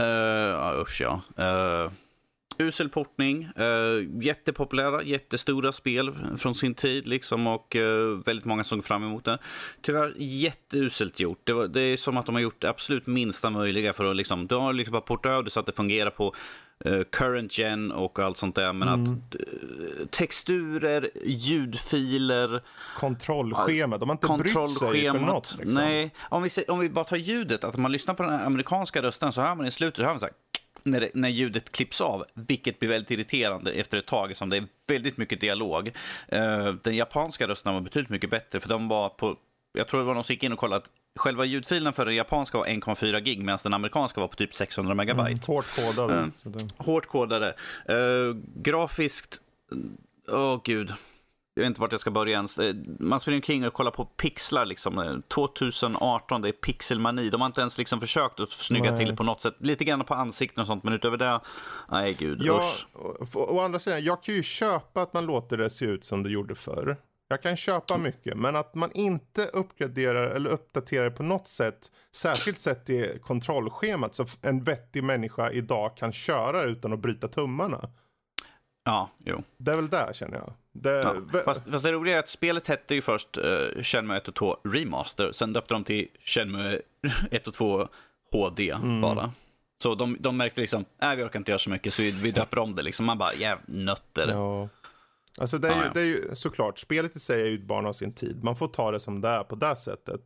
Uh, 0.00 0.80
usch 0.80 1.00
ja. 1.00 1.22
Uh, 1.38 1.92
usel 2.58 2.88
portning, 2.88 3.48
uh, 3.58 4.24
jättepopulära, 4.24 5.02
jättestora 5.02 5.72
spel 5.72 6.14
från 6.36 6.54
sin 6.54 6.74
tid 6.74 7.08
liksom 7.08 7.46
och 7.46 7.76
eh, 7.76 8.18
väldigt 8.24 8.44
många 8.44 8.64
såg 8.64 8.84
fram 8.84 9.04
emot 9.04 9.24
det. 9.24 9.38
Tyvärr 9.82 10.14
jätteuselt 10.16 11.20
gjort. 11.20 11.40
Det, 11.44 11.52
var, 11.52 11.66
det 11.66 11.80
är 11.80 11.96
som 11.96 12.16
att 12.16 12.26
de 12.26 12.34
har 12.34 12.42
gjort 12.42 12.60
det 12.60 12.70
absolut 12.70 13.06
minsta 13.06 13.50
möjliga 13.50 13.92
för 13.92 14.04
att 14.10 14.16
liksom, 14.16 14.46
de 14.46 14.62
har 14.62 14.72
liksom 14.72 14.92
bara 14.92 15.02
portat 15.02 15.30
över 15.30 15.42
det 15.42 15.50
så 15.50 15.60
att 15.60 15.66
det 15.66 15.72
fungerar 15.72 16.10
på 16.10 16.34
eh, 16.84 17.00
current 17.12 17.58
gen 17.58 17.92
och 17.92 18.18
allt 18.18 18.36
sånt 18.36 18.54
där. 18.54 18.72
Men 18.72 18.88
att 18.88 19.08
eh, 19.08 20.06
texturer, 20.10 21.10
ljudfiler, 21.24 22.62
Kontrollschema, 22.96 23.98
de 23.98 24.08
har 24.08 24.14
inte 24.14 24.42
brytt 24.42 24.78
sig 24.78 25.10
för 25.10 25.18
något. 25.18 25.56
Liksom. 25.58 25.82
Nej, 25.82 26.14
om 26.20 26.42
vi, 26.42 26.48
om 26.68 26.78
vi 26.78 26.90
bara 26.90 27.04
tar 27.04 27.16
ljudet, 27.16 27.64
att 27.64 27.76
man 27.76 27.92
lyssnar 27.92 28.14
på 28.14 28.22
den 28.22 28.32
amerikanska 28.32 29.02
rösten 29.02 29.32
så 29.32 29.40
hör 29.40 29.54
man 29.54 29.66
i 29.66 29.70
slutet 29.70 29.96
så 29.96 30.02
hör 30.02 30.10
man 30.10 30.20
så 30.20 30.26
här, 30.26 30.34
när, 30.82 31.00
det, 31.00 31.10
när 31.14 31.28
ljudet 31.28 31.72
klipps 31.72 32.00
av, 32.00 32.24
vilket 32.34 32.78
blir 32.78 32.88
väldigt 32.88 33.10
irriterande 33.10 33.72
efter 33.72 33.98
ett 33.98 34.06
tag 34.06 34.30
eftersom 34.30 34.50
det 34.50 34.56
är 34.56 34.66
väldigt 34.86 35.16
mycket 35.16 35.40
dialog. 35.40 35.92
Eh, 36.28 36.72
den 36.82 36.96
japanska 36.96 37.48
rösten 37.48 37.74
var 37.74 37.80
betydligt 37.80 38.10
mycket 38.10 38.30
bättre 38.30 38.60
för 38.60 38.68
de 38.68 38.88
var 38.88 39.08
på, 39.08 39.36
jag 39.72 39.88
tror 39.88 40.00
det 40.00 40.06
var 40.06 40.14
någon 40.14 40.24
som 40.24 40.32
gick 40.32 40.42
in 40.42 40.52
och 40.52 40.58
kollade 40.58 40.82
att 40.82 40.90
själva 41.16 41.44
ljudfilen 41.44 41.92
för 41.92 42.04
den 42.04 42.14
japanska 42.14 42.58
var 42.58 42.64
1,4 42.64 43.20
gig 43.20 43.38
medan 43.38 43.58
den 43.62 43.74
amerikanska 43.74 44.20
var 44.20 44.28
på 44.28 44.36
typ 44.36 44.54
600 44.54 44.94
megabyte. 44.94 45.28
Mm, 45.28 45.38
hårt 45.46 45.76
kodade. 45.76 46.14
Mm. 46.14 46.32
Det... 46.44 46.84
Hårt 46.84 47.06
kodade. 47.06 47.54
Uh, 47.90 48.36
grafiskt, 48.54 49.40
åh 50.28 50.60
gud. 50.64 50.92
Jag 51.58 51.62
vet 51.62 51.66
inte 51.70 51.80
vart 51.80 51.92
jag 51.92 52.00
ska 52.00 52.10
börja 52.10 52.36
ens. 52.36 52.58
Eh, 52.58 52.74
Man 53.00 53.20
springer 53.20 53.38
omkring 53.38 53.66
och 53.66 53.72
kollar 53.72 53.90
på 53.90 54.04
pixlar 54.04 54.66
liksom. 54.66 54.98
Eh, 54.98 55.16
2018, 55.34 56.42
det 56.42 56.48
är 56.48 56.52
pixelmani. 56.52 57.30
De 57.30 57.40
har 57.40 57.46
inte 57.46 57.60
ens 57.60 57.78
liksom 57.78 58.00
försökt 58.00 58.40
att 58.40 58.48
snygga 58.50 58.90
Nej. 58.92 59.06
till 59.06 59.16
på 59.16 59.22
något 59.22 59.40
sätt. 59.40 59.54
Lite 59.58 59.84
grann 59.84 60.04
på 60.04 60.14
ansikten 60.14 60.60
och 60.60 60.66
sånt, 60.66 60.84
men 60.84 60.92
utöver 60.92 61.16
det, 61.16 61.40
nej 61.90 62.14
gud, 62.18 62.38
Ja, 62.42 62.62
usch. 63.22 63.36
å, 63.36 63.60
andra 63.60 63.78
sidan, 63.78 64.04
jag 64.04 64.22
kan 64.22 64.34
ju 64.34 64.42
köpa 64.42 65.02
att 65.02 65.12
man 65.12 65.26
låter 65.26 65.56
det 65.58 65.70
se 65.70 65.84
ut 65.84 66.04
som 66.04 66.22
det 66.22 66.30
gjorde 66.30 66.54
förr. 66.54 66.96
Jag 67.30 67.42
kan 67.42 67.56
köpa 67.56 67.98
mycket, 67.98 68.36
men 68.38 68.56
att 68.56 68.74
man 68.74 68.92
inte 68.92 69.44
uppgraderar 69.46 70.30
eller 70.30 70.50
uppdaterar 70.50 71.10
på 71.10 71.22
något 71.22 71.48
sätt, 71.48 71.78
särskilt 72.16 72.58
sett 72.58 72.90
i 72.90 73.18
kontrollschemat, 73.22 74.14
så 74.14 74.24
en 74.42 74.64
vettig 74.64 75.04
människa 75.04 75.50
idag 75.50 75.96
kan 75.96 76.12
köra 76.12 76.62
utan 76.62 76.92
att 76.92 76.98
bryta 76.98 77.28
tummarna. 77.28 77.90
Ja, 78.84 79.10
jo. 79.18 79.42
Det 79.58 79.72
är 79.72 79.76
väl 79.76 79.88
där 79.88 80.12
känner 80.12 80.36
jag. 80.36 80.52
Det, 80.82 81.02
Ja. 81.32 81.40
Fast, 81.44 81.70
fast 81.70 81.82
det 81.84 81.92
roliga 81.92 82.14
är 82.14 82.18
att 82.18 82.28
spelet 82.28 82.66
hette 82.68 82.94
ju 82.94 83.02
först 83.02 83.38
uh, 83.38 83.82
Shenmue 83.82 84.16
1 84.16 84.28
och 84.28 84.34
2 84.34 84.56
Remaster. 84.64 85.32
Sen 85.32 85.52
döpte 85.52 85.74
de 85.74 85.84
till 85.84 86.08
Shenmue 86.24 86.80
1 87.30 87.46
och 87.48 87.54
2 87.54 87.88
HD 88.32 88.70
Mm. 88.70 89.00
bara. 89.00 89.32
Så 89.82 89.94
de, 89.94 90.16
de 90.20 90.36
märkte 90.36 90.60
liksom, 90.60 90.84
nej 91.00 91.16
vi 91.16 91.22
orkar 91.22 91.38
inte 91.38 91.50
göra 91.50 91.58
så 91.58 91.70
mycket 91.70 91.94
så 91.94 92.02
vi, 92.02 92.10
vi 92.10 92.30
döper 92.30 92.58
om 92.58 92.74
det 92.74 92.82
liksom. 92.82 93.06
Man 93.06 93.18
bara, 93.18 93.34
jäv 93.34 93.58
nötter. 93.66 94.28
Ja. 94.28 94.68
Alltså 95.40 95.58
det 95.58 95.68
är, 95.68 95.72
ju, 95.72 95.78
Ja, 95.78 95.84
ja. 95.86 95.90
det 95.94 96.00
är 96.00 96.04
ju 96.04 96.34
såklart, 96.34 96.78
spelet 96.78 97.16
i 97.16 97.20
sig 97.20 97.42
är 97.42 97.46
ju 97.46 97.54
ett 97.54 97.66
barn 97.66 97.86
av 97.86 97.92
sin 97.92 98.12
tid. 98.12 98.44
Man 98.44 98.56
får 98.56 98.66
ta 98.66 98.90
det 98.90 99.00
som 99.00 99.20
det 99.20 99.28
är 99.28 99.44
på 99.44 99.56
det 99.56 99.76
sättet. 99.76 100.20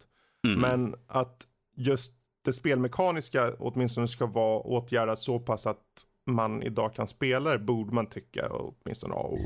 Mm. 0.47 0.61
Men 0.61 0.95
att 1.07 1.47
just 1.77 2.13
det 2.45 2.53
spelmekaniska 2.53 3.53
åtminstone 3.59 4.09
ska 4.09 4.27
vara 4.27 4.59
åtgärdat 4.61 5.19
så 5.19 5.39
pass 5.41 5.67
att 5.67 5.79
man 6.27 6.63
idag 6.63 6.95
kan 6.95 7.09
spela 7.09 7.51
det 7.51 7.59
borde 7.59 7.95
man 7.95 8.07
tycka 8.07 8.49
åtminstone. 8.51 9.15
Oh. 9.15 9.39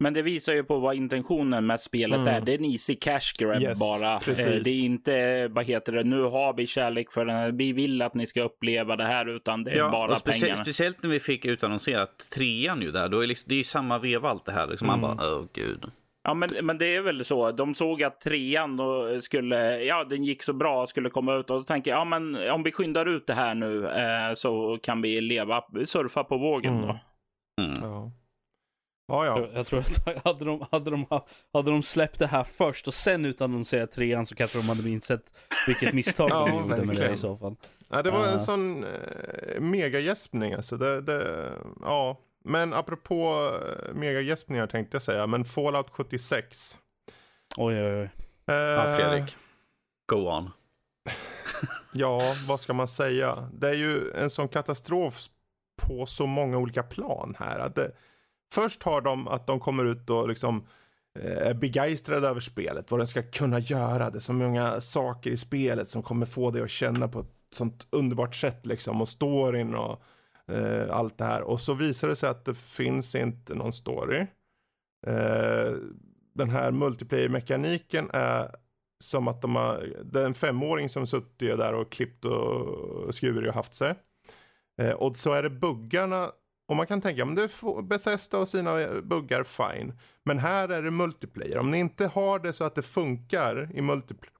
Men 0.00 0.14
det 0.14 0.22
visar 0.22 0.52
ju 0.52 0.64
på 0.64 0.78
vad 0.78 0.94
intentionen 0.96 1.66
med 1.66 1.80
spelet 1.80 2.16
Mm. 2.20 2.34
är. 2.34 2.40
Det 2.40 2.52
är 2.54 2.58
en 2.58 2.64
easy 2.64 2.94
cash 2.96 3.32
grab 3.38 3.62
Yes, 3.62 3.80
bara. 3.80 4.18
precis. 4.20 4.46
Eh, 4.46 4.62
Det 4.64 4.70
är 4.70 4.84
inte, 4.84 5.48
vad 5.48 5.64
heter 5.64 5.92
det, 5.92 6.04
nu 6.04 6.22
har 6.22 6.54
vi 6.54 6.66
kärlek 6.66 7.12
för 7.12 7.24
den 7.24 7.36
här, 7.36 7.50
vi 7.52 7.72
vill 7.72 8.02
att 8.02 8.14
ni 8.14 8.26
ska 8.26 8.42
uppleva 8.42 8.96
det 8.96 9.04
här, 9.04 9.26
utan 9.28 9.64
det 9.64 9.70
är 9.70 9.76
Ja, 9.76 9.90
bara 9.90 10.16
specie- 10.16 10.40
pengarna. 10.42 10.64
Speciellt 10.64 11.02
när 11.02 11.10
vi 11.10 11.20
fick 11.20 11.44
utannonserat 11.44 12.30
trean 12.34 12.82
ju 12.82 12.90
där. 12.92 13.08
Då 13.08 13.20
är 13.20 13.26
liksom, 13.26 13.48
det 13.48 13.54
är 13.54 13.58
ju 13.58 13.64
samma 13.64 13.98
veva 13.98 14.28
allt 14.28 14.44
det 14.44 14.52
här. 14.52 14.66
Liksom. 14.66 14.86
Man 14.86 15.04
Mm. 15.04 15.16
bara, 15.16 15.36
åh 15.36 15.44
gud. 15.54 15.84
Ja, 16.28 16.34
men, 16.34 16.50
men 16.62 16.78
det 16.78 16.94
är 16.96 17.00
väl 17.02 17.24
så. 17.24 17.52
De 17.52 17.74
såg 17.74 18.02
att 18.02 18.20
trean 18.20 18.76
då 18.76 19.20
skulle, 19.20 19.82
ja, 19.82 20.04
den 20.04 20.24
gick 20.24 20.42
så 20.42 20.52
bra 20.52 20.82
och 20.82 20.88
skulle 20.88 21.10
komma 21.10 21.34
ut 21.34 21.50
och 21.50 21.60
så 21.60 21.64
tänker 21.64 21.90
jag, 21.90 22.00
ja, 22.00 22.04
men 22.04 22.50
om 22.50 22.62
vi 22.62 22.72
skyndar 22.72 23.06
ut 23.08 23.26
det 23.26 23.34
här 23.34 23.54
nu 23.54 23.86
eh, 23.88 24.34
så 24.34 24.78
kan 24.82 25.02
vi 25.02 25.20
leva, 25.20 25.62
surfa 25.86 26.24
på 26.24 26.38
vågen 26.38 26.74
Mm. 26.74 26.86
då. 26.86 26.98
Mm. 27.62 27.72
Ja. 27.82 28.12
Ja, 29.08 29.26
ja. 29.26 29.48
Jag, 29.54 29.66
tror 29.66 29.78
att 29.80 30.24
hade 30.24 30.44
de, 30.44 30.66
hade, 30.70 30.90
de, 30.90 31.06
hade 31.52 31.70
de 31.70 31.82
släppt 31.82 32.18
det 32.18 32.26
här 32.26 32.44
först 32.44 32.86
och 32.88 32.94
sen 32.94 33.24
utannonserat 33.24 33.92
trean 33.92 34.26
så 34.26 34.34
kanske 34.34 34.58
de 34.58 34.68
hade 34.68 34.90
insett 34.90 35.22
vilket 35.66 35.94
misstag 35.94 36.30
Ja, 36.30 36.46
de 36.46 36.52
gjorde 36.54 36.66
med 36.68 36.78
det 36.78 36.86
verkligen. 36.86 37.14
i 37.14 37.16
så 37.16 37.36
fall. 37.36 37.56
ja 37.90 38.02
det 38.02 38.10
var 38.10 38.18
Ja. 38.26 38.32
en 38.32 38.40
sån 38.40 38.84
eh, 38.84 39.60
megagäspning 39.60 40.52
alltså. 40.54 40.76
Det, 40.76 41.00
det, 41.00 41.50
ja. 41.82 42.20
Men 42.44 42.74
apropå 42.74 43.50
eh, 43.88 43.94
megagäspningar 43.94 44.66
tänkte 44.66 44.94
jag 44.94 45.02
säga, 45.02 45.26
men 45.26 45.44
Fallout 45.44 45.90
76. 45.90 46.78
Oj, 47.56 47.82
oj, 47.84 48.00
oj. 48.00 48.10
Ja, 48.46 48.86
Eh, 48.86 48.96
Fredrik. 48.96 49.36
Go 50.06 50.16
on. 50.16 50.50
Ja, 51.92 52.20
vad 52.48 52.60
ska 52.60 52.72
man 52.72 52.88
säga? 52.88 53.48
Det 53.52 53.68
är 53.68 53.74
ju 53.74 54.10
en 54.10 54.30
sån 54.30 54.48
katastrof 54.48 55.26
på 55.82 56.06
så 56.06 56.26
många 56.26 56.58
olika 56.58 56.82
plan 56.82 57.36
här. 57.38 57.58
Att 57.58 57.74
det, 57.74 57.92
först 58.52 58.82
har 58.82 59.00
de 59.00 59.28
att 59.28 59.46
de 59.46 59.60
kommer 59.60 59.84
ut 59.84 60.10
och 60.10 60.28
liksom 60.28 60.66
eh, 61.18 61.48
är 61.48 61.54
begeistrade 61.54 62.28
över 62.28 62.40
spelet, 62.40 62.90
vad 62.90 63.00
den 63.00 63.06
ska 63.06 63.22
kunna 63.22 63.58
göra. 63.58 64.10
Det 64.10 64.18
är 64.18 64.20
så 64.20 64.32
många 64.32 64.80
saker 64.80 65.30
i 65.30 65.36
spelet 65.36 65.88
som 65.88 66.02
kommer 66.02 66.26
få 66.26 66.50
dig 66.50 66.62
att 66.62 66.70
känna 66.70 67.08
på 67.08 67.20
ett 67.20 67.32
sånt 67.50 67.86
underbart 67.90 68.34
sätt 68.34 68.66
liksom. 68.66 69.00
Och 69.00 69.08
storyn 69.08 69.74
och 69.74 70.02
eh, 70.52 70.90
allt 70.90 71.18
det 71.18 71.24
här. 71.24 71.42
Och 71.42 71.60
så 71.60 71.74
visar 71.74 72.08
det 72.08 72.16
sig 72.16 72.28
att 72.28 72.44
det 72.44 72.56
finns 72.56 73.14
inte 73.14 73.54
någon 73.54 73.72
story. 73.72 74.26
Eh, 75.06 75.72
den 76.34 76.50
här 76.50 76.70
multiplayer-mekaniken 76.70 78.10
är 78.12 78.50
som 78.98 79.28
att 79.28 79.42
de 79.42 79.56
har, 79.56 79.88
det 80.04 80.20
är 80.20 80.24
en 80.24 80.34
femåring 80.34 80.88
som 80.88 81.06
suttit 81.06 81.58
där 81.58 81.72
och 81.74 81.92
klippt 81.92 82.24
och 82.24 83.14
skurit 83.14 83.48
och 83.48 83.54
haft 83.54 83.74
sig. 83.74 83.94
Eh, 84.80 84.90
och 84.90 85.16
så 85.16 85.32
är 85.32 85.42
det 85.42 85.50
buggarna, 85.50 86.30
och 86.68 86.76
man 86.76 86.86
kan 86.86 87.00
tänka, 87.00 87.24
men 87.24 87.34
det 87.34 87.48
får 87.48 87.82
Bethesda 87.82 88.38
och 88.38 88.48
sina 88.48 88.80
eh, 88.80 89.00
buggar, 89.02 89.44
fine. 89.44 89.92
Men 90.24 90.38
här 90.38 90.68
är 90.68 90.82
det 90.82 90.90
multiplayer. 90.90 91.58
Om 91.58 91.70
ni 91.70 91.78
inte 91.78 92.06
har 92.06 92.38
det 92.38 92.52
så 92.52 92.64
att 92.64 92.74
det 92.74 92.82
funkar 92.82 93.70
i 93.74 93.80
multipl- 93.80 94.30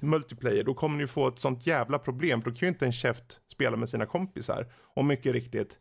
multiplayer, 0.00 0.64
då 0.64 0.74
kommer 0.74 0.98
ni 0.98 1.06
få 1.06 1.28
ett 1.28 1.38
sånt 1.38 1.66
jävla 1.66 1.98
problem. 1.98 2.42
För 2.42 2.50
då 2.50 2.56
kan 2.56 2.66
ju 2.66 2.72
inte 2.72 2.86
en 2.86 2.92
käft 2.92 3.40
spela 3.52 3.76
med 3.76 3.88
sina 3.88 4.06
kompisar. 4.06 4.66
Och 4.82 5.04
mycket 5.04 5.32
riktigt, 5.32 5.78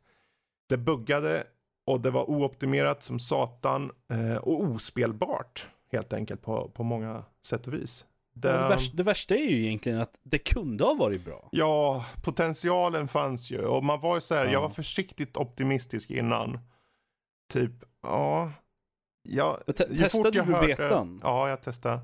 det 0.69 0.77
buggade 0.77 1.43
och 1.87 2.01
det 2.01 2.11
var 2.11 2.29
ooptimerat 2.29 3.03
som 3.03 3.19
satan 3.19 3.91
eh, 4.11 4.37
och 4.37 4.63
ospelbart 4.63 5.67
helt 5.91 6.13
enkelt 6.13 6.41
på, 6.41 6.69
på 6.69 6.83
många 6.83 7.23
sätt 7.45 7.67
och 7.67 7.73
vis. 7.73 8.05
Det, 8.37 8.51
det, 8.51 8.67
värsta, 8.67 8.95
det 8.97 9.03
värsta 9.03 9.35
är 9.35 9.49
ju 9.49 9.65
egentligen 9.65 10.01
att 10.01 10.19
det 10.23 10.37
kunde 10.37 10.83
ha 10.83 10.93
varit 10.93 11.25
bra. 11.25 11.49
Ja, 11.51 12.05
potentialen 12.23 13.07
fanns 13.07 13.51
ju. 13.51 13.65
Och 13.65 13.83
man 13.83 13.99
var 13.99 14.15
ju 14.15 14.21
så 14.21 14.35
här, 14.35 14.45
Ja. 14.45 14.51
jag 14.51 14.61
var 14.61 14.69
försiktigt 14.69 15.37
optimistisk 15.37 16.11
innan. 16.11 16.59
Typ, 17.53 17.71
ja. 18.03 18.51
ja 19.23 19.59
Men 19.65 19.73
te- 19.75 19.87
ju 19.91 19.97
testade 19.97 20.37
jag 20.37 20.47
du 20.47 20.53
hörde- 20.53 20.75
betan? 20.75 21.19
Ja, 21.23 21.49
jag 21.49 21.61
testade. 21.61 21.99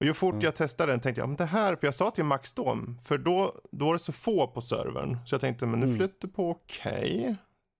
Och 0.00 0.06
ju 0.06 0.12
fort 0.14 0.32
Mm. 0.32 0.44
jag 0.44 0.56
testade 0.56 0.92
den 0.92 1.00
tänkte 1.00 1.20
jag, 1.20 1.28
men 1.28 1.36
det 1.36 1.44
här, 1.44 1.76
för 1.76 1.86
jag 1.86 1.94
sa 1.94 2.10
till 2.10 2.24
Max 2.24 2.52
då, 2.54 2.78
för 3.08 3.18
då, 3.18 3.52
då 3.72 3.86
var 3.86 3.92
det 3.92 3.98
så 3.98 4.12
få 4.12 4.46
på 4.46 4.60
servern. 4.60 5.18
Så 5.26 5.34
jag 5.34 5.40
tänkte, 5.40 5.66
men 5.66 5.80
nu 5.80 5.86
Mm. 5.86 5.98
flyttar 5.98 6.28
på 6.28 6.50
okej. 6.50 7.36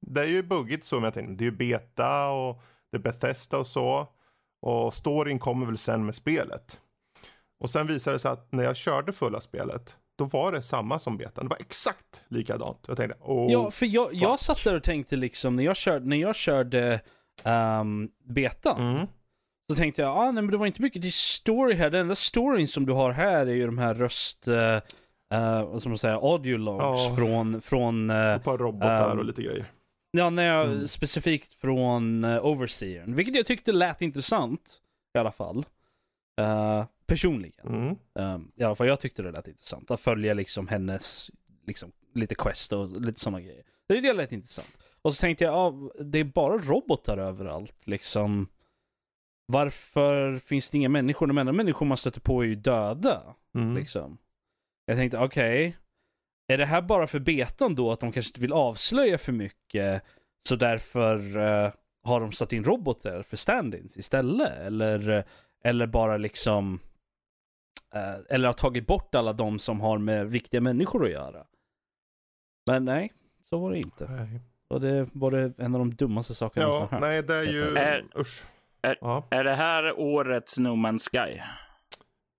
Det 0.07 0.21
är 0.21 0.27
ju 0.29 0.43
buggigt 0.43 0.85
så, 0.85 0.95
men 0.97 1.05
jag 1.05 1.15
tänkte, 1.15 1.35
det 1.35 1.45
är 1.45 1.51
ju 1.51 1.57
beta 1.57 2.31
och 2.31 2.63
det 2.91 2.97
är 2.97 3.01
Bethesda 3.01 3.59
och 3.59 3.67
så. 3.67 4.07
Och 4.63 4.95
storyn 4.95 5.39
kommer 5.39 5.67
väl 5.67 5.79
sen 5.79 6.07
med 6.07 6.15
spelet. 6.15 6.81
Och 7.61 7.71
sen 7.71 7.87
visade 7.87 8.15
det 8.15 8.19
sig 8.19 8.31
att 8.31 8.53
när 8.53 8.65
jag 8.65 8.77
körde 8.77 9.13
fulla 9.13 9.41
spelet, 9.41 9.97
då 10.19 10.25
var 10.25 10.53
det 10.53 10.63
samma 10.63 10.99
som 10.99 11.17
betan. 11.17 11.45
Det 11.45 11.51
var 11.51 11.61
exakt 11.61 12.25
likadant. 12.29 12.85
Jag 12.89 12.97
tänkte, 12.97 13.19
åh, 13.21 13.53
ja, 13.53 13.71
för 13.71 13.87
jag, 13.87 14.09
jag 14.13 14.31
fuck. 14.39 14.47
satt 14.47 14.65
där 14.65 14.75
och 14.77 14.83
tänkte 14.83 15.17
liksom, 15.17 15.57
när 15.57 15.65
jag 15.65 15.77
körde, 15.77 16.07
när 16.07 16.17
jag 16.17 16.37
körde 16.37 17.01
ehm, 17.45 18.09
betan, 18.25 18.81
Mm. 18.95 19.07
så 19.73 19.77
tänkte 19.77 20.03
jag, 20.03 20.17
ah, 20.17 20.25
nej 20.31 20.43
men 20.43 20.51
det 20.51 20.57
var 20.57 20.67
inte 20.67 20.83
mycket 20.83 21.03
till 21.03 21.13
story 21.13 21.75
här. 21.75 21.91
Den 21.91 22.01
enda 22.01 22.15
storyn 22.15 22.69
som 22.69 22.87
du 22.87 22.93
har 22.93 23.11
här 23.11 23.47
är 23.47 23.55
ju 23.55 23.67
de 23.67 23.79
här 23.79 23.95
röst, 23.95 24.49
uh, 24.49 24.79
vad 25.65 25.81
ska 25.81 25.89
man 25.89 25.99
säga, 25.99 26.15
audio 26.17 26.57
logs 26.57 26.83
Ja. 27.09 27.15
från, 27.17 27.61
från 27.61 28.11
eh, 28.11 28.33
Ett 28.35 28.45
par 28.45 28.59
robotar 28.59 29.11
ehm, 29.13 29.19
och 29.19 29.25
lite 29.25 29.43
grejer. 29.43 29.65
Ja, 30.11 30.31
när 30.31 30.47
jag, 30.47 30.67
Mm. 30.67 30.89
specifikt 30.89 31.53
från 31.53 32.25
uh, 32.25 32.47
Overseern. 32.47 33.15
Vilket 33.15 33.35
jag 33.35 33.47
tyckte 33.47 33.73
lät 33.73 34.03
intressant. 34.03 34.79
I 35.15 35.19
alla 35.19 35.33
fall. 35.33 35.65
Eh, 36.39 36.85
personligen. 37.07 37.67
Mm. 37.69 37.97
Um, 38.13 38.53
I 38.57 38.63
alla 38.63 38.75
fall, 38.75 38.87
jag 38.87 39.01
tyckte 39.01 39.23
det 39.23 39.31
lät 39.31 39.49
intressant. 39.49 39.91
Att 39.91 40.01
följa 40.01 40.35
liksom 40.35 40.69
hennes, 40.69 41.31
liksom, 41.67 41.93
lite 42.15 42.35
quest 42.35 42.73
och 42.73 43.01
lite 43.01 43.21
sådana 43.21 43.41
grejer. 43.41 43.65
Det, 43.89 44.01
det 44.01 44.13
lät 44.13 44.33
intressant. 44.33 44.79
Och 45.03 45.15
så 45.15 45.21
tänkte 45.21 45.45
jag, 45.45 45.55
ja, 45.55 45.91
det 46.05 46.19
är 46.19 46.25
bara 46.25 46.59
robotar 46.59 47.19
överallt. 47.19 47.87
Liksom. 47.87 48.49
Varför 49.47 50.37
finns 50.37 50.71
det 50.71 50.79
inga 50.79 50.89
människor? 50.89 51.27
De 51.27 51.39
enda 51.39 51.53
människor 51.53 51.87
man 51.87 51.97
stöter 51.97 52.21
på 52.21 52.43
är 52.43 52.47
ju 52.47 52.55
döda. 52.55 53.35
Mm. 53.55 53.77
Liksom. 53.77 54.19
Jag 54.87 54.97
tänkte, 54.97 55.19
okej. 55.19 55.77
är 56.49 56.59
det 56.59 56.67
här 56.67 56.83
bara 56.83 57.07
för 57.07 57.19
betan 57.19 57.75
då? 57.75 57.93
Att 57.93 58.01
de 58.01 58.13
kanske 58.13 58.31
inte 58.31 58.41
vill 58.41 58.53
avslöja 58.53 59.19
för 59.19 59.33
mycket? 59.33 60.03
Så 60.49 60.57
därför 60.57 61.37
eh, 61.37 61.73
har 62.03 62.21
de 62.21 62.33
satt 62.33 62.53
in 62.53 62.65
robotar 62.65 63.23
för 63.23 63.37
stand-ins 63.37 63.99
istället? 63.99 64.59
Eller, 64.59 65.09
eh, 65.09 65.25
eller 65.65 65.87
bara 65.87 66.17
liksom... 66.17 66.81
eh, 67.95 68.15
eller 68.35 68.47
har 68.49 68.53
tagit 68.53 68.87
bort 68.87 69.15
alla 69.15 69.33
de 69.33 69.59
som 69.59 69.81
har 69.81 69.99
med 69.99 70.33
riktiga 70.33 70.61
människor 70.61 71.05
att 71.05 71.11
göra? 71.11 71.47
Men 72.71 72.85
nej, 72.85 73.13
så 73.43 73.59
var 73.59 73.71
det 73.71 73.79
inte. 73.79 74.09
Nej. 74.09 74.41
Och 74.71 74.81
det 74.81 75.09
var 75.13 75.31
det 75.31 75.53
en 75.59 75.75
av 75.75 75.79
de 75.79 75.95
dummaste 75.95 76.35
sakerna 76.35 76.67
jag 76.67 76.75
Ja, 76.75 76.79
har 76.81 76.87
hört. 76.87 77.01
nej 77.01 77.23
det 77.23 77.35
är 77.35 77.43
ju, 77.43 77.63
Är- 77.77 78.05
usch. 78.21 78.43
är- 78.83 78.99
Ja, 79.01 79.27
Är 79.31 79.45
det 79.45 79.55
här 79.55 79.99
årets 80.01 80.59
No 80.59 80.69
Man's 80.69 81.09
Sky? 81.11 81.41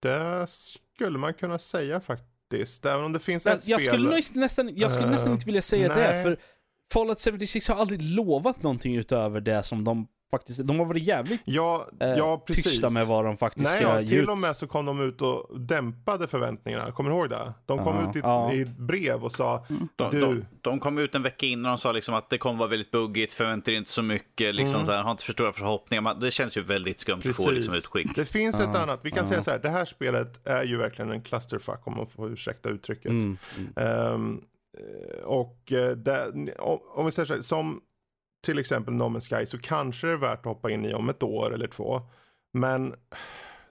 det 0.02 0.48
skulle 0.50 1.18
man 1.18 1.34
kunna 1.34 1.60
säga 1.60 2.00
faktiskt. 2.02 2.86
Även 2.86 3.06
om 3.06 3.14
det 3.14 3.20
finns 3.20 3.46
Jag, 3.46 3.56
ett 3.58 3.68
jag 3.68 3.82
spel. 3.82 3.94
skulle 3.94 4.42
nästan, 4.42 4.76
jag 4.76 4.92
skulle 4.92 5.06
Eh, 5.06 5.12
nästan 5.12 5.32
inte 5.34 5.46
vilja 5.46 5.62
säga 5.62 5.88
det, 5.90 5.96
nej. 5.96 6.24
för 6.24 6.38
Fallout 6.94 7.22
76 7.22 7.68
har 7.68 7.76
aldrig 7.76 8.02
lovat 8.02 8.64
någonting 8.64 8.96
utöver 8.96 9.42
det 9.42 9.64
som 9.64 9.84
de 9.84 10.08
faktiskt, 10.32 10.68
de 10.68 10.80
har 10.80 10.86
varit 10.86 11.04
jävligt 11.04 11.42
Ja, 11.46 11.88
eh, 12.00 12.08
ja 12.10 12.44
precis. 12.48 12.64
tysta 12.64 12.90
med 12.90 13.08
vad 13.08 13.26
de 13.26 13.38
faktiskt 13.38 13.64
Nej, 13.66 13.84
ska 13.84 14.02
ja, 14.02 14.08
till 14.08 14.30
och 14.30 14.38
med 14.38 14.56
så 14.56 14.68
kom 14.68 14.86
de 14.86 15.02
ut 15.02 15.22
och 15.22 15.60
dämpade 15.60 16.28
förväntningarna. 16.28 16.92
Kommer 16.92 17.10
du 17.10 17.16
ihåg 17.16 17.30
det? 17.30 17.54
De 17.66 17.78
kom 17.78 17.96
Ja, 17.96 18.10
ut 18.10 18.16
i, 18.16 18.20
ja. 18.20 18.54
i 18.54 18.62
ett 18.62 18.78
brev 18.78 19.24
och 19.24 19.32
sa 19.32 19.66
De, 19.96 20.10
Du. 20.12 20.20
de, 20.22 20.46
de 20.62 20.80
kom 20.80 20.98
ut 20.98 21.16
en 21.16 21.24
vecka 21.24 21.46
innan 21.46 21.74
och 21.74 21.80
sa 21.80 21.92
liksom 21.92 22.16
att 22.16 22.30
det 22.30 22.38
kommer 22.38 22.60
vara 22.60 22.70
väldigt 22.70 22.92
buggigt, 22.92 23.34
förvänta 23.34 23.72
er 23.72 23.76
inte 23.76 23.92
så 23.92 24.02
mycket, 24.02 24.56
liksom 24.56 24.76
Mm. 24.76 24.86
så 24.86 24.92
här, 24.92 25.04
har 25.04 25.12
inte 25.12 25.24
för 25.24 25.34
stora 25.34 25.54
förhoppningar. 25.54 26.02
Man, 26.02 26.20
det 26.20 26.32
känns 26.32 26.58
ju 26.58 26.64
väldigt 26.64 27.00
skumt 27.00 27.18
att 27.18 27.36
få 27.36 27.52
liksom 27.52 27.74
precis. 27.74 27.86
utskick. 27.96 28.16
Det 28.16 28.26
finns 28.26 28.60
ett 28.60 28.76
annat. 28.76 29.00
Vi 29.04 29.12
kan 29.12 29.26
säga 29.26 29.42
så 29.42 29.52
här. 29.52 29.60
Det 29.60 29.70
här 29.70 29.86
spelet 29.86 30.48
är 30.48 30.64
ju 30.64 30.78
verkligen 30.78 31.12
en 31.12 31.22
clusterfuck 31.22 31.88
om 31.88 31.96
man 31.98 32.08
får 32.08 32.32
ursäkta 32.32 32.70
uttrycket. 32.70 33.12
Mm, 33.12 33.38
mm. 33.78 34.40
Eh, 35.20 35.24
och 35.24 35.72
eh, 35.72 35.92
det, 35.92 36.32
om, 36.60 36.80
om 36.96 37.06
vi 37.06 37.12
säger 37.12 37.26
så 37.26 37.34
här, 37.34 37.42
som 37.42 37.82
till 38.46 38.60
exempel 38.60 38.94
No 38.94 39.04
Man's 39.04 39.38
Sky 39.40 39.46
så 39.46 39.58
kanske 39.58 40.08
det 40.08 40.14
är 40.14 40.18
värt 40.18 40.40
att 40.40 40.46
hoppa 40.46 40.72
in 40.72 40.86
i 40.86 40.94
om 40.94 41.10
ett 41.10 41.24
år 41.24 41.54
eller 41.54 41.68
två. 41.68 42.02
Men 42.54 42.96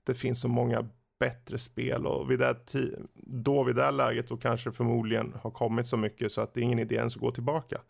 det 0.07 0.15
finns 0.15 0.41
så 0.41 0.49
många 0.49 0.89
bättre 1.21 1.59
spel 1.59 2.07
och 2.07 2.31
vid 2.31 2.39
det 2.39 2.57
då 3.27 3.63
vid 3.65 3.77
det 3.77 3.83
här 3.83 3.93
läget 3.93 4.29
då 4.29 4.37
kanske 4.37 4.73
förmodligen 4.73 5.35
har 5.43 5.51
kommit 5.51 5.87
så 5.87 5.97
mycket 5.97 6.33
så 6.33 6.41
att 6.41 6.55
det 6.55 6.61
är 6.61 6.63
ingen 6.63 6.79
idé 6.79 6.95
ens 6.95 7.17
att 7.17 7.21
gå 7.21 7.31
tillbaka. 7.31 7.81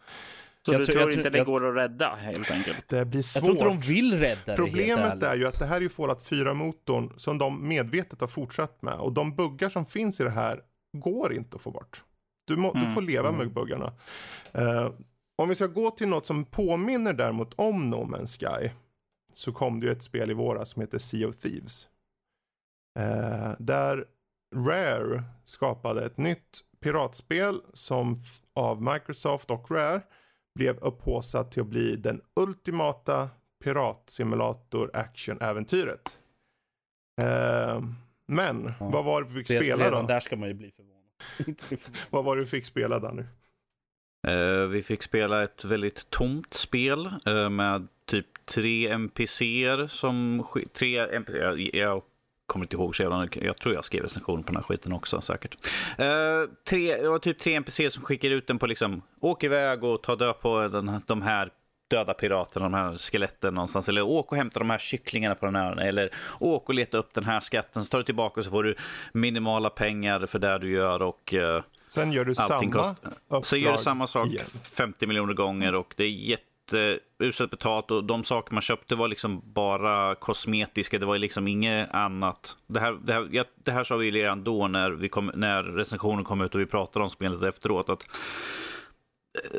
Så 0.66 0.72
Jag 0.72 0.80
du 0.80 0.84
tror- 0.84 0.92
tror, 0.94 1.10
jag 1.10 1.18
inte 1.18 1.30
det 1.30 1.38
jag- 1.38 1.46
går 1.46 1.68
att 1.68 1.76
rädda 1.76 2.14
helt 2.14 2.50
enkelt? 2.50 2.88
Det 2.88 3.04
blir 3.04 3.18
Jag 3.18 3.24
svårt. 3.24 3.42
tror 3.42 3.52
inte 3.52 3.64
de 3.64 3.80
vill 3.94 4.18
rädda 4.18 4.40
det 4.46 4.56
Problemet 4.56 4.98
ärligt. 5.10 5.22
är 5.24 5.36
ju 5.36 5.46
att 5.46 5.58
det 5.58 5.66
här 5.66 5.76
är 5.76 5.80
ju 5.80 5.88
Fallout 5.88 6.22
4-motorn 6.22 7.12
som 7.16 7.38
de 7.38 7.68
medvetet 7.68 8.20
har 8.20 8.28
fortsatt 8.28 8.82
med. 8.82 8.94
Och 8.94 9.12
de 9.12 9.36
buggar 9.36 9.68
som 9.68 9.86
finns 9.86 10.20
i 10.20 10.24
det 10.24 10.30
här 10.30 10.60
går 10.96 11.32
inte 11.34 11.56
att 11.56 11.62
få 11.62 11.70
bort. 11.70 12.04
Du, 12.46 12.56
må, 12.56 12.72
du 12.72 12.80
Mm. 12.80 12.92
får 12.92 13.02
leva 13.02 13.32
med 13.32 13.52
buggarna. 13.52 13.92
Eh, 14.52 14.88
om 15.38 15.48
vi 15.48 15.54
ska 15.54 15.66
gå 15.66 15.90
till 15.90 16.08
något 16.08 16.26
som 16.26 16.44
påminner 16.44 17.12
däremot 17.12 17.54
om 17.54 17.90
No 17.90 17.96
Man's 17.96 18.38
Sky. 18.60 18.70
Så 19.32 19.52
kom 19.52 19.80
det 19.80 19.86
ju 19.86 19.92
ett 19.92 20.02
spel 20.02 20.30
i 20.30 20.34
våras 20.34 20.68
som 20.70 20.80
heter 20.82 20.98
Sea 20.98 21.28
of 21.28 21.36
Thieves. 21.36 21.88
Eh, 22.98 23.52
där 23.58 24.04
Rare 24.56 25.22
skapade 25.44 26.04
ett 26.04 26.16
nytt 26.16 26.60
piratspel 26.80 27.60
som 27.74 28.16
av 28.54 28.82
Microsoft 28.82 29.50
och 29.50 29.70
Rare 29.70 30.00
blev 30.54 30.78
upphaussat 30.78 31.52
till 31.52 31.62
att 31.62 31.68
bli 31.68 31.96
den 31.96 32.20
ultimata 32.36 33.28
piratsimulator 33.64 34.90
action-äventyret. 34.94 36.18
Eh, 37.20 37.82
men 38.26 38.72
Ja. 38.80 38.88
vad 38.90 39.04
var 39.04 39.22
det 39.22 39.28
vi 39.28 39.34
fick 39.44 39.50
Redan- 39.50 39.64
spela 39.66 39.84
redan 39.84 40.02
då? 40.02 40.08
där 40.08 40.20
ska 40.20 40.36
man 40.36 40.48
ju 40.48 40.54
bli 40.64 40.70
förvånad. 40.70 40.98
Vad 42.10 42.24
var 42.24 42.36
det 42.36 42.42
vi 42.42 42.48
fick 42.48 42.64
spela? 42.66 42.96
Eh, 42.96 43.24
Eh, 44.26 44.66
vi 44.68 44.82
fick 44.82 45.02
spela 45.02 45.42
ett 45.44 45.64
väldigt 45.64 46.10
tomt 46.10 46.54
spel 46.54 47.10
eh, 47.26 47.50
med 47.50 47.88
typ 48.06 48.26
tre 48.44 48.88
NPCer 48.88 49.86
som... 49.86 50.46
Tre 50.72 51.16
NPC, 51.16 51.38
jag, 51.38 51.74
jag 51.74 52.02
kommer 52.46 52.64
inte 52.64 52.76
ihåg 52.76 52.96
så 52.96 53.02
jävla 53.02 53.28
Jag 53.32 53.56
tror 53.56 53.74
jag 53.74 53.84
skrev 53.84 54.02
recension 54.02 54.42
på 54.42 54.46
den 54.46 54.56
här 54.56 54.62
skiten 54.62 54.92
också 54.92 55.20
säkert. 55.20 55.56
Uh, 56.00 56.50
tre, 56.68 56.96
det 56.96 57.08
var 57.08 57.18
typ 57.18 57.38
tre 57.38 57.54
NPCer 57.54 57.90
som 57.90 58.04
skickade 58.04 58.34
ut 58.34 58.46
den 58.46 58.58
på 58.58 58.66
liksom, 58.66 59.02
åk 59.20 59.44
iväg 59.44 59.84
och 59.84 60.02
ta 60.02 60.16
död 60.16 60.40
på 60.40 60.68
den, 60.68 61.02
de 61.06 61.22
här 61.22 61.50
döda 61.88 62.14
piraterna, 62.14 62.64
de 62.64 62.74
här 62.74 62.96
skeletten 62.96 63.54
någonstans. 63.54 63.88
Eller 63.88 64.02
åk 64.02 64.32
och 64.32 64.36
hämta 64.36 64.58
de 64.58 64.70
här 64.70 64.78
kycklingarna 64.78 65.34
på 65.34 65.46
den 65.46 65.56
här. 65.56 65.80
Eller 65.80 66.10
åk 66.40 66.68
och 66.68 66.74
leta 66.74 66.98
upp 66.98 67.14
den 67.14 67.24
här 67.24 67.40
skatten. 67.40 67.84
Så 67.84 67.90
tar 67.90 67.98
du 67.98 68.04
tillbaka 68.04 68.40
och 68.40 68.44
så 68.44 68.50
får 68.50 68.62
du 68.62 68.74
minimala 69.12 69.70
pengar 69.70 70.26
för 70.26 70.38
det 70.38 70.58
du 70.58 70.70
gör. 70.70 71.02
Och 71.02 71.34
Uh, 71.34 71.62
Sen 71.88 72.12
gör 72.12 72.24
du 72.24 72.34
allting 72.38 72.72
samma 72.72 72.84
kost- 72.84 73.04
uppdrag 73.04 73.46
Så 73.46 73.56
gör 73.56 73.72
du 73.72 73.78
samma 73.78 74.06
sak 74.06 74.26
igen. 74.26 74.46
50 74.72 75.06
miljoner 75.06 75.34
gånger 75.34 75.74
och 75.74 75.94
det 75.96 76.04
är 76.04 76.08
jätteuselt 76.10 77.50
betalt 77.50 77.90
och 77.90 78.04
de 78.04 78.24
saker 78.24 78.54
man 78.54 78.62
köpte 78.62 78.94
var 78.94 79.08
liksom 79.08 79.42
bara 79.44 80.14
kosmetiska. 80.14 80.98
Det 80.98 81.06
var 81.06 81.18
liksom 81.18 81.48
inget 81.48 81.94
annat. 81.94 82.56
Det 82.66 82.80
här, 82.80 82.98
det 83.04 83.12
här, 83.12 83.28
ja, 83.32 83.44
det 83.64 83.70
här 83.72 83.84
sa 83.84 83.96
vi 83.96 84.10
redan 84.10 84.44
då 84.44 84.68
när, 84.68 84.90
vi 84.90 85.08
kom, 85.08 85.30
när 85.34 85.62
recensionen 85.62 86.24
kom 86.24 86.40
ut 86.40 86.54
och 86.54 86.60
vi 86.60 86.66
pratade 86.66 87.04
om 87.04 87.10
spelet 87.10 87.42
efteråt. 87.42 87.88
Att 87.88 88.04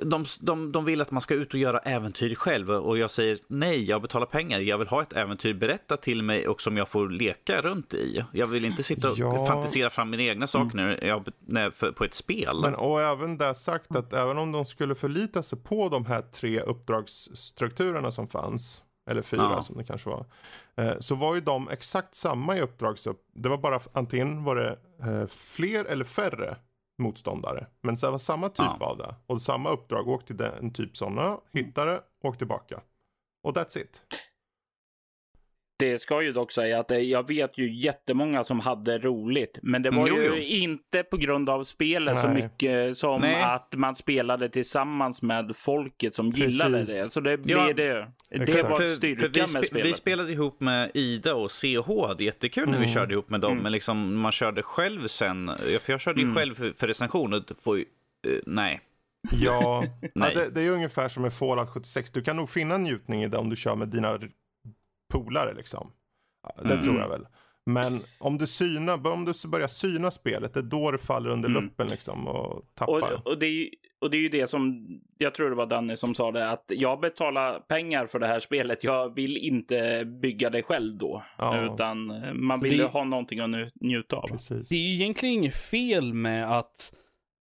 de, 0.01 0.25
de, 0.39 0.71
de 0.71 0.85
vill 0.85 1.01
att 1.01 1.11
man 1.11 1.21
ska 1.21 1.33
ut 1.33 1.53
och 1.53 1.59
göra 1.59 1.79
äventyr 1.79 2.35
själv 2.35 2.71
och 2.71 2.97
jag 2.97 3.11
säger 3.11 3.39
nej, 3.47 3.83
jag 3.83 4.01
betalar 4.01 4.25
pengar. 4.25 4.59
Jag 4.59 4.77
vill 4.77 4.87
ha 4.87 5.01
ett 5.01 5.13
äventyr 5.13 5.53
berättat 5.53 6.01
till 6.01 6.23
mig 6.23 6.47
och 6.47 6.61
som 6.61 6.77
jag 6.77 6.89
får 6.89 7.09
leka 7.09 7.61
runt 7.61 7.93
i. 7.93 8.23
Jag 8.33 8.47
vill 8.47 8.65
inte 8.65 8.83
sitta 8.83 9.07
och 9.11 9.17
Ja. 9.17 9.45
fantisera 9.45 9.89
fram 9.89 10.09
mina 10.09 10.23
egna 10.23 10.47
saker 10.47 11.05
jag, 11.05 11.73
för, 11.73 11.91
på 11.91 12.03
ett 12.03 12.13
spel. 12.13 12.59
Men, 12.61 12.75
och 12.75 13.01
även 13.01 13.37
där 13.37 13.53
sagt 13.53 13.95
att 13.95 14.13
även 14.13 14.37
om 14.37 14.51
de 14.51 14.65
skulle 14.65 14.95
förlita 14.95 15.43
sig 15.43 15.59
på 15.59 15.89
de 15.89 16.05
här 16.05 16.21
tre 16.21 16.59
uppdragsstrukturerna 16.61 18.11
som 18.11 18.27
fanns, 18.27 18.83
eller 19.09 19.21
fyra 19.21 19.41
Ja. 19.41 19.61
som 19.61 19.77
det 19.77 19.83
kanske 19.83 20.09
var, 20.09 20.25
eh, 20.77 20.93
så 20.99 21.15
var 21.15 21.35
ju 21.35 21.41
de 21.41 21.69
exakt 21.69 22.15
samma 22.15 22.57
i 22.57 22.61
uppdragsupp. 22.61 23.17
Det 23.35 23.49
var 23.49 23.57
bara 23.57 23.79
antingen 23.93 24.43
var 24.43 24.55
det 24.55 24.77
eh, 25.03 25.27
fler 25.27 25.85
eller 25.85 26.05
färre 26.05 26.55
motståndare. 26.99 27.67
Men 27.81 27.95
det 27.95 28.09
var 28.11 28.17
samma 28.17 28.49
typ 28.49 28.65
Ja. 28.79 28.85
av 28.85 28.97
det. 28.97 29.15
Och 29.27 29.41
samma 29.41 29.69
uppdrag, 29.69 30.07
åk 30.07 30.25
till 30.25 30.37
den 30.37 30.73
typ 30.73 30.97
sådana, 30.97 31.37
hitta 31.53 31.85
det, 31.85 32.01
åk 32.23 32.37
tillbaka. 32.37 32.81
Och 33.43 33.53
that's 33.55 33.77
it. 33.77 34.01
Det 35.79 36.01
ska 36.01 36.21
ju 36.21 36.31
dock 36.33 36.51
säga 36.51 36.79
att 36.79 36.91
eh, 36.91 36.97
jag 36.97 37.27
vet 37.27 37.57
ju 37.57 37.73
jättemånga 37.75 38.43
som 38.43 38.59
hade 38.59 38.97
roligt. 38.97 39.59
Men 39.61 39.81
det 39.81 39.89
var 39.91 40.07
Mm, 40.07 40.21
ju 40.21 40.27
jo. 40.27 40.35
inte 40.35 41.03
på 41.03 41.17
grund 41.17 41.49
av 41.49 41.63
spelet 41.63 42.21
så 42.21 42.27
Nej. 42.27 42.43
mycket 42.43 42.97
som 42.97 43.21
Nej. 43.21 43.41
att 43.43 43.73
man 43.75 43.95
spelade 43.95 44.49
tillsammans 44.49 45.21
med 45.21 45.55
folket 45.55 46.15
som 46.15 46.29
gillade 46.31 46.79
Precis. 46.79 47.05
det. 47.05 47.11
Så 47.11 47.19
det 47.19 47.37
blev 47.37 47.57
Ja. 47.57 47.73
det. 47.73 48.07
Det 48.29 48.41
Exakt. 48.43 48.69
var 48.69 48.77
För- 48.77 48.87
styrkan 48.89 49.47
för 49.47 49.47
vi, 49.47 49.53
med 49.53 49.63
spe- 49.63 49.67
spelet. 49.67 49.85
vi 49.87 49.93
spelade 49.93 50.31
ihop 50.31 50.59
med 50.59 50.91
Ida 50.93 51.35
och 51.35 51.51
CH. 51.51 51.87
Det 52.17 52.23
är 52.23 52.25
jättekul 52.25 52.65
när 52.65 52.71
vi 52.79 52.83
Mm. 52.85 52.93
körde 52.93 53.13
ihop 53.13 53.29
med 53.29 53.41
dem. 53.41 53.51
Mm. 53.51 53.63
Men 53.63 53.71
liksom, 53.71 54.15
man 54.21 54.31
körde 54.31 54.61
själv 54.63 55.07
sen. 55.07 55.51
För 55.81 55.93
jag 55.93 56.01
körde 56.01 56.19
ju 56.19 56.23
Mm. 56.25 56.35
själv 56.35 56.53
för, 56.55 56.71
för 56.77 56.87
recension 56.87 57.33
och 57.33 57.43
får 57.61 57.77
ju, 57.77 57.85
eh, 58.27 58.33
nej. 58.45 58.81
Ja, 59.31 59.83
ja 60.13 60.29
det, 60.35 60.49
det 60.55 60.59
är 60.59 60.63
ju 60.63 60.71
ungefär 60.71 61.09
som 61.09 61.23
med 61.23 61.33
Fallout 61.33 61.69
76. 61.69 62.11
Du 62.11 62.21
kan 62.21 62.35
nog 62.37 62.49
finna 62.49 62.77
njutning 62.77 63.23
i 63.23 63.27
det 63.27 63.37
om 63.37 63.49
du 63.49 63.55
kör 63.55 63.75
med 63.75 63.87
dina 63.87 64.19
polare 65.09 65.53
liksom. 65.53 65.91
Det 66.63 66.69
Mm. 66.73 66.81
tror 66.81 66.99
jag 66.99 67.09
väl. 67.09 67.27
Men 67.65 67.99
om 68.19 68.37
du 68.37 68.47
synar, 68.47 69.07
om 69.11 69.25
du 69.25 69.47
börjar 69.49 69.67
syna 69.67 70.11
spelet, 70.11 70.53
det 70.53 70.59
är 70.59 70.63
då 70.63 70.91
det 70.91 70.97
faller 70.97 71.29
under 71.29 71.49
Mm. 71.49 71.63
luppen 71.63 71.87
liksom 71.87 72.27
och 72.27 72.63
tappar. 72.75 73.11
Och, 73.13 73.27
och, 73.27 73.39
det 73.39 73.45
är, 73.45 73.49
ju- 73.51 73.69
och 74.01 74.09
det 74.09 74.17
är 74.17 74.21
ju 74.21 74.29
det 74.29 74.47
som, 74.49 74.87
jag 75.17 75.33
tror 75.33 75.49
det 75.49 75.55
var 75.55 75.65
Danny 75.65 75.95
som 75.95 76.15
sa 76.15 76.31
det, 76.31 76.49
att 76.49 76.65
jag 76.67 76.99
betalar 76.99 77.59
pengar 77.59 78.05
för 78.05 78.19
det 78.19 78.27
här 78.27 78.39
spelet. 78.39 78.83
Jag 78.83 79.15
vill 79.15 79.37
inte 79.37 80.05
bygga 80.21 80.49
det 80.49 80.63
själv 80.63 80.97
då. 80.97 81.23
Ja. 81.37 81.73
Utan 81.73 82.05
man 82.45 82.59
Så 82.59 82.63
vill 82.63 82.77
ju 82.79 82.85
ha 82.85 83.03
någonting 83.03 83.39
att 83.39 83.71
njuta 83.81 84.15
av. 84.15 84.27
Precis. 84.27 84.69
Det 84.69 84.75
är 84.75 84.79
ju 84.79 84.93
egentligen 84.93 85.35
inget 85.35 85.55
fel 85.55 86.13
med 86.13 86.57
att, 86.57 86.93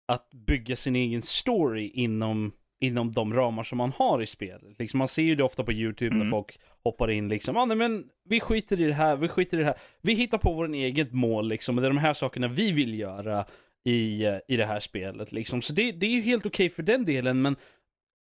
att 0.08 0.30
bygga 0.46 0.76
sin 0.76 0.96
egen 0.96 1.22
story 1.22 1.88
inom, 1.88 2.52
inom 2.80 3.12
de 3.12 3.34
ramar 3.34 3.64
som 3.64 3.78
man 3.78 3.92
har 3.92 4.22
i 4.22 4.26
spelet. 4.26 4.78
Liksom 4.78 4.98
man 4.98 5.08
ser 5.08 5.22
ju 5.22 5.34
det 5.34 5.42
ofta 5.44 5.64
på 5.64 5.72
YouTube 5.72 6.10
när 6.16 6.20
Mm. 6.24 6.30
folk 6.30 6.58
hoppar 6.82 7.10
in 7.10 7.28
liksom, 7.28 7.56
ah, 7.56 7.64
nej 7.64 7.76
men 7.76 8.04
vi 8.28 8.40
skiter 8.40 8.80
i 8.80 8.84
det 8.84 8.92
här, 8.92 9.16
vi 9.16 9.28
skiter 9.28 9.56
i 9.56 9.60
det 9.60 9.66
här. 9.66 9.78
Vi 10.00 10.12
hittar 10.14 10.38
på 10.38 10.52
vår 10.52 10.74
eget 10.74 11.12
mål 11.12 11.48
liksom, 11.48 11.76
och 11.78 11.82
det 11.82 11.88
är 11.88 11.90
de 11.90 11.98
här 11.98 12.14
sakerna 12.14 12.48
vi 12.48 12.72
vill 12.72 12.98
göra 12.98 13.44
i, 13.84 14.24
eh, 14.24 14.36
i 14.48 14.56
det 14.56 14.64
här 14.66 14.80
spelet 14.80 15.32
liksom. 15.32 15.62
Så 15.62 15.72
det, 15.72 15.92
det 15.92 16.06
är 16.06 16.10
ju 16.10 16.20
helt 16.20 16.46
okej 16.46 16.70
för 16.70 16.82
den 16.82 17.04
delen, 17.04 17.42
men 17.42 17.56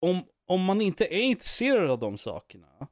om, 0.00 0.24
om 0.46 0.64
man 0.64 0.80
inte 0.80 1.04
är 1.06 1.20
intresserad 1.20 1.90
av 1.90 1.98
de 1.98 2.18
sakerna, 2.18 2.88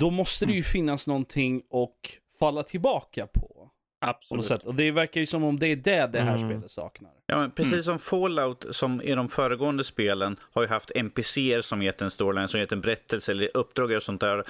då 0.00 0.10
måste 0.10 0.46
det 0.46 0.52
ju 0.52 0.62
finnas 0.62 1.06
någonting 1.06 1.56
att 1.70 2.18
falla 2.38 2.62
tillbaka 2.62 3.26
på. 3.26 3.57
På 4.00 4.06
något 4.06 4.16
Absolut. 4.16 4.44
sätt. 4.44 4.62
Och 4.66 4.74
det 4.74 4.90
verkar 4.90 5.20
ju 5.20 5.26
som 5.26 5.44
om 5.44 5.58
det 5.58 5.66
är 5.66 5.76
det 5.76 6.06
det 6.06 6.20
här 6.20 6.36
Mm. 6.36 6.48
spelet 6.50 6.70
saknar. 6.70 7.10
Ja, 7.26 7.38
men 7.38 7.50
precis 7.50 7.72
Mm. 7.72 7.82
som 7.82 7.98
Fallout, 7.98 8.66
som 8.70 9.02
i 9.02 9.14
de 9.14 9.28
föregående 9.28 9.84
spelen, 9.84 10.36
har 10.52 10.62
ju 10.62 10.68
haft 10.68 10.90
NPCer 10.94 11.60
som 11.60 11.82
gett 11.82 12.02
en 12.02 12.10
storyline, 12.10 12.48
som 12.48 12.60
gett 12.60 12.72
en 12.72 12.80
berättelse 12.80 13.32
eller 13.32 13.56
uppdrag 13.56 13.90
och 13.92 14.02
sånt 14.02 14.20
där. 14.20 14.44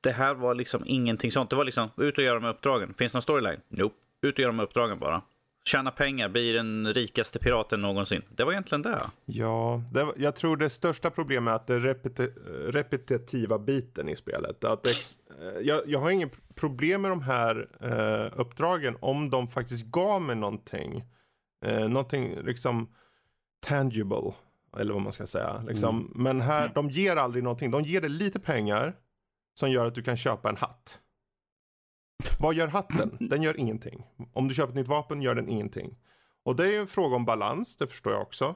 Det 0.00 0.12
här 0.12 0.34
var 0.34 0.54
liksom 0.54 0.82
ingenting 0.86 1.32
sånt. 1.32 1.50
Det 1.50 1.56
var 1.56 1.64
liksom, 1.64 1.90
ut 1.96 2.18
och 2.18 2.24
göra 2.24 2.40
med 2.40 2.50
uppdragen. 2.50 2.94
Finns 2.94 3.12
det 3.12 3.16
någon 3.16 3.22
storyline? 3.22 3.60
Nope. 3.68 3.94
Ut 4.22 4.34
och 4.34 4.38
göra 4.40 4.52
med 4.52 4.64
uppdragen 4.64 4.98
bara. 4.98 5.22
Tjäna 5.64 5.90
pengar, 5.90 6.28
bli 6.28 6.52
den 6.52 6.94
rikaste 6.94 7.38
piraten 7.38 7.82
någonsin. 7.82 8.22
Det 8.36 8.44
var 8.44 8.52
egentligen 8.52 8.82
det. 8.82 9.00
Ja, 9.24 9.82
det, 9.92 10.04
var- 10.04 10.14
jag 10.16 10.36
tror 10.36 10.56
det 10.56 10.70
största 10.70 11.10
problemet 11.10 11.50
är 11.52 11.54
att 11.56 11.66
det 11.66 11.78
repeti 11.78 12.28
repetitiva 12.66 13.58
biten 13.58 14.08
i 14.08 14.16
spelet. 14.16 14.64
Att 14.64 14.86
ex, 14.86 15.18
eh, 15.40 15.60
jag, 15.60 15.82
jag 15.86 15.98
har 15.98 16.10
inget 16.10 16.54
problem 16.54 17.02
med 17.02 17.10
de 17.10 17.22
här 17.22 17.68
eh, 17.80 18.40
uppdragen 18.40 18.96
om 19.00 19.30
de 19.30 19.48
faktiskt 19.48 19.86
gav 19.86 20.22
mig 20.22 20.36
någonting. 20.36 21.04
Eh, 21.64 21.88
någonting 21.88 22.36
liksom 22.44 22.88
tangible. 23.66 24.32
Eller 24.78 24.92
vad 24.92 25.02
man 25.02 25.12
ska 25.12 25.26
säga. 25.26 25.62
Liksom. 25.68 26.12
Men 26.14 26.40
här, 26.40 26.72
de 26.74 26.90
ger 26.90 27.16
aldrig 27.16 27.44
någonting. 27.44 27.70
De 27.70 27.82
ger 27.82 28.00
dig 28.00 28.10
lite 28.10 28.40
pengar 28.40 28.94
som 29.54 29.70
gör 29.70 29.86
att 29.86 29.94
du 29.94 30.02
kan 30.02 30.16
köpa 30.16 30.48
en 30.48 30.56
hatt. 30.56 30.98
Vad 32.38 32.54
gör 32.54 32.68
hatten? 32.68 33.16
Den 33.20 33.42
gör 33.42 33.60
ingenting. 33.60 34.06
Om 34.32 34.48
du 34.48 34.54
köper 34.54 34.68
ett 34.68 34.76
nytt 34.76 34.88
vapen 34.88 35.22
gör 35.22 35.34
den 35.34 35.48
ingenting. 35.48 35.96
Och 36.44 36.56
det 36.56 36.64
är 36.64 36.72
ju 36.72 36.76
en 36.76 36.86
fråga 36.86 37.16
om 37.16 37.24
balans, 37.24 37.76
det 37.76 37.86
förstår 37.86 38.12
jag 38.12 38.22
också. 38.22 38.54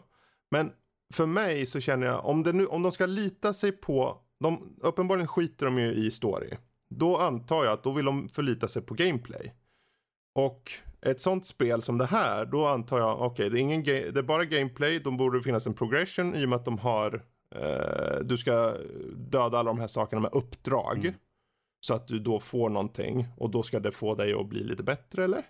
Men 0.50 0.72
för 1.14 1.26
mig 1.26 1.66
så 1.66 1.80
känner 1.80 2.06
jag, 2.06 2.24
om, 2.24 2.42
det 2.42 2.52
nu, 2.52 2.66
om 2.66 2.82
de 2.82 2.92
ska 2.92 3.06
lita 3.06 3.52
sig 3.52 3.72
på, 3.72 4.18
de, 4.40 4.76
uppenbarligen 4.80 5.28
skiter 5.28 5.66
de 5.66 5.78
ju 5.78 5.92
i 5.92 6.10
story. 6.10 6.50
Då 6.88 7.16
antar 7.16 7.64
jag 7.64 7.72
att 7.72 7.82
då 7.82 7.92
vill 7.92 8.04
de 8.04 8.28
förlita 8.28 8.68
sig 8.68 8.82
på 8.82 8.94
gameplay. 8.94 9.54
Och 10.34 10.70
ett 11.00 11.20
sånt 11.20 11.46
spel 11.46 11.82
som 11.82 11.98
det 11.98 12.06
här, 12.06 12.44
då 12.44 12.66
antar 12.66 12.98
jag, 12.98 13.20
okej 13.20 13.50
det, 13.50 13.58
är 13.58 13.60
ingen 13.60 13.82
det 13.84 14.16
är 14.16 14.22
bara 14.22 14.44
gameplay, 14.44 14.98
då 14.98 15.10
borde 15.10 15.38
det 15.38 15.42
finnas 15.42 15.66
en 15.66 15.74
progression 15.74 16.34
i 16.34 16.44
och 16.44 16.48
med 16.48 16.56
att 16.56 16.64
de 16.64 16.78
har, 16.78 17.24
eh, 17.54 18.18
du 18.22 18.36
ska 18.36 18.74
döda 19.16 19.58
alla 19.58 19.70
de 19.70 19.80
här 19.80 19.86
sakerna 19.86 20.22
med 20.22 20.30
uppdrag. 20.34 21.14
Så 21.80 21.94
att 21.94 22.08
du 22.08 22.18
då 22.18 22.40
får 22.40 22.70
någonting 22.70 23.26
och 23.36 23.50
då 23.50 23.62
ska 23.62 23.80
det 23.80 23.92
få 23.92 24.14
dig 24.14 24.32
att 24.32 24.46
bli 24.48 24.64
lite 24.64 24.82
bättre 24.82 25.24
eller? 25.24 25.42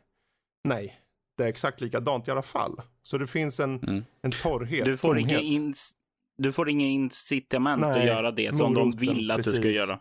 Nej, 0.68 1.00
det 1.36 1.44
är 1.44 1.48
exakt 1.48 1.80
likadant 1.80 2.28
i 2.28 2.30
alla 2.30 2.42
fall. 2.42 2.80
Så 3.02 3.18
det 3.18 3.26
finns 3.26 3.60
en, 3.60 3.78
Mm. 3.82 4.04
en 4.22 4.30
torrhet, 4.30 4.84
Du 4.84 4.96
får, 4.96 5.08
tomhet. 5.08 5.30
ingen 5.42 5.72
ins- 5.72 5.92
du 6.38 6.52
får 6.52 6.68
inga 6.68 6.86
incitament 6.86 7.84
att 7.84 7.90
Nej, 7.90 8.06
göra 8.06 8.30
det 8.30 8.56
som 8.56 8.74
de 8.74 8.90
vill 8.90 9.30
att 9.30 9.36
du 9.36 9.42
ska 9.42 9.52
precis. 9.62 9.76
göra. 9.76 9.98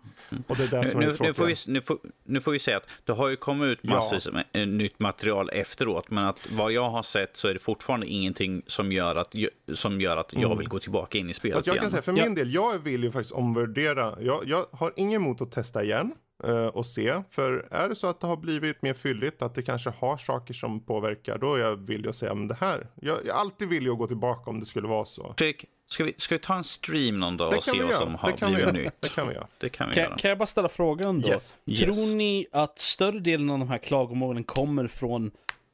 Och 0.47 0.57
det 0.57 0.63
är 0.63 0.67
det 0.81 0.85
som 0.85 1.01
är 1.01 1.05
Nu, 1.05 1.11
det 1.13 1.23
nu, 1.23 1.33
får 1.33 1.45
vi, 1.45 1.55
nu, 1.67 1.81
får, 1.81 1.97
nu 2.23 2.41
får 2.41 2.51
vi 2.51 2.59
säga 2.59 2.77
att 2.77 2.87
det 3.05 3.11
har 3.11 3.29
ju 3.29 3.35
kommit 3.35 3.67
ut 3.67 3.79
Ja. 3.81 3.95
massor 3.95 4.31
med 4.31 4.45
eh, 4.53 4.67
nytt 4.67 4.99
material 4.99 5.49
efteråt, 5.53 6.11
men 6.11 6.25
att 6.25 6.51
vad 6.51 6.71
jag 6.71 6.89
har 6.89 7.03
sett 7.03 7.37
så 7.37 7.47
är 7.47 7.53
det 7.53 7.59
fortfarande 7.59 8.07
ingenting 8.07 8.61
som 8.67 8.91
gör 8.91 9.15
att, 9.15 9.35
som 9.73 10.01
gör 10.01 10.17
att 10.17 10.33
jag 10.33 10.43
Mm. 10.43 10.57
vill 10.57 10.67
gå 10.67 10.79
tillbaka 10.79 11.17
in 11.17 11.29
i 11.29 11.33
spelet 11.33 11.55
Fast 11.55 11.67
jag 11.67 11.73
igen. 11.73 11.81
kan 11.81 11.91
säga, 11.91 12.01
för 12.01 12.11
Ja. 12.17 12.23
min 12.23 12.35
del, 12.35 12.53
jag 12.53 12.79
vill 12.83 13.03
ju 13.03 13.11
faktiskt 13.11 13.31
omvärdera. 13.33 14.17
Jag, 14.21 14.41
jag 14.45 14.65
har 14.71 14.93
ingen 14.95 15.21
emot 15.21 15.41
att 15.41 15.51
testa 15.51 15.83
igen 15.83 16.11
eh, 16.43 16.65
och 16.67 16.85
se. 16.85 17.13
För 17.29 17.67
är 17.71 17.89
det 17.89 17.95
så 17.95 18.07
att 18.07 18.19
det 18.21 18.27
har 18.27 18.37
blivit 18.37 18.81
mer 18.81 18.93
fylligt, 18.93 19.41
att 19.41 19.55
det 19.55 19.61
kanske 19.61 19.89
har 19.89 20.17
saker 20.17 20.53
som 20.53 20.85
påverkar, 20.85 21.37
då 21.37 21.55
är 21.55 21.59
jag 21.59 21.87
villig 21.87 22.09
att 22.09 22.15
säga, 22.15 22.33
men 22.33 22.47
det 22.47 22.57
här. 22.59 22.87
Jag, 22.95 23.17
jag 23.25 23.35
är 23.35 23.39
alltid 23.39 23.67
villig 23.67 23.89
att 23.91 23.97
gå 23.97 24.07
tillbaka 24.07 24.49
om 24.49 24.59
det 24.59 24.65
skulle 24.65 24.87
vara 24.87 25.05
så. 25.05 25.33
Fredrik, 25.37 25.65
ska 25.87 26.03
vi, 26.03 26.13
ska 26.17 26.35
vi 26.35 26.39
ta 26.39 26.55
en 26.55 26.63
stream 26.63 27.19
någon 27.19 27.37
dag 27.37 27.57
och 27.57 27.63
se 27.63 27.83
vad 27.83 27.93
som 27.93 28.15
har 28.15 28.31
blivit 28.37 28.59
göra. 28.59 28.71
nytt? 28.71 28.93
Det 29.01 29.09
kan 29.09 29.27
vi 29.27 29.33
göra. 29.33 29.47
Det 29.57 29.69
kan 29.69 29.89
vi 29.89 29.95
Kan, 29.95 30.03
göra. 30.03 30.17
kan 30.17 30.29
jag 30.29 30.37
bara 30.37 30.45
ställa 30.45 30.69
frågan 30.69 31.21
då? 31.21 31.27
Yes. 31.29 31.57
Yes. 31.65 31.79
Tror 31.79 32.15
ni 32.15 32.47
att 32.51 32.79
större 32.79 33.19
delen 33.19 33.49
av 33.49 33.59
de 33.59 33.69
här 33.69 33.77
klagomålen 33.77 34.43
kommer 34.43 34.87
från, 34.87 35.31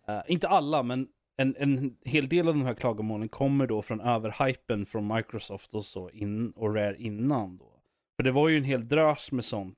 eh, 0.08 0.20
inte 0.28 0.48
alla, 0.48 0.84
men 0.84 1.08
en, 1.38 1.56
en 1.60 1.96
hel 2.06 2.30
del 2.30 2.48
av 2.48 2.54
de 2.54 2.66
här 2.66 2.74
klagomålen 2.74 3.30
kommer 3.30 3.68
då 3.68 3.82
från 3.82 4.02
överhypen 4.02 4.86
från 4.86 5.08
Microsoft 5.16 5.74
och 5.76 5.86
så 5.86 6.10
in, 6.10 6.52
och 6.56 6.76
Rare 6.76 6.96
innan 6.98 7.58
då? 7.58 7.68
För 8.18 8.24
det 8.24 8.32
var 8.32 8.50
ju 8.50 8.58
en 8.58 8.64
hel 8.64 8.88
drös 8.88 9.32
med 9.32 9.46
sånt 9.46 9.78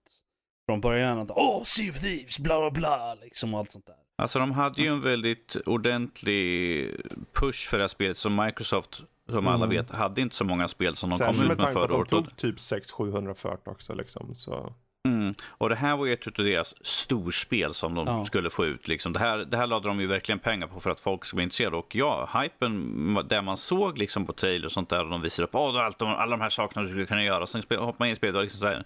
från 0.66 0.82
början. 0.82 1.20
Att 1.20 1.32
åh, 1.32 1.64
Sea 1.64 1.90
of 1.90 2.00
Thieves, 2.02 2.40
bla 2.40 2.60
bla 2.60 2.72
bla, 2.72 3.16
liksom 3.22 3.54
och 3.54 3.60
allt 3.60 3.72
sånt 3.72 3.86
där. 3.86 3.96
Alltså 4.18 4.40
de 4.40 4.52
hade 4.52 4.82
ju 4.82 4.88
en 4.88 5.02
väldigt 5.02 5.56
ordentlig 5.66 6.90
push 7.34 7.70
för 7.70 7.78
det 7.78 7.84
här 7.84 7.88
spelet 7.88 8.18
som 8.18 8.36
Microsoft, 8.36 9.02
som 9.30 9.48
alla 9.48 9.66
vet, 9.66 9.92
hade 9.92 10.22
inte 10.22 10.36
så 10.36 10.44
många 10.46 10.68
spel 10.68 10.96
som 10.96 11.10
de 11.10 11.18
kom 11.18 11.26
Mm. 11.26 11.36
Särskilt 11.36 11.52
ut 11.52 11.58
med 11.58 11.58
med 11.58 11.74
tanke 11.74 11.74
på 11.74 11.88
förra 11.94 12.02
att 12.02 12.10
de 12.10 12.16
året. 12.16 12.28
tog 12.28 12.38
typ 12.38 12.56
600-700 12.58 13.34
fört 13.34 13.68
också 13.68 13.94
liksom. 13.94 14.36
Så. 14.36 14.74
Mm. 15.08 15.36
Och 15.48 15.70
det 15.70 15.76
här 15.76 15.96
var 15.98 16.06
ju 16.06 16.14
ett 16.14 16.28
av 16.28 16.34
deras 16.46 16.76
storspel 16.86 17.74
som 17.74 17.96
de 17.96 18.08
Ja. 18.08 18.26
skulle 18.26 18.50
få 18.50 18.66
ut. 18.66 18.88
Liksom. 18.88 19.14
Det, 19.14 19.20
här, 19.20 19.38
det 19.38 19.58
här 19.58 19.68
lade 19.68 19.88
de 19.88 20.00
ju 20.00 20.08
verkligen 20.08 20.40
pengar 20.40 20.68
på 20.68 20.80
för 20.80 20.90
att 20.90 21.00
folk 21.00 21.26
skulle 21.26 21.38
bli 21.38 21.44
intresserade. 21.44 21.78
Och 21.78 21.96
ja, 21.96 22.30
hypen, 22.42 23.14
där 23.30 23.42
man 23.42 23.58
såg 23.58 23.98
liksom 23.98 24.26
på 24.26 24.34
trailer 24.34 24.66
och 24.66 24.72
sånt 24.72 24.90
där, 24.90 25.04
och 25.04 25.10
de 25.10 25.22
visade 25.22 25.44
upp 25.48 25.56
oh, 25.56 25.86
allt, 25.86 26.02
alla 26.02 26.32
de 26.32 26.42
här 26.42 26.50
sakerna 26.50 26.82
du 26.84 26.90
skulle 26.90 27.06
kunna 27.06 27.24
göra. 27.24 27.48
Sen 27.48 27.64
hoppade 27.70 27.96
man 28.00 28.08
in 28.08 28.14
i 28.14 28.16
spelet 28.16 28.36
och 28.36 28.42
liksom 28.42 28.60
så 28.60 28.68
här, 28.68 28.86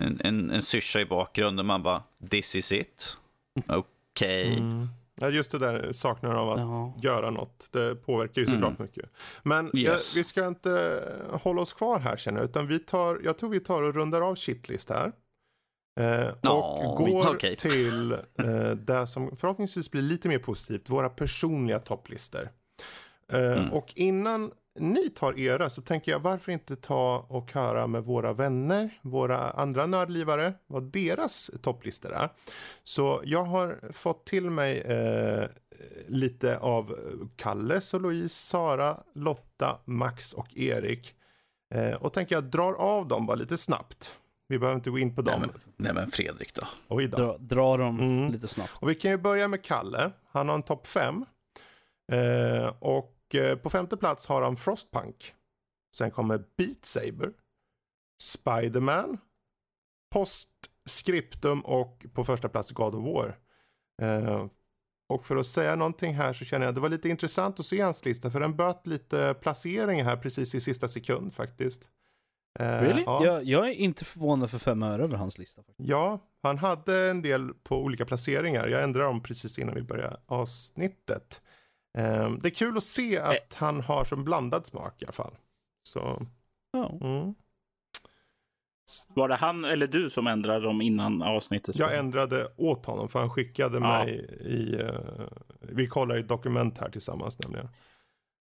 en, 0.00 0.20
en, 0.24 0.50
en 0.50 0.62
syrsa 0.62 1.00
i 1.00 1.04
bakgrunden. 1.06 1.66
Man 1.66 1.82
bara, 1.82 2.02
this 2.30 2.56
is 2.56 2.72
it. 2.72 3.16
Okej. 3.68 4.56
Mm. 4.58 4.88
Ja, 5.20 5.28
just 5.28 5.50
det 5.50 5.58
där 5.58 5.92
saknar 5.92 6.34
av 6.34 6.50
att 6.50 6.60
Ja. 6.60 6.94
göra 7.02 7.30
något. 7.30 7.68
Det 7.72 7.94
påverkar 7.94 8.40
ju 8.40 8.46
såklart 8.46 8.78
mycket. 8.78 9.10
Men 9.42 9.58
Mm. 9.58 9.76
Yes. 9.78 10.14
eh, 10.14 10.18
vi 10.18 10.24
ska 10.24 10.46
inte 10.46 11.02
hålla 11.42 11.62
oss 11.62 11.72
kvar 11.72 11.98
här 11.98 12.16
känner 12.16 12.40
jag. 12.40 12.48
Utan 12.48 12.66
vi 12.66 12.78
tar, 12.78 13.20
jag 13.24 13.38
tror 13.38 13.50
vi 13.50 13.60
tar 13.60 13.82
och 13.82 13.94
rundar 13.94 14.20
av 14.20 14.36
shitlist 14.36 14.90
här. 14.90 15.12
Eh, 16.00 16.28
Ja, 16.42 16.78
och 16.86 16.96
går 17.06 17.28
okej. 17.34 17.56
till 17.58 18.12
eh, 18.12 18.70
det 18.70 19.06
som 19.06 19.36
förhoppningsvis 19.36 19.90
blir 19.90 20.02
lite 20.02 20.28
mer 20.28 20.38
positivt. 20.38 20.90
Våra 20.90 21.08
personliga 21.08 21.78
topplistor. 21.78 22.48
Eh, 23.32 23.38
Mm. 23.52 23.72
Och 23.72 23.92
innan 23.96 24.50
ni 24.78 25.10
tar 25.10 25.38
era 25.38 25.70
så 25.70 25.82
tänker 25.82 26.12
jag 26.12 26.20
varför 26.20 26.52
inte 26.52 26.76
ta 26.76 27.26
och 27.28 27.52
höra 27.52 27.86
med 27.86 28.04
våra 28.04 28.32
vänner, 28.32 28.90
våra 29.02 29.38
andra 29.50 29.86
nördlivare, 29.86 30.54
vad 30.66 30.82
deras 30.82 31.50
topplistor 31.62 32.12
är. 32.12 32.28
Så 32.84 33.20
jag 33.24 33.44
har 33.44 33.92
fått 33.92 34.26
till 34.26 34.50
mig 34.50 34.78
eh, 34.80 35.44
lite 36.08 36.58
av 36.58 36.96
Kalles 37.36 37.94
och 37.94 38.00
Louise, 38.00 38.34
Sara, 38.34 38.96
Lotta, 39.14 39.78
Max 39.84 40.32
och 40.32 40.56
Erik. 40.56 41.14
Eh, 41.74 41.94
och 41.94 42.12
tänker 42.12 42.34
jag 42.34 42.44
drar 42.44 42.72
av 42.72 43.08
dem 43.08 43.26
bara 43.26 43.34
lite 43.36 43.56
snabbt. 43.56 44.16
Vi 44.48 44.58
behöver 44.58 44.76
inte 44.76 44.90
gå 44.90 44.98
in 44.98 45.14
på 45.14 45.22
Nej, 45.22 45.32
dem. 45.32 45.40
men, 45.40 45.50
nej 45.76 45.92
men 45.94 46.10
Fredrik 46.10 46.54
då. 46.54 46.62
Oj 46.88 47.06
då. 47.08 47.16
Dra, 47.16 47.36
dra 47.38 47.76
dem 47.76 48.00
Mm. 48.00 48.32
lite 48.32 48.48
snabbt. 48.48 48.72
Och 48.74 48.90
vi 48.90 48.94
kan 48.94 49.10
ju 49.10 49.16
börja 49.18 49.48
med 49.48 49.64
Kalle. 49.64 50.10
Han 50.32 50.48
har 50.48 50.54
en 50.54 50.62
topp 50.62 50.86
5. 50.86 51.24
Eh, 52.12 52.72
och 52.78 53.12
på 53.62 53.70
femte 53.70 53.96
plats 53.96 54.26
har 54.26 54.42
han 54.42 54.56
Frostpunk. 54.56 55.34
Sen 55.94 56.10
kommer 56.10 56.44
Beat 56.56 56.84
Saber. 56.84 57.32
Spiderman. 58.22 59.18
Postscriptum 60.12 61.60
och 61.60 62.06
på 62.12 62.24
första 62.24 62.48
plats 62.48 62.70
God 62.70 62.94
of 62.94 63.04
War. 63.04 63.38
Eh, 64.02 64.46
och 65.08 65.26
för 65.26 65.36
att 65.36 65.46
säga 65.46 65.76
någonting 65.76 66.14
här 66.14 66.32
så 66.32 66.44
känner 66.44 66.64
jag 66.66 66.68
att 66.68 66.74
det 66.74 66.80
var 66.80 66.88
lite 66.88 67.08
intressant 67.08 67.60
att 67.60 67.66
se 67.66 67.80
hans 67.80 68.04
lista 68.04 68.30
för 68.30 68.40
den 68.40 68.56
böt 68.56 68.86
lite 68.86 69.34
placeringar 69.40 70.04
här 70.04 70.16
precis 70.16 70.54
i 70.54 70.60
sista 70.60 70.88
sekund 70.88 71.34
faktiskt. 71.34 71.90
Eh, 72.58 72.64
Really? 72.80 73.02
ja. 73.06 73.24
Jag, 73.24 73.44
jag 73.44 73.68
är 73.68 73.72
inte 73.72 74.04
förvånad 74.04 74.50
för 74.50 74.58
fem 74.58 74.82
öre 74.82 75.04
över 75.04 75.16
hans 75.16 75.38
lista. 75.38 75.62
faktiskt. 75.62 75.88
Ja, 75.88 76.18
han 76.42 76.58
hade 76.58 77.10
en 77.10 77.22
del 77.22 77.54
på 77.54 77.76
olika 77.82 78.04
placeringar. 78.06 78.66
Jag 78.68 78.82
ändrade 78.82 79.08
dem 79.08 79.22
precis 79.22 79.58
innan 79.58 79.74
vi 79.74 79.82
började 79.82 80.20
avsnittet. 80.26 81.42
Ehm, 81.96 82.38
det 82.42 82.48
är 82.48 82.54
kul 82.54 82.76
att 82.76 82.82
se 82.84 83.18
att 83.18 83.54
han 83.54 83.80
har 83.80 84.04
som 84.04 84.24
blandad 84.24 84.66
smak 84.66 85.02
i 85.02 85.04
alla 85.04 85.12
fall. 85.12 85.34
Så, 85.82 86.26
Ja. 86.72 86.98
mm. 87.02 87.34
Var 89.14 89.28
det 89.28 89.34
han 89.36 89.64
eller 89.64 89.86
du 89.86 90.10
som 90.10 90.26
ändrade 90.26 90.60
dem 90.60 90.80
innan 90.80 91.22
avsnittet? 91.22 91.76
Jag 91.76 91.96
ändrade 91.96 92.48
åt 92.56 92.86
honom 92.86 93.08
för 93.08 93.18
han 93.18 93.30
skickade 93.30 93.74
Ja. 93.78 93.80
mig 93.80 94.10
i... 94.40 94.74
eh, 94.82 94.94
vi 95.60 95.86
kollar 95.86 96.16
i 96.16 96.20
ett 96.20 96.28
dokument 96.28 96.78
här 96.78 96.88
tillsammans 96.88 97.38
nämligen. 97.38 97.68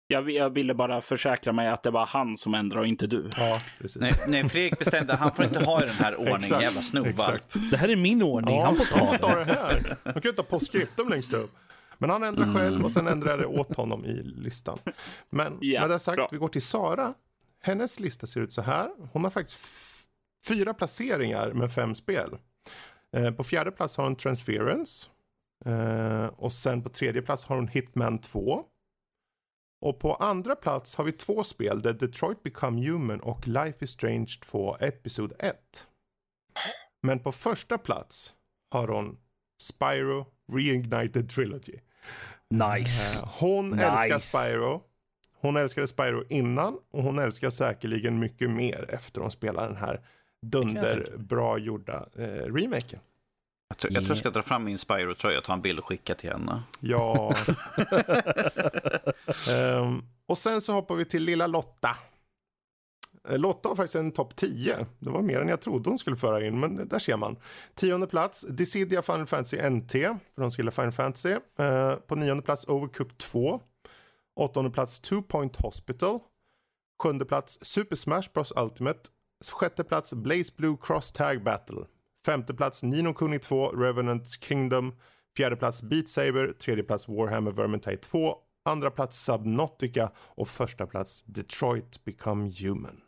Jag, 0.06 0.30
jag 0.30 0.50
ville 0.50 0.74
bara 0.74 1.00
försäkra 1.00 1.52
mig 1.52 1.68
att 1.68 1.82
det 1.82 1.90
var 1.90 2.06
han 2.06 2.36
som 2.38 2.54
ändrade 2.54 2.80
och 2.80 2.86
inte 2.86 3.06
du. 3.06 3.30
Ja, 3.36 3.58
precis. 3.80 4.00
Nej, 4.00 4.12
nej, 4.28 4.48
Fredrik 4.48 4.78
bestämde 4.78 5.14
han 5.14 5.34
får 5.34 5.44
inte 5.44 5.64
ha 5.64 5.82
i 5.82 5.86
den 5.86 5.94
här 5.94 6.14
ordningen, 6.16 6.36
Exakt, 6.38 6.62
jävla 6.62 6.80
snovalp. 6.80 7.14
exakt. 7.14 7.70
Det 7.70 7.76
här 7.76 7.88
är 7.88 7.96
min 7.96 8.22
ordning, 8.22 8.56
Ja, 8.56 8.64
han 8.64 8.76
får 8.76 8.84
han 8.96 9.06
ta 9.06 9.12
får 9.12 9.18
ta 9.18 9.34
det. 9.38 9.44
det 9.44 9.52
här. 9.54 9.96
Man 10.04 10.12
kan 10.14 10.22
ju 10.22 10.28
inte 10.28 10.42
ha 10.42 10.46
postscriptum 10.48 11.08
längst 11.08 11.32
upp. 11.34 11.50
Men 12.02 12.10
han 12.10 12.22
ändrar 12.22 12.42
Mm. 12.44 12.56
själv 12.56 12.84
och 12.84 12.92
sen 12.92 13.06
ändrar 13.08 13.30
jag 13.30 13.38
det 13.38 13.46
åt 13.46 13.76
honom 13.76 14.04
i 14.04 14.22
listan. 14.22 14.78
Men 15.30 15.58
Ja, 15.60 15.80
med 15.80 15.90
det 15.90 15.98
sagt, 15.98 16.16
bra. 16.16 16.28
vi 16.32 16.38
går 16.38 16.48
till 16.48 16.62
Sara. 16.62 17.14
Hennes 17.60 18.00
lista 18.00 18.26
ser 18.26 18.40
ut 18.40 18.52
så 18.52 18.62
här. 18.62 18.90
Hon 19.12 19.24
har 19.24 19.30
faktiskt 19.30 19.58
fyra 20.48 20.74
placeringar 20.74 21.52
med 21.52 21.72
fem 21.72 21.94
spel. 21.94 22.38
Eh, 23.16 23.30
på 23.30 23.44
fjärde 23.44 23.70
plats 23.70 23.96
har 23.96 24.04
hon 24.04 24.16
Transference. 24.16 25.10
Eh, 25.64 26.26
och 26.26 26.52
sen 26.52 26.82
på 26.82 26.88
tredje 26.88 27.22
plats 27.22 27.44
har 27.46 27.56
hon 27.56 27.68
Hitman 27.68 28.18
2. 28.18 28.64
Och 29.80 29.98
på 30.00 30.14
andra 30.14 30.56
plats 30.56 30.96
har 30.96 31.04
vi 31.04 31.12
två 31.12 31.44
spel, 31.44 31.82
The 31.82 31.92
Detroit 31.92 32.42
Become 32.42 32.86
Human 32.88 33.20
och 33.20 33.48
Life 33.48 33.84
is 33.84 33.90
Strange 33.90 34.38
2 34.42 34.76
Episod 34.80 35.32
1. 35.38 35.86
Men 37.02 37.18
på 37.18 37.32
första 37.32 37.78
plats 37.78 38.34
har 38.70 38.88
hon 38.88 39.18
Spyro 39.62 40.26
Reignited 40.52 41.28
Trilogy. 41.30 41.78
Nice. 42.52 43.18
Eh, 43.22 43.28
Hon 43.38 43.70
Nice. 43.70 43.84
älskar 43.84 44.18
Spyro. 44.18 44.82
Hon 45.40 45.56
älskade 45.56 45.86
Spyro 45.86 46.24
innan 46.28 46.78
och 46.92 47.02
hon 47.02 47.18
älskar 47.18 47.50
säkerligen 47.50 48.18
mycket 48.18 48.50
mer 48.50 48.86
efter 48.88 49.20
hon 49.20 49.30
spelar 49.30 49.66
den 49.66 49.76
här 49.76 50.00
dunder 50.46 51.12
bra 51.18 51.58
gjorda 51.58 52.06
eh, 52.18 52.24
remaken. 52.26 53.00
Jag 53.68 53.78
tror, 53.78 53.92
jag 53.92 54.00
tror 54.02 54.10
jag 54.10 54.18
ska 54.18 54.30
dra 54.30 54.42
fram 54.42 54.64
min 54.64 54.78
Spyro-tröja 54.78 55.38
och 55.38 55.44
ta 55.44 55.52
en 55.52 55.62
bild 55.62 55.78
och 55.78 55.84
skicka 55.86 56.14
till 56.14 56.30
henne. 56.30 56.62
Ja. 56.80 57.34
Ehm, 59.50 60.02
och 60.26 60.38
sen 60.38 60.60
så 60.60 60.72
hoppar 60.72 60.94
vi 60.94 61.04
till 61.04 61.24
lilla 61.24 61.46
Lotta. 61.46 61.96
Eh, 63.28 63.38
Lotta 63.38 63.68
har 63.68 63.76
faktiskt 63.76 63.94
en 63.94 64.12
topp 64.12 64.36
10. 64.36 64.86
Det 64.98 65.10
var 65.10 65.22
mer 65.22 65.40
än 65.40 65.48
jag 65.48 65.60
trodde 65.60 65.90
hon 65.90 65.98
skulle 65.98 66.16
föra 66.16 66.46
in, 66.46 66.60
men 66.60 66.88
där 66.88 66.98
ser 66.98 67.16
man. 67.16 67.36
Tionde 67.74 68.06
plats, 68.06 68.46
Dissidia 68.48 69.02
Final 69.02 69.26
Fantasy 69.26 69.70
NT, 69.70 69.92
för 70.34 70.40
de 70.42 70.50
skulle 70.50 70.70
Final 70.70 70.92
Fantasy. 70.92 71.36
Eh, 71.58 71.94
på 71.94 72.14
nionde 72.14 72.42
plats, 72.42 72.68
Overcooked 72.68 73.18
2. 73.18 73.60
Åttonde 74.36 74.70
plats, 74.70 75.00
Two 75.00 75.22
Point 75.22 75.56
Hospital. 75.56 76.18
Sjunde 77.02 77.24
plats, 77.24 77.58
Super 77.62 77.96
Smash 77.96 78.32
Bros 78.34 78.52
Ultimate. 78.56 79.00
Sjätte 79.52 79.84
plats, 79.84 80.14
Blaze 80.14 80.52
Blue 80.56 80.76
Cross 80.82 81.12
Tag 81.12 81.44
Battle. 81.44 81.84
Femte 82.26 82.54
plats, 82.54 82.82
Nino 82.82 83.14
Kuni 83.14 83.38
2, 83.38 83.68
Revenant 83.68 84.26
Kingdom. 84.26 84.92
Fjärde 85.36 85.56
plats 85.56 85.82
Beat 85.82 86.08
Saber, 86.08 86.52
tredje 86.52 86.84
plats 86.84 87.08
Warhammer 87.08 87.50
Vermintide 87.50 87.96
2, 87.96 88.36
andra 88.64 88.90
plats 88.90 89.24
Subnautica 89.24 90.10
och 90.16 90.48
första 90.48 90.86
plats 90.86 91.22
Detroit 91.22 92.04
Become 92.04 92.50
Human. 92.60 93.00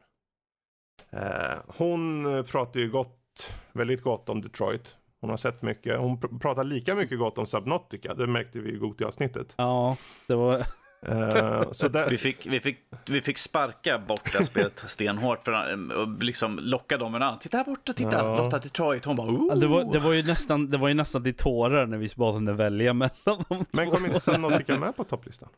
Eh, 1.16 1.58
hon 1.66 2.26
eh, 2.36 2.42
pratar 2.42 2.80
ju 2.80 2.90
gott, 2.90 3.54
väldigt 3.72 4.02
gott 4.02 4.28
om 4.28 4.40
Detroit. 4.40 4.96
Hon 5.20 5.30
har 5.30 5.36
sett 5.36 5.62
mycket. 5.62 5.98
Hon 5.98 6.18
pr- 6.18 6.38
pratar 6.38 6.64
lika 6.64 6.94
mycket 6.94 7.18
gott 7.18 7.38
om 7.38 7.46
Subnautica. 7.46 8.14
Det 8.14 8.26
märkte 8.26 8.58
vi 8.60 8.72
i 8.72 8.76
Goti-avsnittet. 8.76 9.54
Ja, 9.58 9.96
det 10.26 10.34
var... 10.34 10.64
Eh, 11.06 11.70
så 11.70 11.86
Vi 11.88 11.92
där, 11.92 12.16
fick, 12.16 12.46
vi, 12.46 12.60
fick, 12.60 12.78
vi 13.08 13.22
fick 13.22 13.38
sparka 13.38 13.98
bort 13.98 14.24
det 14.24 14.46
spelet 14.46 14.82
stenhårt 14.86 15.44
för 15.44 15.52
att 15.52 15.92
och 15.96 16.22
liksom 16.22 16.58
locka 16.58 16.98
dem 16.98 17.12
med 17.12 17.18
en 17.18 17.28
annan. 17.28 17.38
Titta 17.38 17.56
här 17.56 17.64
borta, 17.64 17.92
titta! 17.92 18.12
Ja. 18.12 18.36
Lotta 18.42 18.58
Detroit. 18.58 19.04
Hon 19.04 19.16
bara 19.16 19.30
Ooh! 19.30 19.56
Det 19.58 19.66
var, 19.66 19.92
det 19.92 19.98
var 19.98 20.12
ju 20.12 20.22
nästan, 20.22 20.70
det 20.70 20.78
var 20.78 20.88
ju 20.88 20.94
nästan 20.94 21.22
till 21.24 21.34
tårar 21.36 21.86
när 21.86 21.96
vi 21.98 22.08
bad 22.16 22.34
henne 22.34 22.52
välja 22.52 22.92
mellan 22.92 23.10
de 23.24 23.44
men 23.72 23.86
två. 23.86 23.94
kom 23.96 24.06
inte 24.06 24.20
Subnautica 24.20 24.78
med 24.78 24.96
på 24.96 25.04
topplistan? 25.04 25.48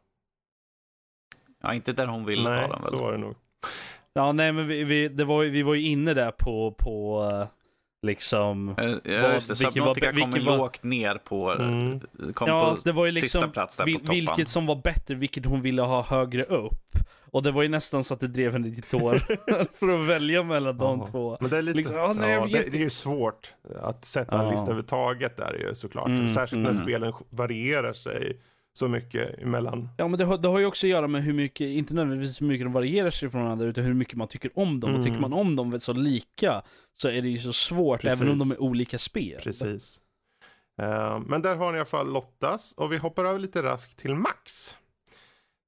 Ja, 1.63 1.75
inte 1.75 1.93
där 1.93 2.07
hon 2.07 2.25
ville 2.25 2.51
Nej, 2.51 2.61
ha 2.63 2.69
den 2.75 2.83
så 2.83 2.91
väl. 2.91 3.01
var 3.01 3.13
det 3.13 3.19
nog. 3.19 3.35
Ja, 4.17 4.33
nej 4.33 4.53
men 4.53 4.67
vi, 4.69 4.85
vi, 4.85 5.09
det 5.09 5.25
var, 5.25 5.43
ju- 5.43 5.51
vi 5.51 5.63
var 5.63 5.75
ju 5.75 5.83
inne 5.83 6.15
där 6.15 6.31
på, 6.31 6.73
på 6.79 7.29
eh, 7.33 7.47
liksom... 8.07 8.69
Eh, 8.69 8.75
Vad- 8.77 9.01
Ja, 9.05 9.33
just 9.33 9.49
det. 9.49 9.65
vilken 9.65 9.85
var- 9.85 9.95
Subnautica 9.95 10.21
kommer 10.21 10.41
var- 10.51 10.57
lågt 10.57 10.83
ner 10.83 11.15
på... 11.15 11.51
Mm. 11.53 12.01
Kom 12.35 12.49
Ja, 12.49 12.75
på 12.77 12.81
det 12.85 12.93
var 12.93 13.07
ju 13.07 13.13
sista 13.13 13.39
liksom 13.39 13.53
plats 13.53 13.77
där 13.77 13.85
vil, 13.85 13.95
på 13.95 14.01
toppen. 14.01 14.15
vilket 14.15 14.49
som 14.49 14.67
var 14.67 14.77
bättre, 14.77 15.15
vilket 15.15 15.47
hon 15.47 15.63
ville 15.63 15.83
ha 15.83 16.03
högre 16.03 16.43
upp. 16.43 16.83
Och 17.31 17.43
det 17.43 17.51
var 17.51 17.63
ju 17.63 17.69
nästan 17.69 18.05
så 18.05 18.15
att 18.15 18.21
det 18.21 18.29
drev 18.29 18.53
henne 18.53 18.71
till 18.71 18.83
tår 18.83 19.15
för 19.79 20.01
att 20.01 20.07
välja 20.07 20.43
mellan 20.43 20.79
de 20.79 21.07
två. 21.07 21.37
Men 21.41 21.51
det 21.51 21.59
är 21.59 21.63
lite, 21.63 21.77
Liksom, 21.77 21.97
ja, 21.97 22.13
nej, 22.13 22.31
ja, 22.33 22.47
det, 22.53 22.73
det 22.73 22.79
är 22.79 22.83
ju 22.83 22.91
svårt 22.91 23.55
att 23.83 24.05
sätta 24.05 24.43
en 24.43 24.51
lista 24.51 24.65
överhuvudtaget 24.67 25.37
där 25.37 25.57
ju 25.69 25.75
såklart. 25.75 26.09
Mm, 26.09 26.29
Särskilt 26.29 26.63
när 26.63 26.71
mm. 26.71 26.83
spelen 26.87 27.13
varierar 27.31 27.93
sig 27.93 28.41
så 28.77 28.89
mycket 28.89 29.39
emellan. 29.39 29.89
Ja 29.97 30.09
men 30.09 30.19
det 30.19 30.25
har, 30.25 30.39
det 30.39 30.49
har 30.49 30.59
ju 30.59 30.67
också 30.67 30.87
att 30.87 30.91
göra 30.91 31.09
med 31.09 31.23
hur 31.25 31.33
mycket, 31.33 31.67
inte 31.67 31.95
nödvändigtvis 31.95 32.41
hur 32.43 32.47
mycket 32.47 32.67
de 32.67 32.73
varierar 32.73 33.11
sig 33.11 33.31
från 33.31 33.43
varandra, 33.45 33.67
utan 33.67 33.85
hur 33.85 33.95
mycket 33.95 34.15
man 34.17 34.29
tycker 34.29 34.59
om 34.59 34.81
dem. 34.81 34.91
Och 34.91 34.97
Mm. 34.97 35.05
tycker 35.07 35.21
man 35.21 35.33
om 35.33 35.57
dem 35.57 35.81
så 35.81 35.93
lika, 35.93 36.63
så 36.95 37.09
är 37.09 37.23
det 37.23 37.29
ju 37.29 37.39
så 37.39 37.53
svårt, 37.53 38.05
även 38.05 38.29
om 38.29 38.39
de 38.39 38.39
Precis. 38.39 38.57
är 38.57 38.63
olika 38.63 38.99
spel. 38.99 39.41
Precis. 39.43 40.01
Eh, 40.83 41.21
men 41.27 41.43
där 41.43 41.57
har 41.57 41.73
ni 41.73 41.77
i 41.77 41.81
alla 41.81 41.87
fall 41.87 42.13
Lottas 42.13 42.73
och 42.77 42.93
vi 42.93 42.97
hoppar 42.97 43.25
över 43.25 43.39
lite 43.39 43.63
raskt 43.63 43.97
till 43.99 44.15
Max. 44.15 44.77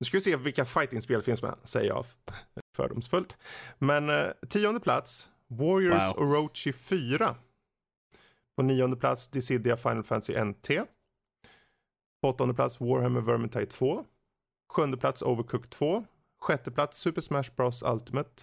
Nu 0.01 0.05
ska 0.05 0.17
vi 0.17 0.21
se 0.21 0.37
vilka 0.37 0.65
fightingspel 0.65 1.23
finns 1.23 1.43
med, 1.43 1.55
säger 1.65 1.89
jag 1.89 2.05
fördomsfullt. 2.77 3.39
Men 3.79 4.11
eh, 4.11 4.27
tionde 4.49 4.81
plats, 4.81 5.29
Warriors 5.51 6.15
Wow. 6.17 6.29
Orochi 6.29 6.73
4. 6.73 7.35
På 8.57 8.63
nionde 8.63 8.97
plats, 8.97 9.29
Dissidia 9.29 9.77
Final 9.77 10.05
Fantasy 10.05 10.45
NT. 10.45 10.71
På 12.23 12.29
åttonde 12.29 12.55
plats, 12.55 12.81
Warhammer 12.81 13.21
Vermintide 13.21 13.67
2. 13.67 14.05
Sjunde 14.73 14.97
plats, 14.97 15.23
Overcooked 15.23 15.71
2. 15.71 16.05
Sjätte 16.41 16.71
plats, 16.71 16.99
Super 16.99 17.21
Smash 17.21 17.55
Bros 17.57 17.83
Ultimate. 17.83 18.43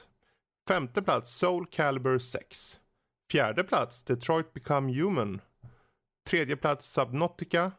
Femte 0.67 1.01
plats, 1.01 1.31
Soul 1.31 1.65
Calibur 1.65 2.17
6. 2.19 2.79
Fjärde 3.31 3.63
plats, 3.63 4.03
Detroit 4.03 4.53
Become 4.53 4.93
Human. 4.93 5.41
Tredje 6.29 6.55
plats, 6.55 6.93
Subnautica. 6.93 7.71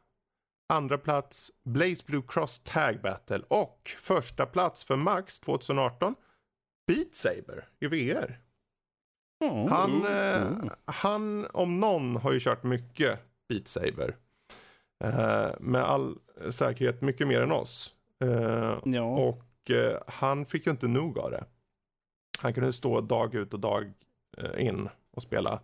Andra 0.68 0.98
plats, 0.98 1.52
Blaze 1.64 2.04
Blue 2.06 2.22
Cross 2.28 2.60
Tag 2.64 3.00
Battle. 3.02 3.42
Och 3.48 3.90
första 3.98 4.46
plats 4.46 4.84
för 4.84 4.96
Max 4.96 5.40
2018, 5.40 6.14
Beat 6.86 7.14
Saber 7.14 7.68
i 7.80 7.86
VR. 7.86 8.40
Mm. 9.44 9.72
Han, 9.72 10.06
eh, 10.06 10.72
han 10.84 11.46
om 11.52 11.80
någon 11.80 12.16
har 12.16 12.32
ju 12.32 12.40
kört 12.40 12.62
mycket 12.62 13.20
Beat 13.48 13.68
Saber. 13.68 14.16
Eh, 15.04 15.50
med 15.60 15.82
all 15.82 16.18
säkerhet 16.50 17.02
mycket 17.02 17.28
mer 17.28 17.40
än 17.40 17.52
oss. 17.52 17.94
Eh, 18.24 18.78
Ja. 18.84 19.02
och 19.02 19.70
eh, 19.70 19.98
han 20.06 20.46
fick 20.46 20.66
ju 20.66 20.70
inte 20.72 20.88
nog 20.88 21.18
av 21.18 21.30
det. 21.30 21.44
Han 22.38 22.54
kunde 22.54 22.72
stå 22.72 23.00
dag 23.00 23.34
ut 23.34 23.54
och 23.54 23.60
dag 23.60 23.92
in 24.58 24.88
och 25.12 25.22
spela. 25.22 25.60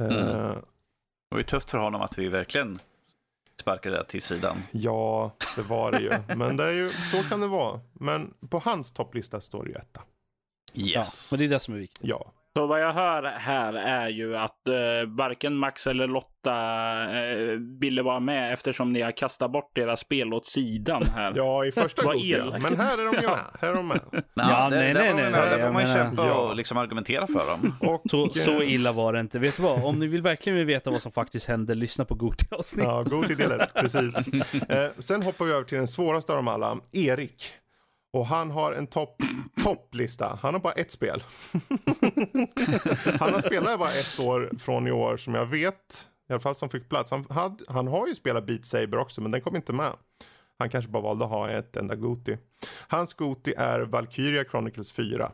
Mm. 0.00 0.14
Det 0.16 0.62
var 1.30 1.38
ju 1.38 1.44
tufft 1.44 1.70
för 1.70 1.78
honom 1.78 2.02
att 2.02 2.18
vi 2.18 2.28
verkligen 2.28 2.78
sparkade 3.60 3.96
det 3.96 4.04
till 4.04 4.22
sidan. 4.22 4.56
Ja, 4.72 5.30
det 5.56 5.62
var 5.62 5.92
det 5.92 6.00
ju. 6.00 6.10
Men 6.36 6.56
det 6.56 6.64
är 6.64 6.72
ju, 6.72 6.90
så 6.90 7.22
kan 7.22 7.40
det 7.40 7.46
vara. 7.46 7.80
Men 7.92 8.34
på 8.50 8.58
hans 8.58 8.92
topplista 8.92 9.40
står 9.40 9.64
det 9.64 9.70
ju 9.70 9.76
etta. 9.76 10.02
ja, 10.72 10.98
Yes. 10.98 11.32
men 11.32 11.38
det 11.38 11.44
är 11.44 11.48
det 11.48 11.60
som 11.60 11.74
är 11.74 11.78
viktigt. 11.78 12.00
Ja. 12.08 12.32
Så 12.56 12.66
vad 12.66 12.80
jag 12.82 12.92
hör 12.92 13.22
här 13.22 13.72
är 13.74 14.08
ju 14.08 14.36
att 14.36 14.68
eh, 14.68 14.74
varken 15.16 15.56
Max 15.56 15.86
eller 15.86 16.06
Lotta 16.06 16.54
eh, 17.20 17.58
ville 17.80 18.02
vara 18.02 18.20
med 18.20 18.52
eftersom 18.52 18.92
ni 18.92 19.00
har 19.00 19.10
kastat 19.10 19.52
bort 19.52 19.70
deras 19.74 20.00
spel 20.00 20.34
åt 20.34 20.46
sidan 20.46 21.02
här. 21.14 21.32
Ja, 21.36 21.64
i 21.64 21.72
första 21.72 22.14
elak. 22.14 22.62
Men 22.62 22.80
här 22.80 22.98
är 22.98 23.04
de 23.04 23.20
ju 23.20 23.22
Ja. 23.22 23.30
med. 23.30 23.60
Här 23.60 23.68
är 23.70 23.74
de 23.74 23.88
med. 23.88 24.00
Ja, 24.34 24.68
det, 24.70 24.76
nej, 24.76 24.94
nej, 24.94 25.14
nej, 25.14 25.30
Där 25.32 25.62
får 25.66 25.72
man 25.72 25.86
ju 25.86 25.92
kämpa 25.94 26.26
Ja. 26.26 26.34
och 26.34 26.56
liksom 26.56 26.76
argumentera 26.78 27.26
för 27.26 27.46
dem. 27.50 27.74
Och, 27.88 28.02
Så, 28.10 28.24
eh, 28.24 28.30
så 28.30 28.62
illa 28.62 28.92
var 28.92 29.12
det 29.12 29.20
inte. 29.20 29.38
Vet 29.38 29.56
du 29.56 29.62
vad? 29.62 29.84
Om 29.84 29.98
ni 29.98 30.06
vill 30.06 30.22
verkligen 30.22 30.56
vill 30.56 30.66
veta 30.66 30.90
vad 30.90 31.02
som 31.02 31.12
faktiskt 31.12 31.46
hände, 31.46 31.74
lyssna 31.74 32.04
på 32.04 32.14
Gothia-avsnitt. 32.14 32.84
Ja, 32.84 33.04
lätt. 33.48 33.74
Precis. 33.74 34.16
Eh, 34.68 34.90
sen 34.98 35.22
hoppar 35.22 35.44
vi 35.44 35.52
över 35.52 35.64
till 35.64 35.78
den 35.78 35.88
svåraste 35.88 36.32
av 36.32 36.36
dem 36.36 36.48
alla. 36.48 36.78
Erik. 36.92 37.52
Och 38.12 38.26
han 38.26 38.50
har 38.50 38.72
en 38.72 38.86
topp 38.86 39.16
topplista. 39.64 40.38
Han 40.42 40.54
har 40.54 40.60
bara 40.60 40.72
ett 40.72 40.90
spel. 40.90 41.22
han 43.20 43.34
har 43.34 43.40
spelat 43.40 43.78
bara 43.78 43.90
ett 43.92 44.20
år 44.20 44.50
från 44.58 44.86
i 44.86 44.90
år 44.90 45.16
som 45.16 45.34
jag 45.34 45.46
vet. 45.46 46.08
I 46.28 46.32
alla 46.32 46.40
fall 46.40 46.54
som 46.56 46.68
fick 46.68 46.88
plats. 46.88 47.10
Han, 47.10 47.24
hade, 47.30 47.64
han 47.68 47.88
har 47.88 48.06
ju 48.06 48.14
spelat 48.14 48.46
Beat 48.46 48.64
Saber 48.64 48.98
också 48.98 49.20
men 49.20 49.30
den 49.30 49.40
kom 49.40 49.56
inte 49.56 49.72
med. 49.72 49.92
Han 50.58 50.70
kanske 50.70 50.90
bara 50.90 51.02
valde 51.02 51.24
att 51.24 51.30
ha 51.30 51.50
ett 51.50 51.76
enda 51.76 51.94
Goti. 51.94 52.38
Hans 52.88 53.14
Goti 53.14 53.54
är 53.56 53.80
Valkyria 53.80 54.44
Chronicles 54.44 54.92
4. 54.92 55.32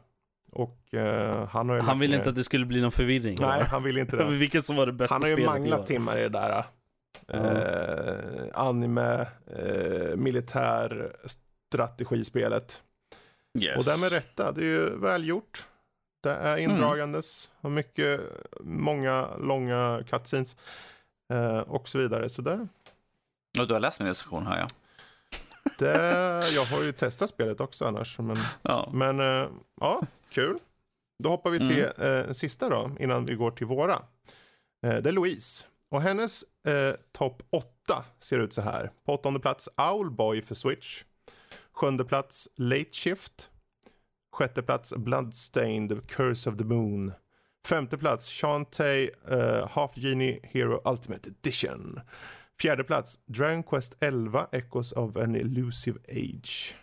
Och 0.53 0.95
eh, 0.95 1.47
han 1.49 1.69
har 1.69 1.79
Han 1.79 1.99
ville 1.99 2.13
ner- 2.13 2.19
inte 2.19 2.29
att 2.31 2.37
det 2.37 2.45
skulle 2.45 2.67
bli 2.67 2.81
någon 2.81 2.93
förvirring. 2.93 3.37
Nej, 3.41 3.57
eller? 3.57 3.65
han 3.65 3.83
vill 3.83 3.99
inte 3.99 4.17
det. 4.17 4.25
Vilket 4.37 4.65
som 4.65 4.77
var 4.77 4.87
det 4.87 4.93
bästa 4.93 5.15
Han 5.15 5.23
har 5.23 5.29
ju 5.29 5.47
manglat 5.47 5.87
timmar 5.87 6.19
i 6.19 6.23
det 6.23 6.29
där. 6.29 6.65
Eh, 7.29 8.45
anime, 8.55 9.27
eh, 9.57 10.17
militär, 10.17 11.13
strategispelet. 11.69 12.83
Yes. 13.61 13.77
Och 13.77 13.85
därmed 13.85 14.13
rätta, 14.13 14.53
det 14.53 14.61
är 14.61 14.65
ju 14.65 14.99
välgjort. 14.99 15.67
Det 16.23 16.31
är 16.31 16.57
indragandes 16.57 17.51
och 17.61 17.71
mycket, 17.71 18.21
många 18.61 19.29
långa 19.37 20.05
cutscenes. 20.11 20.57
Eh, 21.33 21.59
och 21.59 21.89
så 21.89 21.99
vidare. 21.99 22.29
Så 22.29 22.43
det, 22.43 22.69
Och 23.59 23.67
du 23.69 23.75
har 23.75 23.81
läst 23.81 24.01
min 24.01 24.09
recension 24.09 24.47
här 24.47 24.59
ja. 24.59 24.67
det, 25.79 26.55
jag 26.55 26.65
har 26.65 26.83
ju 26.83 26.93
testat 26.93 27.31
spelet 27.31 27.61
också 27.61 27.85
annars. 27.85 28.19
Men, 28.19 28.37
ja. 28.63 28.91
men 28.93 29.21
eh, 29.21 29.49
ja, 29.81 30.03
kul. 30.29 30.59
Då 31.23 31.29
hoppar 31.29 31.51
vi 31.51 31.59
till 31.59 31.87
eh, 31.99 32.33
sista 32.33 32.69
då, 32.69 32.91
innan 33.01 33.25
vi 33.25 33.35
går 33.35 33.51
till 33.51 33.67
våra. 33.67 34.03
Eh, 34.87 34.97
det 34.97 35.09
är 35.09 35.13
Louise. 35.13 35.67
Och 35.91 36.03
hennes 36.03 36.45
eh, 36.69 36.95
topp 37.13 37.43
8 37.51 38.05
ser 38.19 38.39
ut 38.39 38.53
så 38.53 38.61
här. 38.61 38.91
På 39.05 39.15
åttonde 39.15 39.41
plats 39.41 39.69
Owlboy 39.77 40.43
för 40.43 40.55
Switch. 40.55 41.05
Sjunde 41.81 42.05
plats 42.05 42.49
Late 42.57 42.93
Shift. 42.93 43.51
Sjätte 44.33 44.63
plats 44.63 44.93
Bloodstained 44.97 46.09
Curse 46.09 46.51
of 46.51 46.57
the 46.57 46.65
Moon. 46.65 47.13
Femte 47.65 47.97
plats 47.99 48.29
Shantae 48.29 49.11
uh, 49.31 49.67
Half 49.69 49.95
Genie 49.95 50.41
Hero 50.43 50.81
Ultimate 50.85 51.27
Edition. 51.29 52.01
Fjärde 52.61 52.85
plats 52.85 53.19
Dragon 53.27 53.63
Quest 53.63 53.97
11 54.01 54.47
Echoes 54.53 54.93
of 54.93 55.17
an 55.17 55.35
Elusive 55.37 55.99
Age. 56.09 56.75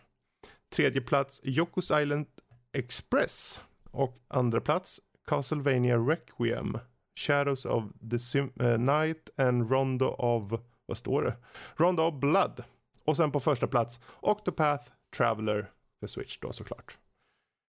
Tredje 0.69 1.01
plats 1.01 1.41
Yoko's 1.43 1.91
Island 1.91 2.25
Express. 2.73 3.61
Och 3.91 4.17
andra 4.27 4.61
plats 4.61 4.99
Castlevania 5.27 5.97
Requiem. 5.97 6.77
Shadows 7.15 7.65
of 7.65 7.83
the 8.09 8.19
Sim- 8.19 8.53
uh, 8.59 8.77
Night 8.77 9.29
and 9.37 9.71
Rondo 9.71 10.07
of, 10.07 10.59
vad 10.85 10.97
står 10.97 11.21
det? 11.21 11.35
Rondo 11.77 12.03
of 12.03 12.19
Blood. 12.19 12.63
Och 13.05 13.17
sen 13.17 13.31
på 13.31 13.39
första 13.39 13.67
plats 13.67 13.99
Octopath 14.19 14.91
Traveler 15.17 15.71
för 15.99 16.07
Switch 16.07 16.37
då 16.37 16.51
såklart. 16.51 16.97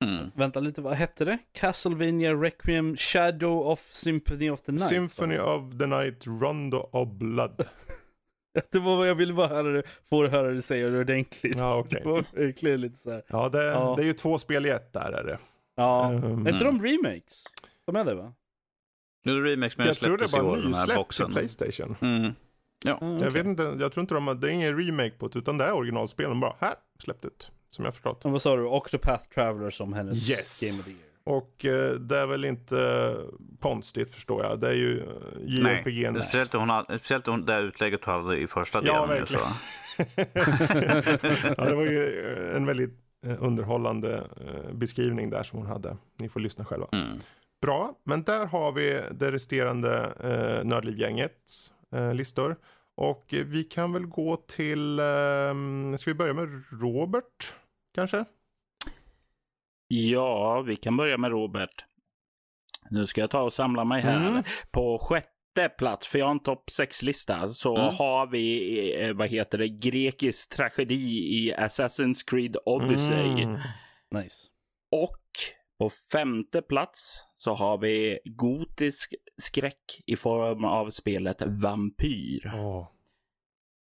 Mm. 0.04 0.30
Vänta 0.34 0.60
lite, 0.60 0.80
vad 0.82 0.92
hette 0.94 1.24
det? 1.24 1.38
Castlevania 1.52 2.34
Requiem 2.34 2.96
Shadow 2.96 3.66
of 3.66 3.80
Symphony 3.92 4.50
of 4.50 4.60
the 4.62 4.72
Night? 4.72 4.84
Symphony 4.88 5.38
of 5.38 5.78
the 5.78 5.86
Night 5.86 6.26
Rondo 6.26 6.88
of 6.92 7.08
Blood. 7.08 7.64
Det 8.70 8.78
var 8.78 8.96
vad 8.96 9.08
jag 9.08 9.14
ville 9.14 9.32
bara 9.32 9.48
höra, 9.48 9.82
få 10.10 10.26
höra 10.28 10.50
dig 10.50 10.62
säga 10.62 10.88
det 10.88 10.98
ordentligt. 10.98 11.56
Ja, 11.56 11.76
okej. 11.78 12.00
Det 12.04 12.08
var 12.08 12.24
verkligen 12.32 12.80
lite 12.80 12.96
så 12.98 13.10
här. 13.10 13.22
Ja, 13.28 13.48
det, 13.48 13.64
Ja. 13.64 13.94
det 13.96 14.02
är 14.02 14.06
ju 14.06 14.12
två 14.12 14.38
spel 14.38 14.66
i 14.66 14.70
ett 14.70 14.92
där 14.92 15.12
är 15.12 15.24
det. 15.24 15.38
Ja, 15.76 16.12
Ehm, 16.12 16.46
är 16.46 16.52
inte 16.52 16.64
de 16.64 16.82
remakes? 16.86 17.42
De 17.86 17.96
är 17.96 18.04
det 18.04 18.14
va? 18.14 18.32
Nu 19.24 19.32
är 19.32 19.40
det 19.42 19.50
remix 19.50 19.76
men 19.78 19.86
jag 19.86 19.96
tror 19.96 20.18
det 20.18 20.32
var 20.32 20.56
nysläppt 20.56 21.16
till. 21.16 21.24
Playstation. 21.26 21.96
Mm. 22.00 22.32
Ja. 22.86 22.98
Mm, 23.00 23.12
Jag 23.12 23.16
okej. 23.18 23.30
vet 23.30 23.46
inte, 23.46 23.76
jag 23.80 23.92
tror 23.92 24.00
inte 24.02 24.14
de 24.14 24.26
har, 24.26 24.34
det 24.34 24.48
är 24.48 24.50
ingen 24.52 24.78
remake 24.86 25.10
på 25.10 25.28
det 25.28 25.38
utan 25.38 25.58
det 25.58 25.64
är 25.64 25.72
originalspelen 25.74 26.40
bara. 26.40 26.56
Här, 26.58 26.74
släppt 26.98 27.24
ut. 27.24 27.52
Som 27.70 27.84
jag 27.84 27.94
förstått. 27.94 28.24
Och 28.24 28.32
vad 28.32 28.42
sa 28.42 28.56
du? 28.56 28.64
Octopath 28.66 29.28
Traveler 29.28 29.70
som 29.70 29.92
hennes 29.92 30.30
Yes. 30.30 30.60
Game 30.70 30.80
of 30.80 30.84
the 30.84 30.90
Year. 30.90 31.02
Och 31.24 31.64
eh, 31.64 31.90
det 31.94 32.18
är 32.18 32.26
väl 32.26 32.44
inte 32.44 33.10
konstigt 33.60 34.10
förstår 34.10 34.44
jag. 34.44 34.60
Det 34.60 34.68
är 34.68 34.72
ju 34.72 35.00
eh, 35.00 35.06
Nej, 35.46 35.82
JRPG. 35.86 36.20
speciellt 36.20 36.52
hon, 36.52 36.70
hade, 36.70 36.98
speciellt 36.98 37.26
hon, 37.26 37.46
det 37.46 37.58
utlägget 37.58 38.04
hon 38.04 38.14
hade 38.24 38.36
i 38.38 38.46
första 38.46 38.80
delen. 38.80 38.94
Ja, 38.96 39.06
verkligen. 39.06 39.42
så. 39.42 39.48
ja, 41.56 41.64
det 41.64 41.74
var 41.74 41.84
ju 41.84 42.26
eh, 42.50 42.56
en 42.56 42.66
väldigt 42.66 42.94
eh, 43.26 43.36
underhållande 43.44 44.14
eh, 44.16 44.72
beskrivning 44.74 45.30
där 45.30 45.42
som 45.42 45.58
hon 45.58 45.68
hade. 45.68 45.96
Ni 46.18 46.28
får 46.28 46.40
lyssna 46.40 46.64
själva. 46.64 46.86
Mm. 46.92 47.18
Bra, 47.62 47.94
men 48.04 48.22
där 48.22 48.46
har 48.46 48.72
vi 48.72 49.00
det 49.10 49.32
resterande 49.32 50.12
eh, 50.24 50.64
Nördlivgängets 50.64 51.72
eh, 51.72 51.74
listor. 52.14 52.56
Och 52.96 53.34
eh, 53.34 53.44
vi 53.44 53.64
kan 53.64 53.92
väl 53.92 54.06
gå 54.06 54.36
till, 54.36 54.98
eh, 54.98 55.94
ska 55.98 56.10
vi 56.10 56.14
börja 56.14 56.34
med 56.34 56.48
Robert 56.82 57.54
kanske? 57.94 58.24
Ja, 59.88 60.60
vi 60.62 60.76
kan 60.76 60.96
börja 60.96 61.18
med 61.18 61.30
Robert. 61.30 61.84
Nu 62.90 63.06
ska 63.06 63.20
jag 63.20 63.30
ta 63.30 63.40
och 63.42 63.52
samla 63.52 63.84
mig 63.84 64.02
här. 64.02 64.28
Mm. 64.28 64.42
På 64.70 64.98
sjätte 64.98 65.68
plats, 65.78 66.06
för 66.06 66.18
jag 66.18 66.26
har 66.26 66.30
en 66.30 66.42
topp 66.42 66.64
6-lista, 66.78 67.48
så 67.48 67.76
Mm. 67.76 67.94
har 67.94 68.26
vi, 68.26 69.04
eh, 69.04 69.14
vad 69.14 69.28
heter 69.28 69.58
det, 69.58 69.68
grekisk 69.68 70.56
tragedi 70.56 70.94
i 71.38 71.54
Assassin's 71.54 72.30
Creed 72.30 72.56
Odyssey. 72.66 73.42
Mm. 73.42 73.58
Nice. 74.14 74.46
Och 74.92 75.20
På 75.78 75.90
femte 76.12 76.62
plats 76.62 77.22
så 77.44 77.54
har 77.54 77.78
vi 77.78 78.18
gotisk 78.24 79.14
skräck 79.42 80.02
i 80.06 80.16
form 80.16 80.64
av 80.64 80.90
spelet 80.90 81.42
Vampyr. 81.46 82.52
Åh. 82.54 82.88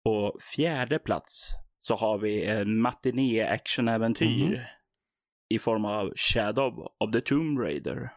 På 0.06 0.38
fjärde 0.56 1.00
plats 1.00 1.50
så 1.80 1.96
har 1.96 2.18
vi 2.18 2.46
en 2.46 2.82
matiné 2.82 3.42
actionäventyr 3.44 4.48
Mhm. 4.50 4.60
i 5.50 5.60
form 5.60 5.86
av 5.86 6.14
Shadow 6.16 6.88
of 7.00 7.12
the 7.12 7.22
Tomb 7.22 7.60
Raider. 7.60 8.10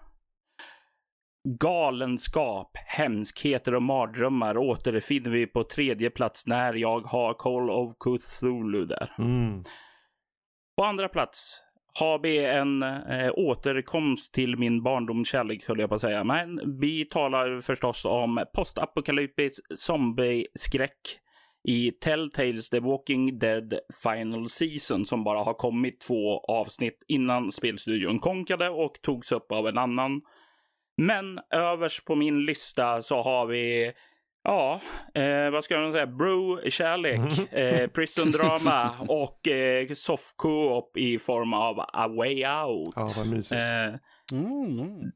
Galenskap, 1.48 2.70
hemskheter 2.86 3.74
och 3.74 3.82
mardrömmar 3.82 4.56
återfinner 4.59 5.31
vi 5.31 5.47
på 5.47 5.64
tredje 5.64 6.10
plats 6.10 6.47
när 6.47 6.74
jag 6.74 7.01
har 7.01 7.35
Call 7.35 7.70
of 7.70 7.94
Cthulhu 7.98 8.85
där. 8.85 9.14
Mm. 9.18 9.62
På 10.77 10.85
andra 10.85 11.09
plats 11.09 11.62
har 11.98 12.18
vi 12.18 12.44
en 12.44 12.82
eh, 12.82 13.32
återkomst 13.35 14.35
till 14.35 14.59
min 14.59 14.82
barndomskärlek, 14.82 15.68
höll 15.68 15.78
jag 15.78 15.89
på 15.89 15.94
att 15.94 16.01
säga. 16.01 16.24
Men 16.24 16.81
vi 16.81 17.05
talar 17.05 17.60
förstås 17.60 18.05
om 18.05 18.44
postapokalyptisk 18.55 19.64
zombieskräck 19.74 21.18
i 21.68 21.90
Telltales 21.90 22.70
The 22.70 22.81
Walking 22.81 23.39
Dead 23.39 23.78
Final 24.02 24.48
Season 24.48 25.06
som 25.06 25.24
bara 25.24 25.43
har 25.43 25.55
kommit 25.55 26.01
två 26.01 26.39
avsnitt 26.40 27.05
innan 27.09 27.52
spelstudion 27.52 28.18
konkade 28.18 28.68
och 28.68 28.93
togs 29.02 29.32
upp 29.32 29.52
av 29.52 29.68
en 29.68 29.78
annan. 29.78 30.20
Men 30.97 31.39
överst 31.51 32.05
på 32.05 32.14
min 32.14 32.44
lista 32.44 33.02
så 33.02 33.23
har 33.23 33.47
vi 33.47 33.93
Ja, 34.47 34.81
eh, 35.14 35.51
vad 35.51 35.64
ska 35.64 35.78
man 35.78 35.93
säga? 35.93 36.06
Bro-kärlek, 36.06 37.52
eh, 37.52 37.86
prison-drama 37.86 38.90
och 39.09 39.48
eh, 39.48 39.89
soft 39.94 40.36
co-op 40.36 40.97
i 40.97 41.18
form 41.18 41.52
av 41.55 41.81
A 41.81 42.09
Way 42.09 42.47
Out. 42.47 42.93
Ja, 42.97 43.10
vad 43.16 43.31
mysigt. 43.31 43.60
Eh, 43.60 44.01
Mm, 44.32 44.78
mm. 44.81 45.12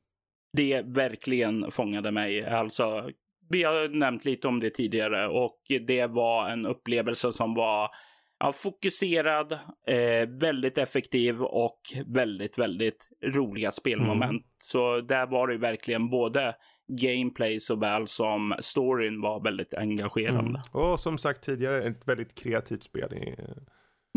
det 0.57 0.83
verkligen 0.83 1.71
fångade 1.71 2.11
mig. 2.11 2.45
Alltså, 2.45 3.11
vi 3.49 3.63
har 3.63 3.89
nämnt 3.89 4.25
lite 4.25 4.49
om 4.49 4.61
det 4.61 4.71
tidigare 4.71 5.29
och 5.29 5.59
det 5.87 6.07
var 6.07 6.49
en 6.49 6.67
upplevelse 6.67 7.33
som 7.33 7.55
var 7.55 7.91
ja, 8.39 8.53
fokuserad, 8.53 9.53
eh, 9.87 10.29
väldigt 10.41 10.79
effektiv 10.79 11.43
och 11.43 11.81
väldigt, 12.07 12.59
väldigt 12.59 13.09
roliga 13.25 13.73
spelmoment. 13.73 14.47
Så 14.65 15.01
där 15.01 15.27
var 15.27 15.49
det 15.49 15.57
verkligen 15.57 16.11
både 16.11 16.55
gameplay 16.91 17.61
såväl 17.61 18.09
som 18.09 18.55
storyn 18.61 19.21
var 19.21 19.41
väldigt 19.41 19.75
engagerande. 19.75 20.63
Mm. 20.75 20.85
Och 20.93 21.01
som 21.01 21.19
sagt 21.19 21.43
tidigare, 21.45 21.83
ett 21.83 22.09
väldigt 22.09 22.35
kreativt 22.35 22.83
spel. 22.83 23.13
i- 23.13 23.35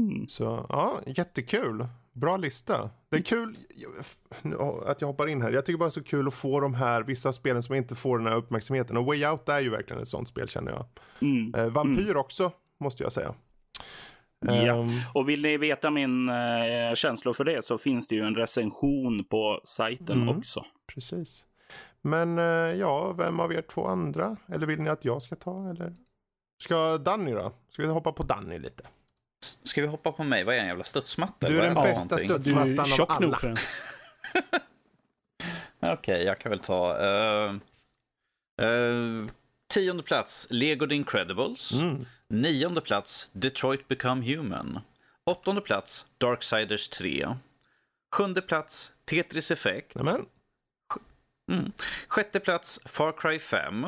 Mm. 0.02 0.28
Så 0.28 0.66
ja, 0.70 1.00
jättekul. 1.06 1.88
Bra 2.14 2.38
lista. 2.38 2.90
Det 3.10 3.18
är 3.18 3.22
kul 3.22 3.56
att 4.86 5.02
jag 5.02 5.08
hoppar 5.08 5.28
in 5.28 5.42
här. 5.42 5.52
Jag 5.52 5.66
tycker 5.66 5.78
bara 5.80 5.86
det 5.86 5.90
är 5.90 5.92
så 5.92 6.04
kul 6.04 6.28
att 6.28 6.34
få 6.34 6.60
de 6.60 6.74
här, 6.74 7.04
vissa 7.04 7.34
spelen 7.34 7.64
som 7.64 7.76
inte 7.76 7.96
får 7.96 8.18
den 8.18 8.28
här 8.28 8.36
uppmärksamheten. 8.36 8.98
Och 8.98 9.06
Way 9.06 9.26
Out 9.26 9.50
är 9.50 9.60
ju 9.60 9.70
verkligen 9.70 10.02
ett 10.02 10.08
sånt 10.08 10.28
spel 10.28 10.48
känner 10.48 10.72
jag. 10.72 10.86
Mm. 11.22 11.54
Eh, 11.56 11.66
Vampyr 11.74 12.16
också, 12.18 12.52
måste 12.80 13.04
jag 13.04 13.12
säga. 13.12 13.34
Ja. 14.46 14.54
Ehm, 14.54 14.88
Och 15.14 15.30
vill 15.30 15.42
ni 15.42 15.58
veta 15.58 15.90
min 15.92 16.30
eh, 16.30 16.94
känslor 16.96 17.34
för 17.34 17.44
det 17.44 17.66
så 17.66 17.78
finns 17.78 18.08
det 18.08 18.16
ju 18.16 18.22
en 18.22 18.36
recension 18.36 19.24
på 19.24 19.62
sajten 19.64 20.22
Mm. 20.22 20.38
också. 20.38 20.66
Precis. 20.94 21.46
Men 22.06 22.38
eh, 22.38 22.44
ja, 22.80 23.14
vem 23.14 23.40
av 23.40 23.54
er 23.54 23.62
två 23.62 23.88
andra? 23.88 24.38
Eller 24.48 24.68
vill 24.68 24.82
ni 24.82 24.90
att 24.90 25.06
jag 25.06 25.22
ska 25.22 25.36
ta? 25.36 25.70
Eller? 25.70 25.94
Ska 26.64 26.98
Danny 26.98 27.32
då? 27.32 27.52
Ska 27.70 27.82
vi 27.82 27.88
hoppa 27.88 28.12
på 28.12 28.24
Danny 28.24 28.60
lite? 28.60 28.84
Ska 29.64 29.82
vi 29.82 29.88
hoppa 29.88 30.12
på 30.12 30.24
mig? 30.24 30.44
Vad 30.44 30.54
är 30.54 30.58
jag, 30.58 30.62
en 30.64 30.68
jävla 30.68 30.84
studsmatta? 30.84 31.48
Du 31.48 31.58
är 31.58 31.62
den 31.62 31.74
bästa 31.74 32.18
studsmattan 32.18 32.80
är 32.80 33.02
av 33.02 33.12
alla. 33.12 33.40
Okej, 35.94 36.24
jag 36.24 36.40
kan 36.40 36.50
väl 36.50 36.60
ta... 36.60 36.98
eh, 37.00 37.56
eh, 38.68 39.26
tionde 39.74 40.04
plats, 40.04 40.48
Lego 40.50 40.88
The 40.88 40.96
Incredibles. 40.96 41.72
Mm. 41.72 42.06
Nionde 42.28 42.82
plats, 42.82 43.30
Detroit 43.32 43.88
Become 43.88 44.36
Human. 44.36 44.80
Åttonde 45.26 45.62
plats, 45.62 46.06
Darksiders 46.18 46.90
3. 46.90 47.36
Sjunde 48.16 48.42
plats, 48.42 48.94
Tetris 49.06 49.52
Effect. 49.52 49.96
Nämen. 49.96 50.26
Mm. 51.52 51.72
Sjätte 52.08 52.40
plats, 52.40 52.80
Far 52.86 53.12
Cry 53.12 53.40
5. 53.40 53.88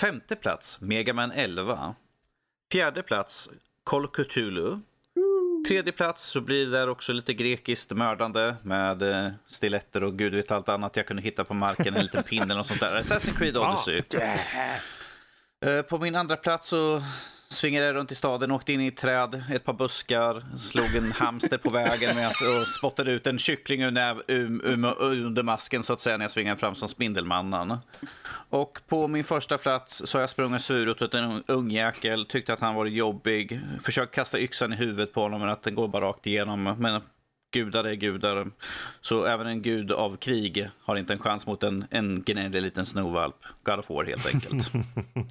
Femte 0.00 0.36
plats, 0.36 0.80
Mega 0.80 1.12
Man 1.12 1.32
11. 1.32 1.94
Fjärde 2.72 3.02
plats, 3.02 3.50
Call 3.84 4.04
of 4.04 4.10
Cthulhu. 4.12 4.78
Tredje 5.68 5.92
plats 5.92 6.24
så 6.24 6.40
blir 6.40 6.66
det 6.66 6.70
där 6.78 6.88
också 6.88 7.12
lite 7.12 7.34
grekiskt 7.34 7.90
mördande 7.92 8.56
med 8.62 9.02
eh, 9.02 9.30
stiletter 9.46 10.02
och 10.04 10.18
gud 10.18 10.34
vet 10.34 10.50
allt 10.50 10.68
annat 10.68 10.96
jag 10.96 11.06
kunde 11.06 11.22
hitta 11.22 11.44
på 11.44 11.54
marken, 11.54 11.94
en 11.96 12.02
liten 12.02 12.22
pinne 12.22 12.44
eller 12.44 12.54
något 12.54 12.66
sånt 12.66 12.80
där. 12.80 13.00
Assassin's 13.02 13.38
Creed 13.38 13.56
Odyssey. 13.58 14.02
Eh, 15.60 15.82
På 15.82 15.98
min 15.98 16.16
andra 16.16 16.36
plats 16.36 16.68
så 16.68 17.02
svingade 17.56 17.92
runt 17.92 18.12
i 18.12 18.14
staden, 18.14 18.50
åkte 18.50 18.72
in 18.72 18.80
i 18.80 18.86
ett 18.86 18.96
träd, 18.96 19.44
ett 19.52 19.64
par 19.64 19.72
buskar, 19.72 20.56
slog 20.56 20.96
en 20.96 21.12
hamster 21.12 21.58
på 21.58 21.70
vägen 21.70 22.16
med, 22.16 22.28
och 22.28 22.66
spottade 22.66 23.12
ut 23.12 23.26
en 23.26 23.38
kyckling 23.38 23.82
ur 23.82 23.90
näv, 23.90 24.22
um, 24.28 24.60
um, 24.64 24.84
under 24.98 25.42
masken 25.42 25.82
så 25.82 25.92
att 25.92 26.00
säga 26.00 26.16
när 26.16 26.24
jag 26.24 26.30
svingade 26.30 26.60
fram 26.60 26.74
som 26.74 26.88
Spindelmannen. 26.88 27.78
Och 28.50 28.80
på 28.88 29.08
min 29.08 29.24
första 29.24 29.58
plats 29.58 30.02
så 30.04 30.18
har 30.18 30.20
jag 30.20 30.30
sprungit 30.30 30.62
sur 30.62 31.02
åt 31.02 31.14
en 31.14 31.42
ung 31.46 31.70
jäkel, 31.70 32.26
tyckte 32.26 32.52
att 32.52 32.60
han 32.60 32.74
var 32.74 32.86
jobbig, 32.86 33.60
försökt 33.82 34.14
kasta 34.14 34.38
yxan 34.38 34.72
i 34.72 34.76
huvudet 34.76 35.12
på 35.12 35.22
honom 35.22 35.40
men 35.40 35.50
att 35.50 35.62
den 35.62 35.74
går 35.74 35.88
bara 35.88 36.04
rakt 36.04 36.26
igenom. 36.26 36.62
Men 36.78 37.00
gudar 37.56 37.84
är 37.84 37.94
gudar. 37.94 38.50
Så 39.00 39.24
även 39.24 39.46
en 39.46 39.62
gud 39.62 39.92
av 39.92 40.16
krig 40.16 40.68
har 40.82 40.96
inte 40.96 41.12
en 41.12 41.18
chans 41.18 41.46
mot 41.46 41.62
en, 41.62 41.84
en 41.90 42.22
gnällig 42.22 42.62
liten 42.62 42.86
snovalp. 42.86 43.36
God 43.62 43.78
of 43.78 43.90
War 43.90 44.04
helt 44.04 44.34
enkelt. 44.34 44.70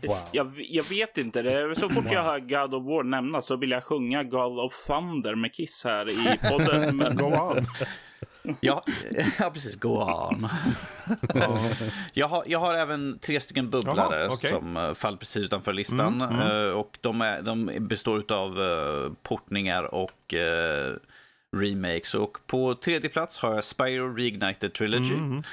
Wow. 0.03 0.17
Jag, 0.31 0.51
jag 0.57 0.89
vet 0.89 1.17
inte. 1.17 1.41
Det 1.41 1.75
så 1.75 1.89
fort 1.89 2.05
jag 2.11 2.23
hör 2.23 2.39
God 2.39 2.73
of 2.73 2.83
War 2.83 3.03
nämnas 3.03 3.45
så 3.45 3.55
vill 3.55 3.71
jag 3.71 3.83
sjunga 3.83 4.23
God 4.23 4.59
of 4.59 4.73
Thunder 4.87 5.35
med 5.35 5.53
Kiss 5.53 5.83
här 5.83 6.09
i 6.09 6.37
podden. 6.49 6.97
Men 6.97 7.15
Go 7.15 7.25
on. 7.25 7.65
Ja, 8.59 8.83
ja 9.39 9.49
precis. 9.49 9.75
Go 9.75 9.89
on. 9.89 10.47
jag, 12.13 12.27
har, 12.27 12.43
jag 12.47 12.59
har 12.59 12.73
även 12.73 13.19
tre 13.19 13.39
stycken 13.39 13.69
bubblare 13.69 14.23
Jaha, 14.23 14.33
okej. 14.33 14.51
som 14.51 14.77
uh, 14.77 14.93
faller 14.93 15.17
precis 15.17 15.43
utanför 15.43 15.73
listan. 15.73 16.21
Mm, 16.21 16.39
mm. 16.39 16.67
Eh, 16.67 16.73
och 16.73 16.97
de, 17.01 17.21
är, 17.21 17.41
de 17.41 17.71
består 17.79 18.31
av 18.31 18.59
uh, 18.59 19.13
portningar 19.23 19.83
och 19.83 20.33
eh, 20.33 20.95
remakes. 21.55 22.13
Och 22.13 22.37
på 22.47 22.75
tredje 22.75 23.09
plats 23.09 23.39
har 23.39 23.55
jag 23.55 23.63
Spyro 23.63 24.15
Reignited 24.15 24.73
Trilogy. 24.73 25.13
Mm. 25.13 25.43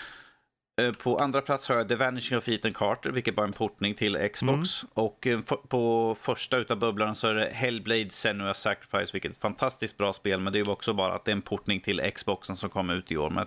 På 0.98 1.18
andra 1.18 1.40
plats 1.40 1.68
har 1.68 1.76
jag 1.76 1.88
The 1.88 1.94
Vanishing 1.94 2.38
of 2.38 2.48
Ethan 2.48 2.72
Carter, 2.72 3.10
vilket 3.10 3.36
var 3.36 3.44
en 3.44 3.52
portning 3.52 3.94
till 3.94 4.30
Xbox. 4.34 4.84
Och 4.94 5.26
eh, 5.26 5.40
på 5.68 6.14
första 6.18 6.56
utav 6.56 6.78
bubblan 6.78 7.14
så 7.14 7.28
är 7.28 7.34
det 7.34 7.50
Hellblade 7.52 8.04
Senua's 8.04 8.54
Sacrifice, 8.54 9.12
vilket 9.12 9.30
är 9.30 9.34
ett 9.34 9.40
fantastiskt 9.40 9.96
bra 9.96 10.12
spel. 10.12 10.40
Men 10.40 10.52
det 10.52 10.58
är 10.58 10.64
ju 10.64 10.70
också 10.70 10.92
bara 10.92 11.14
att 11.14 11.24
det 11.24 11.30
är 11.30 11.36
en 11.36 11.42
portning 11.42 11.80
till 11.80 12.12
Xboxen 12.14 12.56
som 12.56 12.70
kommer 12.70 12.94
ut 12.94 13.12
i 13.12 13.16
år. 13.16 13.30
Men 13.30 13.46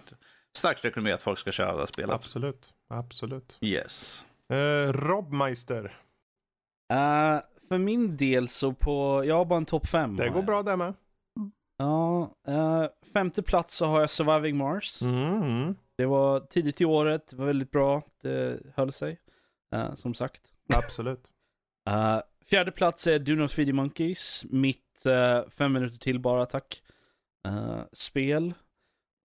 starkt 0.57 0.86
rekommenderat 0.86 1.18
att 1.18 1.23
folk 1.23 1.40
ska 1.40 1.52
köra 1.52 1.72
det 1.73 1.80
här 1.80 1.86
spelet. 1.86 2.15
Absolut. 2.15 2.73
Absolut. 2.90 3.57
Yes. 3.61 4.26
Uh, 4.53 4.94
Rob 4.94 5.34
Meister. 5.34 5.98
Eh, 6.94 7.40
för 7.68 7.77
min 7.77 8.18
del 8.18 8.48
så 8.48 8.73
på, 8.73 9.23
jag 9.26 9.36
har 9.36 9.45
bara 9.45 9.57
en 9.57 9.65
topp 9.65 9.88
fem. 9.88 10.15
Det 10.15 10.23
har 10.23 10.34
går 10.34 10.41
bra 10.41 10.64
där 10.64 10.77
med. 10.77 10.94
Ja, 11.78 12.36
eh, 12.48 12.86
femte 13.14 13.42
plats 13.44 13.76
så 13.76 13.86
har 13.86 14.00
jag 14.00 14.10
Surviving 14.10 14.58
Mars. 14.58 15.02
Mm. 15.02 15.76
Det 15.98 16.06
var 16.06 16.40
tidigt 16.40 16.82
i 16.82 16.86
året, 16.86 17.28
det 17.28 17.36
var 17.36 17.46
väldigt 17.46 17.72
bra, 17.72 18.04
det 18.22 18.60
höll 18.76 18.92
sig. 18.92 19.20
eh, 19.76 19.96
som 19.96 20.14
sagt. 20.14 20.42
Absolut. 20.76 21.32
Eh, 21.90 22.20
fjärde 22.46 22.72
plats 22.72 23.08
är 23.08 23.20
Do 23.20 23.36
Not 23.36 23.52
Feed 23.52 23.76
Monkeys. 23.76 24.46
Mitt 24.50 25.04
fem 25.50 25.74
minuter 25.74 25.98
till 25.98 26.20
bara, 26.20 26.46
tack. 26.46 26.84
Spel. 27.94 28.54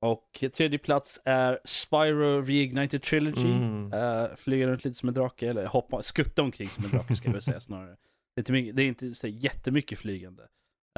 Och 0.00 0.44
tredje 0.54 0.78
plats 0.78 1.20
är 1.24 1.58
Spyro 1.64 2.42
Reignited 2.42 3.02
Trilogy. 3.02 3.52
Mm. 3.52 3.92
Uh, 3.92 4.34
flyga 4.36 4.66
runt 4.66 4.84
lite 4.84 4.98
som 4.98 5.08
en 5.08 5.14
drake, 5.14 5.48
eller 5.48 5.66
hoppa, 5.66 6.02
skutta 6.02 6.42
omkring 6.42 6.68
som 6.68 6.84
en 6.84 6.90
drake 6.90 7.16
ska 7.16 7.28
jag 7.28 7.32
väl 7.32 7.42
säga 7.42 7.60
snarare. 7.60 7.96
Det 8.34 8.38
är 8.38 8.40
inte, 8.40 8.52
mycket, 8.52 8.76
det 8.76 8.82
är 8.82 8.86
inte 8.86 9.14
så 9.14 9.26
jättemycket 9.26 9.98
flygande. 9.98 10.42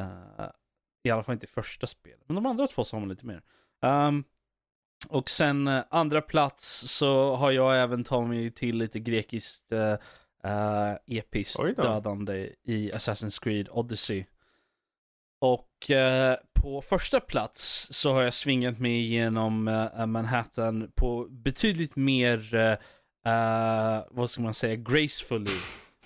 Eh, 0.00 0.46
I 1.02 1.10
alla 1.10 1.22
fall 1.22 1.32
inte 1.32 1.46
i 1.46 1.48
första 1.48 1.86
spelet. 1.86 2.20
Men 2.26 2.34
de 2.34 2.46
andra 2.46 2.66
två 2.66 2.84
så 2.84 2.96
har 2.96 3.00
man 3.00 3.08
lite 3.08 3.26
mer. 3.26 3.42
Ehm, 3.82 4.24
och 5.08 5.30
sen 5.30 5.68
eh, 5.68 5.84
andra 5.90 6.20
plats 6.20 6.84
så 6.88 7.34
har 7.34 7.50
jag 7.50 7.82
även 7.82 8.04
tagit 8.04 8.28
mig 8.28 8.50
till 8.50 8.76
lite 8.76 9.00
grekiskt 9.00 9.72
uh, 9.72 9.96
episkt 11.06 11.60
Oj 11.60 11.74
då. 11.76 11.82
dödande 11.82 12.50
i 12.62 12.90
Assassin's 12.90 13.42
Creed 13.42 13.68
Odyssey. 13.70 14.24
Och 15.40 15.90
eh, 15.90 16.36
på 16.52 16.82
första 16.82 17.20
plats 17.20 17.88
så 17.90 18.12
har 18.12 18.22
jag 18.22 18.34
svingat 18.34 18.78
mig 18.78 19.00
igenom 19.00 19.68
eh, 19.68 20.06
Manhattan 20.06 20.92
på 20.94 21.26
betydligt 21.30 21.96
mer, 21.96 22.78
vad 24.14 24.30
ska 24.30 24.42
man 24.42 24.54
säga, 24.54 24.76
gracefully. 24.76 25.56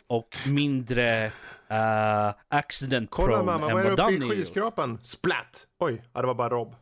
Och 0.06 0.36
mindre 0.48 1.32
uh, 1.70 2.34
accident 2.48 3.10
Kolla 3.10 3.28
prone 3.28 3.42
mamma, 3.44 3.66
än 3.66 3.72
vad 3.72 3.80
är 3.86 3.90
det 3.90 3.96
vad 3.96 4.12
uppe 4.12 4.18
Danny 4.18 4.32
i 4.34 4.36
skyskrapan? 4.36 4.98
Splat! 5.02 5.66
Oj, 5.80 6.02
ja, 6.12 6.20
det 6.20 6.26
var 6.26 6.34
bara 6.34 6.48
Rob. 6.48 6.74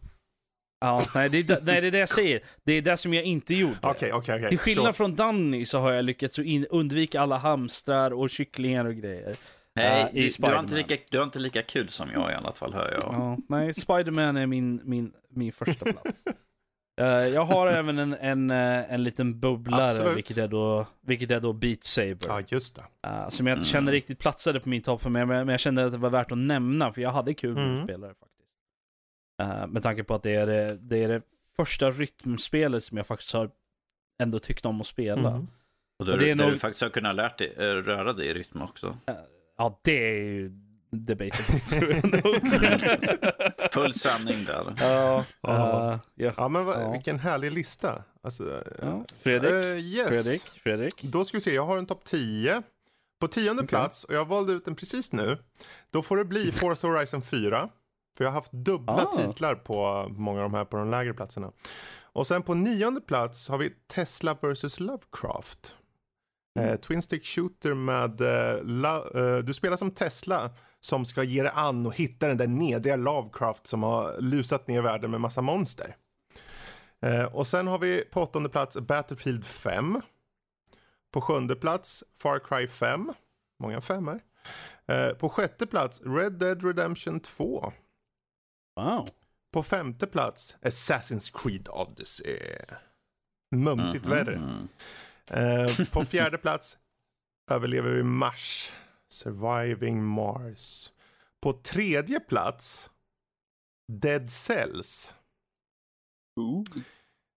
Ja, 0.80 1.04
nej, 1.14 1.28
det 1.28 1.38
är, 1.38 1.42
det- 1.42 1.60
nej, 1.62 1.80
det 1.80 1.86
är 1.86 1.90
det 1.90 1.98
jag 1.98 2.08
säger. 2.08 2.40
Det 2.64 2.72
är 2.72 2.82
det 2.82 2.96
som 2.96 3.14
jag 3.14 3.24
inte 3.24 3.54
gjorde. 3.54 3.76
Okej, 3.82 4.12
okej, 4.12 4.34
okej. 4.36 4.48
Till 4.48 4.58
skillnad 4.58 4.84
Sure. 4.84 4.92
från 4.92 5.16
Danny 5.16 5.64
så 5.64 5.78
har 5.78 5.92
jag 5.92 6.04
lyckats 6.04 6.38
in, 6.38 6.66
undvika 6.70 7.20
alla 7.20 7.36
hamstrar 7.38 8.10
och 8.10 8.30
kycklingar 8.30 8.84
och 8.84 8.94
grejer. 8.94 9.36
Nej, 9.76 10.02
Eh, 10.02 10.16
i 10.24 10.28
du, 10.28 10.34
du, 10.38 10.46
har 10.54 10.58
inte 10.60 10.74
lika, 10.74 10.96
du 11.10 11.18
har 11.18 11.24
inte 11.24 11.38
lika 11.38 11.62
kul 11.62 11.88
som 11.88 12.10
jag 12.10 12.30
i 12.32 12.34
alla 12.34 12.52
fall, 12.52 12.74
hör 12.74 12.90
jag. 13.02 13.14
Ja, 13.14 13.38
nej, 13.48 13.74
Spider-Man 13.74 14.36
är 14.36 14.46
min, 14.46 14.80
min, 14.84 15.12
min 15.30 15.52
första 15.52 15.84
plats. 15.84 16.22
Eh, 16.96 17.06
jag 17.06 17.44
har 17.44 17.66
även 17.66 17.98
en, 17.98 18.14
en, 18.14 18.50
eh, 18.50 18.92
en 18.92 19.02
liten 19.02 19.40
bubblare, 19.40 19.86
Absolut. 19.90 20.16
vilket 20.16 20.38
är, 20.38 20.48
då, 20.48 20.86
vilket 21.00 21.30
är 21.30 21.40
då 21.40 21.52
Beat 21.52 21.84
Saber. 21.84 22.18
Ja, 22.28 22.40
just 22.48 22.76
det. 23.02 23.08
Eh, 23.08 23.28
som 23.28 23.46
jag 23.46 23.58
inte 23.58 23.68
känner 23.68 23.92
riktigt 23.92 24.18
platsade 24.18 24.60
på 24.60 24.68
min 24.68 24.82
topp, 24.82 25.04
men, 25.08 25.28
men 25.28 25.48
jag 25.48 25.60
kände 25.60 25.84
att 25.84 25.92
det 25.92 25.98
var 25.98 26.10
värt 26.10 26.32
att 26.32 26.38
nämna, 26.38 26.92
för 26.92 27.00
jag 27.02 27.10
hade 27.12 27.34
kul 27.34 27.54
med 27.54 27.62
Mm. 27.62 27.74
mm. 27.74 27.86
spelare 27.86 28.14
faktiskt. 28.14 28.40
Eh, 29.42 29.66
med 29.66 29.82
tanke 29.82 30.04
på 30.04 30.14
att 30.14 30.22
det 30.22 30.34
är 30.34 30.46
det, 30.46 30.76
det 30.76 31.04
är 31.04 31.08
det 31.08 31.22
första 31.56 31.90
rytmspelet 31.90 32.84
som 32.84 32.96
jag 32.96 33.06
faktiskt 33.06 33.32
har 33.32 33.50
ändå 34.22 34.38
tyckt 34.38 34.66
om 34.66 34.80
att 34.80 34.86
spela. 34.86 35.30
Mm. 35.30 35.46
Och 35.98 36.04
då, 36.06 36.12
Och 36.12 36.18
det 36.18 36.24
är 36.30 36.34
där 36.34 36.44
nog- 36.44 36.52
du 36.52 36.58
faktiskt 36.58 36.82
har 36.82 36.90
kunnat 36.90 37.14
lärt 37.14 37.38
dig, 37.38 37.48
röra 37.58 38.12
dig 38.12 38.26
i 38.26 38.34
rytm 38.34 38.62
också. 38.62 38.96
Ja, 39.56 39.80
det 39.84 40.08
är 40.10 40.22
ju 40.24 40.52
debatable, 40.94 41.60
tror 41.60 41.92
jag 41.92 42.04
nog. 42.24 43.72
Full 43.72 43.94
sanning 43.94 44.44
där. 44.44 44.74
ja, 44.78 45.24
Ja. 45.40 45.92
eh, 45.92 45.98
ja. 46.14 46.32
Ja, 46.36 46.48
men 46.48 46.64
vad, 46.64 46.80
Ja. 46.82 46.90
vilken 46.92 47.18
härlig 47.18 47.52
lista. 47.52 48.02
Alltså, 48.22 48.62
ja. 48.82 49.04
Fredrik, 49.22 49.52
eh, 49.52 49.60
yes. 49.78 50.08
Fredrik, 50.08 50.60
Fredrik. 50.62 51.02
Då 51.02 51.24
ska 51.24 51.36
vi 51.36 51.40
se, 51.40 51.54
jag 51.54 51.66
har 51.66 51.78
en 51.78 51.86
topp 51.86 52.04
10. 52.04 52.62
På 53.20 53.28
tionde 53.28 53.62
Okej. 53.62 53.68
plats, 53.68 54.04
och 54.04 54.14
jag 54.14 54.24
valde 54.28 54.52
ut 54.52 54.64
den 54.64 54.74
precis 54.76 55.12
nu. 55.12 55.38
Då 55.90 56.02
får 56.02 56.16
det 56.16 56.24
bli 56.24 56.52
Forza 56.60 56.86
Horizon 56.86 57.22
4. 57.22 57.68
För 58.16 58.24
jag 58.24 58.30
har 58.30 58.34
haft 58.34 58.52
dubbla 58.52 58.92
Ah. 59.12 59.16
titlar 59.16 59.54
på 59.54 60.06
många 60.10 60.42
av 60.44 60.50
de 60.50 60.56
här 60.56 60.64
på 60.64 60.76
de 60.76 60.90
lägre 60.90 61.14
platserna. 61.14 61.52
Och 62.02 62.26
sen 62.26 62.42
på 62.42 62.54
nionde 62.54 63.00
plats 63.00 63.48
har 63.48 63.58
vi 63.58 63.70
Tesla 63.94 64.36
vs 64.42 64.80
Lovecraft. 64.80 65.76
Eh, 66.60 66.76
Twin 66.76 67.02
Stick 67.02 67.26
Shooter 67.26 67.74
med... 67.74 68.20
Eh, 68.20 68.62
lo- 68.64 69.18
eh, 69.18 69.38
du 69.38 69.54
spelar 69.54 69.76
som 69.76 69.90
Tesla 69.90 70.50
som 70.84 71.04
ska 71.04 71.22
ge 71.22 71.42
dig 71.42 71.52
an 71.54 71.86
och 71.86 71.94
hitta 71.94 72.28
den 72.28 72.36
där 72.36 72.46
nedriga 72.46 72.96
Lovecraft 72.96 73.66
som 73.66 73.82
har 73.82 74.20
lusat 74.20 74.68
ner 74.68 74.82
världen 74.82 75.10
med 75.10 75.20
massa 75.20 75.40
monster. 75.42 75.96
Eh, 77.02 77.24
och 77.24 77.46
sen 77.46 77.66
har 77.66 77.78
vi 77.78 78.04
på 78.04 78.22
åttonde 78.22 78.48
plats 78.48 78.76
Battlefield 78.76 79.44
5. 79.44 80.00
På 81.12 81.20
sjunde 81.20 81.56
plats 81.56 82.04
Far 82.22 82.38
Cry 82.38 82.66
5. 82.68 83.12
Många 83.62 83.80
femmor. 83.80 84.20
Eh, 84.88 85.08
på 85.10 85.28
sjätte 85.28 85.66
plats 85.66 86.00
Red 86.04 86.32
Dead 86.32 86.64
Redemption 86.64 87.20
2. 87.20 87.72
Wow. 88.80 89.04
På 89.52 89.62
femte 89.62 90.06
plats 90.06 90.56
Assassin's 90.62 91.32
Creed 91.42 91.68
Odyssey. 91.68 92.38
Mumsigt 93.56 94.06
Mhm. 94.06 94.10
värre. 94.14 94.40
Eh, 95.30 95.86
på 95.92 96.04
fjärde 96.04 96.38
plats 96.38 96.78
överlever 97.50 97.90
vi 97.90 98.02
Mars. 98.02 98.72
Surviving 99.14 100.04
Mars. 100.04 100.92
På 101.42 101.52
tredje 101.52 102.20
plats 102.20 102.90
Dead 103.92 104.30
Cells. 104.30 105.14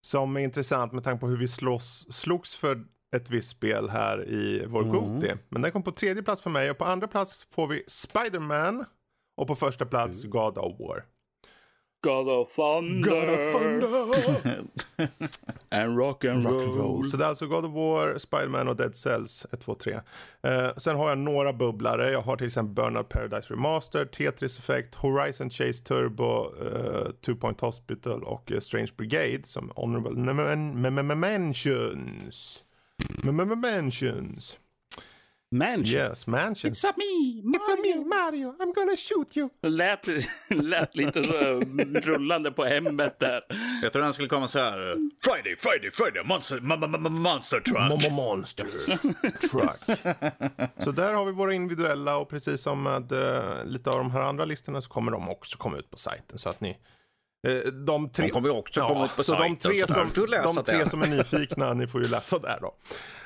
Som 0.02 0.38
är 0.38 0.42
intressant 0.42 0.94
med 0.94 1.04
tanke 1.04 1.20
på 1.20 1.28
hur 1.28 1.38
vi 1.38 1.48
slåss, 1.48 2.14
slogs 2.14 2.56
för 2.56 2.86
ett 3.16 3.30
visst 3.30 3.50
spel 3.50 3.90
här 3.90 4.30
i 4.30 4.66
vår 4.66 4.84
Mm. 4.84 4.92
Goti. 4.92 5.34
Men 5.50 5.62
den 5.62 5.72
kom 5.72 5.84
på 5.84 5.92
tredje 5.92 6.24
plats 6.24 6.42
för 6.42 6.50
mig 6.50 6.72
och 6.72 6.78
på 6.78 6.86
andra 6.86 7.08
plats 7.08 7.48
får 7.52 7.68
vi 7.68 7.84
Spider-Man. 7.88 8.86
Och 9.38 9.48
på 9.48 9.56
första 9.56 9.86
plats 9.86 10.24
Mm. 10.24 10.32
God 10.32 10.58
of 10.58 10.80
War. 10.80 11.06
God 12.08 12.30
of 12.30 12.50
Thunder. 12.50 13.10
God 13.10 13.30
of 13.30 13.54
Thunder! 13.54 14.64
And 15.70 15.98
rock 15.98 16.24
and 16.26 16.46
roll. 16.46 16.54
Rock'n'roll. 16.54 17.04
Så 17.04 17.18
det 17.18 17.24
är 17.24 17.28
alltså 17.28 17.48
God 17.48 17.66
of 17.66 17.72
War, 17.74 18.18
Spider-Man 18.18 18.68
och 18.68 18.76
Dead 18.76 18.96
Cells 18.96 19.46
1, 19.52 19.62
2, 19.62 19.74
3. 19.74 19.94
Eh, 20.44 20.70
sen 20.78 20.96
har 20.96 21.10
jag 21.10 21.18
några 21.18 21.54
bubblare. 21.54 22.12
Jag 22.12 22.22
har 22.22 22.36
till 22.38 22.48
exempel 22.48 22.74
Burnout 22.86 23.10
Paradise 23.10 23.54
Remastered, 23.54 24.12
Tetris 24.12 24.58
Effect, 24.60 24.96
Horizon 24.96 25.50
Chase 25.50 25.84
Turbo, 25.84 26.46
eh, 26.66 27.12
Two 27.26 27.36
Point 27.36 27.62
Hospital 27.62 28.24
och 28.24 28.52
eh, 28.52 28.60
Strange 28.60 28.90
Brigade 28.98 29.42
som 29.44 29.72
honorable 29.76 30.34
men- 30.34 30.82
men- 30.82 31.08
men- 31.08 31.20
mentions. 31.20 32.64
Men- 33.24 33.36
men- 33.36 33.48
men- 33.48 33.60
Mentions. 33.60 34.58
Mansion. 35.52 35.86
Yes, 35.86 36.28
mentions. 36.28 36.66
It's 36.66 36.84
a 36.84 36.94
me, 36.98 37.42
It's 37.56 37.68
a 37.70 37.76
me, 37.82 38.04
Mario. 38.06 38.54
I'm 38.60 38.74
gonna 38.74 38.96
shoot 38.98 39.38
you. 39.38 39.50
Lät, 39.62 40.08
lät 40.50 40.96
lite 40.96 41.20
rullande 42.04 42.52
på 42.52 42.66
hemmet 42.66 43.20
där. 43.20 43.42
Jag 43.84 43.94
tror 43.94 44.04
den 44.04 44.14
skulle 44.14 44.30
komma 44.30 44.48
så 44.48 44.60
här. 44.60 44.96
Friday, 45.24 45.56
Friday, 45.60 45.92
Friday, 45.92 46.24
monster, 46.26 46.58
ma- 46.58 46.78
ma- 46.78 46.98
ma- 46.98 47.10
monster 47.10 47.60
truck. 47.60 48.12
Monster 48.12 48.66
Truck. 49.50 50.00
Så 50.78 50.92
där 50.92 51.14
har 51.14 51.26
vi 51.26 51.32
våra 51.32 51.54
individuella 51.54 52.18
och 52.18 52.30
precis 52.30 52.62
som 52.62 52.84
med 52.84 53.12
eh, 53.12 53.66
lite 53.66 53.90
av 53.90 53.98
de 53.98 54.12
här 54.12 54.22
andra 54.22 54.46
listorna 54.46 54.82
så 54.82 54.90
kommer 54.90 55.12
de 55.12 55.30
också 55.30 55.58
komma 55.58 55.78
ut 55.78 55.90
på 55.92 55.98
sajten 55.98 56.38
så 56.38 56.50
att 56.50 56.62
ni 56.62 56.78
eh, 57.48 57.72
de 57.72 58.10
tre, 58.10 58.26
De 58.26 58.32
kommer 58.32 58.50
också 58.58 58.82
komma 58.88 59.06
ut 59.06 59.16
på 59.16 59.24
så 59.24 59.32
de 59.32 59.38
sajten, 59.40 59.58
tre, 59.58 59.88
så 59.88 59.94
där 59.94 60.44
som, 60.44 60.56
de 60.56 60.64
tre 60.64 60.86
som 60.86 61.02
är 61.02 61.08
nyfikna, 61.08 61.74
ni 61.74 61.88
får 61.88 62.04
ju 62.04 62.08
läsa 62.10 62.40
där 62.40 62.58
då. 62.62 62.76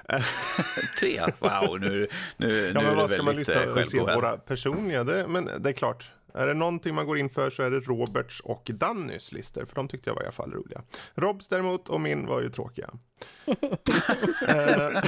Tre? 0.99 1.21
Wow, 1.39 1.79
nu, 1.79 2.07
nu, 2.37 2.47
Ja, 2.65 2.67
nu 2.67 2.73
men 2.73 2.85
är 2.85 2.95
vad 2.95 3.09
det 3.09 3.13
ska 3.13 3.23
man 3.23 3.35
lyssna 3.35 3.63
eh, 3.63 3.71
och 3.71 3.85
se 3.85 3.99
våra 3.99 4.37
personliga? 4.37 5.03
Det, 5.03 5.27
men 5.27 5.49
det 5.59 5.69
är 5.69 5.73
klart, 5.73 6.11
är 6.33 6.47
det 6.47 6.53
någonting 6.53 6.95
man 6.95 7.05
går 7.05 7.17
in 7.17 7.29
för 7.29 7.49
så 7.49 7.63
är 7.63 7.71
det 7.71 7.79
Roberts 7.79 8.39
och 8.39 8.63
Dannys 8.73 9.31
listor, 9.31 9.65
för 9.65 9.75
de 9.75 9.87
tyckte 9.87 10.09
jag 10.09 10.15
var 10.15 10.21
i 10.21 10.25
alla 10.25 10.31
fall 10.31 10.51
roliga. 10.51 10.81
Robs 11.15 11.47
däremot 11.47 11.89
och 11.89 12.01
min 12.01 12.25
var 12.25 12.41
ju 12.41 12.49
tråkiga. 12.49 12.89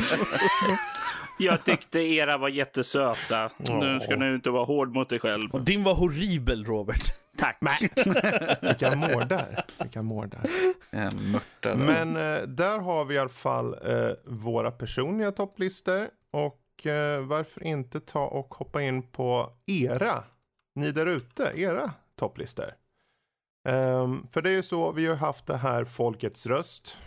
Jag 1.40 1.64
tyckte 1.64 2.00
era 2.00 2.38
var 2.38 2.50
jättesöta. 2.50 3.50
Nu 3.58 4.00
ska 4.00 4.16
du 4.16 4.36
inte 4.36 4.50
vara 4.50 4.66
hård 4.66 4.96
mot 4.96 5.10
dig 5.10 5.20
själv. 5.20 5.52
Och 5.52 5.62
din 5.62 5.84
var 5.84 5.94
horribel, 5.94 6.66
Robert. 6.66 7.23
Tack. 7.38 7.58
vilka 8.62 8.96
mår 8.96 9.26
där? 9.26 9.66
Vilka 9.80 10.02
mår 10.02 10.26
där? 10.26 10.50
Eh, 10.92 11.10
Mörtare. 11.32 11.76
Men 11.76 12.16
eh, 12.16 12.48
där 12.48 12.80
har 12.80 13.06
vi 13.06 13.16
i 13.16 13.18
alla 13.18 13.30
fall 13.30 13.74
eh, 13.74 14.12
våra 14.26 14.72
personliga 14.72 15.32
topplistor. 15.32 16.10
Och 16.32 16.88
eh, 16.88 17.22
varför 17.22 17.64
inte 17.64 18.00
ta 18.00 18.26
och 18.26 18.54
hoppa 18.54 18.82
in 18.82 19.04
på 19.04 19.50
era, 19.66 20.24
ni 20.76 20.92
där 20.92 21.06
ute, 21.06 21.52
era 21.56 21.92
topplistor. 22.16 22.74
Ehm, 23.68 24.28
för 24.32 24.42
det 24.42 24.50
är 24.50 24.54
ju 24.54 24.64
så, 24.64 24.92
vi 24.92 25.06
har 25.08 25.16
haft 25.16 25.46
det 25.46 25.58
här 25.58 25.86
Folkets 25.86 26.48
röst. 26.48 26.98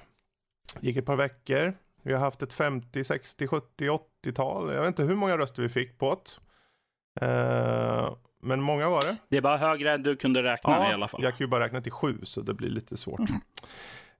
Gick 0.80 0.96
ett 0.96 1.06
par 1.06 1.16
veckor. 1.16 1.74
Vi 2.02 2.12
har 2.12 2.20
haft 2.20 2.42
ett 2.42 2.52
50, 2.52 3.04
60, 3.04 3.46
70, 3.46 3.88
80-tal. 4.24 4.74
Jag 4.74 4.80
vet 4.80 4.88
inte 4.88 5.02
hur 5.02 5.16
många 5.16 5.38
röster 5.38 5.62
vi 5.62 5.68
fick 5.68 5.98
på 5.98 6.20
det. 6.24 7.26
Ehm, 7.26 8.14
men 8.42 8.60
många 8.62 8.88
var 8.88 9.02
det. 9.02 9.16
Det 9.28 9.40
var 9.40 9.56
högre 9.56 9.92
än 9.92 10.02
du 10.02 10.16
kunde 10.16 10.42
räkna 10.42 10.90
i 10.90 10.92
alla 10.92 11.08
fall. 11.08 11.22
jag 11.22 11.36
kan 11.36 11.44
ju 11.44 11.48
bara 11.48 11.64
räkna 11.64 11.80
till 11.80 11.92
sju 11.92 12.18
så 12.22 12.40
det 12.40 12.54
blir 12.54 12.68
lite 12.70 12.96
svårt. 12.96 13.20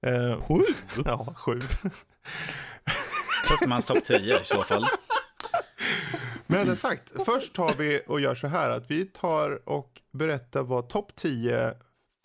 Ehm, 0.01 0.41
Sju? 0.41 0.63
Ja, 1.05 1.33
sju. 1.37 1.59
Tuffmans 3.47 3.85
topp 3.85 4.05
10 4.05 4.39
i 4.39 4.43
så 4.43 4.59
fall. 4.61 4.85
Med 6.47 6.67
det 6.67 6.75
sagt, 6.75 7.25
först 7.25 7.53
tar 7.55 7.73
vi 7.77 8.01
och 8.07 8.21
gör 8.21 8.35
så 8.35 8.47
här 8.47 8.69
att 8.69 8.91
vi 8.91 9.05
tar 9.05 9.69
och 9.69 10.01
berättar 10.13 10.63
vad 10.63 10.89
topp 10.89 11.15
10 11.15 11.73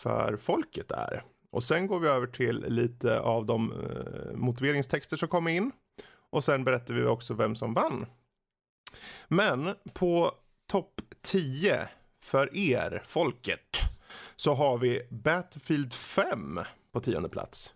för 0.03 0.37
folket 0.37 0.91
är. 0.91 1.23
Och 1.51 1.65
sen 1.65 1.87
går 1.87 2.01
vi 2.01 2.09
över 2.09 2.27
till 2.27 2.65
lite 2.69 3.21
av 3.21 3.47
de 3.47 3.73
eh, 3.73 4.37
motiveringstexter 4.37 5.17
som 5.17 5.29
kommer 5.29 5.51
in. 5.51 5.73
Och 6.31 6.45
sen 6.45 6.65
berättar 6.65 6.95
vi 6.95 7.05
också 7.07 7.35
vem 7.35 7.55
som 7.57 7.75
vann. 7.75 8.07
Men 9.29 9.75
på 9.93 10.33
topp 10.71 11.01
10 11.23 11.89
för 12.25 12.57
er, 12.57 13.03
folket, 13.07 13.81
så 14.37 14.55
har 14.55 14.79
vi 14.79 15.03
Battlefield 15.11 15.93
5 15.93 16.61
på 16.93 17.01
tionde 17.01 17.29
plats. 17.29 17.75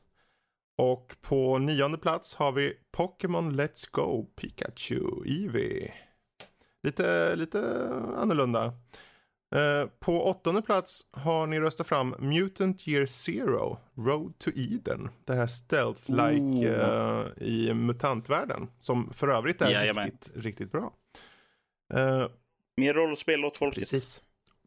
Och 0.79 1.17
på 1.21 1.59
nionde 1.59 1.99
plats 1.99 2.35
har 2.35 2.53
vi 2.53 2.75
Pokémon 2.93 3.61
Let's 3.61 3.89
Go 3.91 4.27
Pikachu 4.41 5.25
Eevee. 5.27 5.95
Lite, 6.83 7.37
lite 7.37 7.91
annorlunda. 8.17 8.65
Eh, 9.55 9.89
på 10.01 10.25
åttonde 10.25 10.63
plats 10.63 11.07
har 11.11 11.47
ni 11.47 11.61
röstat 11.61 11.87
fram 11.87 12.15
Mutant 12.19 12.89
Year 12.89 13.07
Zero, 13.07 13.79
Road 13.95 14.39
to 14.39 14.51
Eden. 14.55 15.09
Det 15.25 15.35
här 15.35 15.47
stealth-like 15.47 16.67
eh, 16.67 17.49
i 17.49 17.75
mutantvärlden. 17.75 18.69
Som 18.79 19.13
för 19.13 19.29
övrigt 19.29 19.63
är 19.63 19.71
Jajamän. 19.71 20.05
riktigt, 20.05 20.37
riktigt 20.37 20.73
bra. 20.73 20.93
Eh, 21.95 22.27
Mer 22.77 22.95
rollspel 22.95 23.45
åt 23.45 23.59
folket. 23.59 23.81
Precis. 23.81 24.23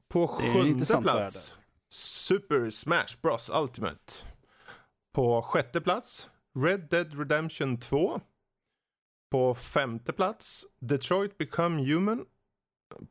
På 0.10 0.20
en 0.20 0.54
sjunde 0.54 1.02
plats 1.02 1.58
Super 1.90 2.70
Smash 2.70 3.18
Bros 3.22 3.50
Ultimate. 3.50 4.14
På 5.14 5.42
sjätte 5.42 5.82
plats 5.82 6.30
Red 6.60 6.88
Dead 6.90 7.20
Redemption 7.20 7.80
2. 7.80 8.22
På 9.32 9.56
femte 9.56 10.14
plats 10.14 10.66
Detroit 10.80 11.38
Become 11.38 11.94
Human. 11.94 12.26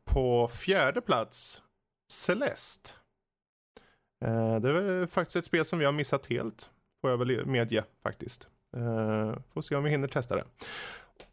På 0.05 0.47
fjärde 0.47 1.01
plats 1.01 1.63
Celeste. 2.11 2.91
Eh, 4.25 4.59
det 4.59 4.69
är 4.69 5.07
faktiskt 5.07 5.35
ett 5.35 5.45
spel 5.45 5.65
som 5.65 5.79
vi 5.79 5.85
har 5.85 5.91
missat 5.91 6.27
helt, 6.27 6.69
får 7.01 7.09
jag 7.09 7.17
väl 7.17 7.45
medge 7.45 7.83
faktiskt. 8.03 8.49
Eh, 8.77 9.37
får 9.53 9.61
se 9.61 9.75
om 9.75 9.83
vi 9.83 9.89
hinner 9.89 10.07
testa 10.07 10.35
det. 10.35 10.43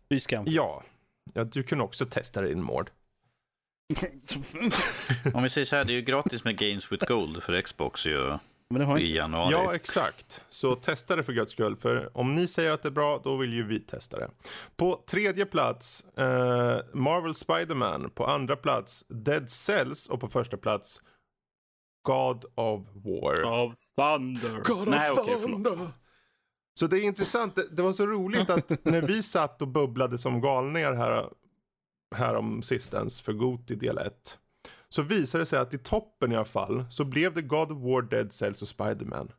Fy 0.08 0.20
skam. 0.20 0.44
Ja, 0.48 0.82
ja 1.34 1.44
du 1.44 1.62
kan 1.62 1.80
också 1.80 2.06
testa 2.06 2.42
det 2.42 2.52
in 2.52 2.62
Mord. 2.62 2.90
Om 5.34 5.42
vi 5.42 5.50
säger 5.50 5.64
så 5.64 5.76
här, 5.76 5.84
det 5.84 5.92
är 5.92 5.94
ju 5.94 6.02
gratis 6.02 6.44
med 6.44 6.58
Games 6.58 6.92
with 6.92 7.06
Gold 7.06 7.42
för 7.42 7.62
Xbox 7.62 8.06
ju 8.06 8.38
Men 8.70 8.80
det 8.80 8.84
har 8.84 8.98
i 8.98 9.16
januari. 9.16 9.52
Ja, 9.52 9.74
exakt. 9.74 10.42
Så 10.48 10.74
testa 10.74 11.16
det 11.16 11.24
för 11.24 11.32
guds 11.32 11.52
skull. 11.52 11.76
För 11.76 12.16
om 12.16 12.34
ni 12.34 12.46
säger 12.46 12.72
att 12.72 12.82
det 12.82 12.88
är 12.88 12.92
bra, 12.92 13.20
då 13.24 13.36
vill 13.36 13.52
ju 13.52 13.66
vi 13.66 13.80
testa 13.80 14.18
det. 14.18 14.30
På 14.76 15.02
tredje 15.06 15.46
plats, 15.46 16.04
eh, 16.04 16.78
Marvel 16.94 17.34
Spider-Man. 17.34 18.10
På 18.10 18.26
andra 18.26 18.56
plats, 18.56 19.04
Dead 19.08 19.50
Cells. 19.50 20.08
Och 20.08 20.20
på 20.20 20.28
första 20.28 20.56
plats, 20.56 21.02
God 22.02 22.44
of 22.54 22.86
War. 22.94 23.64
Of 23.64 23.74
Thunder. 23.96 24.62
God 24.64 24.88
Nej, 24.88 25.10
of 25.10 25.16
förlåt. 25.16 25.42
Thunder. 25.42 25.88
Så 26.78 26.86
det 26.86 26.98
är 26.98 27.02
intressant. 27.02 27.54
Det, 27.54 27.76
det 27.76 27.82
var 27.82 27.92
så 27.92 28.06
roligt 28.06 28.50
att 28.50 28.72
när 28.84 29.02
vi 29.02 29.22
satt 29.22 29.62
och 29.62 29.68
bubblade 29.68 30.18
som 30.18 30.40
galningar 30.40 30.92
här, 30.94 31.28
här 32.14 32.34
om 32.34 32.62
sistens 32.62 33.20
för 33.20 33.32
Goti 33.32 33.74
del 33.74 33.98
1. 33.98 34.38
Så 34.88 35.02
visade 35.02 35.42
det 35.42 35.46
sig 35.46 35.58
att 35.58 35.74
i 35.74 35.78
toppen 35.78 36.32
i 36.32 36.36
alla 36.36 36.44
fall 36.44 36.84
så 36.90 37.04
blev 37.04 37.34
det 37.34 37.42
God 37.42 37.72
of 37.72 37.78
War, 37.78 38.02
Dead 38.02 38.32
Cells 38.32 38.62
och 38.62 38.68
Spider-Man. 38.68 39.32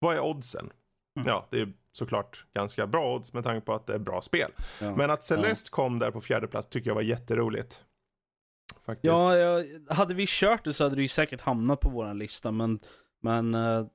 Vad 0.00 0.16
är 0.16 0.20
oddsen? 0.20 0.72
Mm. 1.16 1.28
Ja, 1.28 1.48
det 1.50 1.60
är 1.60 1.72
såklart 1.92 2.46
ganska 2.54 2.86
bra 2.86 3.14
odds 3.14 3.32
med 3.32 3.44
tanke 3.44 3.66
på 3.66 3.74
att 3.74 3.86
det 3.86 3.94
är 3.94 3.98
bra 3.98 4.22
spel. 4.22 4.50
Ja. 4.80 4.96
Men 4.96 5.10
att 5.10 5.22
Celeste 5.22 5.70
kom 5.70 5.98
där 5.98 6.10
på 6.10 6.20
fjärde 6.20 6.46
plats 6.46 6.68
tycker 6.68 6.90
jag 6.90 6.94
var 6.94 7.02
jätteroligt. 7.02 7.80
Faktiskt. 8.86 9.04
Ja, 9.04 9.36
ja, 9.36 9.64
hade 9.88 10.14
vi 10.14 10.24
kört 10.28 10.64
det 10.64 10.72
så 10.72 10.84
hade 10.84 10.96
det 10.96 11.02
ju 11.02 11.08
säkert 11.08 11.40
hamnat 11.40 11.80
på 11.80 11.88
våran 11.88 12.18
lista, 12.18 12.50
men, 12.50 12.80
men 13.22 13.54
uh, 13.54 13.86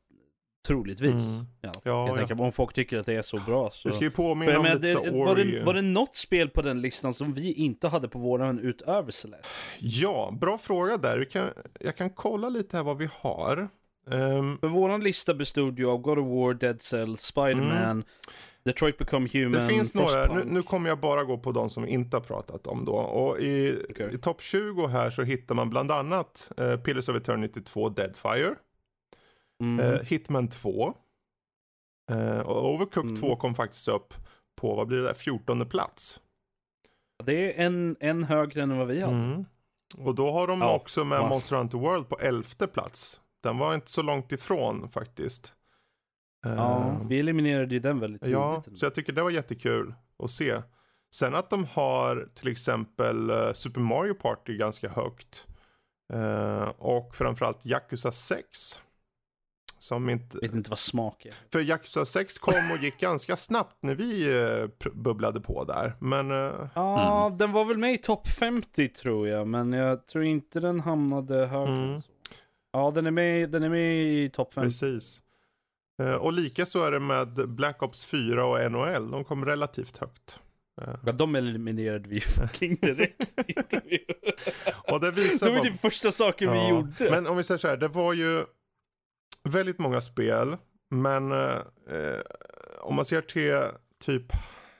troligtvis. 0.67 1.23
Mm. 1.23 1.45
Ja, 1.61 1.71
Ja, 1.73 1.81
jag 1.83 2.09
ja. 2.09 2.15
tänker, 2.17 2.41
om 2.41 2.51
folk 2.51 2.73
tycker 2.73 2.97
att 2.97 3.05
det 3.05 3.13
är 3.13 3.21
så 3.21 3.37
bra 3.37 3.69
så... 3.73 3.89
Vi 3.89 3.93
ska 3.93 4.03
ju 4.03 4.11
påminna 4.11 4.59
om 4.59 4.65
lite 4.65 4.91
så 4.91 5.03
det, 5.03 5.11
var, 5.11 5.35
det, 5.35 5.63
var 5.63 5.73
det 5.73 5.81
något 5.81 6.15
spel 6.15 6.49
på 6.49 6.61
den 6.61 6.81
listan 6.81 7.13
som 7.13 7.33
vi 7.33 7.53
inte 7.53 7.87
hade 7.87 8.07
på 8.07 8.19
våran 8.19 8.59
utöver 8.59 9.11
Celeste? 9.11 9.47
Ja, 9.79 10.33
bra 10.41 10.57
fråga 10.57 10.97
där. 10.97 11.23
Kan, 11.23 11.49
jag 11.79 11.95
kan 11.97 12.09
kolla 12.09 12.49
lite 12.49 12.77
här 12.77 12.83
vad 12.83 12.97
vi 12.97 13.09
har. 13.13 13.69
Ehm, 14.11 14.57
För 14.59 14.67
våran 14.67 15.03
lista 15.03 15.33
bestod 15.33 15.79
ju 15.79 15.89
av 15.89 15.97
God 15.97 16.19
of 16.19 16.27
War, 16.27 16.53
Dead 16.53 16.81
Cells, 16.81 17.21
Spider-Man, 17.21 18.03
Detroit 18.65 18.97
Become 18.97 19.29
Human, 19.33 19.53
Mm. 19.53 19.67
det 19.67 19.73
finns 19.73 19.93
några, 19.93 20.33
nu, 20.33 20.41
nu 20.45 20.61
kommer 20.63 20.89
jag 20.89 20.99
bara 20.99 21.23
gå 21.23 21.37
på 21.37 21.51
de 21.51 21.69
som 21.69 21.83
vi 21.83 21.89
inte 21.89 22.17
har 22.17 22.21
pratat 22.21 22.67
om 22.67 22.85
då. 22.85 22.93
Och 22.93 23.39
i, 23.39 23.79
i 24.13 24.17
topp 24.17 24.41
20 24.41 24.87
här 24.87 25.09
så 25.09 25.23
hittar 25.23 25.55
man 25.55 25.69
bland 25.69 25.91
annat 25.91 26.51
eh, 26.57 26.75
Pillars 26.77 27.09
of 27.09 27.15
Eternity 27.15 27.61
2 27.61 27.89
Deadfire, 27.89 28.55
Mm. 29.63 29.79
eh, 29.93 29.99
Hitman 30.01 30.47
2. 30.49 30.93
Eh, 32.11 32.39
och 32.39 32.73
Overcooked 32.73 33.09
Mm. 33.11 33.15
2 33.21 33.35
kom 33.35 33.55
faktiskt 33.55 33.87
upp 33.87 34.13
på, 34.61 34.75
vad 34.75 34.87
blir 34.87 34.97
det 34.97 35.03
där, 35.03 35.13
14 35.13 35.65
plats. 35.69 36.19
Det 37.25 37.53
är 37.61 37.65
en, 37.65 37.97
en 37.99 38.23
högre 38.23 38.61
än 38.63 38.77
vad 38.77 38.87
vi 38.87 39.01
hade. 39.01 39.13
Mm. 39.15 39.45
Och 39.97 40.15
då 40.15 40.31
har 40.31 40.47
de 40.47 40.61
Ja. 40.61 40.75
också 40.75 41.05
med 41.05 41.17
Ja. 41.19 41.29
Monster 41.29 41.55
Hunter 41.55 41.77
World 41.77 42.09
på 42.09 42.17
11 42.19 42.67
plats. 42.73 43.21
Den 43.43 43.57
var 43.57 43.75
inte 43.75 43.91
så 43.91 44.01
långt 44.01 44.31
ifrån 44.31 44.89
faktiskt. 44.89 45.53
Ja, 46.45 46.77
Eh, 46.87 47.07
vi 47.07 47.19
eliminerade 47.19 47.73
ju 47.73 47.79
den 47.79 47.99
väldigt 47.99 48.25
Ja, 48.27 48.61
tidigt. 48.65 48.79
så 48.79 48.85
jag 48.85 48.95
tycker 48.95 49.13
det 49.13 49.21
var 49.23 49.29
jättekul 49.29 49.93
att 50.23 50.31
se. 50.31 50.61
Sen 51.15 51.35
att 51.35 51.49
de 51.49 51.65
har 51.65 52.29
till 52.35 52.47
exempel 52.51 53.31
Super 53.55 53.81
Mario 53.81 54.13
Party 54.13 54.57
ganska 54.57 54.89
högt. 54.89 55.47
Och 56.77 57.15
framförallt 57.15 57.65
Yakuza 57.65 58.11
6. 58.11 58.81
Som 59.79 60.09
inte... 60.09 60.37
vet 60.41 60.53
inte 60.53 60.69
vad 60.69 60.79
smak 60.79 61.25
är. 61.25 61.33
För 61.51 61.59
Yakuza 61.59 62.05
6 62.05 62.37
kom 62.37 62.71
och 62.71 62.83
gick 62.83 62.99
ganska 62.99 63.35
snabbt 63.35 63.75
när 63.79 63.95
vi 63.95 64.37
eh, 64.37 64.89
bubblade 64.93 65.41
på 65.41 65.63
där. 65.63 65.93
Men 65.99 66.31
eh, 66.31 66.67
Ja, 66.75 67.35
den 67.39 67.51
var 67.51 67.65
väl 67.65 67.77
med 67.77 67.93
i 67.93 67.97
topp 67.97 68.27
50 68.27 68.89
tror 68.89 69.27
jag, 69.27 69.47
men 69.47 69.73
jag 69.73 70.07
tror 70.07 70.23
inte 70.23 70.59
den 70.59 70.79
hamnade 70.79 71.45
högre 71.45 71.67
Mm. 71.87 72.01
Ja, 72.73 72.91
den 72.95 73.05
är 73.05 73.11
med, 73.11 73.49
den 73.51 73.63
är 73.63 73.69
med 73.69 74.03
i 74.03 74.29
topp 74.29 74.53
50. 74.53 74.65
precis. 74.65 75.21
Eh, 76.01 76.15
och 76.15 76.33
lika 76.33 76.65
så 76.65 76.83
är 76.83 76.91
det 76.91 76.99
med 76.99 77.49
Black 77.49 77.83
Ops 77.83 78.05
4 78.05 78.45
och 78.45 78.71
NHL. 78.71 79.11
De 79.11 79.23
kom 79.23 79.45
relativt 79.45 79.97
högt. 79.97 80.41
Ja, 81.05 81.11
de 81.11 81.35
eliminerade 81.35 82.09
vi 82.09 82.21
fucking 82.21 82.75
direkt. 82.75 83.31
vi. 83.85 84.05
och 84.91 84.99
det 84.99 85.11
det 85.11 85.21
visar 85.21 85.47
var 85.47 85.53
ju 85.55 85.59
bara... 85.61 85.69
typ 85.71 85.81
första 85.81 86.11
saken 86.11 86.51
vi 86.51 86.57
Ja, 86.57 86.69
gjorde. 86.69 87.11
Men 87.11 87.27
om 87.27 87.37
vi 87.37 87.43
säger 87.43 87.57
så 87.57 87.67
här, 87.67 87.77
det 87.77 87.87
var 87.87 88.13
ju 88.13 88.43
väldigt 89.47 89.79
många 89.79 90.01
spel. 90.01 90.57
Men 90.89 91.31
eh, 91.31 92.21
om 92.81 92.95
man 92.95 93.05
ser 93.05 93.21
till 93.21 93.61
typ, 93.99 94.25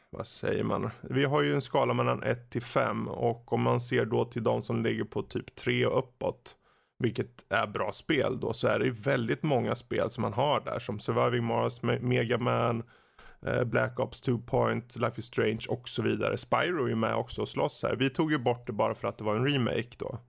vad 0.10 0.27
säger 0.27 0.64
man? 0.64 0.89
Vi 1.02 1.23
har 1.23 1.41
ju 1.41 1.53
en 1.53 1.61
skala 1.61 1.94
mellan 1.94 2.23
1 2.23 2.49
till 2.49 2.61
5. 2.61 3.07
Och 3.07 3.53
om 3.53 3.61
man 3.61 3.80
ser 3.80 4.06
då 4.06 4.26
till 4.26 4.44
de 4.44 4.61
som 4.61 4.84
ligger 4.84 5.03
på 5.03 5.22
typ 5.22 5.56
3 5.56 5.85
och 5.85 5.99
uppåt. 5.99 6.56
Vilket 6.99 7.45
är 7.49 7.68
bra 7.68 7.91
spel 7.91 8.39
då. 8.39 8.53
Så 8.53 8.68
är 8.68 8.80
det 8.80 8.85
ju 8.85 8.91
väldigt 8.91 9.44
många 9.44 9.76
spel 9.76 10.11
som 10.11 10.22
man 10.22 10.34
har 10.34 10.60
där. 10.60 10.80
Som 10.80 10.99
Surviving 10.99 11.44
Mars, 11.44 11.81
Mega 12.02 12.38
Man. 12.38 12.84
Eh, 13.45 13.64
Black 13.64 13.99
Ops 13.99 14.22
2 14.22 14.38
Point, 14.38 14.95
Life 14.95 15.19
is 15.19 15.26
Strange 15.26 15.65
och 15.69 15.89
så 15.89 16.02
vidare. 16.02 16.38
Spyro 16.38 16.85
är 16.85 16.89
ju 16.89 16.95
med 16.95 17.15
också 17.15 17.41
och 17.41 17.49
slåss 17.49 17.84
här. 17.84 17.95
Vi 17.95 18.10
tog 18.10 18.31
ju 18.31 18.38
bort 18.38 18.68
det 18.68 18.73
bara 18.73 18.95
för 18.95 19.07
att 19.07 19.18
det 19.18 19.23
var 19.23 19.35
en 19.35 19.48
remake 19.48 19.95
då. 19.98 20.19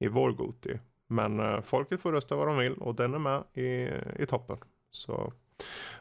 I 0.00 0.08
vår 0.08 0.32
Goti. 0.32 0.78
Men 1.14 1.40
eh, 1.40 1.60
folket 1.60 2.00
får 2.00 2.12
rösta 2.12 2.36
vad 2.36 2.46
de 2.48 2.58
vill 2.58 2.72
och 2.74 2.94
den 2.94 3.14
är 3.14 3.18
med 3.18 3.44
i, 3.54 3.90
i 4.22 4.26
toppen. 4.26 4.56
Så. 4.90 5.32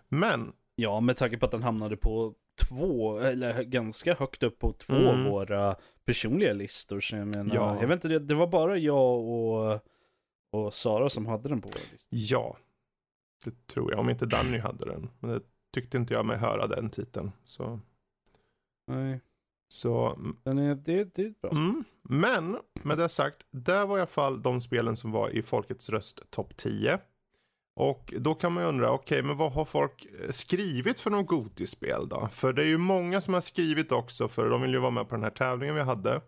Men, 0.07 0.53
Ja, 0.75 0.99
med 0.99 1.17
tanke 1.17 1.37
på 1.37 1.45
att 1.45 1.51
den 1.51 1.63
hamnade 1.63 1.97
på 1.97 2.33
två, 2.61 3.17
eller 3.17 3.63
ganska 3.63 4.13
högt 4.15 4.43
upp 4.43 4.59
på 4.59 4.73
två 4.73 4.93
Mm. 4.93 5.07
av 5.25 5.31
våra 5.31 5.75
personliga 6.05 6.53
listor. 6.53 6.99
Så 7.01 7.15
jag 7.15 7.27
menar, 7.27 7.55
Ja. 7.55 7.81
jag 7.81 7.87
vet 7.87 7.95
inte, 7.95 8.07
det, 8.07 8.19
det 8.19 8.35
var 8.35 8.47
bara 8.47 8.77
jag 8.77 9.19
och, 9.19 9.79
och 10.51 10.73
Sara 10.73 11.09
som 11.09 11.25
hade 11.25 11.49
den 11.49 11.61
på 11.61 11.67
våra 11.67 11.81
listor. 11.91 12.07
ja. 12.09 12.57
Det 13.45 13.67
tror 13.67 13.91
jag. 13.91 13.99
Om 13.99 14.09
inte 14.09 14.25
Danny 14.25 14.57
hade 14.57 14.85
den. 14.85 15.09
Men 15.19 15.29
det 15.31 15.41
tyckte 15.73 15.97
inte 15.97 16.13
jag 16.13 16.25
mig 16.25 16.37
höra 16.37 16.67
den 16.67 16.89
titeln. 16.89 17.31
Så, 17.43 17.79
Nej, 18.87 19.19
så 19.73 20.19
den 20.43 20.57
är, 20.57 20.75
det, 20.75 21.15
det 21.15 21.21
är 21.21 21.33
bra. 21.41 21.51
mm. 21.51 21.83
Men, 22.01 22.57
med 22.73 22.97
det 22.97 23.09
sagt. 23.09 23.41
Där 23.51 23.85
var 23.85 23.97
i 23.97 24.01
alla 24.01 24.07
fall 24.07 24.41
de 24.41 24.61
spelen 24.61 24.95
som 24.95 25.11
var 25.11 25.29
i 25.29 25.43
Folkets 25.43 25.89
röst 25.89 26.31
topp 26.31 26.57
10. 26.57 26.99
Och 27.75 28.13
då 28.17 28.33
kan 28.33 28.53
man 28.53 28.63
ju 28.63 28.69
undra, 28.69 28.91
okej, 28.91 29.23
men 29.23 29.37
vad 29.37 29.51
har 29.51 29.65
folk 29.65 30.05
eh, 30.05 30.29
skrivit 30.29 30.99
för 30.99 31.09
något 31.09 31.27
Goti-spel 31.27 32.09
då? 32.09 32.27
För 32.31 32.53
det 32.53 32.61
är 32.61 32.67
ju 32.67 32.77
många 32.77 33.21
som 33.21 33.33
har 33.33 33.41
skrivit 33.41 33.91
också, 33.91 34.27
för 34.27 34.49
de 34.49 34.61
vill 34.61 34.71
ju 34.71 34.79
vara 34.79 34.91
med 34.91 35.09
på 35.09 35.15
den 35.15 35.23
här 35.23 35.31
tävlingen 35.31 35.75
vi 35.75 35.81
hade. 35.81 36.21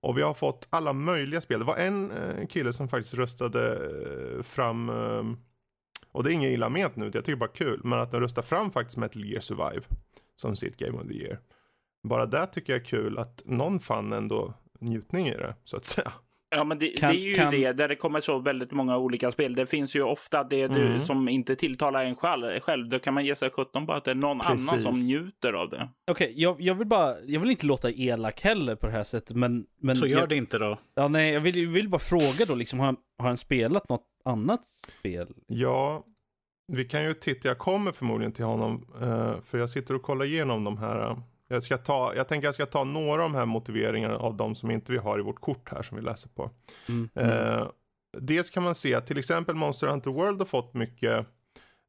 Och 0.00 0.18
vi 0.18 0.22
har 0.22 0.34
fått 0.34 0.66
alla 0.70 0.92
möjliga 0.92 1.40
spel. 1.40 1.58
Det 1.58 1.66
var 1.66 1.76
en 1.76 2.10
eh, 2.10 2.46
kille 2.46 2.72
som 2.72 2.88
faktiskt 2.88 3.14
röstade 3.14 3.90
eh, 4.36 4.42
fram, 4.42 4.90
och 6.12 6.24
det 6.24 6.30
är 6.30 6.34
inget 6.34 6.52
illa 6.52 6.68
ment 6.68 6.96
nu, 6.96 7.10
jag 7.14 7.24
tycker 7.24 7.36
bara 7.36 7.48
kul, 7.48 7.80
men 7.84 8.00
att 8.00 8.10
den 8.10 8.20
röstade 8.20 8.46
fram 8.46 8.70
faktiskt 8.70 8.96
Metal 8.96 9.24
Gear 9.24 9.40
Survive 9.40 9.82
som 10.36 10.56
sitt 10.56 10.76
Game 10.76 10.98
of 10.98 11.08
the 11.08 11.14
Year. 11.14 11.40
Bara 12.04 12.26
det 12.26 12.46
tycker 12.46 12.72
jag 12.72 12.80
är 12.80 12.84
kul 12.84 13.18
att 13.18 13.42
någon 13.44 13.80
fann 13.80 14.12
ändå 14.12 14.54
njutning 14.80 15.26
i 15.28 15.36
det, 15.36 15.54
så 15.64 15.76
att 15.76 15.84
säga. 15.84 16.12
Ja, 16.56 16.64
men 16.64 16.78
det, 16.78 16.88
Kan- 16.88 17.10
det 17.12 17.16
är 17.20 17.28
ju 17.28 17.34
kan- 17.34 17.50
det 17.50 17.72
där 17.72 17.88
det 17.88 17.96
kommer 17.96 18.20
så 18.20 18.38
väldigt 18.38 18.70
många 18.72 18.96
olika 18.98 19.32
spel. 19.32 19.54
Det 19.54 19.66
finns 19.66 19.96
ju 19.96 20.02
ofta 20.02 20.44
det 20.44 20.68
du, 20.68 20.86
Mm. 20.86 21.00
som 21.04 21.28
inte 21.28 21.56
tilltalar 21.56 22.04
en 22.04 22.16
själv. 22.16 22.60
själv. 22.60 22.88
Då 22.88 22.98
kan 22.98 23.14
man 23.14 23.24
ge 23.24 23.36
sig 23.36 23.50
sjutton 23.50 23.86
på 23.86 23.92
att 23.92 24.04
det 24.04 24.10
är 24.10 24.14
någon 24.14 24.40
annan 24.40 24.56
Precis. 24.56 24.82
som 24.82 24.94
njuter 24.94 25.52
av 25.52 25.68
det. 25.68 25.88
Okej, 26.10 26.32
jag, 26.36 26.60
jag 26.60 26.74
vill 26.74 26.86
bara, 26.86 27.20
jag 27.20 27.40
vill 27.40 27.50
inte 27.50 27.66
låta 27.66 27.90
elak 27.90 28.40
heller 28.40 28.74
på 28.76 28.86
det 28.86 28.92
här 28.92 29.02
sättet, 29.02 29.36
men... 29.36 29.66
men 29.80 29.96
Så 29.96 30.06
gör 30.06 30.18
jag, 30.20 30.28
det 30.28 30.36
inte 30.36 30.58
då. 30.58 30.78
Ja, 30.94 31.08
nej, 31.08 31.32
jag 31.32 31.40
vill, 31.40 31.68
vill 31.68 31.88
bara 31.88 31.98
fråga 31.98 32.44
då, 32.48 32.54
liksom, 32.54 32.78
har, 32.78 32.86
han- 32.86 32.96
har 33.18 33.26
han 33.26 33.36
spelat 33.36 33.88
något 33.88 34.06
annat 34.24 34.60
spel? 35.00 35.28
Ja, 35.46 36.04
vi 36.72 36.84
kan 36.84 37.04
ju 37.04 37.12
titta. 37.12 37.48
Jag 37.48 37.58
kommer 37.58 37.92
förmodligen 37.92 38.32
till 38.32 38.44
honom. 38.44 38.86
eh, 39.02 39.40
för 39.44 39.58
jag 39.58 39.70
sitter 39.70 39.94
och 39.94 40.02
kollar 40.02 40.24
igenom 40.24 40.64
de 40.64 40.78
här. 40.78 41.16
Jag, 41.54 41.62
ska 41.62 41.76
ta, 41.78 42.12
jag 42.16 42.28
tänker 42.28 42.46
jag 42.48 42.54
ska 42.54 42.66
ta 42.66 42.84
några 42.84 43.12
av 43.24 43.30
de 43.30 43.34
här 43.34 43.46
motiveringarna 43.46 44.16
av 44.16 44.36
de 44.36 44.54
som 44.54 44.70
inte 44.70 44.92
vi 44.92 44.98
har 44.98 45.18
i 45.18 45.22
vårt 45.22 45.40
kort 45.40 45.68
här 45.72 45.82
som 45.82 45.96
vi 45.96 46.02
läser 46.02 46.28
på. 46.28 46.50
Mm. 46.88 47.08
Eh, 47.14 47.66
dels 48.18 48.50
kan 48.50 48.62
man 48.62 48.74
se 48.74 48.94
att 48.94 49.06
till 49.06 49.18
exempel 49.18 49.54
Monster 49.54 49.86
Hunter 49.86 50.10
World 50.10 50.38
har 50.38 50.46
fått 50.46 50.74
mycket 50.74 51.12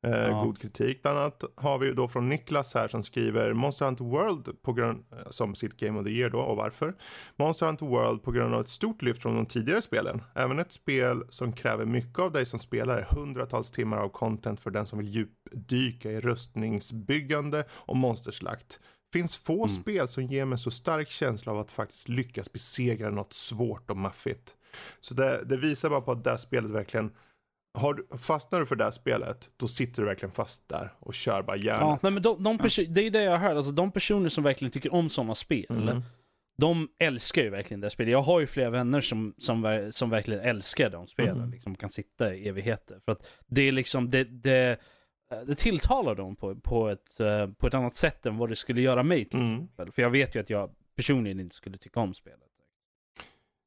eh, 0.08 0.12
Ja. 0.12 0.44
god 0.44 0.62
kritik. 0.62 1.02
Bland 1.02 1.18
annat 1.18 1.44
har 1.56 1.78
vi 1.78 1.92
då 1.94 2.08
från 2.08 2.30
Niklas 2.30 2.74
här 2.74 2.88
som 2.88 3.04
skriver 3.04 3.54
Monster 3.54 3.86
Hunter 3.86 4.06
World 4.06 4.62
på 4.62 4.74
grund, 4.74 5.06
som 5.30 5.56
sitt 5.56 5.78
Game 5.78 6.00
of 6.00 6.06
the 6.06 6.12
Year 6.12 6.30
då 6.30 6.40
och 6.40 6.58
varför. 6.58 6.96
Monster 7.36 7.66
Hunter 7.66 7.86
World 7.86 8.24
på 8.24 8.32
grund 8.32 8.54
av 8.56 8.62
ett 8.62 8.68
stort 8.70 9.02
lyft 9.02 9.22
från 9.22 9.36
de 9.36 9.46
tidigare 9.46 9.82
spelen. 9.82 10.22
Även 10.36 10.60
ett 10.60 10.72
spel 10.72 11.24
som 11.30 11.54
kräver 11.54 11.86
mycket 11.86 12.20
av 12.20 12.32
dig 12.32 12.46
som 12.46 12.60
spelare. 12.60 13.06
Hundratals 13.10 13.72
timmar 13.72 13.98
av 13.98 14.10
content 14.10 14.60
för 14.60 14.72
den 14.72 14.86
som 14.86 15.00
vill 15.00 15.08
djupdyka 15.08 16.12
i 16.12 16.22
rustningsbyggande 16.22 17.64
och 17.72 17.96
monsterslakt. 17.96 18.80
Finns 19.20 19.36
få 19.38 19.54
Mm. 19.56 19.70
spel 19.70 20.08
som 20.08 20.24
ger 20.24 20.46
mig 20.46 20.58
så 20.58 20.72
stark 20.72 21.10
känsla 21.10 21.52
av 21.52 21.60
att 21.60 21.72
faktiskt 21.72 22.10
lyckas 22.10 22.54
besegra 22.54 23.10
något 23.10 23.34
svårt 23.34 23.90
och 23.90 23.98
maffigt. 23.98 24.56
Så 25.00 25.14
det, 25.14 25.44
det 25.46 25.58
visar 25.58 25.90
bara 25.90 26.02
på 26.02 26.12
att 26.12 26.24
det 26.24 26.30
här 26.30 26.38
spelet 26.38 26.72
verkligen 26.72 27.12
har, 27.78 27.94
du- 27.94 28.18
fastnar 28.18 28.60
du 28.60 28.66
för 28.66 28.76
det 28.76 28.84
här 28.84 28.92
spelet, 28.92 29.50
då 29.58 29.68
sitter 29.68 30.02
du 30.02 30.08
verkligen 30.08 30.32
fast 30.32 30.70
där 30.70 30.90
och 31.00 31.14
kör 31.14 31.42
bara 31.44 31.58
järnet. 31.58 31.82
Ja, 31.82 32.00
nej, 32.04 32.12
men 32.12 32.22
de, 32.24 32.44
de 32.44 32.60
perso- 32.60 32.88
det 32.90 33.02
är 33.02 33.12
det 33.12 33.22
jag 33.24 33.38
hör. 33.38 33.56
Alltså, 33.56 33.72
de 33.72 33.92
personer 33.92 34.30
som 34.30 34.44
verkligen 34.44 34.72
tycker 34.72 34.94
om 34.94 35.10
sådana 35.10 35.36
spel, 35.36 35.66
Mm. 35.90 36.02
de 36.58 36.88
älskar 37.00 37.42
ju 37.42 37.50
verkligen 37.50 37.82
det 37.82 37.90
spelet. 37.90 38.12
Jag 38.12 38.22
har 38.22 38.40
ju 38.40 38.48
flera 38.48 38.70
vänner 38.70 39.02
som, 39.02 39.34
som, 39.38 39.90
som 39.92 40.10
verkligen 40.10 40.40
älskar 40.40 40.90
de 40.90 41.08
spelen. 41.08 41.38
Mm. 41.38 41.50
Liksom, 41.52 41.76
kan 41.76 41.90
sitta 41.90 42.36
i 42.36 42.48
evigheter. 42.48 43.00
För 43.06 43.12
att 43.12 43.28
det 43.48 43.62
är 43.62 43.72
liksom, 43.72 44.10
det, 44.10 44.24
det, 44.24 44.80
det 45.48 45.56
tilltalar 45.56 46.16
dem 46.16 46.36
på, 46.36 46.56
på, 46.56 46.90
ett, 46.90 47.20
eh, 47.20 47.48
på 47.48 47.68
ett 47.68 47.74
annat 47.74 47.96
sätt 47.96 48.26
än 48.26 48.38
vad 48.38 48.50
det 48.50 48.56
skulle 48.56 48.82
göra 48.82 49.04
mig 49.04 49.26
till 49.26 49.40
Mm. 49.40 49.52
exempel. 49.54 49.92
För 49.92 50.02
jag 50.02 50.10
vet 50.10 50.36
ju 50.36 50.40
att 50.40 50.50
jag 50.50 50.70
personligen 50.96 51.40
inte 51.40 51.56
skulle 51.56 51.78
tycka 51.78 52.00
om 52.00 52.14
spelet. 52.14 52.40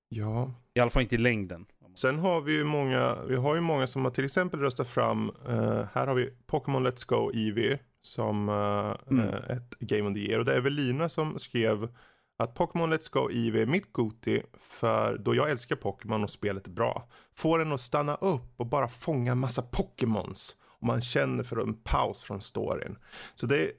Ja. 0.09 0.53
I 0.75 0.81
alla 0.81 0.91
fall 0.91 1.03
inte 1.03 1.15
i 1.15 1.19
längden. 1.19 1.67
Sen 1.95 2.19
har 2.19 2.41
vi 2.41 2.53
ju 2.59 2.65
många, 2.65 3.17
vi 3.29 3.37
har 3.37 3.55
ju 3.55 3.61
många 3.61 3.87
som 3.87 4.05
har 4.05 4.11
till 4.13 4.25
exempel 4.25 4.61
röstat 4.61 4.89
fram, 4.89 5.31
eh, 5.49 5.85
här 5.93 6.07
har 6.07 6.15
vi 6.15 6.31
Pokémon 6.47 6.87
Let's 6.87 7.09
Go 7.09 7.31
Eevee 7.35 7.79
som 8.01 8.49
eh, 8.49 8.97
Mm. 9.11 9.29
eh, 9.29 9.57
ett 9.57 9.79
Game 9.79 10.09
of 10.11 10.15
the 10.15 10.21
Year. 10.21 10.39
Och 10.39 10.45
det 10.45 10.53
är 10.53 10.57
Evelina 10.59 11.09
som 11.09 11.39
skrev 11.39 11.89
att 12.37 12.55
Pokémon 12.55 12.93
Let's 12.93 13.13
Go 13.13 13.31
Eevee 13.31 13.63
är 13.63 13.67
mitt 13.67 13.93
Goti 13.93 14.43
för 14.59 15.19
då 15.19 15.35
jag 15.35 15.51
älskar 15.51 15.77
Pokémon 15.77 16.23
och 16.25 16.31
spelet 16.31 16.67
är 16.67 16.71
bra. 16.71 17.09
Får 17.37 17.63
en 17.63 17.73
att 17.73 17.81
stanna 17.81 18.15
upp 18.15 18.53
och 18.61 18.67
bara 18.67 18.89
fånga 18.89 19.35
massa 19.35 19.63
Pokémons. 19.63 20.57
Och 20.81 20.87
man 20.87 21.01
känner 21.01 21.45
för 21.45 21.57
en 21.57 21.75
paus 21.75 22.23
från 22.23 22.41
storyn. 22.41 22.99
Så 23.35 23.47
det, 23.47 23.73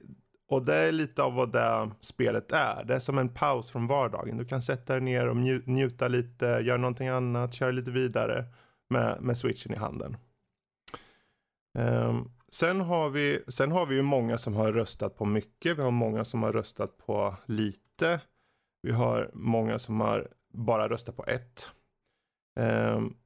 och 0.48 0.64
det 0.64 0.76
är 0.76 0.92
lite 0.92 1.22
av 1.22 1.34
vad 1.34 1.52
det 1.52 1.90
spelet 2.00 2.52
är. 2.52 2.84
Det 2.84 2.94
är 2.94 2.98
som 2.98 3.18
en 3.18 3.28
paus 3.28 3.70
från 3.70 3.86
vardagen. 3.86 4.36
Du 4.36 4.44
kan 4.44 4.62
sätta 4.62 4.92
dig 4.92 5.02
ner 5.02 5.28
och 5.28 5.36
njuta 5.66 6.08
lite, 6.08 6.46
göra 6.46 6.78
någonting 6.78 7.08
annat, 7.08 7.54
köra 7.54 7.70
lite 7.70 7.90
vidare 7.90 8.44
med, 8.88 9.22
med 9.22 9.38
switchen 9.38 9.72
i 9.72 9.76
handen. 9.76 10.16
Um, 11.78 12.30
sen, 12.48 12.80
har 12.80 13.10
vi, 13.10 13.44
sen 13.48 13.72
har 13.72 13.86
vi 13.86 13.94
ju 13.94 14.02
många 14.02 14.38
som 14.38 14.54
har 14.54 14.72
röstat 14.72 15.16
på 15.16 15.24
mycket. 15.24 15.78
Vi 15.78 15.82
har 15.82 15.90
många 15.90 16.24
som 16.24 16.42
har 16.42 16.52
röstat 16.52 16.98
på 16.98 17.36
lite. 17.46 18.20
Vi 18.82 18.92
har 18.92 19.30
många 19.34 19.78
som 19.78 20.00
har 20.00 20.28
bara 20.52 20.88
röstat 20.88 21.16
på 21.16 21.24
ett. 21.24 21.70
Um, 22.60 23.16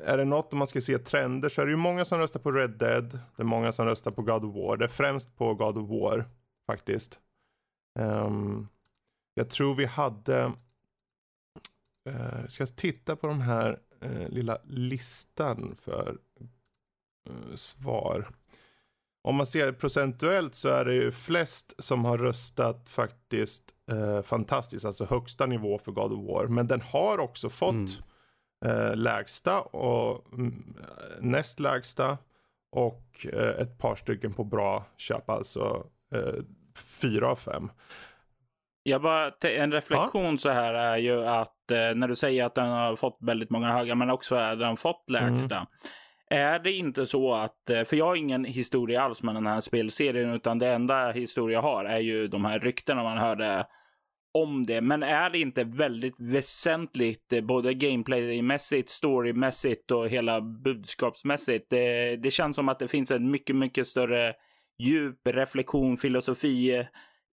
är 0.00 0.16
det 0.16 0.24
något 0.24 0.52
om 0.52 0.58
man 0.58 0.68
ska 0.68 0.80
se 0.80 0.98
trender 0.98 1.48
så 1.48 1.62
är 1.62 1.66
det 1.66 1.70
ju 1.70 1.76
många 1.76 2.04
som 2.04 2.18
röstar 2.18 2.40
på 2.40 2.52
Red 2.52 2.70
Dead. 2.70 3.18
Det 3.36 3.42
är 3.42 3.44
många 3.44 3.72
som 3.72 3.86
röstar 3.86 4.10
på 4.10 4.22
God 4.22 4.44
of 4.44 4.54
War. 4.54 4.76
Det 4.76 4.84
är 4.84 4.88
främst 4.88 5.36
på 5.36 5.54
God 5.54 5.78
of 5.78 5.90
War 5.90 6.24
faktiskt. 6.66 7.20
Um, 7.98 8.68
jag 9.34 9.50
tror 9.50 9.74
vi 9.74 9.84
hade, 9.84 10.44
uh, 12.08 12.46
ska 12.48 12.62
jag 12.62 12.76
titta 12.76 13.16
på 13.16 13.26
den 13.26 13.40
här 13.40 13.78
uh, 14.04 14.28
lilla 14.28 14.58
listan 14.64 15.76
för 15.80 16.18
uh, 17.30 17.54
svar. 17.54 18.28
Om 19.22 19.34
man 19.34 19.46
ser 19.46 19.72
procentuellt 19.72 20.54
så 20.54 20.68
är 20.68 20.84
det 20.84 20.94
ju 20.94 21.12
flest 21.12 21.74
som 21.78 22.04
har 22.04 22.18
röstat 22.18 22.90
faktiskt 22.90 23.74
uh, 23.92 24.22
fantastiskt, 24.22 24.84
alltså 24.84 25.04
högsta 25.04 25.46
nivå 25.46 25.78
för 25.78 25.92
God 25.92 26.12
of 26.12 26.28
War. 26.28 26.46
Men 26.46 26.66
den 26.66 26.80
har 26.80 27.18
också 27.18 27.50
fått 27.50 27.72
Mm 27.72 27.86
eh, 28.64 28.96
lägsta 28.96 29.60
och 29.60 30.32
mm, 30.32 30.76
näst 31.20 31.60
lägsta 31.60 32.18
och 32.72 33.26
eh, 33.32 33.60
ett 33.60 33.78
par 33.78 33.94
stycken 33.94 34.32
på 34.32 34.44
bra 34.44 34.84
köp, 34.96 35.30
alltså 35.30 35.86
eh, 36.14 36.42
fyra 37.00 37.28
av 37.28 37.36
fem. 37.36 37.70
Jag 38.82 39.02
bara, 39.02 39.30
en 39.42 39.72
reflektion 39.72 40.38
så 40.38 40.48
här 40.50 40.74
är 40.74 40.96
ju 40.96 41.26
att 41.26 41.70
eh, 41.70 41.94
när 41.94 42.08
du 42.08 42.16
säger 42.16 42.44
att 42.44 42.54
den 42.54 42.68
har 42.68 42.96
fått 42.96 43.18
väldigt 43.20 43.50
många 43.50 43.72
höga, 43.72 43.94
men 43.94 44.10
också 44.10 44.34
att 44.34 44.58
den 44.58 44.76
fått 44.76 45.10
lägsta. 45.10 45.66
Är 46.30 46.58
det 46.58 46.72
inte 46.72 47.06
så 47.06 47.34
att, 47.34 47.70
eh, 47.70 47.84
för 47.84 47.96
jag 47.96 48.04
har 48.04 48.16
ingen 48.16 48.44
historia 48.44 49.02
alls 49.02 49.22
med 49.22 49.34
den 49.34 49.46
här 49.46 49.60
spelserien, 49.60 50.30
utan 50.30 50.58
det 50.58 50.68
enda 50.68 51.10
historia 51.10 51.54
jag 51.54 51.62
har 51.62 51.84
är 51.84 51.98
ju 51.98 52.28
de 52.28 52.44
här 52.44 52.58
ryktena 52.58 53.02
man 53.02 53.18
hörde 53.18 53.66
om 54.42 54.66
det. 54.66 54.80
Men 54.80 55.02
är 55.02 55.30
det 55.30 55.38
inte 55.38 55.64
väldigt 55.64 56.14
väsentligt, 56.18 57.32
eh, 57.32 57.40
både 57.40 57.74
gameplaymässigt, 57.74 58.88
storymässigt 58.88 59.90
och 59.90 60.08
hela 60.08 60.40
budskapsmässigt? 60.40 61.66
Det, 61.70 62.16
det 62.16 62.30
känns 62.30 62.56
som 62.56 62.68
att 62.68 62.78
det 62.78 62.88
finns 62.88 63.10
en 63.10 63.30
mycket, 63.30 63.56
mycket 63.56 63.88
större 63.88 64.34
djup, 64.78 65.26
reflektion, 65.28 65.96
filosofi 65.96 66.84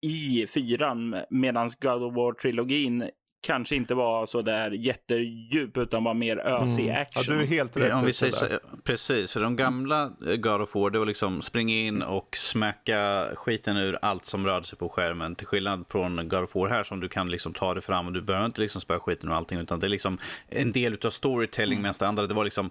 i 0.02 0.46
fyran, 0.46 1.16
medan 1.30 1.70
God 1.80 2.02
of 2.02 2.14
War-trilogin 2.14 3.10
kanske 3.46 3.76
inte 3.76 3.94
var 3.94 4.26
så 4.26 4.40
där 4.40 4.70
jättedjup, 4.70 5.76
utan 5.76 6.04
var 6.04 6.14
mer 6.14 6.38
ösig 6.38 6.84
Mm. 6.84 6.96
Ja, 6.96 7.02
action. 7.02 7.36
du 7.36 7.42
är 7.42 7.46
helt 7.46 7.76
rätt 7.76 7.88
Ja, 7.88 7.96
om 7.98 8.04
vi 8.04 8.12
säger 8.12 8.32
så, 8.32 8.46
precis, 8.84 9.32
för 9.32 9.40
de 9.40 9.56
gamla 9.56 10.12
God 10.36 10.60
of 10.60 10.74
War, 10.74 10.90
det 10.90 10.98
var 10.98 11.06
liksom 11.06 11.42
springa 11.42 11.74
in 11.74 12.02
och 12.02 12.36
smäcka 12.36 13.26
skiten 13.34 13.76
ur 13.76 13.98
allt 14.02 14.24
som 14.26 14.46
rörde 14.46 14.66
sig 14.66 14.78
på 14.78 14.88
skärmen. 14.88 15.34
Till 15.34 15.46
skillnad 15.46 15.84
från 15.88 16.28
God 16.28 16.42
of 16.42 16.54
War 16.54 16.68
här 16.68 16.84
som 16.84 17.00
du 17.00 17.08
kan 17.08 17.28
liksom 17.30 17.52
ta 17.52 17.74
det 17.74 17.80
fram 17.80 18.06
och 18.06 18.12
du 18.12 18.20
behöver 18.22 18.46
inte 18.46 18.60
liksom 18.60 18.80
spöa 18.80 19.00
skiten 19.00 19.28
ur 19.30 19.34
allting 19.34 19.58
utan 19.58 19.80
det 19.80 19.86
är 19.86 19.88
liksom 19.88 20.18
en 20.48 20.72
del 20.72 20.98
av 21.04 21.10
storytelling 21.10 21.82
medan 21.82 21.94
det 21.98 22.06
andra 22.08 22.26
det 22.26 22.34
var 22.34 22.44
liksom 22.44 22.70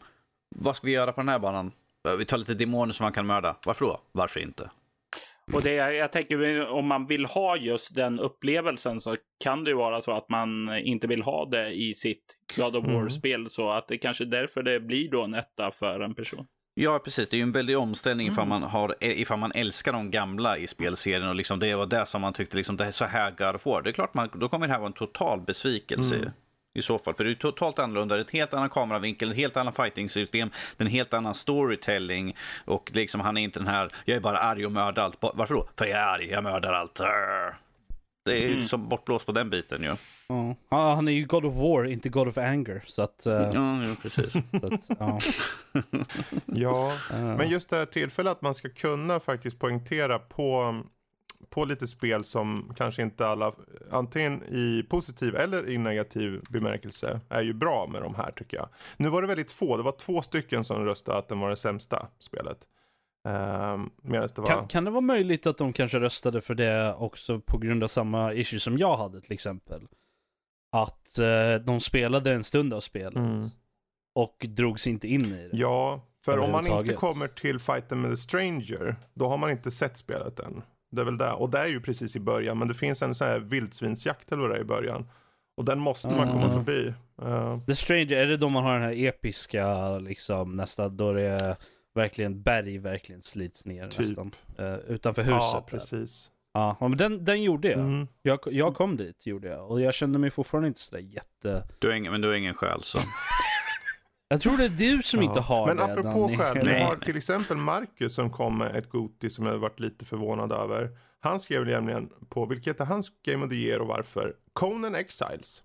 vad 0.56 0.76
ska 0.76 0.88
vi 0.88 0.94
göra 0.94 1.12
på 1.14 1.22
den 1.22 1.30
här 1.30 1.40
banan? 1.40 1.72
Eh, 2.08 2.16
Vi 2.16 2.26
tar 2.26 2.38
lite 2.38 2.54
demoner 2.54 2.94
som 2.94 3.04
man 3.04 3.14
kan 3.14 3.26
mörda. 3.26 3.56
Varför 3.66 3.86
då? 3.86 4.00
Varför 4.12 4.40
inte? 4.40 4.70
Och 5.54 5.62
det, 5.62 5.74
jag 5.74 6.12
tänker 6.12 6.68
om 6.72 6.88
man 6.88 7.06
vill 7.06 7.26
ha 7.26 7.58
just 7.58 7.96
den 7.96 8.20
upplevelsen 8.20 9.00
så 9.00 9.16
kan 9.44 9.64
det 9.64 9.70
ju 9.70 9.76
vara 9.76 10.02
så 10.02 10.12
att 10.12 10.30
man 10.30 10.78
inte 10.78 11.08
vill 11.08 11.22
ha 11.22 11.46
det 11.46 11.70
i 11.70 11.94
sitt 11.94 12.24
God 12.56 12.76
of 12.76 12.86
Mm. 12.86 12.96
War-spel. 12.96 13.50
Så 13.50 13.72
att 13.72 13.88
det 13.88 13.98
kanske 13.98 14.24
är 14.24 14.26
därför 14.26 14.64
det 14.64 14.80
blir 14.80 15.10
då 15.12 15.24
en 15.24 15.34
etta 15.34 15.72
för 15.72 16.00
en 16.00 16.16
person. 16.16 16.46
Ja, 16.74 17.00
precis. 17.00 17.30
Det 17.30 17.36
är 17.36 17.38
ju 17.38 17.44
en 17.44 17.52
väldig 17.52 17.78
omställning 17.78 18.28
ifall, 18.28 18.48
man 18.48 18.64
har, 18.64 18.96
ifall 19.02 19.40
man 19.40 19.52
älskar 19.52 19.94
de 19.94 20.12
gamla 20.12 20.58
i 20.58 20.68
spelserien 20.68 21.28
och 21.30 21.36
liksom 21.36 21.60
det 21.60 21.76
var 21.76 21.86
det 21.86 22.06
som 22.06 22.22
man 22.22 22.34
tyckte, 22.34 22.58
liksom, 22.58 22.78
det 22.78 22.86
är 22.86 22.92
så 22.92 23.06
här 23.06 23.32
God 23.32 23.56
of 23.56 23.66
War. 23.66 23.82
Det 23.82 23.90
är 23.90 23.94
klart, 23.94 24.14
man, 24.14 24.30
då 24.34 24.50
kommer 24.50 24.68
det 24.68 24.74
här 24.74 24.80
vara 24.80 24.88
en 24.88 24.94
total 24.94 25.42
besvikelse 25.42 26.16
Mm. 26.16 26.30
I 26.76 26.82
så 26.82 26.98
fall. 27.00 27.14
För 27.14 27.24
det 27.24 27.32
är 27.32 27.36
totalt 27.36 27.80
annorlunda, 27.80 28.16
det 28.16 28.22
är 28.22 28.26
ett 28.26 28.32
helt 28.32 28.54
annan 28.54 28.70
kameravinkel, 28.70 29.32
ett 29.32 29.38
helt 29.38 29.58
annat 29.58 29.76
fighting-system, 29.76 30.50
det 30.78 30.84
är 30.84 30.86
en 30.86 30.92
helt 30.92 31.14
annan 31.14 31.36
storytelling 31.36 32.36
och 32.66 32.92
liksom 32.94 33.22
han 33.22 33.38
är 33.38 33.42
inte 33.42 33.60
den 33.60 33.68
här, 33.68 33.90
jag 34.06 34.16
är 34.18 34.22
bara 34.22 34.38
arg 34.38 34.66
och 34.66 34.72
mördar 34.72 35.04
allt. 35.04 35.18
Varför 35.20 35.54
då? 35.56 35.68
För 35.78 35.86
jag 35.86 36.00
är 36.00 36.06
arg, 36.06 36.30
jag 36.30 36.44
mördar 36.44 36.74
allt. 36.74 37.02
Det 38.26 38.32
är 38.38 38.48
ju 38.48 38.54
Mm. 38.54 38.66
som 38.68 38.90
bortblåst 38.90 39.26
på 39.26 39.32
den 39.32 39.50
biten 39.50 39.82
ju. 39.84 39.96
Ja. 40.28 40.56
Ja, 40.70 40.96
han 40.96 41.08
är 41.08 41.12
ju 41.12 41.26
God 41.26 41.46
of 41.46 41.54
War, 41.56 41.86
inte 41.86 42.10
God 42.10 42.28
of 42.28 42.38
Anger. 42.38 42.84
Så 42.88 43.02
att... 43.02 43.26
eh, 43.26 43.34
Ja, 43.34 43.84
ja 43.86 43.96
precis. 44.02 44.32
så 44.34 44.40
att 44.74 44.90
ja. 45.00 45.20
Ja, 46.46 46.92
men 47.12 47.50
just 47.50 47.70
det 47.70 47.76
här 47.78 47.86
tillfället 47.86 48.32
att 48.32 48.42
man 48.42 48.54
ska 48.54 48.70
kunna 48.70 49.20
faktiskt 49.20 49.60
poängtera 49.60 50.20
på, 50.20 50.82
på 51.56 51.66
lite 51.66 51.88
spel 51.88 52.24
som 52.24 52.74
kanske 52.76 53.02
inte 53.02 53.28
alla, 53.28 53.54
antingen 53.92 54.44
i 54.44 54.86
positiv 54.90 55.36
eller 55.36 55.70
i 55.70 55.78
negativ 55.78 56.42
bemärkelse, 56.50 57.22
är 57.30 57.42
ju 57.42 57.54
bra 57.54 57.88
med 57.88 58.02
de 58.02 58.16
här 58.16 58.32
tycker 58.32 58.58
jag. 58.58 58.70
Nu 58.98 59.10
var 59.10 59.22
det 59.22 59.28
väldigt 59.28 59.52
få, 59.52 59.78
det 59.78 59.84
var 59.84 59.92
två 59.92 60.22
stycken 60.22 60.64
som 60.64 60.86
röstade 60.86 61.18
att 61.18 61.28
den 61.30 61.40
var 61.40 61.50
det 61.50 61.56
sämsta 61.58 62.08
spelet. 62.20 62.58
Um, 63.28 63.92
det 64.02 64.38
var... 64.38 64.46
Kan, 64.46 64.68
kan 64.68 64.86
det 64.86 64.92
vara 64.92 65.02
möjligt 65.02 65.48
att 65.48 65.58
de 65.58 65.74
kanske 65.74 66.00
röstade 66.00 66.42
för 66.42 66.56
det 66.56 66.94
också 66.94 67.40
på 67.40 67.58
grund 67.58 67.84
av 67.84 67.88
samma 67.88 68.34
issue 68.34 68.60
som 68.60 68.78
jag 68.78 68.98
hade 68.98 69.22
till 69.22 69.34
exempel? 69.34 69.82
Att 70.72 71.20
eh, 71.20 71.56
de 71.66 71.80
spelade 71.80 72.34
en 72.34 72.44
stund 72.44 72.74
av 72.74 72.82
spelet 72.82 73.16
Mm. 73.16 73.50
och 74.16 74.46
drogs 74.50 74.88
inte 74.88 75.08
in 75.08 75.26
i 75.26 75.50
det. 75.52 75.58
Ja, 75.58 76.02
för 76.26 76.40
om 76.40 76.52
man 76.52 76.68
inte 76.68 76.94
kommer 76.94 77.28
till 77.28 77.60
fighten 77.60 78.02
med 78.02 78.12
the 78.12 78.18
stranger, 78.18 78.96
då 79.14 79.28
har 79.28 79.38
man 79.38 79.52
inte 79.52 79.72
sett 79.72 79.98
spelet 79.98 80.40
än. 80.40 80.64
Det 80.96 81.02
är 81.02 81.06
väl 81.06 81.18
det. 81.18 81.32
Och 81.32 81.50
det 81.50 81.58
är 81.60 81.68
ju 81.68 81.82
precis 81.82 82.16
i 82.16 82.20
början, 82.20 82.58
men 82.60 82.68
det 82.68 82.74
finns 82.74 83.02
en 83.02 83.16
sån 83.16 83.28
här 83.28 83.40
vildsvinsjakt 83.40 84.32
eller 84.32 84.42
vad 84.42 84.52
det 84.52 84.56
är 84.58 84.62
i 84.62 84.66
början. 84.66 85.10
Och 85.58 85.66
den 85.66 85.80
måste 85.80 86.16
man 86.16 86.32
komma 86.32 86.46
Ah. 86.46 86.50
förbi. 86.50 86.94
Eh, 87.22 87.60
The 87.68 87.76
Stranger, 87.76 88.12
är 88.12 88.26
det 88.28 88.38
då 88.38 88.50
man 88.50 88.64
har 88.64 88.74
den 88.74 88.82
här 88.82 89.06
episka 89.06 89.98
liksom 89.98 90.56
nästan, 90.56 90.98
då 90.98 91.14
det 91.14 91.22
är 91.22 91.56
verkligen 91.96 92.42
berg 92.42 92.78
verkligen 92.78 93.22
slits 93.22 93.66
ner 93.66 93.88
Typ. 93.88 94.00
nästan. 94.00 94.32
Eh, 94.58 94.74
utanför 94.76 95.22
huset. 95.22 95.38
ja, 95.40 95.66
precis. 95.70 96.32
Ja, 96.54 96.78
men 96.80 96.98
den, 96.98 97.26
den 97.26 97.44
gjorde 97.44 97.68
jag. 97.68 97.80
Mm. 97.80 98.08
jag. 98.22 98.40
Jag 98.52 98.76
kom 98.76 98.98
dit, 98.98 99.26
gjorde 99.26 99.48
jag. 99.48 99.72
Och 99.72 99.82
jag 99.82 99.94
kände 99.94 100.20
mig 100.20 100.32
fortfarande 100.32 100.68
inte 100.68 100.80
sådär 100.80 101.02
jätte... 101.04 101.68
Du 101.80 101.88
har 101.88 101.96
ingen, 101.96 102.12
men 102.12 102.22
du 102.22 102.28
har 102.28 102.36
ingen 102.36 102.54
själ 102.54 102.84
så. 102.84 102.98
Jag 104.28 104.42
tror 104.42 104.58
det 104.58 104.66
är 104.66 104.70
du 104.70 105.04
som 105.04 105.20
Ja. 105.22 105.26
inte 105.28 105.40
har 105.40 105.68
Men 105.68 105.78
det. 105.78 105.84
apropå 105.84 106.10
Danny. 106.10 106.38
själv, 106.38 106.62
vi 106.66 106.84
har 106.84 106.96
till 106.96 107.18
exempel 107.18 107.58
Marcus 107.58 108.16
som 108.16 108.30
kom 108.30 108.58
med 108.58 108.76
ett 108.76 108.90
Goti 108.90 109.30
som 109.30 109.46
jag 109.46 109.58
varit 109.58 109.80
lite 109.80 110.06
förvånad 110.06 110.52
över. 110.52 110.90
Han 111.20 111.40
skrev 111.40 111.66
nämligen 111.66 112.10
på, 112.30 112.46
vilket 112.46 112.80
är 112.80 112.86
hans 112.86 113.12
Game 113.26 113.44
of 113.46 113.50
the 113.50 113.56
Year 113.56 113.80
och 113.80 113.88
varför? 113.88 114.34
Conan 114.54 114.96
Exiles. 114.96 115.64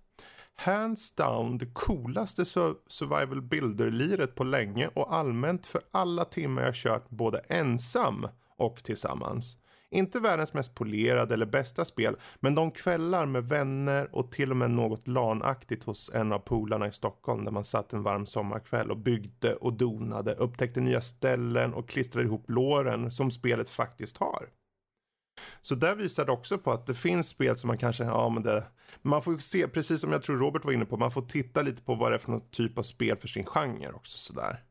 Hands 0.57 1.13
down 1.13 1.59
det 1.59 1.67
coolaste 1.73 2.43
su- 2.43 2.75
survival 2.87 3.43
builder-liret 3.43 4.35
på 4.35 4.45
länge 4.45 4.89
och 4.95 5.15
allmänt 5.15 5.67
för 5.67 5.81
alla 5.91 6.25
timmar 6.25 6.63
jag 6.63 6.75
kört 6.75 7.09
både 7.11 7.39
ensam 7.39 8.27
och 8.57 8.77
tillsammans. 8.85 9.59
Inte 9.91 10.21
världens 10.21 10.55
mest 10.55 10.75
polerade 10.75 11.35
eller 11.35 11.47
bästa 11.47 11.85
spel, 11.85 12.17
men 12.41 12.55
de 12.55 12.71
kvällar 12.71 13.27
med 13.27 13.49
vänner 13.49 14.09
och 14.13 14.33
till 14.33 14.51
och 14.51 14.57
med 14.57 14.71
något 14.71 15.09
lanaktigt 15.09 15.85
hos 15.85 16.11
en 16.15 16.33
av 16.33 16.39
polarna 16.39 16.87
i 16.87 16.93
Stockholm 16.93 17.45
där 17.45 17.53
man 17.53 17.65
satt 17.65 17.93
en 17.93 18.03
varm 18.03 18.27
sommarkväll 18.27 18.91
och 18.91 18.97
byggde 18.97 19.55
och 19.55 19.73
donade, 19.73 20.35
upptäckte 20.35 20.81
nya 20.81 21.01
ställen 21.01 21.75
och 21.75 21.89
klistrade 21.89 22.27
ihop 22.27 22.51
låren 22.51 23.11
som 23.11 23.31
spelet 23.31 23.69
faktiskt 23.69 24.17
har. 24.17 24.49
Så 25.61 25.75
där 25.75 25.95
visar 25.95 26.27
det 26.27 26.33
också 26.33 26.59
på 26.59 26.73
att 26.73 26.87
det 26.87 26.95
finns 26.95 27.29
spel 27.29 27.57
som 27.57 27.69
man 27.69 27.79
kanske, 27.79 28.05
ja 28.05 28.29
men 28.29 28.43
det, 28.43 28.65
man 29.03 29.23
får 29.23 29.33
ju 29.33 29.39
se, 29.39 29.69
precis 29.69 30.01
som 30.01 30.13
jag 30.13 30.23
tror 30.23 30.37
Robert 30.37 30.65
var 30.65 30.73
inne 30.73 30.85
på, 30.85 30.97
man 30.97 31.11
får 31.11 31.23
titta 31.23 31.63
lite 31.63 31.83
på 31.83 31.95
vad 31.95 32.13
det 32.13 32.15
är 32.15 32.19
för 32.19 32.31
någon 32.31 32.51
typ 32.51 32.79
av 32.79 32.83
spel 32.83 33.17
för 33.17 33.29
sin 33.29 33.45
genre 33.45 33.93
också 33.93 34.19
sådär. 34.19 34.65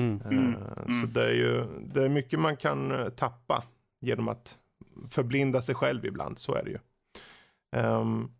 Mm. 0.00 0.20
Mm. 0.20 0.54
Så 1.00 1.06
det 1.06 1.24
är 1.24 1.32
ju, 1.32 1.66
det 1.80 2.04
är 2.04 2.08
mycket 2.08 2.40
man 2.40 2.56
kan 2.56 2.90
eh, 2.90 3.08
tappa 3.08 3.64
genom 4.00 4.28
att 4.28 4.58
förblinda 5.08 5.62
sig 5.62 5.74
själv 5.74 6.04
ibland, 6.04 6.38
så 6.38 6.54
är 6.54 6.64
det 6.64 6.70
ju. 6.70 6.78
Um, 7.80 8.32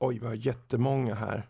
oj, 0.00 0.18
vi 0.18 0.26
har 0.26 0.34
jättemånga 0.34 1.14
här. 1.14 1.48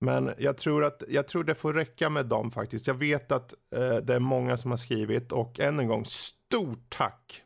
Men 0.00 0.34
jag 0.38 0.56
tror 0.56 0.84
att 0.84 1.02
jag 1.08 1.28
tror 1.28 1.44
det 1.44 1.54
får 1.54 1.72
räcka 1.72 2.10
med 2.10 2.26
dem 2.26 2.50
faktiskt. 2.50 2.86
Jag 2.86 2.94
vet 2.94 3.32
att 3.32 3.54
eh, 3.74 3.96
det 3.96 4.14
är 4.14 4.20
många 4.20 4.56
som 4.56 4.70
har 4.70 4.78
skrivit 4.78 5.32
och 5.32 5.60
än 5.60 5.78
en 5.78 5.88
gång 5.88 6.04
stort 6.04 6.86
tack 6.88 7.44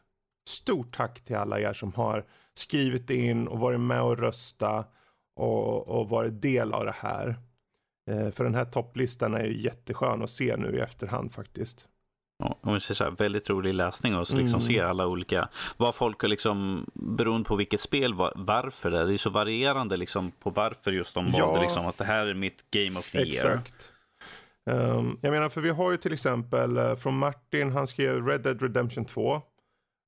Stort 0.48 0.96
tack 0.96 1.20
till 1.20 1.36
alla 1.36 1.60
er 1.60 1.72
som 1.72 1.92
har 1.92 2.26
skrivit 2.54 3.10
in 3.10 3.48
och 3.48 3.58
varit 3.58 3.80
med 3.80 4.02
och 4.02 4.18
rösta 4.18 4.84
och, 5.36 5.88
och 5.88 6.08
varit 6.08 6.42
del 6.42 6.72
av 6.72 6.84
det 6.84 6.94
här. 6.96 7.36
Eh, 8.10 8.30
för 8.30 8.44
den 8.44 8.54
här 8.54 8.64
topplistan 8.64 9.34
är 9.34 9.44
ju 9.44 9.62
jätteskön 9.62 10.22
att 10.22 10.30
se 10.30 10.56
nu 10.56 10.76
i 10.76 10.80
efterhand 10.80 11.32
faktiskt. 11.32 11.88
Om 12.42 12.74
vi 12.74 12.80
säger 12.80 12.94
så 12.94 13.04
här, 13.04 13.10
väldigt 13.10 13.50
rolig 13.50 13.74
läsning 13.74 14.14
och 14.14 14.20
liksom 14.20 14.60
mm. 14.60 14.60
se 14.60 14.80
alla 14.80 15.06
olika, 15.06 15.48
vad 15.76 15.94
folk 15.94 16.22
har 16.22 16.28
liksom, 16.28 16.86
beroende 16.94 17.48
på 17.48 17.56
vilket 17.56 17.80
spel, 17.80 18.14
var, 18.14 18.32
varför 18.36 18.90
det 18.90 18.98
är. 18.98 19.06
Det 19.06 19.14
är 19.14 19.18
så 19.18 19.30
varierande 19.30 19.96
liksom 19.96 20.30
på 20.30 20.50
varför 20.50 20.92
just 20.92 21.14
de 21.14 21.28
ja, 21.32 21.46
valde 21.46 21.62
liksom 21.62 21.86
att 21.86 21.98
det 21.98 22.04
här 22.04 22.26
är 22.26 22.34
mitt 22.34 22.70
Game 22.70 22.98
of 22.98 23.10
the 23.10 23.18
exakt. 23.18 23.74
Year. 23.74 24.02
Um, 24.64 25.18
jag 25.22 25.30
menar, 25.30 25.48
för 25.48 25.60
vi 25.60 25.70
har 25.70 25.90
ju 25.90 25.96
till 25.96 26.12
exempel 26.12 26.78
uh, 26.78 26.94
från 26.94 27.18
Martin, 27.18 27.72
han 27.72 27.86
skrev 27.86 28.26
Red 28.26 28.42
Dead 28.42 28.62
Redemption 28.62 29.04
2. 29.04 29.42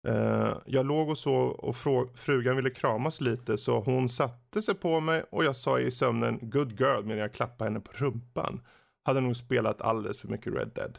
Uh, 0.08 0.56
jag 0.66 0.86
låg 0.86 1.08
och 1.08 1.18
så 1.18 1.34
och 1.34 1.76
frugan 2.14 2.56
ville 2.56 2.70
kramas 2.70 3.20
lite 3.20 3.58
så 3.58 3.80
hon 3.80 4.08
satte 4.08 4.62
sig 4.62 4.74
på 4.74 5.00
mig 5.00 5.24
och 5.30 5.44
jag 5.44 5.56
sa 5.56 5.80
i 5.80 5.90
sömnen 5.90 6.38
good 6.42 6.80
girl 6.80 7.04
medan 7.04 7.18
jag 7.18 7.32
klappade 7.32 7.70
henne 7.70 7.80
på 7.80 7.92
rumpan. 7.94 8.60
Hade 9.04 9.20
nog 9.20 9.36
spelat 9.36 9.82
alldeles 9.82 10.20
för 10.20 10.28
mycket 10.28 10.54
Red 10.54 10.70
Dead. 10.74 10.98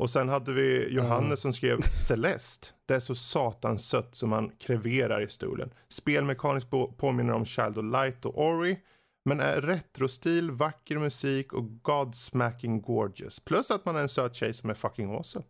Och 0.00 0.10
sen 0.10 0.28
hade 0.28 0.52
vi 0.52 0.88
Johannes 0.88 1.24
mm. 1.24 1.36
som 1.36 1.52
skrev 1.52 1.80
Celeste. 1.80 2.68
Det 2.86 2.94
är 2.94 3.00
så 3.00 3.14
satans 3.14 3.88
sött 3.88 4.14
som 4.14 4.30
man 4.30 4.50
kreverar 4.50 5.20
i 5.20 5.28
stolen. 5.28 5.74
Spelmekaniskt 5.88 6.70
påminner 6.96 7.32
om 7.32 7.44
Child 7.44 7.78
of 7.78 7.84
Light 7.84 8.24
och 8.24 8.46
Ori. 8.46 8.80
Men 9.24 9.40
är 9.40 9.60
retrostil, 9.60 10.50
vacker 10.50 10.98
musik 10.98 11.52
och 11.52 11.82
godsmacking 11.82 12.82
gorgeous. 12.82 13.40
Plus 13.40 13.70
att 13.70 13.84
man 13.84 13.96
är 13.96 14.00
en 14.00 14.08
söt 14.08 14.34
tjej 14.34 14.54
som 14.54 14.70
är 14.70 14.74
fucking 14.74 15.14
awesome. 15.14 15.44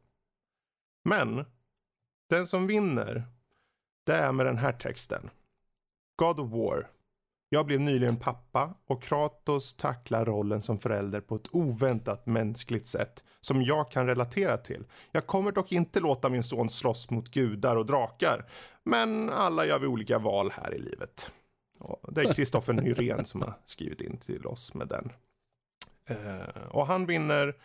Men 1.05 1.45
den 2.31 2.47
som 2.47 2.67
vinner, 2.67 3.25
det 4.07 4.15
är 4.15 4.33
med 4.33 4.47
den 4.47 4.59
här 4.59 4.73
texten. 4.73 5.31
God 6.17 6.41
of 6.41 6.51
War. 6.51 6.91
Jag 7.53 7.67
blev 7.67 7.81
nyligen 7.81 8.17
pappa 8.17 8.75
och 8.87 9.03
Kratos 9.03 9.75
tacklar 9.75 10.25
rollen 10.25 10.63
som 10.63 10.79
förälder 10.79 11.21
på 11.21 11.37
ett 11.37 11.49
oväntat 11.51 12.27
mänskligt 12.27 12.89
sätt 12.89 13.25
som 13.41 13.63
jag 13.63 13.91
kan 13.91 14.07
relatera 14.07 14.57
till. 14.57 14.85
Jag 15.13 15.27
kommer 15.27 15.53
dock 15.53 15.73
inte 15.73 16.01
låta 16.01 16.29
min 16.29 16.43
son 16.43 16.71
slåss 16.71 17.11
mot 17.11 17.31
gudar 17.31 17.77
och 17.77 17.87
drakar. 17.87 18.47
Men 18.85 19.31
alla 19.31 19.67
gör 19.67 19.79
vi 19.79 19.87
olika 19.87 20.19
val 20.19 20.53
här 20.55 20.75
i 20.75 20.79
livet. 20.79 21.31
Och 21.79 22.15
det 22.15 22.21
är 22.21 22.33
Kristoffer 22.35 22.73
Nyrén 22.73 23.25
som 23.25 23.43
har 23.43 23.55
skrivit 23.65 24.01
in 24.01 24.17
till 24.17 24.47
oss 24.47 24.75
med 24.75 24.89
den. 24.89 25.13
Uh, 26.11 26.69
och 26.71 26.87
han 26.87 27.07
vinner 27.07 27.57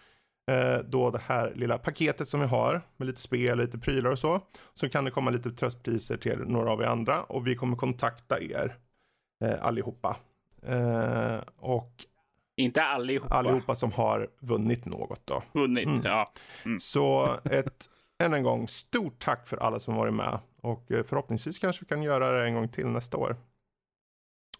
eh, 0.52 0.78
då 0.78 1.12
det 1.12 1.22
här 1.26 1.54
lilla 1.56 1.78
paketet 1.78 2.28
som 2.28 2.40
vi 2.40 2.46
har 2.46 2.82
med 2.98 3.08
lite 3.08 3.22
spel, 3.22 3.58
lite 3.58 3.78
prylar 3.78 4.12
och 4.12 4.20
så. 4.20 4.42
Så 4.74 4.90
kan 4.90 5.06
det 5.06 5.12
komma 5.12 5.32
lite 5.32 5.52
tröstpriser 5.52 6.18
till 6.18 6.40
några 6.40 6.72
av 6.72 6.82
er 6.82 6.86
andra 6.86 7.24
och 7.24 7.48
vi 7.48 7.56
kommer 7.56 7.78
kontakta 7.78 8.42
er 8.42 8.78
eh, 9.42 9.66
allihopa. 9.66 10.18
Eh, 10.62 11.40
och 11.58 11.92
inte 12.56 12.84
allihopa. 12.84 13.36
Allihopa 13.36 13.76
som 13.76 13.92
har 13.92 14.30
vunnit 14.40 14.86
något 14.86 15.22
då. 15.26 15.44
Vunnit, 15.54 15.86
mm. 15.86 16.02
ja. 16.04 16.32
Mm. 16.66 16.80
Så 16.80 17.36
ett, 17.44 17.90
än 18.20 18.34
en 18.34 18.44
gång, 18.44 18.68
stort 18.68 19.20
tack 19.20 19.48
för 19.48 19.58
alla 19.58 19.80
som 19.80 19.96
varit 19.96 20.14
med. 20.14 20.40
Och 20.62 20.92
eh, 20.92 21.04
förhoppningsvis 21.04 21.60
kanske 21.60 21.86
vi 21.86 21.88
kan 21.88 22.04
göra 22.04 22.32
det 22.32 22.46
en 22.46 22.54
gång 22.54 22.70
till 22.70 22.88
nästa 22.88 23.18
år. 23.18 23.36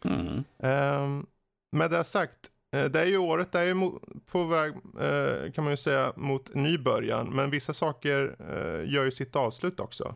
Mm. 0.06 0.44
Um, 0.58 1.26
med 1.72 1.92
det 1.92 2.04
sagt, 2.04 2.52
Eh, 2.76 2.86
det 2.86 3.02
är 3.02 3.06
ju 3.06 3.18
året, 3.18 3.52
det 3.52 3.60
är 3.60 3.66
ju 3.66 3.92
på 4.26 4.44
väg 4.44 4.74
eh, 5.00 5.52
kan 5.52 5.64
man 5.64 5.74
ju 5.74 5.78
säga 5.78 6.14
mot 6.16 6.54
ny 6.54 6.78
början. 6.78 7.30
Men 7.36 7.50
vissa 7.50 7.74
saker 7.74 8.36
eh, 8.40 8.94
gör 8.94 9.06
ju 9.06 9.12
sitt 9.12 9.36
avslut 9.36 9.80
också. 9.80 10.16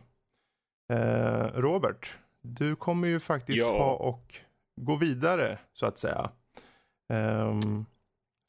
Robert, 1.54 2.18
du 2.42 2.76
kommer 2.76 3.08
ju 3.08 3.20
faktiskt 3.20 3.58
ja. 3.58 3.78
ha 3.78 3.92
och 3.92 4.34
gå 4.76 4.96
vidare 4.96 5.58
så 5.72 5.86
att 5.86 5.98
säga. 5.98 6.30
Um, 7.12 7.86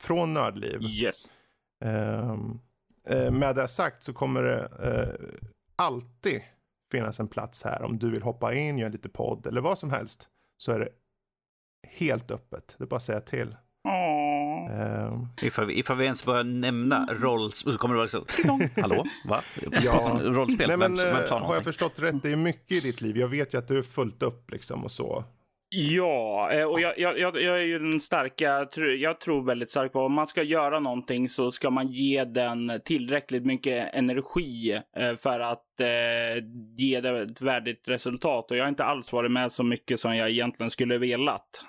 från 0.03 0.33
Nördliv. 0.33 0.81
Yes. 0.83 1.31
Um, 1.85 2.59
med 3.39 3.55
det 3.55 3.67
sagt 3.67 4.03
så 4.03 4.13
kommer 4.13 4.43
det 4.43 4.61
uh, 4.61 5.49
alltid 5.75 6.41
finnas 6.91 7.19
en 7.19 7.27
plats 7.27 7.63
här 7.63 7.83
om 7.83 7.99
du 7.99 8.09
vill 8.09 8.21
hoppa 8.21 8.53
in, 8.53 8.77
göra 8.77 8.89
lite 8.89 9.09
podd 9.09 9.47
eller 9.47 9.61
vad 9.61 9.77
som 9.77 9.89
helst. 9.89 10.29
Så 10.57 10.71
är 10.71 10.79
det 10.79 10.89
helt 11.87 12.31
öppet. 12.31 12.75
Det 12.77 12.83
är 12.83 12.87
bara 12.87 12.95
att 12.95 13.03
säga 13.03 13.19
till. 13.19 13.55
Um, 14.71 15.27
ifall, 15.41 15.65
vi, 15.65 15.79
ifall 15.79 15.97
vi 15.97 16.05
ens 16.05 16.25
börjar 16.25 16.43
nämna 16.43 17.07
rollspel 17.11 17.73
så 17.73 17.79
kommer 17.79 17.95
det 17.95 17.97
vara 17.97 18.07
så. 18.07 18.25
Hallå? 18.81 19.05
Va? 19.25 19.41
Ja. 19.71 20.19
Rollspel? 20.23 20.67
Nej, 20.67 20.77
men, 20.77 20.95
vem, 20.95 21.15
vem 21.29 21.41
har 21.43 21.55
jag 21.55 21.63
förstått 21.63 21.99
rätt? 21.99 22.23
Det 22.23 22.31
är 22.31 22.35
mycket 22.35 22.71
i 22.71 22.79
ditt 22.79 23.01
liv. 23.01 23.17
Jag 23.17 23.27
vet 23.27 23.53
ju 23.53 23.57
att 23.57 23.67
du 23.67 23.77
är 23.77 23.81
fullt 23.81 24.23
upp 24.23 24.51
liksom 24.51 24.83
och 24.83 24.91
så. 24.91 25.23
Ja, 25.73 26.51
eh, 26.51 26.63
och 26.63 26.81
jag, 26.81 26.99
jag, 26.99 27.19
jag, 27.19 27.37
är 27.37 27.65
ju 27.65 27.79
den 27.79 27.99
starka, 27.99 28.67
jag 28.99 29.19
tror 29.19 29.43
väldigt 29.43 29.69
starkt 29.69 29.93
på 29.93 29.99
om 29.99 30.13
man 30.13 30.27
ska 30.27 30.43
göra 30.43 30.79
någonting 30.79 31.29
så 31.29 31.51
ska 31.51 31.69
man 31.69 31.87
ge 31.87 32.23
den 32.23 32.81
tillräckligt 32.85 33.45
mycket 33.45 33.93
energi 33.93 34.81
eh, 34.97 35.15
för 35.15 35.39
att 35.39 35.79
eh, 35.79 36.43
ge 36.77 37.01
det 37.01 37.21
ett 37.21 37.41
värdigt 37.41 37.87
resultat. 37.87 38.51
Och 38.51 38.57
jag 38.57 38.63
har 38.63 38.69
inte 38.69 38.83
alls 38.83 39.13
varit 39.13 39.31
med 39.31 39.51
så 39.51 39.63
mycket 39.63 39.99
som 39.99 40.15
jag 40.15 40.29
egentligen 40.29 40.69
skulle 40.69 40.97
velat. 40.97 41.65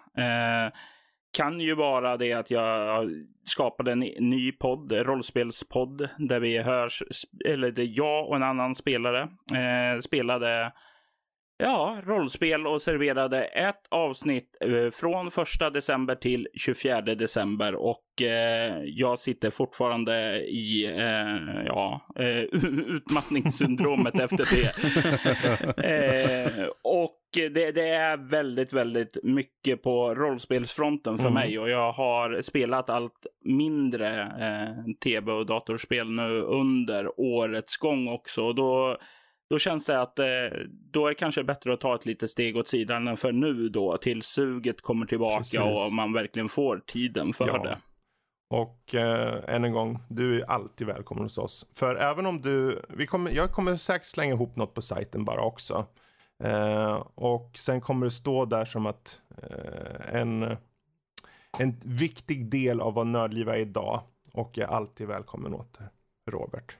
Kan 1.37 1.61
ju 1.61 1.75
vara 1.75 2.17
det 2.17 2.33
att 2.33 2.51
jag 2.51 3.11
skapade 3.45 3.93
en 3.93 3.99
ny 4.19 4.53
podd, 4.53 4.93
rollspelspodd, 4.93 6.09
där 6.19 6.41
vi 6.41 6.59
hörs, 6.59 7.03
eller 7.49 7.71
där 7.71 7.89
jag 7.99 8.29
och 8.29 8.37
en 8.37 8.43
annan 8.43 8.75
spelare 8.75 9.29
spelade 10.01 10.73
ja, 11.63 11.97
rollspel 12.05 12.67
och 12.67 12.83
serverade 12.83 13.45
ett 13.45 13.87
avsnitt 13.89 14.57
eh, 14.61 14.91
från 14.91 15.31
första 15.31 15.71
december 15.71 16.15
till 16.15 16.49
24 16.55 17.01
december 17.01 17.75
och 17.75 18.23
eh, 18.23 18.83
jag 18.85 19.19
sitter 19.19 19.51
fortfarande 19.51 20.41
i 20.41 20.87
eh, 20.87 21.65
ja, 21.67 22.01
utmattningssyndromet 22.89 24.15
efter 24.21 24.49
det. 24.55 24.73
Eh, 25.83 26.67
och 26.85 27.19
det, 27.35 27.73
det, 27.73 27.89
är 27.89 28.17
väldigt, 28.17 28.73
väldigt 28.73 29.17
mycket 29.23 29.83
på 29.83 30.15
rollspelsfronten 30.15 31.19
för 31.19 31.29
mm. 31.29 31.35
mig 31.35 31.59
och 31.59 31.71
jag 31.71 31.93
har 31.93 32.43
spelat 32.43 32.91
allt 32.91 33.27
mindre 33.45 34.21
eh, 34.21 34.95
tv 35.05 35.33
och 35.33 35.47
datorspel 35.47 36.11
nu 36.11 36.41
under 36.41 37.21
årets 37.21 37.77
gång 37.77 38.09
också. 38.09 38.45
Och 38.45 38.55
då 38.55 38.99
då 39.53 39.59
känns 39.59 39.87
det 39.87 40.01
att 40.01 40.19
eh, 40.19 40.25
då 40.93 41.07
är 41.07 41.09
det 41.09 41.15
kanske 41.15 41.45
bättre 41.45 41.73
att 41.73 41.81
ta 41.81 41.95
ett 41.95 42.07
litet 42.07 42.31
steg 42.31 42.57
åt 42.57 42.69
sidan 42.69 43.09
än 43.09 43.17
för 43.17 43.33
nu 43.33 43.69
då, 43.69 43.97
till 43.97 44.23
suget 44.23 44.81
kommer 44.81 45.07
tillbaka 45.07 45.39
Precis. 45.39 45.61
och 45.61 45.93
man 45.93 46.13
verkligen 46.13 46.49
får 46.49 46.83
tiden 46.87 47.33
för 47.33 47.47
ja. 47.47 47.63
det. 47.63 47.79
Och 48.51 48.95
eh, 48.95 49.55
än 49.55 49.65
en 49.65 49.73
gång, 49.73 49.99
du 50.09 50.41
är 50.41 50.51
alltid 50.51 50.87
välkommen 50.87 51.25
hos 51.25 51.39
oss. 51.39 51.67
För 51.75 51.97
även 51.97 52.27
om 52.27 52.41
du, 52.41 52.83
vi 52.89 53.07
kommer, 53.07 53.31
jag 53.31 53.51
kommer 53.51 53.77
säkert 53.77 54.07
slänga 54.07 54.35
ihop 54.35 54.57
något 54.57 54.75
på 54.75 54.83
sajten 54.83 55.25
bara 55.25 55.43
också. 55.43 55.87
Eh, 56.45 56.95
och 57.15 57.51
sen 57.55 57.81
kommer 57.81 58.07
det 58.07 58.11
stå 58.11 58.45
där 58.45 58.65
som 58.65 58.87
att 58.87 59.21
eh, 59.43 60.21
en, 60.21 60.57
en 61.59 61.81
viktig 61.85 62.51
del 62.51 62.81
av 62.81 62.95
vad 62.95 63.07
Nördliv 63.07 63.49
är 63.49 63.57
idag. 63.57 64.03
Och 64.33 64.51
jag 64.55 64.71
är 64.71 64.75
alltid 64.75 65.07
välkommen 65.07 65.55
åt 65.55 65.79
Robert. 66.31 66.77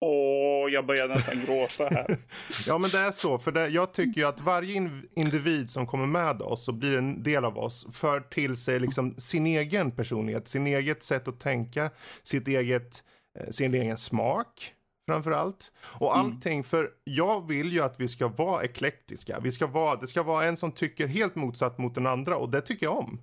Åh, 0.00 0.70
jag 0.70 0.86
börjar 0.86 1.08
nästan 1.08 1.34
gråta 1.46 1.94
här. 1.94 2.16
ja, 2.68 2.78
men 2.78 2.90
det 2.90 2.98
är 2.98 3.10
så. 3.10 3.38
För 3.38 3.52
det, 3.52 3.68
jag 3.68 3.94
tycker 3.94 4.20
ju 4.20 4.26
att 4.26 4.40
varje 4.40 4.90
individ 5.16 5.70
som 5.70 5.86
kommer 5.86 6.06
med 6.06 6.42
oss 6.42 6.68
och 6.68 6.74
blir 6.74 6.98
en 6.98 7.22
del 7.22 7.44
av 7.44 7.58
oss 7.58 7.86
för 7.92 8.20
till 8.20 8.56
sig 8.56 8.80
liksom 8.80 9.14
sin 9.18 9.46
egen 9.46 9.90
personlighet, 9.90 10.48
sin 10.48 10.66
eget 10.66 11.02
sätt 11.02 11.28
att 11.28 11.40
tänka, 11.40 11.90
sitt 12.22 12.48
eget, 12.48 13.04
eh, 13.38 13.50
sin 13.50 13.74
egen 13.74 13.96
smak 13.96 14.74
framförallt. 15.10 15.72
Och 15.82 16.16
allting, 16.16 16.64
för 16.64 16.90
jag 17.04 17.48
vill 17.48 17.72
ju 17.72 17.80
att 17.80 18.00
vi 18.00 18.08
ska 18.08 18.28
vara 18.28 18.64
eklektiska. 18.64 19.40
Vi 19.40 19.50
ska 19.50 19.66
vara, 19.66 19.96
det 19.96 20.06
ska 20.06 20.22
vara 20.22 20.44
en 20.44 20.56
som 20.56 20.72
tycker 20.72 21.06
helt 21.06 21.34
motsatt 21.34 21.78
mot 21.78 21.94
den 21.94 22.06
andra 22.06 22.36
och 22.36 22.50
det 22.50 22.60
tycker 22.60 22.86
jag 22.86 22.98
om. 22.98 23.20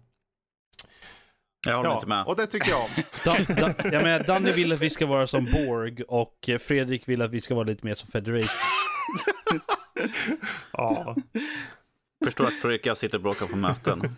Jag 1.67 1.77
håller 1.77 1.89
Ja, 1.89 1.95
inte 1.95 2.07
med. 2.07 2.25
och 2.25 2.35
det 2.35 2.47
tycker 2.47 2.69
jag 2.69 2.81
om. 2.81 2.89
Dan, 3.25 3.55
Dan, 3.55 3.73
jag 3.93 4.03
menar, 4.03 4.19
Danny 4.19 4.51
vill 4.51 4.71
att 4.71 4.79
vi 4.81 4.89
ska 4.89 5.05
vara 5.05 5.27
som 5.27 5.45
Borg 5.45 6.03
och 6.07 6.49
Fredrik 6.59 7.07
vill 7.09 7.21
att 7.21 7.31
vi 7.31 7.41
ska 7.41 7.55
vara 7.55 7.65
lite 7.65 7.85
mer 7.85 7.93
som 7.93 8.09
Federation. 8.11 8.49
Ja, 10.73 11.15
Förstår 12.25 12.45
att 12.45 12.53
Fredrik 12.53 12.81
och 12.81 12.87
jag 12.87 12.97
sitter 12.97 13.17
och 13.17 13.21
bråkar 13.23 13.45
på 13.45 13.55
möten. 13.57 14.01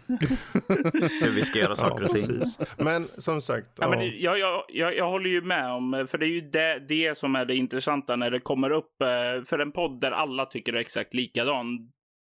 Hur 1.22 1.36
vi 1.36 1.44
ska 1.46 1.60
göra 1.60 1.70
ja 1.72 1.76
saker 1.76 2.04
och 2.04 2.16
ting. 2.16 2.28
precis. 2.40 2.60
Men 2.78 3.08
som 3.18 3.42
sagt, 3.42 3.68
Ja, 3.80 3.84
ja. 3.86 3.90
men 3.90 4.20
jag, 4.20 4.40
jag, 4.40 4.64
jag, 4.70 4.96
jag 4.98 5.10
håller 5.10 5.30
ju 5.30 5.42
med 5.42 5.72
om, 5.72 6.06
för 6.10 6.18
det 6.18 6.26
är 6.26 6.30
ju 6.30 6.42
det, 6.42 6.80
det 6.90 7.18
som 7.18 7.36
är 7.36 7.46
det 7.46 7.56
intressanta 7.56 8.16
när 8.16 8.32
det 8.32 8.40
kommer 8.40 8.70
upp, 8.70 9.02
eh, 9.02 9.44
för 9.46 9.60
en 9.60 9.72
podd 9.72 10.02
där 10.02 10.12
alla 10.12 10.46
tycker 10.46 10.74
exakt 10.74 11.14
likadan. 11.14 11.66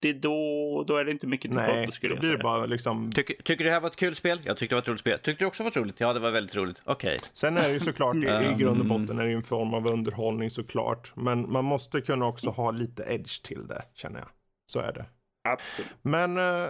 Det 0.01 0.09
är 0.09 0.13
då, 0.13 0.83
då 0.87 0.95
är 0.95 1.05
det 1.05 1.11
inte 1.11 1.27
mycket 1.27 1.51
nej, 1.51 1.85
podd 1.85 1.93
skulle 1.93 2.15
då 2.15 2.19
blir 2.19 2.31
det 2.31 2.37
bara 2.43 2.65
liksom 2.65 3.11
Tycker, 3.11 3.33
tycker 3.43 3.63
du 3.63 3.63
det 3.63 3.73
här 3.73 3.79
var 3.81 3.89
ett 3.89 3.95
kul 3.95 4.15
spel? 4.15 4.41
Jag 4.45 4.57
tyckte 4.57 4.75
det 4.75 4.77
var 4.77 4.81
ett 4.81 4.87
roligt 4.87 4.99
spel. 4.99 5.19
Tyckte 5.23 5.43
du 5.43 5.47
också 5.47 5.63
det 5.63 5.69
var 5.75 5.81
roligt? 5.81 5.99
Ja, 5.99 6.13
det 6.13 6.19
var 6.19 6.31
väldigt 6.31 6.55
roligt. 6.55 6.81
Okej. 6.85 7.17
Sen 7.33 7.57
är 7.57 7.61
det 7.63 7.73
ju 7.73 7.79
såklart 7.79 8.15
i, 8.15 8.19
i 8.19 8.29
Mm. 8.29 8.53
grund 8.57 8.79
och 8.79 8.85
botten 8.85 9.19
är 9.19 9.23
det 9.23 9.29
ju 9.29 9.35
en 9.35 9.43
form 9.43 9.73
av 9.73 9.87
underhållning 9.87 10.49
såklart. 10.49 11.11
Men 11.15 11.51
man 11.51 11.65
måste 11.65 12.01
kunna 12.01 12.25
också 12.27 12.49
ha 12.49 12.71
lite 12.71 13.03
edge 13.03 13.43
till 13.43 13.67
det, 13.67 13.81
känner 13.93 14.19
jag. 14.19 14.27
Så 14.65 14.79
är 14.79 14.93
det. 14.93 15.05
Absolut. 15.49 15.91
Men 16.01 16.37
eh, 16.37 16.65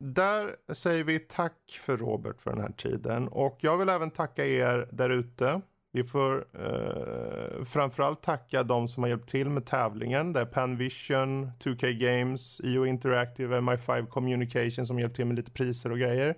där 0.00 0.74
säger 0.74 1.04
vi 1.04 1.18
tack 1.18 1.78
för 1.80 1.96
Robert 1.96 2.40
för 2.40 2.50
den 2.50 2.60
här 2.60 2.72
tiden. 2.72 3.28
Och 3.28 3.58
jag 3.60 3.78
vill 3.78 3.88
även 3.88 4.10
tacka 4.10 4.46
er 4.46 4.88
där 4.92 5.10
ute. 5.10 5.60
Vi 5.94 6.04
får 6.04 6.46
eh, 6.54 7.64
framförallt 7.64 8.22
tacka 8.22 8.62
de 8.62 8.88
som 8.88 9.02
har 9.02 9.10
hjälpt 9.10 9.28
till 9.28 9.50
med 9.50 9.66
tävlingen. 9.66 10.32
Det 10.32 10.40
är 10.40 10.44
Panvision, 10.44 11.46
2K 11.46 11.92
Games, 11.92 12.60
IO 12.64 12.86
Interactive, 12.86 13.60
MI5 13.60 14.06
Communication 14.06 14.86
som 14.86 14.98
hjälpt 14.98 15.16
till 15.16 15.26
med 15.26 15.36
lite 15.36 15.50
priser 15.50 15.92
och 15.92 15.98
grejer. 15.98 16.34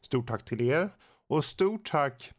Stort 0.00 0.28
tack 0.28 0.44
till 0.44 0.60
er. 0.60 0.90
Och 1.28 1.44
stort 1.44 1.90
tack 1.90 2.32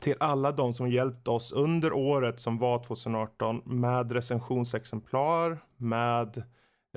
till 0.00 0.14
alla 0.20 0.52
de 0.52 0.72
som 0.72 0.90
hjälpt 0.90 1.28
oss 1.28 1.52
under 1.52 1.92
året 1.92 2.40
som 2.40 2.58
var 2.58 2.84
2018 2.84 3.62
med 3.64 4.12
recensionsexemplar, 4.12 5.58
med 5.76 6.42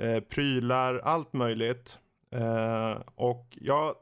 eh, 0.00 0.20
prylar, 0.20 0.98
allt 0.98 1.32
möjligt. 1.32 1.98
Eh, 2.32 3.02
och 3.14 3.58
jag 3.60 3.94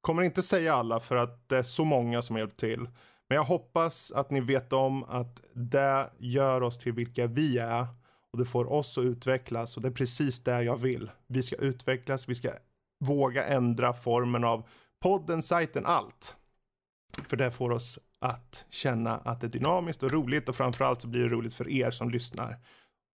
kommer 0.00 0.22
inte 0.22 0.42
säga 0.42 0.74
alla 0.74 1.00
för 1.00 1.16
att 1.16 1.48
det 1.48 1.58
är 1.58 1.62
så 1.62 1.84
många 1.84 2.22
som 2.22 2.36
har 2.36 2.40
hjälpt 2.40 2.60
till. 2.60 2.88
Men 3.32 3.36
jag 3.36 3.44
hoppas 3.44 4.12
att 4.12 4.30
ni 4.30 4.40
vet 4.40 4.72
om 4.72 5.04
att 5.04 5.42
det 5.54 6.10
gör 6.18 6.62
oss 6.62 6.78
till 6.78 6.92
vilka 6.92 7.26
vi 7.26 7.58
är 7.58 7.86
och 8.32 8.38
det 8.38 8.44
får 8.44 8.72
oss 8.72 8.98
att 8.98 9.04
utvecklas 9.04 9.76
och 9.76 9.82
det 9.82 9.88
är 9.88 9.92
precis 9.92 10.44
det 10.44 10.62
jag 10.62 10.76
vill. 10.76 11.10
Vi 11.26 11.42
ska 11.42 11.56
utvecklas, 11.56 12.28
vi 12.28 12.34
ska 12.34 12.50
våga 13.00 13.46
ändra 13.46 13.92
formen 13.92 14.44
av 14.44 14.68
podden, 15.02 15.42
sajten, 15.42 15.86
allt. 15.86 16.36
För 17.28 17.36
det 17.36 17.50
får 17.50 17.70
oss 17.70 17.98
att 18.18 18.66
känna 18.68 19.16
att 19.16 19.40
det 19.40 19.46
är 19.46 19.50
dynamiskt 19.50 20.02
och 20.02 20.12
roligt 20.12 20.48
och 20.48 20.56
framförallt 20.56 21.00
så 21.00 21.08
blir 21.08 21.22
det 21.22 21.28
roligt 21.28 21.54
för 21.54 21.68
er 21.68 21.90
som 21.90 22.10
lyssnar. 22.10 22.58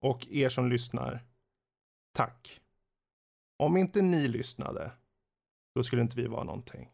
Och 0.00 0.26
er 0.30 0.48
som 0.48 0.68
lyssnar, 0.68 1.24
tack. 2.14 2.60
Om 3.58 3.76
inte 3.76 4.02
ni 4.02 4.28
lyssnade, 4.28 4.92
då 5.74 5.82
skulle 5.82 6.02
inte 6.02 6.16
vi 6.16 6.26
vara 6.26 6.44
någonting. 6.44 6.88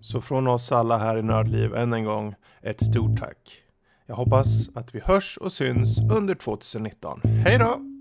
Så 0.00 0.20
från 0.20 0.46
oss 0.46 0.72
alla 0.72 0.98
här 0.98 1.18
i 1.18 1.22
Nördliv, 1.22 1.74
än 1.74 1.92
en 1.92 2.04
gång, 2.04 2.34
ett 2.62 2.80
stort 2.80 3.18
tack. 3.18 3.62
Jag 4.06 4.14
hoppas 4.14 4.68
att 4.74 4.94
vi 4.94 5.00
hörs 5.04 5.36
och 5.36 5.52
syns 5.52 6.00
under 6.12 6.34
2019. 6.34 7.20
Hej 7.24 7.58
då! 7.58 7.95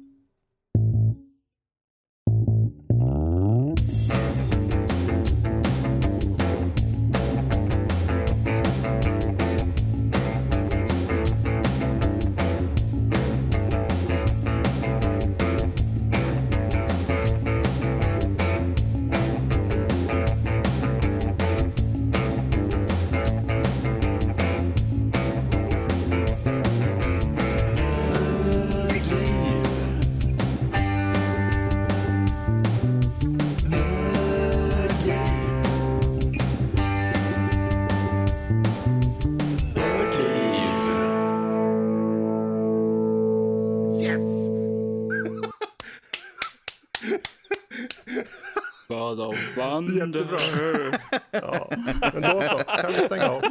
God 49.06 49.20
of 49.20 49.58
Wonder. 49.58 50.08
Jättebra. 50.08 51.00
Ja, 51.32 51.68
men 52.14 52.22
då 52.22 52.42
så, 52.50 52.64
kan 52.64 52.92
vi 52.94 52.94
stänga 52.94 53.30
av. 53.30 53.44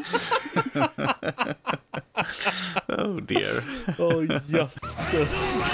Oh 2.88 3.16
dear. 3.22 3.62
Oh 3.98 4.24
jösses. 4.46 5.64